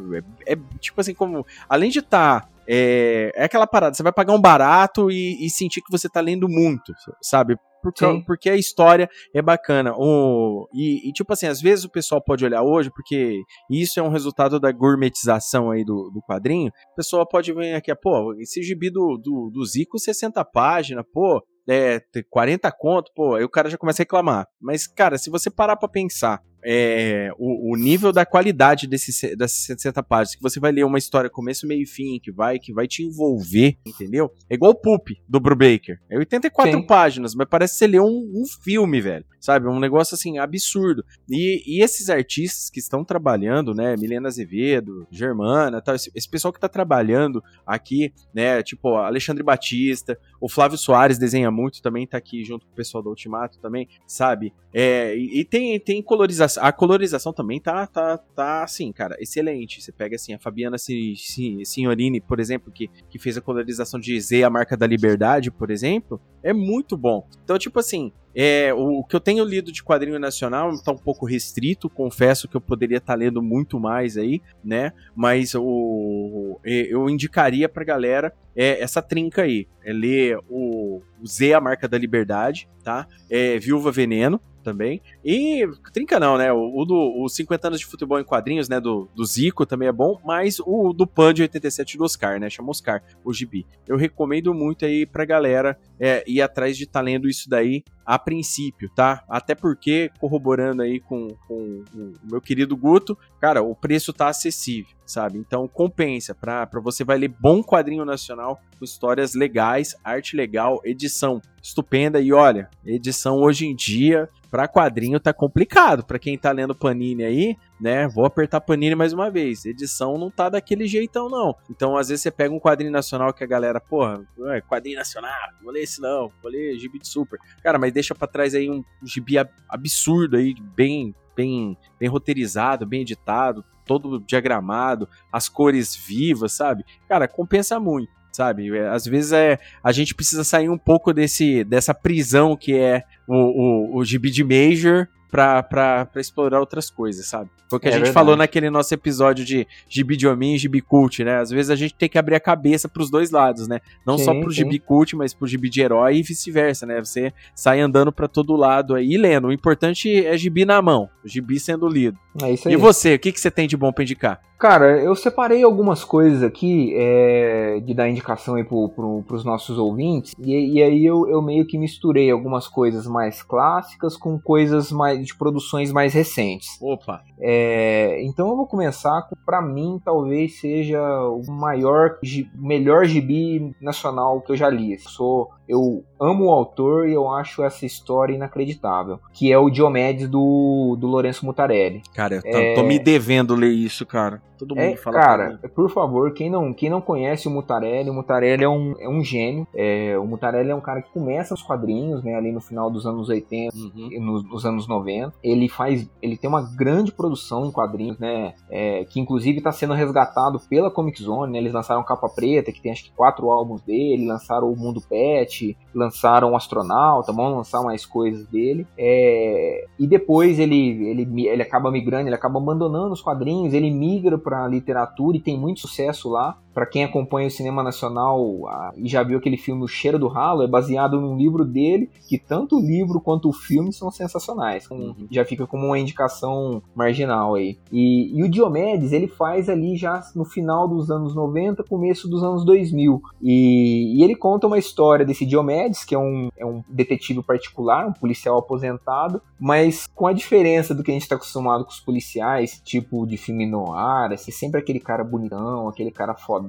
é, 0.45 0.53
é 0.53 0.57
tipo 0.79 0.99
assim, 0.99 1.13
como, 1.13 1.45
além 1.69 1.89
de 1.89 1.99
estar 1.99 2.41
tá 2.41 2.49
é, 2.67 3.31
é 3.33 3.45
aquela 3.45 3.65
parada, 3.65 3.95
você 3.95 4.03
vai 4.03 4.11
pagar 4.11 4.33
um 4.33 4.41
barato 4.41 5.09
e, 5.09 5.45
e 5.45 5.49
sentir 5.49 5.81
que 5.81 5.91
você 5.91 6.09
tá 6.09 6.19
lendo 6.19 6.49
muito, 6.49 6.93
sabe? 7.21 7.57
Porque, 7.81 8.23
porque, 8.25 8.49
a 8.49 8.55
história 8.55 9.09
é 9.33 9.41
bacana. 9.41 9.93
O, 9.95 10.67
e, 10.73 11.09
e, 11.09 11.11
tipo 11.13 11.31
assim, 11.33 11.47
às 11.47 11.61
vezes 11.61 11.85
o 11.85 11.91
pessoal 11.91 12.21
pode 12.21 12.43
olhar 12.45 12.63
hoje, 12.63 12.89
porque 12.89 13.39
isso 13.69 13.99
é 13.99 14.03
um 14.03 14.09
resultado 14.09 14.59
da 14.59 14.71
gourmetização 14.71 15.71
aí 15.71 15.83
do, 15.83 16.09
do 16.13 16.21
quadrinho. 16.21 16.71
O 16.93 16.95
pessoal 16.95 17.27
pode 17.27 17.51
ver 17.53 17.75
aqui, 17.75 17.93
pô, 17.95 18.33
esse 18.39 18.61
gibi 18.61 18.89
do, 18.89 19.17
do, 19.17 19.49
do 19.51 19.65
Zico, 19.65 19.99
60 19.99 20.43
páginas, 20.45 21.05
pô, 21.13 21.41
é, 21.69 22.01
40 22.29 22.71
conto, 22.71 23.11
pô, 23.13 23.35
aí 23.35 23.43
o 23.43 23.49
cara 23.49 23.69
já 23.69 23.77
começa 23.77 24.01
a 24.01 24.03
reclamar. 24.03 24.47
Mas, 24.59 24.87
cara, 24.87 25.17
se 25.17 25.29
você 25.29 25.49
parar 25.49 25.75
pra 25.75 25.89
pensar 25.89 26.41
é, 26.69 27.31
o, 27.37 27.71
o, 27.71 27.77
nível 27.77 28.11
da 28.11 28.25
qualidade 28.25 28.87
desse, 28.87 29.33
dessas 29.37 29.63
60 29.67 30.03
páginas, 30.03 30.35
que 30.35 30.41
você 30.41 30.59
vai 30.59 30.69
ler 30.69 30.83
uma 30.83 30.97
história 30.97 31.29
começo, 31.29 31.65
meio 31.65 31.83
e 31.83 31.85
fim, 31.85 32.19
que 32.21 32.29
vai, 32.29 32.59
que 32.59 32.73
vai 32.73 32.85
te 32.85 33.01
envolver, 33.03 33.77
entendeu? 33.87 34.29
É 34.49 34.55
igual 34.55 34.73
o 34.73 34.75
Poop, 34.75 35.17
do 35.29 35.39
Brubaker. 35.39 35.97
É 36.09 36.17
84 36.17 36.77
Sim. 36.77 36.85
páginas, 36.85 37.33
mas 37.35 37.47
parece 37.49 37.75
que 37.75 37.79
você 37.79 37.87
leu 37.87 38.03
um, 38.03 38.41
um, 38.41 38.43
filme, 38.61 38.99
velho. 38.99 39.23
Sabe? 39.39 39.69
Um 39.69 39.79
negócio, 39.79 40.15
assim, 40.15 40.39
absurdo. 40.39 41.05
E, 41.29 41.63
e, 41.65 41.81
esses 41.81 42.09
artistas 42.09 42.69
que 42.69 42.79
estão 42.79 43.05
trabalhando, 43.05 43.73
né, 43.73 43.95
Milena 43.95 44.27
Azevedo, 44.27 45.07
Germana, 45.09 45.81
tal, 45.81 45.95
esse, 45.95 46.11
esse 46.13 46.29
pessoal 46.29 46.51
que 46.51 46.59
tá 46.59 46.67
trabalhando 46.67 47.41
aqui, 47.65 48.11
né, 48.33 48.61
tipo, 48.61 48.95
Alexandre 48.97 49.41
Batista, 49.41 50.19
o 50.41 50.49
Flávio 50.49 50.77
Soares 50.77 51.17
desenha 51.17 51.49
muito, 51.49 51.81
também 51.81 52.05
tá 52.05 52.17
aqui 52.17 52.43
junto 52.43 52.65
com 52.65 52.73
o 52.73 52.75
pessoal 52.75 53.01
do 53.01 53.09
Ultimato 53.09 53.57
também, 53.59 53.87
sabe? 54.05 54.53
É, 54.73 55.15
e, 55.15 55.39
e 55.39 55.45
tem, 55.45 55.79
tem 55.79 56.01
colorização 56.01 56.56
a 56.57 56.71
colorização 56.71 57.33
também 57.33 57.59
tá, 57.59 57.85
tá, 57.87 58.17
tá 58.17 58.63
assim, 58.63 58.91
cara, 58.91 59.15
excelente. 59.19 59.81
Você 59.81 59.91
pega 59.91 60.15
assim, 60.15 60.33
a 60.33 60.39
Fabiana 60.39 60.77
Signorini, 60.77 62.21
por 62.21 62.39
exemplo, 62.39 62.71
que, 62.71 62.89
que 63.09 63.19
fez 63.19 63.37
a 63.37 63.41
colorização 63.41 63.99
de 63.99 64.19
Z, 64.19 64.43
a 64.43 64.49
marca 64.49 64.75
da 64.75 64.87
liberdade, 64.87 65.51
por 65.51 65.71
exemplo, 65.71 66.19
é 66.43 66.53
muito 66.53 66.97
bom. 66.97 67.27
Então, 67.43 67.57
tipo 67.57 67.79
assim, 67.79 68.11
é, 68.35 68.71
o, 68.71 69.03
que 69.03 69.15
eu 69.15 69.19
tenho 69.19 69.43
lido 69.43 69.71
de 69.71 69.83
quadrinho 69.83 70.19
nacional 70.19 70.69
está 70.71 70.91
um 70.91 70.97
pouco 70.97 71.25
restrito, 71.25 71.89
confesso 71.89 72.47
que 72.47 72.55
eu 72.55 72.61
poderia 72.61 72.97
estar 72.97 73.13
tá 73.13 73.17
lendo 73.17 73.41
muito 73.41 73.79
mais 73.79 74.15
aí, 74.15 74.41
né? 74.63 74.93
Mas 75.15 75.55
o, 75.55 76.59
eu 76.63 77.09
indicaria 77.09 77.67
pra 77.67 77.83
galera 77.83 78.31
é, 78.55 78.79
essa 78.79 79.01
trinca 79.01 79.41
aí. 79.41 79.67
É 79.83 79.91
ler 79.91 80.37
o, 80.49 81.01
o 81.19 81.27
Z, 81.27 81.53
a 81.53 81.61
marca 81.61 81.87
da 81.87 81.97
liberdade, 81.97 82.69
tá? 82.83 83.07
É, 83.29 83.57
Viúva 83.57 83.91
Veneno, 83.91 84.39
também. 84.67 85.01
E 85.23 85.65
trinca 85.93 86.19
não, 86.19 86.37
né? 86.37 86.51
O, 86.51 86.81
o 86.81 86.85
do 86.85 87.23
os 87.23 87.33
50 87.35 87.67
anos 87.67 87.79
de 87.79 87.85
futebol 87.85 88.19
em 88.19 88.23
quadrinhos, 88.23 88.67
né? 88.67 88.81
Do, 88.81 89.07
do 89.15 89.25
Zico 89.25 89.65
também 89.65 89.87
é 89.87 89.93
bom, 89.93 90.19
mas 90.25 90.59
o 90.59 90.91
do 90.91 91.07
Pan 91.07 91.33
de 91.33 91.41
87 91.41 91.97
do 91.97 92.03
Oscar, 92.03 92.37
né? 92.37 92.49
Chama 92.49 92.71
Oscar, 92.71 93.01
o 93.23 93.33
Gibi. 93.33 93.65
Eu 93.87 93.95
recomendo 93.95 94.53
muito 94.53 94.83
aí 94.83 95.05
pra 95.05 95.23
galera 95.23 95.79
é, 95.97 96.21
ir 96.27 96.41
atrás 96.41 96.75
de 96.75 96.83
estar 96.83 96.99
tá 96.99 97.05
lendo 97.05 97.29
isso 97.29 97.49
daí 97.49 97.81
a 98.07 98.17
princípio, 98.17 98.89
tá? 98.95 99.21
Até 99.27 99.53
porque, 99.53 100.09
corroborando 100.17 100.81
aí 100.81 100.97
com, 100.97 101.27
com 101.45 101.83
o 101.93 102.13
meu 102.23 102.39
querido 102.39 102.77
Guto, 102.77 103.17
cara, 103.37 103.61
o 103.61 103.75
preço 103.75 104.13
tá 104.13 104.29
acessível, 104.29 104.95
sabe? 105.05 105.37
Então 105.37 105.67
compensa, 105.67 106.33
pra, 106.33 106.65
pra 106.65 106.79
você 106.79 107.03
vai 107.03 107.17
ler 107.17 107.27
bom 107.27 107.61
quadrinho 107.61 108.05
nacional, 108.05 108.61
com 108.79 108.85
histórias 108.85 109.33
legais, 109.33 109.93
arte 110.05 110.37
legal, 110.37 110.79
edição 110.85 111.41
estupenda 111.61 112.21
e 112.21 112.31
olha, 112.31 112.69
edição 112.85 113.39
hoje 113.39 113.65
em 113.65 113.75
dia 113.75 114.29
para 114.49 114.69
quadrinho 114.69 115.19
tá 115.19 115.33
complicado. 115.33 116.05
Para 116.05 116.17
quem 116.17 116.37
tá 116.37 116.51
lendo 116.51 116.73
Panini 116.73 117.25
aí, 117.25 117.57
né? 117.79 118.07
Vou 118.07 118.25
apertar 118.25 118.61
Panini 118.61 118.95
mais 118.95 119.13
uma 119.13 119.29
vez. 119.29 119.65
Edição 119.65 120.17
não 120.17 120.31
tá 120.31 120.49
daquele 120.49 120.87
jeitão, 120.87 121.29
não. 121.29 121.55
Então, 121.69 121.95
às 121.95 122.09
vezes, 122.09 122.23
você 122.23 122.31
pega 122.31 122.53
um 122.53 122.59
quadrinho 122.59 122.91
nacional 122.91 123.33
que 123.33 123.43
a 123.43 123.47
galera, 123.47 123.79
porra, 123.79 124.25
quadrinho 124.67 124.97
nacional, 124.97 125.31
vou 125.61 125.71
ler 125.71 125.83
esse 125.83 126.01
não, 126.01 126.31
vou 126.41 126.51
ler 126.51 126.77
gibi 126.77 126.99
de 126.99 127.07
super. 127.07 127.39
Cara, 127.63 127.77
mas 127.77 127.93
deixa 127.93 128.15
para 128.15 128.27
trás 128.27 128.55
aí 128.55 128.69
um 128.69 128.83
gibi 129.03 129.35
absurdo 129.69 130.37
aí, 130.37 130.55
bem, 130.75 131.13
bem, 131.35 131.77
bem 131.99 132.09
roteirizado, 132.09 132.85
bem 132.85 133.01
editado, 133.01 133.63
todo 133.85 134.19
diagramado, 134.19 135.07
as 135.31 135.47
cores 135.47 135.95
vivas, 135.95 136.53
sabe? 136.53 136.83
Cara, 137.07 137.27
compensa 137.27 137.79
muito 137.79 138.17
sabe? 138.29 138.77
É, 138.77 138.87
às 138.89 139.05
vezes 139.05 139.31
é, 139.31 139.57
a 139.83 139.91
gente 139.91 140.13
precisa 140.13 140.43
sair 140.43 140.69
um 140.69 140.77
pouco 140.77 141.11
desse, 141.11 141.63
dessa 141.63 141.91
prisão 141.91 142.55
que 142.55 142.75
é 142.75 143.03
o, 143.27 143.33
o, 143.33 143.97
o 143.97 144.05
gibi 144.05 144.29
de 144.29 144.43
Major 144.43 145.07
pra, 145.29 146.07
explorar 146.15 146.59
outras 146.59 146.89
coisas, 146.89 147.27
sabe? 147.27 147.49
Foi 147.69 147.77
o 147.77 147.79
que 147.79 147.87
a 147.87 147.89
é 147.89 147.93
gente 147.93 148.03
verdade. 148.03 148.13
falou 148.13 148.37
naquele 148.37 148.69
nosso 148.69 148.93
episódio 148.93 149.43
de 149.43 149.67
gibi 149.89 150.15
de 150.15 150.25
homem 150.27 150.55
e 150.55 150.57
gibi 150.57 150.81
cult, 150.81 151.23
né? 151.23 151.39
Às 151.39 151.49
vezes 151.49 151.69
a 151.69 151.75
gente 151.75 151.93
tem 151.93 152.07
que 152.07 152.17
abrir 152.17 152.35
a 152.35 152.39
cabeça 152.39 152.87
pros 152.87 153.09
dois 153.09 153.29
lados, 153.29 153.67
né? 153.67 153.81
Não 154.05 154.17
sim, 154.17 154.23
só 154.23 154.33
pro 154.33 154.49
sim. 154.49 154.57
gibi 154.57 154.79
cult, 154.79 155.15
mas 155.15 155.33
pro 155.33 155.47
gibi 155.47 155.69
de 155.69 155.81
herói 155.81 156.17
e 156.17 156.23
vice-versa, 156.23 156.85
né? 156.85 156.99
Você 156.99 157.33
sai 157.53 157.81
andando 157.81 158.11
pra 158.11 158.27
todo 158.27 158.55
lado 158.55 158.95
aí 158.95 159.13
e 159.13 159.17
lendo. 159.17 159.47
O 159.47 159.51
importante 159.51 160.25
é 160.25 160.37
gibi 160.37 160.63
na 160.63 160.81
mão, 160.81 161.09
gibi 161.25 161.59
sendo 161.59 161.87
lido. 161.87 162.17
É 162.41 162.53
isso 162.53 162.67
aí. 162.67 162.73
E 162.73 162.77
você, 162.77 163.15
o 163.15 163.19
que, 163.19 163.31
que 163.31 163.41
você 163.41 163.51
tem 163.51 163.67
de 163.67 163.75
bom 163.75 163.91
pra 163.91 164.03
indicar? 164.03 164.41
Cara, 164.57 164.99
eu 164.99 165.15
separei 165.15 165.63
algumas 165.63 166.03
coisas 166.03 166.41
aqui 166.41 166.91
é, 166.95 167.79
de 167.79 167.93
dar 167.93 168.09
indicação 168.09 168.55
aí 168.55 168.63
pro, 168.63 168.89
pro, 168.89 169.21
pros 169.21 169.45
nossos 169.45 169.77
ouvintes, 169.77 170.33
e, 170.39 170.73
e 170.73 170.81
aí 170.81 171.05
eu, 171.05 171.29
eu, 171.29 171.43
meio 171.43 171.65
que 171.65 171.77
misturei 171.77 172.31
algumas 172.31 172.67
coisas 172.67 173.05
mais 173.05 173.43
clássicas 173.43 174.17
com 174.17 174.39
coisas 174.39 174.91
mais 174.91 175.23
de 175.23 175.35
produções 175.35 175.91
mais 175.91 176.11
recentes. 176.13 176.69
Opa! 176.81 177.21
É, 177.39 178.19
então 178.23 178.49
eu 178.49 178.55
vou 178.55 178.65
começar 178.65 179.21
com, 179.29 179.35
pra 179.45 179.61
mim, 179.61 180.01
talvez 180.03 180.59
seja 180.59 180.99
o 181.29 181.43
maior, 181.51 182.17
melhor 182.55 183.05
gibi 183.05 183.75
nacional 183.79 184.41
que 184.41 184.51
eu 184.51 184.57
já 184.57 184.69
li. 184.69 184.93
Eu 184.93 184.99
sou 184.99 185.51
eu 185.67 186.03
amo 186.19 186.45
o 186.45 186.51
autor 186.51 187.07
e 187.07 187.13
eu 187.13 187.29
acho 187.29 187.63
essa 187.63 187.85
história 187.85 188.33
inacreditável, 188.33 189.19
que 189.33 189.51
é 189.51 189.57
o 189.57 189.69
Diomedes 189.69 190.27
do, 190.27 190.97
do 190.99 191.07
Lourenço 191.07 191.45
Mutarelli. 191.45 192.01
Cara, 192.13 192.35
eu 192.35 192.41
tô, 192.41 192.57
é... 192.57 192.75
tô 192.75 192.83
me 192.83 192.99
devendo 192.99 193.55
ler 193.55 193.71
isso, 193.71 194.05
cara. 194.05 194.41
Todo 194.57 194.75
mundo 194.75 194.81
é, 194.81 194.95
fala 194.95 195.15
Cara, 195.15 195.59
por 195.75 195.89
favor, 195.89 196.33
quem 196.33 196.49
não, 196.49 196.73
quem 196.73 196.89
não 196.89 196.99
conhece 196.99 197.47
o 197.47 197.51
Mutarelli, 197.51 198.09
o 198.09 198.13
Mutarelli 198.13 198.63
é 198.63 198.69
um, 198.69 198.95
é 198.99 199.07
um 199.07 199.23
gênio. 199.23 199.67
É, 199.73 200.17
o 200.17 200.25
Mutarelli 200.25 200.71
é 200.71 200.75
um 200.75 200.81
cara 200.81 201.01
que 201.01 201.11
começa 201.11 201.53
os 201.53 201.61
quadrinhos, 201.61 202.23
né, 202.23 202.35
ali 202.35 202.51
no 202.51 202.59
final 202.59 202.89
dos 202.89 203.05
anos 203.05 203.29
80 203.29 203.75
uhum. 203.75 204.09
nos, 204.19 204.43
nos, 204.43 204.65
anos 204.65 204.87
90. 204.87 205.33
Ele 205.43 205.69
faz, 205.69 206.09
ele 206.21 206.35
tem 206.35 206.49
uma 206.49 206.61
grande 206.75 207.11
produção 207.11 207.67
em 207.67 207.71
quadrinhos, 207.71 208.17
né, 208.17 208.53
é, 208.69 209.05
que 209.05 209.19
inclusive 209.19 209.59
está 209.59 209.71
sendo 209.71 209.93
resgatado 209.93 210.59
pela 210.67 210.89
Comic 210.89 211.21
Zone, 211.21 211.53
né, 211.53 211.59
eles 211.59 211.73
lançaram 211.73 212.03
Capa 212.03 212.27
Preta, 212.27 212.71
que 212.71 212.81
tem 212.81 212.91
acho 212.91 213.03
que 213.03 213.11
quatro 213.11 213.51
álbuns 213.51 213.81
dele, 213.81 214.25
lançaram 214.25 214.71
o 214.71 214.75
Mundo 214.75 215.01
Pet, 215.07 215.56
lançaram 215.93 216.51
o 216.51 216.55
Astronauta, 216.55 217.31
vão 217.31 217.55
lançar 217.55 217.81
mais 217.81 218.05
coisas 218.05 218.47
dele. 218.47 218.85
É, 218.97 219.85
e 219.99 220.07
depois 220.07 220.59
ele, 220.59 221.07
ele, 221.07 221.47
ele 221.47 221.61
acaba 221.61 221.91
migrando, 221.91 222.27
ele 222.27 222.35
acaba 222.35 222.59
abandonando 222.59 223.13
os 223.13 223.21
quadrinhos, 223.21 223.73
ele 223.73 223.91
migra 223.91 224.37
para 224.37 224.67
literatura 224.67 225.37
e 225.37 225.41
tem 225.41 225.57
muito 225.57 225.79
sucesso 225.79 226.29
lá. 226.29 226.57
Para 226.77 226.85
quem 226.85 227.03
acompanha 227.03 227.47
o 227.47 227.49
cinema 227.49 227.81
nacional 227.81 228.67
a, 228.67 228.93
e 228.95 229.09
já 229.09 229.23
viu 229.23 229.39
aquele 229.39 229.57
filme 229.57 229.83
O 229.83 229.87
Cheiro 229.87 230.19
do 230.19 230.27
Ralo, 230.27 230.61
é 230.61 230.67
baseado 230.67 231.19
num 231.19 231.35
livro 231.35 231.65
dele, 231.65 232.07
que 232.29 232.37
tanto 232.37 232.77
o 232.77 232.79
livro 232.79 233.19
quanto 233.19 233.49
o 233.49 233.51
filme 233.51 233.91
são 233.91 234.11
sensacionais. 234.11 234.85
Então, 234.85 234.95
uhum. 234.95 235.27
Já 235.31 235.43
fica 235.43 235.65
como 235.65 235.87
uma 235.87 235.97
indicação 235.97 236.83
marginal 236.93 237.55
aí. 237.55 237.79
E, 237.91 238.31
e, 238.37 238.43
o 238.43 238.47
Diomedes, 238.47 239.11
ele 239.11 239.27
faz 239.27 239.69
ali 239.69 239.97
já 239.97 240.21
no 240.35 240.45
final 240.45 240.87
dos 240.87 241.09
anos 241.09 241.33
90, 241.33 241.83
começo 241.83 242.29
dos 242.29 242.43
anos 242.43 242.63
2000. 242.63 243.23
E, 243.41 244.19
e 244.19 244.23
ele 244.23 244.35
conta 244.35 244.67
uma 244.67 244.77
história 244.77 245.25
desse 245.25 245.47
Diomedes, 245.47 246.05
que 246.05 246.13
é 246.13 246.19
um, 246.19 246.49
é 246.55 246.63
um 246.63 246.83
detetive 246.87 247.41
particular, 247.41 248.07
um 248.07 248.13
policial 248.13 248.55
aposentado, 248.55 249.41
mas 249.59 250.05
com 250.13 250.27
a 250.27 250.33
diferença 250.33 250.93
do 250.93 251.01
que 251.01 251.09
a 251.09 251.15
gente 251.15 251.23
está 251.23 251.37
acostumado 251.37 251.83
com 251.85 251.89
os 251.89 251.99
policiais, 251.99 252.79
tipo 252.85 253.25
de 253.25 253.35
filme 253.35 253.65
noir, 253.65 254.31
assim, 254.31 254.51
sempre 254.51 254.79
aquele 254.79 254.99
cara 254.99 255.23
bonitão, 255.23 255.87
aquele 255.87 256.11
cara 256.11 256.35
foda 256.35 256.66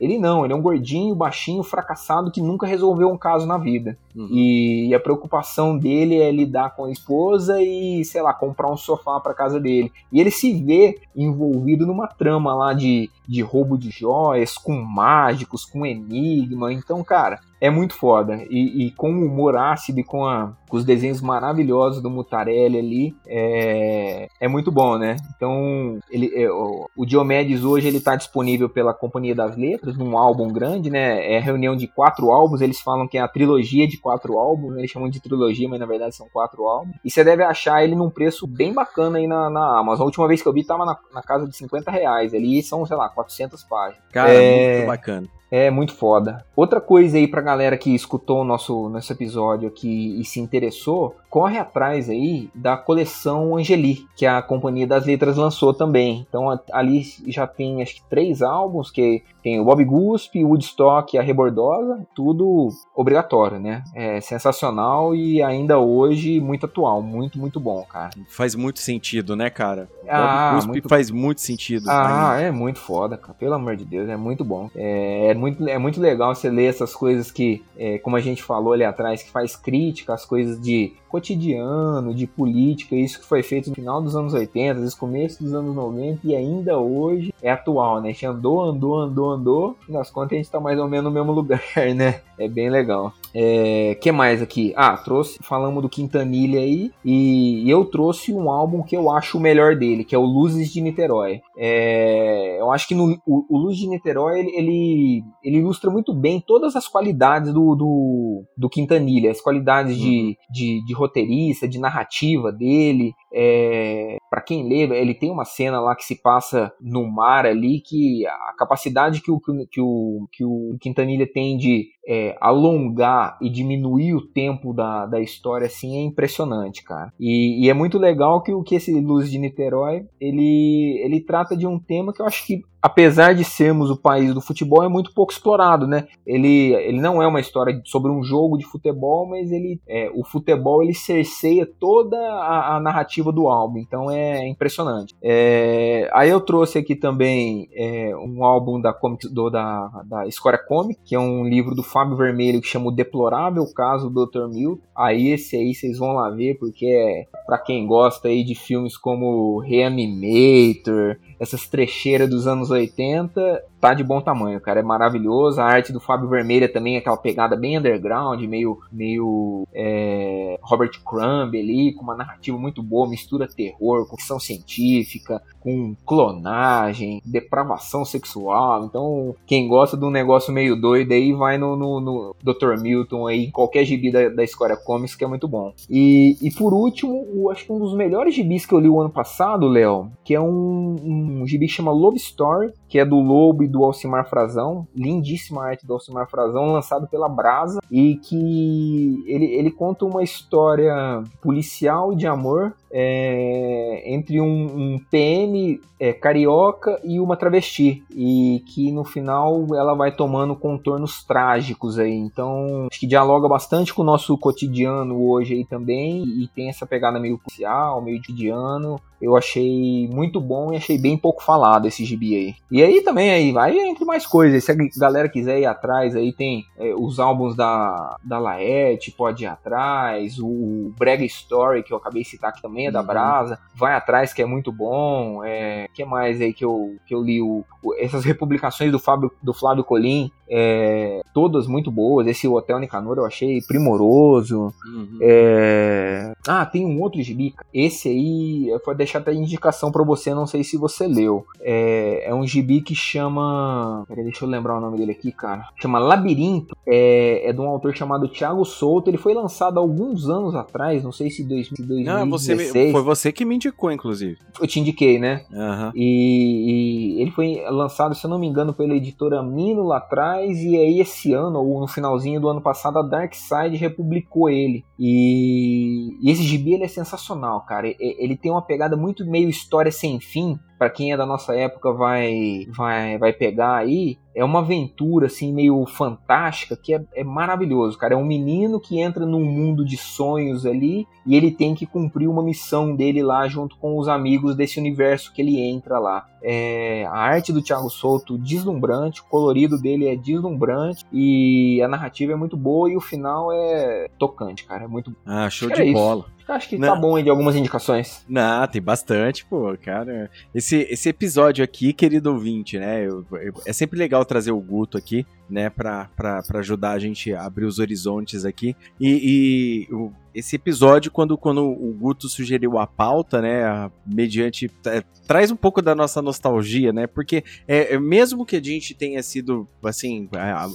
Ele 0.00 0.18
não, 0.18 0.44
ele 0.44 0.52
é 0.52 0.56
um 0.56 0.62
gordinho, 0.62 1.14
baixinho, 1.14 1.62
fracassado 1.62 2.30
que 2.30 2.40
nunca 2.40 2.66
resolveu 2.66 3.08
um 3.08 3.16
caso 3.16 3.46
na 3.46 3.58
vida. 3.58 3.98
Uhum. 4.14 4.28
E, 4.30 4.88
e, 4.88 4.94
a 4.94 5.00
preocupação 5.00 5.76
dele 5.76 6.16
é 6.16 6.30
lidar 6.30 6.76
com 6.76 6.84
a 6.84 6.90
esposa 6.90 7.60
e, 7.60 8.04
sei 8.04 8.22
lá, 8.22 8.32
comprar 8.32 8.70
um 8.70 8.76
sofá 8.76 9.18
para 9.18 9.34
casa 9.34 9.58
dele. 9.58 9.92
E 10.12 10.20
ele 10.20 10.30
se 10.30 10.52
vê 10.52 11.00
envolvido 11.16 11.86
numa 11.86 12.06
trama 12.06 12.54
lá 12.54 12.72
de, 12.72 13.10
de 13.26 13.42
roubo 13.42 13.76
de 13.76 13.90
joias, 13.90 14.56
com 14.56 14.80
mágicos, 14.80 15.64
com 15.64 15.84
enigma. 15.84 16.72
Então, 16.72 17.02
cara, 17.02 17.40
é 17.60 17.70
muito 17.70 17.94
foda. 17.94 18.44
E, 18.48 18.86
e, 18.86 18.90
com 18.92 19.12
o 19.12 19.26
humor 19.26 19.56
ácido 19.56 20.00
e 20.00 20.04
com, 20.04 20.24
a, 20.24 20.52
com 20.68 20.76
os 20.76 20.84
desenhos 20.84 21.20
maravilhosos 21.20 22.02
do 22.02 22.10
Mutarelli 22.10 22.78
ali, 22.78 23.16
é, 23.26 24.28
é 24.40 24.48
muito 24.48 24.70
bom, 24.70 24.96
né? 24.96 25.16
Então, 25.34 25.98
ele, 26.10 26.30
é, 26.34 26.50
o, 26.50 26.88
o 26.96 27.06
Diomedes 27.06 27.64
hoje 27.64 27.88
ele 27.88 28.00
tá 28.00 28.16
disponível 28.16 28.68
pela 28.68 28.94
Companhia 28.94 29.34
das 29.34 29.56
Letras, 29.56 29.96
num 29.96 30.16
álbum 30.16 30.52
grande, 30.52 30.90
né? 30.90 31.32
É 31.32 31.38
a 31.38 31.42
reunião 31.42 31.76
de 31.76 31.88
quatro 31.88 32.30
álbuns, 32.30 32.60
eles 32.60 32.80
falam 32.80 33.08
que 33.08 33.18
é 33.18 33.20
a 33.20 33.28
trilogia 33.28 33.86
de 33.88 33.98
quatro 33.98 34.38
álbuns, 34.38 34.74
né? 34.74 34.80
eles 34.80 34.90
chamam 34.90 35.08
de 35.08 35.20
trilogia, 35.20 35.68
mas 35.68 35.80
na 35.80 35.86
verdade 35.86 36.14
são 36.14 36.28
quatro 36.32 36.64
álbuns. 36.64 36.96
E 37.04 37.10
você 37.10 37.24
deve 37.24 37.42
achar 37.42 37.82
ele 37.82 37.94
num 37.94 38.10
preço 38.10 38.46
bem 38.46 38.72
bacana 38.72 39.18
aí 39.18 39.26
na, 39.26 39.50
na 39.50 39.78
Amazon. 39.78 40.02
A 40.02 40.06
última 40.06 40.28
vez 40.28 40.42
que 40.42 40.48
eu 40.48 40.52
vi 40.52 40.64
tava 40.64 40.84
na, 40.84 40.96
na 41.12 41.22
casa 41.22 41.46
de 41.46 41.56
50 41.56 41.90
reais. 41.90 42.34
Ali 42.34 42.62
são, 42.62 42.84
sei 42.86 42.96
lá, 42.96 43.08
400 43.08 43.64
páginas. 43.64 44.04
Cara, 44.12 44.32
é... 44.32 44.76
muito 44.76 44.86
bacana. 44.86 45.37
É 45.50 45.70
muito 45.70 45.94
foda. 45.94 46.44
Outra 46.54 46.80
coisa 46.80 47.16
aí 47.16 47.26
pra 47.26 47.40
galera 47.40 47.76
que 47.78 47.94
escutou 47.94 48.42
o 48.42 48.44
nosso, 48.44 48.88
nosso 48.88 49.12
episódio 49.12 49.68
aqui 49.68 50.20
e 50.20 50.24
se 50.24 50.40
interessou, 50.40 51.16
corre 51.30 51.58
atrás 51.58 52.10
aí 52.10 52.50
da 52.54 52.76
coleção 52.76 53.56
Angeli, 53.56 54.06
que 54.16 54.26
a 54.26 54.42
Companhia 54.42 54.86
das 54.86 55.06
Letras 55.06 55.36
lançou 55.36 55.72
também. 55.72 56.26
Então 56.28 56.58
ali 56.72 57.02
já 57.26 57.46
tem 57.46 57.82
acho 57.82 57.96
que 57.96 58.02
três 58.08 58.42
álbuns, 58.42 58.90
que 58.90 59.22
tem 59.42 59.60
o 59.60 59.64
Bob 59.64 59.84
Guspe, 59.84 60.44
Woodstock 60.44 61.14
e 61.16 61.18
a 61.18 61.22
Rebordosa, 61.22 62.06
tudo 62.14 62.68
obrigatório, 62.94 63.58
né? 63.58 63.82
É 63.94 64.20
sensacional 64.20 65.14
e 65.14 65.42
ainda 65.42 65.78
hoje 65.78 66.40
muito 66.40 66.66
atual, 66.66 67.00
muito, 67.00 67.38
muito 67.38 67.58
bom, 67.58 67.82
cara. 67.84 68.10
Faz 68.28 68.54
muito 68.54 68.80
sentido, 68.80 69.36
né, 69.36 69.48
cara? 69.48 69.88
Ah, 70.08 70.50
Bob 70.50 70.54
Guspe 70.56 70.72
muito... 70.72 70.88
faz 70.88 71.10
muito 71.10 71.40
sentido. 71.40 71.88
Ah, 71.88 72.32
ainda. 72.32 72.42
é 72.42 72.50
muito 72.50 72.78
foda, 72.78 73.16
cara. 73.16 73.34
Pelo 73.34 73.54
amor 73.54 73.76
de 73.76 73.84
Deus, 73.84 74.08
é 74.08 74.16
muito 74.16 74.44
bom. 74.44 74.68
É, 74.74 75.28
é 75.28 75.34
muito, 75.38 75.66
é 75.68 75.78
muito 75.78 76.00
legal 76.00 76.34
você 76.34 76.50
ler 76.50 76.66
essas 76.66 76.94
coisas 76.94 77.30
que, 77.30 77.64
é, 77.76 77.98
como 77.98 78.16
a 78.16 78.20
gente 78.20 78.42
falou 78.42 78.72
ali 78.72 78.84
atrás, 78.84 79.22
que 79.22 79.30
faz 79.30 79.56
crítica 79.56 80.12
às 80.14 80.24
coisas 80.24 80.60
de 80.60 80.92
cotidiano, 81.08 82.14
de 82.14 82.26
política, 82.26 82.94
isso 82.94 83.20
que 83.20 83.26
foi 83.26 83.42
feito 83.42 83.70
no 83.70 83.74
final 83.74 84.02
dos 84.02 84.14
anos 84.14 84.34
80, 84.34 84.72
às 84.72 84.78
vezes 84.78 84.94
começo 84.94 85.42
dos 85.42 85.54
anos 85.54 85.74
90 85.74 86.20
e 86.24 86.36
ainda 86.36 86.78
hoje 86.78 87.32
é 87.42 87.50
atual, 87.50 88.00
né? 88.00 88.10
A 88.10 88.12
gente 88.12 88.26
andou, 88.26 88.62
andou, 88.62 88.98
andou, 88.98 89.30
andou, 89.30 89.76
e 89.88 89.92
nas 89.92 90.10
contas 90.10 90.32
a 90.32 90.36
gente 90.36 90.50
tá 90.50 90.60
mais 90.60 90.78
ou 90.78 90.86
menos 90.86 91.04
no 91.04 91.10
mesmo 91.10 91.32
lugar, 91.32 91.62
né? 91.96 92.20
É 92.38 92.46
bem 92.46 92.68
legal. 92.68 93.12
É, 93.34 93.96
que 94.00 94.12
mais 94.12 94.42
aqui? 94.42 94.72
Ah, 94.76 94.96
trouxe, 94.96 95.38
falamos 95.42 95.82
do 95.82 95.88
Quintanilha 95.88 96.60
aí, 96.60 96.92
e 97.04 97.68
eu 97.68 97.84
trouxe 97.84 98.32
um 98.32 98.50
álbum 98.50 98.82
que 98.82 98.96
eu 98.96 99.10
acho 99.10 99.38
o 99.38 99.40
melhor 99.40 99.74
dele, 99.76 100.04
que 100.04 100.14
é 100.14 100.18
o 100.18 100.22
Luzes 100.22 100.70
de 100.70 100.80
Niterói. 100.80 101.40
É, 101.56 102.60
eu 102.60 102.70
acho 102.70 102.86
que 102.86 102.94
no, 102.94 103.18
o, 103.26 103.44
o 103.48 103.58
Luz 103.58 103.76
de 103.76 103.88
Niterói, 103.88 104.40
ele, 104.40 104.50
ele, 104.56 105.24
ele, 105.42 105.58
ilustra 105.58 105.90
muito 105.90 106.14
bem 106.14 106.40
todas 106.40 106.76
as 106.76 106.88
qualidades 106.88 107.52
do, 107.52 107.74
do, 107.74 108.44
do 108.56 108.68
Quintanilha, 108.68 109.30
as 109.30 109.40
qualidades 109.40 109.96
uhum. 109.96 110.04
de, 110.04 110.38
de, 110.50 110.84
de 110.84 110.94
roteirista, 110.94 111.68
de 111.68 111.78
narrativa 111.78 112.52
dele. 112.52 113.12
É, 113.32 114.16
para 114.30 114.42
quem 114.42 114.68
lê, 114.68 114.82
ele 114.98 115.14
tem 115.14 115.30
uma 115.30 115.44
cena 115.44 115.80
lá 115.80 115.94
que 115.94 116.04
se 116.04 116.20
passa 116.20 116.72
no 116.80 117.06
mar 117.06 117.46
ali 117.46 117.80
que 117.80 118.26
a 118.26 118.54
capacidade 118.56 119.20
que 119.20 119.30
o, 119.30 119.40
que 119.40 119.80
o, 119.80 120.28
que 120.32 120.44
o 120.44 120.76
Quintanilha 120.80 121.26
tem 121.30 121.56
de 121.56 121.88
é, 122.06 122.36
alongar 122.40 123.38
e 123.40 123.50
diminuir 123.50 124.14
o 124.14 124.26
tempo 124.26 124.72
da, 124.72 125.06
da 125.06 125.20
história 125.20 125.66
assim 125.66 125.96
é 125.96 126.00
impressionante, 126.00 126.82
cara. 126.82 127.12
E, 127.20 127.64
e 127.64 127.70
é 127.70 127.74
muito 127.74 127.98
legal 127.98 128.42
que 128.42 128.52
o 128.52 128.62
que 128.62 128.76
esse 128.76 128.98
Luz 129.00 129.30
de 129.30 129.38
Niterói 129.38 130.06
ele, 130.20 131.00
ele 131.04 131.20
trata 131.20 131.56
de 131.56 131.66
um 131.66 131.78
tema 131.78 132.12
que 132.12 132.22
eu 132.22 132.26
acho 132.26 132.46
que 132.46 132.62
apesar 132.80 133.34
de 133.34 133.44
sermos 133.44 133.90
o 133.90 134.00
país 134.00 134.32
do 134.32 134.40
futebol, 134.40 134.84
é 134.84 134.88
muito 134.88 135.12
pouco 135.12 135.32
explorado, 135.32 135.86
né? 135.86 136.06
Ele, 136.26 136.74
ele 136.74 137.00
não 137.00 137.20
é 137.20 137.26
uma 137.26 137.40
história 137.40 137.80
sobre 137.84 138.10
um 138.10 138.22
jogo 138.22 138.56
de 138.56 138.64
futebol, 138.64 139.28
mas 139.28 139.50
ele, 139.50 139.80
é, 139.86 140.10
o 140.14 140.24
futebol 140.24 140.82
ele 140.82 140.94
cerceia 140.94 141.66
toda 141.66 142.16
a, 142.16 142.76
a, 142.76 142.80
narrativa 142.80 143.17
do 143.22 143.48
álbum, 143.48 143.78
então 143.78 144.10
é 144.10 144.46
impressionante. 144.48 145.14
É, 145.22 146.08
aí 146.12 146.30
eu 146.30 146.40
trouxe 146.40 146.78
aqui 146.78 146.94
também 146.94 147.68
é, 147.74 148.14
um 148.16 148.44
álbum 148.44 148.80
da, 148.80 148.92
comic, 148.92 149.28
do, 149.28 149.50
da, 149.50 149.88
da 150.04 150.26
Escória 150.26 150.58
Comic, 150.58 151.00
que 151.04 151.14
é 151.14 151.18
um 151.18 151.44
livro 151.44 151.74
do 151.74 151.82
Fábio 151.82 152.16
Vermelho 152.16 152.60
que 152.60 152.68
chama 152.68 152.88
O 152.88 152.92
Deplorável 152.92 153.66
Caso 153.74 154.08
do 154.10 154.26
Dr. 154.26 154.48
Milton. 154.48 154.82
Aí 154.96 155.28
esse 155.28 155.56
aí 155.56 155.74
vocês 155.74 155.98
vão 155.98 156.12
lá 156.12 156.30
ver, 156.30 156.58
porque 156.58 156.86
é 156.86 157.26
para 157.46 157.58
quem 157.58 157.86
gosta 157.86 158.28
aí 158.28 158.44
de 158.44 158.54
filmes 158.54 158.96
como 158.96 159.58
Reanimator, 159.60 161.16
essas 161.38 161.66
trecheiras 161.68 162.28
dos 162.28 162.46
anos 162.46 162.70
80, 162.70 163.62
tá 163.80 163.94
de 163.94 164.04
bom 164.04 164.20
tamanho, 164.20 164.60
cara. 164.60 164.80
É 164.80 164.82
maravilhoso. 164.82 165.60
A 165.60 165.64
arte 165.64 165.92
do 165.92 166.00
Fábio 166.00 166.28
Vermelha 166.28 166.70
também, 166.70 166.96
aquela 166.96 167.16
pegada 167.16 167.56
bem 167.56 167.78
underground, 167.78 168.42
meio, 168.42 168.78
meio 168.92 169.66
é, 169.74 170.58
Robert 170.62 170.92
Crumb 171.04 171.56
ali, 171.56 171.92
com 171.94 172.02
uma 172.02 172.16
narrativa 172.16 172.58
muito 172.58 172.82
boa, 172.82 173.08
mistura 173.08 173.48
terror 173.48 174.06
com 174.08 174.16
ficção 174.16 174.38
científica, 174.38 175.42
com 175.60 175.94
clonagem, 176.06 177.22
depravação 177.24 178.04
sexual. 178.04 178.84
Então, 178.84 179.34
quem 179.46 179.68
gosta 179.68 179.96
de 179.96 180.04
um 180.04 180.10
negócio 180.10 180.52
meio 180.52 180.80
doido 180.80 181.12
aí, 181.12 181.32
vai 181.32 181.58
no, 181.58 181.76
no, 181.76 182.00
no 182.00 182.36
Dr. 182.42 182.80
Milton 182.80 183.26
aí, 183.26 183.50
qualquer 183.50 183.84
gibi 183.84 184.10
da, 184.10 184.28
da 184.28 184.44
Comics, 184.84 185.14
que 185.14 185.24
é 185.24 185.26
muito 185.26 185.46
bom. 185.46 185.72
E, 185.88 186.36
e 186.40 186.50
por 186.50 186.72
último, 186.72 187.26
o, 187.34 187.50
acho 187.50 187.64
que 187.64 187.72
um 187.72 187.78
dos 187.78 187.94
melhores 187.94 188.34
gibis 188.34 188.66
que 188.66 188.74
eu 188.74 188.80
li 188.80 188.88
o 188.88 189.00
ano 189.00 189.10
passado, 189.10 189.68
Léo, 189.68 190.10
que 190.24 190.34
é 190.34 190.40
um, 190.40 190.96
um 191.42 191.46
gibi 191.46 191.66
que 191.66 191.72
chama 191.72 191.92
Love 191.92 192.16
Story, 192.16 192.72
que 192.88 192.98
é 192.98 193.04
do 193.04 193.20
Lobo 193.20 193.62
e 193.62 193.68
do 193.68 193.84
Alcimar 193.84 194.28
Frazão, 194.28 194.86
lindíssima 194.94 195.64
arte 195.64 195.86
do 195.86 195.94
Alcimar 195.94 196.28
Frazão, 196.28 196.72
lançado 196.72 197.06
pela 197.06 197.28
Brasa, 197.28 197.80
e 197.90 198.16
que 198.16 199.22
ele, 199.26 199.44
ele 199.44 199.70
conta 199.70 200.04
uma 200.04 200.22
história 200.22 201.22
policial 201.42 202.12
e 202.12 202.16
de 202.16 202.26
amor 202.26 202.74
é, 202.90 204.02
entre 204.06 204.40
um, 204.40 204.94
um 204.94 204.98
PM 205.10 205.80
é, 206.00 206.12
carioca 206.12 207.00
e 207.04 207.20
uma 207.20 207.36
travesti, 207.36 208.02
e 208.10 208.62
que 208.66 208.90
no 208.92 209.04
final 209.04 209.66
ela 209.74 209.94
vai 209.94 210.14
tomando 210.14 210.54
contornos 210.54 211.24
trágicos 211.24 211.98
aí, 211.98 212.14
então 212.14 212.86
acho 212.90 213.00
que 213.00 213.06
dialoga 213.06 213.48
bastante 213.48 213.92
com 213.92 214.02
o 214.02 214.06
nosso 214.06 214.36
cotidiano 214.38 215.20
hoje 215.20 215.54
aí 215.54 215.64
também, 215.64 216.24
e 216.24 216.48
tem 216.48 216.68
essa 216.68 216.86
pegada 216.86 217.18
meio 217.18 217.38
policial, 217.38 218.00
meio 218.00 218.18
cotidiano, 218.18 219.00
eu 219.20 219.36
achei 219.36 220.08
muito 220.12 220.40
bom 220.40 220.72
e 220.72 220.76
achei 220.76 220.96
bem 220.96 221.16
pouco 221.16 221.42
falado 221.42 221.86
esse 221.86 222.04
gibi 222.04 222.36
aí. 222.36 222.54
E 222.70 222.82
aí 222.82 223.00
também 223.02 223.30
aí 223.30 223.52
vai 223.52 223.76
entre 223.76 224.04
mais 224.04 224.24
coisas. 224.24 224.62
Se 224.64 224.70
a 224.70 224.76
galera 224.96 225.28
quiser 225.28 225.58
ir 225.58 225.66
atrás, 225.66 226.14
aí 226.14 226.32
tem 226.32 226.64
é, 226.76 226.94
os 226.94 227.18
álbuns 227.18 227.56
da, 227.56 228.16
da 228.22 228.38
Laerte, 228.38 229.10
pode 229.10 229.42
ir 229.42 229.48
atrás. 229.48 230.38
O 230.38 230.92
Brega 230.96 231.24
Story, 231.24 231.82
que 231.82 231.92
eu 231.92 231.96
acabei 231.96 232.22
de 232.22 232.28
citar, 232.28 232.52
que 232.52 232.62
também 232.62 232.77
é 232.86 232.90
da 232.90 233.00
uhum. 233.00 233.06
Brasa. 233.06 233.58
Vai 233.74 233.94
atrás, 233.94 234.32
que 234.32 234.42
é 234.42 234.46
muito 234.46 234.70
bom. 234.72 235.42
É, 235.44 235.88
que 235.92 236.04
mais 236.04 236.40
aí 236.40 236.52
que 236.52 236.64
eu, 236.64 236.96
que 237.06 237.14
eu 237.14 237.22
li? 237.22 237.40
O, 237.42 237.64
o, 237.82 237.94
essas 237.96 238.24
republicações 238.24 238.92
do, 238.92 238.98
Fábio, 238.98 239.32
do 239.42 239.52
Flávio 239.52 239.84
Colim, 239.84 240.30
é, 240.50 241.20
todas 241.32 241.66
muito 241.66 241.90
boas. 241.90 242.26
Esse 242.26 242.46
Hotel 242.48 242.78
Nicanor 242.78 243.18
eu 243.18 243.24
achei 243.24 243.60
primoroso. 243.62 244.72
Uhum. 244.86 245.18
É... 245.20 246.32
Ah, 246.46 246.64
tem 246.64 246.84
um 246.84 247.00
outro 247.00 247.22
gibi. 247.22 247.54
Esse 247.72 248.08
aí 248.08 248.78
foi 248.84 248.94
deixar 248.94 249.18
até 249.18 249.32
indicação 249.32 249.90
para 249.90 250.04
você, 250.04 250.34
não 250.34 250.46
sei 250.46 250.64
se 250.64 250.76
você 250.76 251.06
leu. 251.06 251.44
É, 251.60 252.24
é 252.26 252.34
um 252.34 252.46
gibi 252.46 252.80
que 252.80 252.94
chama. 252.94 254.04
Peraí, 254.08 254.24
deixa 254.24 254.44
eu 254.44 254.48
lembrar 254.48 254.78
o 254.78 254.80
nome 254.80 254.98
dele 254.98 255.12
aqui, 255.12 255.32
cara. 255.32 255.68
Chama 255.80 255.98
Labirinto. 255.98 256.76
É, 256.86 257.48
é 257.48 257.52
de 257.52 257.60
um 257.60 257.68
autor 257.68 257.94
chamado 257.94 258.28
Thiago 258.28 258.64
Souto. 258.64 259.10
Ele 259.10 259.18
foi 259.18 259.34
lançado 259.34 259.78
há 259.78 259.80
alguns 259.80 260.28
anos 260.28 260.54
atrás, 260.54 261.02
não 261.02 261.12
sei 261.12 261.30
se 261.30 261.42
2016. 261.44 262.06
Não, 262.06 262.28
você 262.28 262.54
me, 262.54 262.92
foi 262.92 263.02
você 263.02 263.32
que 263.32 263.44
me 263.44 263.54
indicou, 263.54 263.90
inclusive. 263.90 264.38
Eu 264.60 264.66
te 264.66 264.80
indiquei, 264.80 265.18
né? 265.18 265.44
Uhum. 265.52 265.92
E, 265.94 267.16
e, 267.18 267.22
ele 267.22 267.30
foi 267.30 267.62
lançado, 267.68 268.14
se 268.14 268.24
eu 268.24 268.30
não 268.30 268.38
me 268.38 268.46
engano, 268.46 268.72
pela 268.72 268.94
editora 268.94 269.42
Mino 269.42 269.82
lá 269.82 269.98
atrás. 269.98 270.37
E 270.44 270.76
aí, 270.76 271.00
esse 271.00 271.32
ano, 271.32 271.60
ou 271.60 271.80
no 271.80 271.86
finalzinho 271.86 272.40
do 272.40 272.48
ano 272.48 272.60
passado, 272.60 272.98
a 272.98 273.02
Dark 273.02 273.34
Side 273.34 273.76
republicou 273.76 274.48
ele. 274.48 274.84
E, 274.98 276.16
e 276.20 276.30
esse 276.30 276.42
gibi 276.42 276.74
ele 276.74 276.84
é 276.84 276.88
sensacional, 276.88 277.60
cara. 277.62 277.88
Ele 277.98 278.36
tem 278.36 278.50
uma 278.50 278.62
pegada 278.62 278.96
muito 278.96 279.24
meio 279.24 279.48
história 279.48 279.90
sem 279.90 280.20
fim, 280.20 280.58
para 280.78 280.88
quem 280.88 281.12
é 281.12 281.16
da 281.16 281.26
nossa 281.26 281.54
época 281.54 281.92
vai 281.92 282.66
vai 282.70 283.18
vai 283.18 283.32
pegar 283.32 283.76
aí, 283.76 284.16
é 284.34 284.44
uma 284.44 284.60
aventura 284.60 285.26
assim 285.26 285.52
meio 285.52 285.84
fantástica 285.84 286.76
que 286.76 286.94
é, 286.94 287.04
é 287.14 287.24
maravilhoso, 287.24 287.98
cara. 287.98 288.14
É 288.14 288.16
um 288.16 288.24
menino 288.24 288.78
que 288.78 289.00
entra 289.00 289.26
num 289.26 289.44
mundo 289.44 289.84
de 289.84 289.96
sonhos 289.96 290.64
ali 290.64 291.06
e 291.26 291.36
ele 291.36 291.50
tem 291.50 291.74
que 291.74 291.86
cumprir 291.86 292.28
uma 292.28 292.42
missão 292.42 292.94
dele 292.94 293.22
lá 293.22 293.48
junto 293.48 293.76
com 293.78 293.98
os 293.98 294.06
amigos 294.06 294.54
desse 294.54 294.78
universo 294.78 295.32
que 295.32 295.42
ele 295.42 295.60
entra 295.60 295.98
lá. 295.98 296.26
É, 296.40 297.04
a 297.06 297.18
arte 297.18 297.52
do 297.52 297.60
Thiago 297.60 297.90
Souto 297.90 298.38
deslumbrante, 298.38 299.20
o 299.20 299.24
colorido 299.24 299.76
dele 299.76 300.06
é 300.06 300.14
deslumbrante 300.14 301.04
e 301.12 301.82
a 301.82 301.88
narrativa 301.88 302.32
é 302.32 302.36
muito 302.36 302.56
boa 302.56 302.88
e 302.88 302.96
o 302.96 303.00
final 303.00 303.50
é 303.52 304.08
tocante, 304.18 304.64
cara. 304.64 304.84
É 304.84 304.88
muito. 304.88 305.14
Ah, 305.26 305.50
show 305.50 305.68
de 305.68 305.92
bola. 305.92 306.26
Acho 306.48 306.68
que 306.70 306.78
Não. 306.78 306.88
tá 306.88 306.96
bom 306.96 307.14
aí 307.16 307.22
de 307.22 307.28
algumas 307.28 307.54
indicações. 307.54 308.24
Não, 308.26 308.66
tem 308.66 308.80
bastante, 308.80 309.44
pô, 309.44 309.76
cara. 309.82 310.30
Esse, 310.54 310.86
esse 310.90 311.08
episódio 311.10 311.62
aqui, 311.62 311.92
querido 311.92 312.32
ouvinte, 312.32 312.78
né? 312.78 313.06
Eu, 313.06 313.24
eu, 313.32 313.52
é 313.66 313.72
sempre 313.72 313.98
legal 313.98 314.24
trazer 314.24 314.50
o 314.50 314.60
Guto 314.60 314.96
aqui, 314.96 315.26
né? 315.48 315.70
Pra 315.70 316.08
ajudar 316.54 316.92
a 316.92 316.98
gente 316.98 317.32
a 317.32 317.44
abrir 317.44 317.64
os 317.64 317.78
horizontes 317.78 318.44
aqui. 318.44 318.76
E, 319.00 319.86
e 319.90 320.10
esse 320.38 320.54
episódio, 320.54 321.10
quando, 321.10 321.36
quando 321.36 321.64
o 321.64 321.92
Guto 321.92 322.28
sugeriu 322.28 322.78
a 322.78 322.86
pauta, 322.86 323.42
né, 323.42 323.90
mediante. 324.06 324.70
É, 324.86 325.02
traz 325.26 325.50
um 325.50 325.56
pouco 325.56 325.82
da 325.82 325.94
nossa 325.94 326.22
nostalgia, 326.22 326.92
né? 326.92 327.06
Porque 327.06 327.42
é, 327.66 327.94
é, 327.94 327.98
mesmo 327.98 328.46
que 328.46 328.56
a 328.56 328.62
gente 328.62 328.94
tenha 328.94 329.22
sido, 329.22 329.68
assim, 329.82 330.28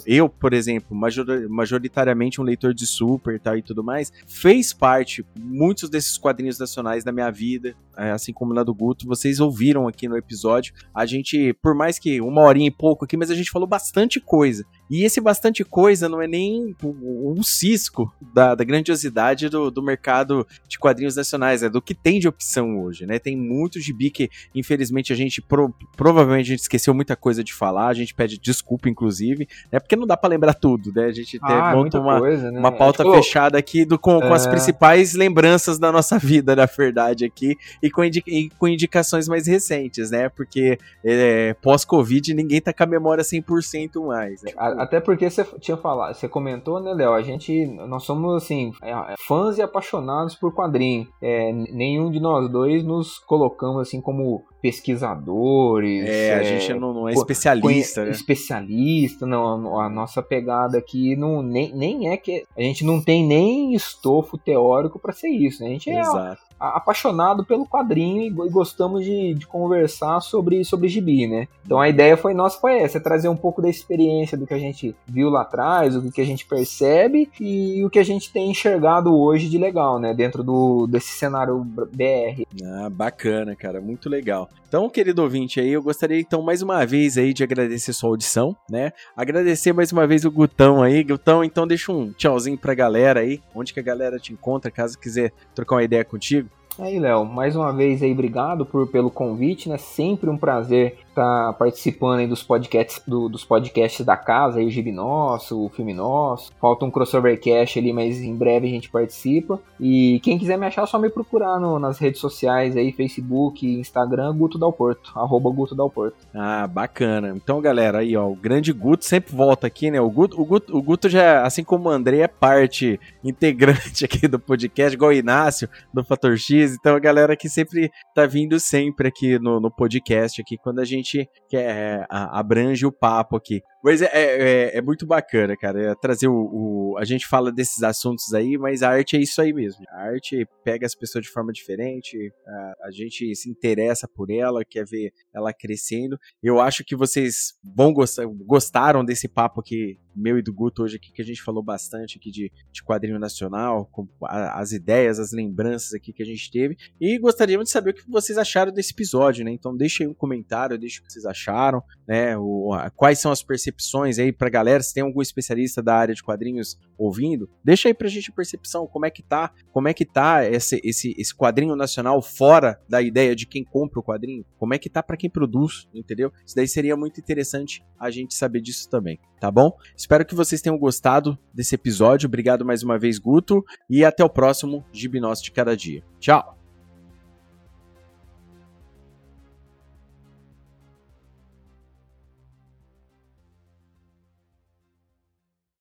eu, 0.06 0.28
por 0.28 0.54
exemplo, 0.54 0.96
major, 0.96 1.26
majoritariamente 1.50 2.42
um 2.42 2.44
leitor 2.44 2.74
de 2.74 2.86
Super 2.86 3.40
tal, 3.40 3.58
e 3.58 3.62
tudo 3.62 3.84
mais, 3.84 4.12
fez 4.28 4.74
parte 4.74 5.26
muitos 5.40 5.90
desses 5.90 6.18
quadrinhos 6.18 6.60
nacionais 6.60 7.04
da 7.04 7.12
minha 7.12 7.32
vida, 7.32 7.74
é, 7.98 8.12
assim 8.12 8.34
como 8.34 8.54
na 8.54 8.64
do 8.64 8.74
Guto. 8.74 9.08
Vocês 9.08 9.40
ouviram 9.40 9.88
aqui 9.88 10.08
no 10.08 10.18
episódio. 10.18 10.74
A 10.94 11.06
gente, 11.06 11.54
por 11.62 11.74
mais 11.74 11.98
que 11.98 12.20
uma 12.20 12.42
horinha 12.42 12.68
e 12.68 12.72
pouco 12.72 13.06
aqui, 13.06 13.16
mas 13.16 13.32
a 13.32 13.36
gente 13.36 13.50
falou 13.50 13.68
bastante 13.68 14.20
coisa. 14.20 14.63
E 14.94 15.04
esse 15.04 15.20
bastante 15.20 15.64
coisa 15.64 16.08
não 16.08 16.22
é 16.22 16.28
nem 16.28 16.76
um 16.84 17.42
cisco 17.42 18.14
da, 18.32 18.54
da 18.54 18.64
grandiosidade 18.64 19.50
do, 19.50 19.72
do 19.72 19.82
mercado 19.82 20.46
de 20.68 20.78
quadrinhos 20.78 21.16
nacionais, 21.16 21.64
é 21.64 21.70
do 21.70 21.82
que 21.82 21.96
tem 21.96 22.20
de 22.20 22.28
opção 22.28 22.80
hoje, 22.80 23.08
né? 23.08 23.18
Tem 23.18 23.36
muito 23.36 23.80
gibi 23.80 24.12
que, 24.12 24.30
infelizmente, 24.54 25.12
a 25.12 25.16
gente 25.16 25.42
pro, 25.42 25.74
provavelmente 25.98 26.46
a 26.46 26.50
gente 26.50 26.60
esqueceu 26.60 26.94
muita 26.94 27.16
coisa 27.16 27.44
de 27.44 27.52
falar, 27.52 27.88
a 27.88 27.94
gente 27.96 28.14
pede 28.14 28.38
desculpa, 28.38 28.88
inclusive, 28.88 29.48
né? 29.72 29.80
Porque 29.80 29.96
não 29.96 30.06
dá 30.06 30.16
para 30.16 30.30
lembrar 30.30 30.54
tudo, 30.54 30.94
né? 30.94 31.06
A 31.06 31.12
gente 31.12 31.40
ah, 31.42 31.76
monta 31.76 32.00
uma, 32.00 32.20
coisa, 32.20 32.52
né? 32.52 32.60
uma 32.60 32.72
pauta 32.72 33.02
é, 33.02 33.06
tipo, 33.08 33.18
fechada 33.18 33.58
aqui 33.58 33.86
do, 33.86 33.98
com, 33.98 34.18
é... 34.18 34.28
com 34.28 34.34
as 34.36 34.46
é. 34.46 34.50
principais 34.52 35.16
lembranças 35.16 35.80
da 35.80 35.92
nossa 35.92 36.20
vida, 36.20 36.56
na 36.56 36.68
verdade, 36.68 37.26
aqui, 37.26 37.58
e 37.82 37.90
com, 37.90 38.04
e 38.04 38.52
com 38.60 38.68
indicações 38.68 39.28
mais 39.28 39.48
recentes, 39.48 40.12
né? 40.12 40.30
Porque 40.30 40.78
é, 41.04 41.56
pós-Covid 41.64 42.32
ninguém 42.36 42.62
tá 42.62 42.72
com 42.72 42.84
a 42.84 42.86
memória 42.86 43.24
100% 43.24 44.06
mais. 44.06 44.44
Né? 44.44 44.52
Até 44.84 45.00
porque 45.00 45.30
você 45.30 45.44
tinha 45.60 45.78
falado, 45.78 46.14
você 46.14 46.28
comentou, 46.28 46.80
né, 46.80 46.94
Léo? 46.94 47.14
A 47.14 47.22
gente, 47.22 47.66
nós 47.66 48.04
somos 48.04 48.44
assim, 48.44 48.72
é, 48.84 49.16
fãs 49.28 49.58
e 49.58 49.62
apaixonados 49.62 50.36
por 50.36 50.54
quadrinho. 50.54 51.08
É, 51.22 51.52
nenhum 51.52 52.12
de 52.12 52.20
nós 52.20 52.50
dois 52.50 52.84
nos 52.84 53.18
colocamos 53.20 53.82
assim 53.82 54.02
como 54.02 54.44
pesquisadores. 54.62 56.06
É, 56.06 56.28
é 56.30 56.34
a 56.36 56.44
gente 56.44 56.74
não, 56.74 56.94
não 56.94 57.10
é 57.10 57.14
especialista, 57.14 58.06
né? 58.06 58.12
Especialista, 58.12 59.26
não. 59.26 59.80
A 59.80 59.90
nossa 59.90 60.22
pegada 60.22 60.78
aqui 60.78 61.16
não, 61.16 61.42
nem, 61.42 61.74
nem 61.74 62.10
é 62.10 62.18
que. 62.18 62.44
A 62.58 62.62
gente 62.62 62.86
não 62.86 63.02
tem 63.02 63.26
nem 63.26 63.74
estofo 63.74 64.38
teórico 64.38 65.00
para 65.00 65.14
ser 65.14 65.30
isso, 65.30 65.62
né? 65.62 65.70
A 65.70 65.72
gente 65.72 65.90
é 65.90 66.00
Exato 66.00 66.53
apaixonado 66.70 67.44
pelo 67.44 67.66
quadrinho 67.66 68.22
e, 68.22 68.30
gostamos 68.50 69.04
de, 69.04 69.34
de, 69.34 69.46
conversar 69.46 70.22
sobre, 70.22 70.64
sobre 70.64 70.88
gibi, 70.88 71.28
né? 71.28 71.48
Então 71.66 71.80
a 71.80 71.90
ideia 71.90 72.16
foi 72.16 72.34
nossa 72.34 72.60
foi 72.60 72.80
essa, 72.80 72.98
é 72.98 73.02
trazer 73.02 73.28
um 73.28 73.36
pouco 73.36 73.62
da 73.62 73.70
experiência 73.70 74.38
do 74.38 74.48
que 74.48 74.54
a 74.54 74.60
gente 74.60 74.96
viu 75.06 75.30
lá 75.30 75.42
atrás, 75.42 75.96
o 75.96 76.12
que 76.12 76.22
a 76.22 76.26
gente 76.26 76.46
percebe 76.46 77.30
e 77.40 77.84
o 77.84 77.90
que 77.90 78.00
a 78.00 78.04
gente 78.04 78.32
tem 78.32 78.50
enxergado 78.50 79.14
hoje 79.16 79.50
de 79.50 79.58
legal, 79.58 80.00
né? 80.00 80.14
Dentro 80.14 80.44
do, 80.44 80.88
desse 80.88 81.10
cenário 81.10 81.60
BR. 81.60 82.44
Ah, 82.64 82.90
bacana, 82.90 83.56
cara, 83.56 83.82
muito 83.82 84.10
legal. 84.10 84.50
Então, 84.74 84.90
querido 84.90 85.22
ouvinte 85.22 85.60
aí, 85.60 85.72
eu 85.72 85.84
gostaria 85.84 86.20
então 86.20 86.42
mais 86.42 86.64
uma 86.64 86.84
vez 86.84 87.16
aí 87.16 87.32
de 87.32 87.44
agradecer 87.44 87.94
sua 87.94 88.10
audição, 88.10 88.58
né? 88.68 88.92
Agradecer 89.16 89.72
mais 89.72 89.92
uma 89.92 90.08
vez 90.08 90.26
o 90.26 90.32
Gutão 90.32 90.82
aí. 90.82 91.04
Gutão, 91.04 91.44
então 91.44 91.68
deixa 91.68 91.92
um 91.92 92.12
tchauzinho 92.12 92.58
pra 92.58 92.74
galera 92.74 93.20
aí, 93.20 93.40
onde 93.54 93.72
que 93.72 93.80
a 93.80 93.84
galera 93.84 94.18
te 94.18 94.34
encontra, 94.34 94.72
caso 94.72 94.98
quiser 94.98 95.32
trocar 95.54 95.76
uma 95.76 95.84
ideia 95.84 96.04
contigo. 96.04 96.50
Aí, 96.80 96.98
Léo, 97.00 97.24
mais 97.24 97.56
uma 97.56 97.72
vez 97.72 98.02
aí, 98.02 98.12
obrigado 98.12 98.66
por, 98.66 98.88
pelo 98.88 99.12
convite, 99.12 99.70
né? 99.70 99.78
Sempre 99.78 100.30
um 100.30 100.38
prazer 100.38 100.98
tá 101.14 101.54
participando 101.54 102.20
aí 102.20 102.28
dos 102.28 102.44
podcasts, 102.44 103.02
do, 103.08 103.30
dos 103.30 103.44
podcasts 103.44 104.06
da 104.06 104.18
casa, 104.18 104.60
aí 104.60 104.66
o 104.66 104.72
Gibi 104.72 104.92
Nosso, 104.92 105.64
o 105.64 105.70
Filme 105.70 105.94
Nosso. 105.94 106.52
Falta 106.60 106.86
um 106.86 106.92
crossover 106.92 107.40
cast 107.40 107.78
ali, 107.78 107.94
mas 107.94 108.20
em 108.22 108.36
breve 108.36 108.68
a 108.68 108.70
gente 108.70 108.90
participa. 108.90 109.60
E 109.80 110.20
quem 110.24 110.38
quiser 110.38 110.58
me 110.58 110.66
achar, 110.66 110.84
é 110.84 110.86
só 110.86 110.98
me 110.98 111.10
procurar 111.10 111.60
no, 111.60 111.80
nas 111.80 112.00
redes 112.00 112.20
sociais 112.20 112.76
aí, 112.76 112.92
Facebook, 112.92 113.66
Instagram, 113.66 114.36
Guto 114.36 114.58
Dalporto, 114.58 115.12
arroba 115.16 115.50
Guto 115.50 115.76
Dalporto. 115.76 116.18
Ah, 116.34 116.68
bacana. 116.68 117.34
Então, 117.36 117.62
galera, 117.62 118.00
aí, 118.00 118.18
ó, 118.18 118.28
o 118.28 118.36
grande 118.36 118.74
Guto 118.74 119.06
sempre 119.06 119.36
volta 119.36 119.68
aqui, 119.68 119.92
né? 119.92 120.02
O 120.02 120.10
Guto, 120.10 120.42
o 120.42 120.46
Guto, 120.46 120.76
o 120.76 120.82
Guto 120.82 121.08
já, 121.08 121.44
assim 121.44 121.64
como 121.64 121.90
o 121.90 121.92
André, 121.92 122.20
é 122.20 122.28
parte 122.28 123.00
integrante 123.24 124.04
aqui 124.06 124.28
do 124.28 124.40
podcast, 124.40 124.96
igual 124.96 125.12
o 125.12 125.14
Inácio, 125.14 125.70
do 125.94 126.04
Fator 126.04 126.38
X, 126.38 126.63
dias. 126.64 126.76
Então 126.80 126.96
a 126.96 127.00
galera 127.00 127.36
que 127.36 127.50
sempre 127.50 127.92
tá 128.14 128.26
vindo 128.26 128.60
sempre 128.60 129.08
aqui 129.08 129.38
no, 129.40 129.60
no 129.60 129.72
podcast, 129.72 130.42
aqui, 130.42 130.58
quando 130.58 130.80
a 130.80 130.86
gente 130.86 131.28
quer, 131.50 131.70
é, 131.70 132.08
abrange 132.10 132.86
o 132.86 132.92
papo 132.92 133.36
aqui. 133.36 133.62
Mas 133.84 134.02
é, 134.02 134.10
é, 134.14 134.78
é, 134.78 134.82
muito 134.82 135.06
bacana, 135.06 135.58
cara. 135.58 135.92
É 135.92 135.96
trazer 135.96 136.28
o, 136.28 136.34
o, 136.34 136.98
A 136.98 137.04
gente 137.04 137.28
fala 137.28 137.52
desses 137.52 137.84
assuntos 137.84 138.34
aí, 138.34 138.58
mas 138.58 138.82
a 138.82 138.90
arte 138.90 139.18
é 139.18 139.20
isso 139.20 139.42
aí 139.42 139.52
mesmo. 139.52 139.84
A 139.90 140.04
arte 140.04 140.48
pega 140.64 140.86
as 140.86 140.96
pessoas 140.96 141.26
de 141.26 141.30
forma 141.30 141.52
diferente, 141.52 142.18
a, 142.48 142.88
a 142.88 142.92
gente 142.92 143.36
se 143.36 143.50
interessa 143.50 144.08
por 144.08 144.32
ela, 144.32 144.64
quer 144.64 144.86
ver 144.86 145.12
ela 145.34 145.54
crescendo. 145.54 146.18
Eu 146.42 146.62
acho 146.62 146.84
que 146.86 146.96
vocês 146.96 147.54
vão 147.76 147.92
gostar, 147.92 148.26
gostaram 148.26 149.04
desse 149.04 149.28
papo 149.28 149.60
aqui, 149.60 150.00
meu 150.16 150.38
e 150.38 150.42
do 150.42 150.54
Guto, 150.54 150.84
hoje 150.84 150.98
aqui, 150.98 151.12
que 151.12 151.22
a 151.22 151.26
gente 151.26 151.42
falou 151.42 151.64
bastante 151.64 152.18
aqui 152.18 152.32
de, 152.32 152.52
de 152.72 152.84
quadrinho 152.84 153.20
nacional, 153.20 153.86
com 153.92 154.08
a, 154.24 154.60
as 154.60 154.72
ideias, 154.72 155.20
as 155.20 155.32
lembranças 155.32 155.94
aqui 155.94 156.14
que 156.14 156.24
a 156.24 156.26
gente 156.26 156.50
teve. 156.52 156.78
E 157.00 157.18
gostaríamos 157.20 157.66
de 157.66 157.72
saber 157.72 157.92
o 157.92 157.94
que 157.94 158.10
vocês 158.10 158.38
acharam 158.38 158.72
desse 158.72 158.94
episódio, 158.94 159.44
né? 159.44 159.52
Então 159.52 159.76
deixem 159.76 160.06
aí 160.06 160.12
um 160.12 160.16
comentário, 160.16 160.78
deixem 160.78 161.02
o 161.02 161.06
que 161.06 161.12
vocês 161.12 161.26
acharam, 161.26 161.82
né? 162.08 162.38
O, 162.38 162.74
a, 162.74 162.90
quais 162.90 163.20
são 163.20 163.32
as 163.32 163.44
percepções 163.44 163.74
percepções 163.74 164.20
aí 164.20 164.32
pra 164.32 164.50
galera, 164.50 164.82
se 164.82 164.94
tem 164.94 165.04
algum 165.04 165.22
especialista 165.22 165.82
da 165.82 165.96
área 165.96 166.14
de 166.14 166.24
quadrinhos 166.24 166.78
ouvindo, 166.98 167.50
deixa 167.64 167.88
aí 167.88 167.94
pra 167.94 168.08
gente 168.08 168.30
a 168.30 168.34
percepção, 168.34 168.88
como 168.88 169.06
é 169.06 169.10
que 169.10 169.22
tá, 169.22 169.52
como 169.72 169.88
é 169.88 169.94
que 169.94 170.06
tá 170.06 170.46
esse, 170.46 170.80
esse, 170.84 171.14
esse 171.18 171.36
quadrinho 171.36 171.76
nacional 171.76 172.22
fora 172.22 172.80
da 172.88 173.02
ideia 173.02 173.36
de 173.36 173.46
quem 173.46 173.64
compra 173.64 174.00
o 174.00 174.04
quadrinho, 174.04 174.46
como 174.58 174.74
é 174.74 174.80
que 174.80 174.90
tá 174.90 175.02
para 175.02 175.18
quem 175.18 175.30
produz, 175.30 175.88
entendeu? 175.94 176.32
Isso 176.46 176.56
daí 176.56 176.68
seria 176.68 176.96
muito 176.96 177.20
interessante 177.20 177.84
a 178.00 178.10
gente 178.10 178.34
saber 178.34 178.62
disso 178.62 178.90
também, 178.90 179.20
tá 179.40 179.52
bom? 179.52 179.76
Espero 180.04 180.26
que 180.26 180.36
vocês 180.36 180.62
tenham 180.62 180.78
gostado 180.78 181.40
desse 181.54 181.76
episódio, 181.76 182.28
obrigado 182.28 182.66
mais 182.66 182.84
uma 182.84 183.00
vez, 183.00 183.18
Guto, 183.18 183.64
e 183.90 184.04
até 184.04 184.22
o 184.22 184.30
próximo 184.30 184.86
Gibnós 184.92 185.42
de 185.42 185.50
Cada 185.50 185.78
Dia. 185.78 186.04
Tchau! 186.20 186.63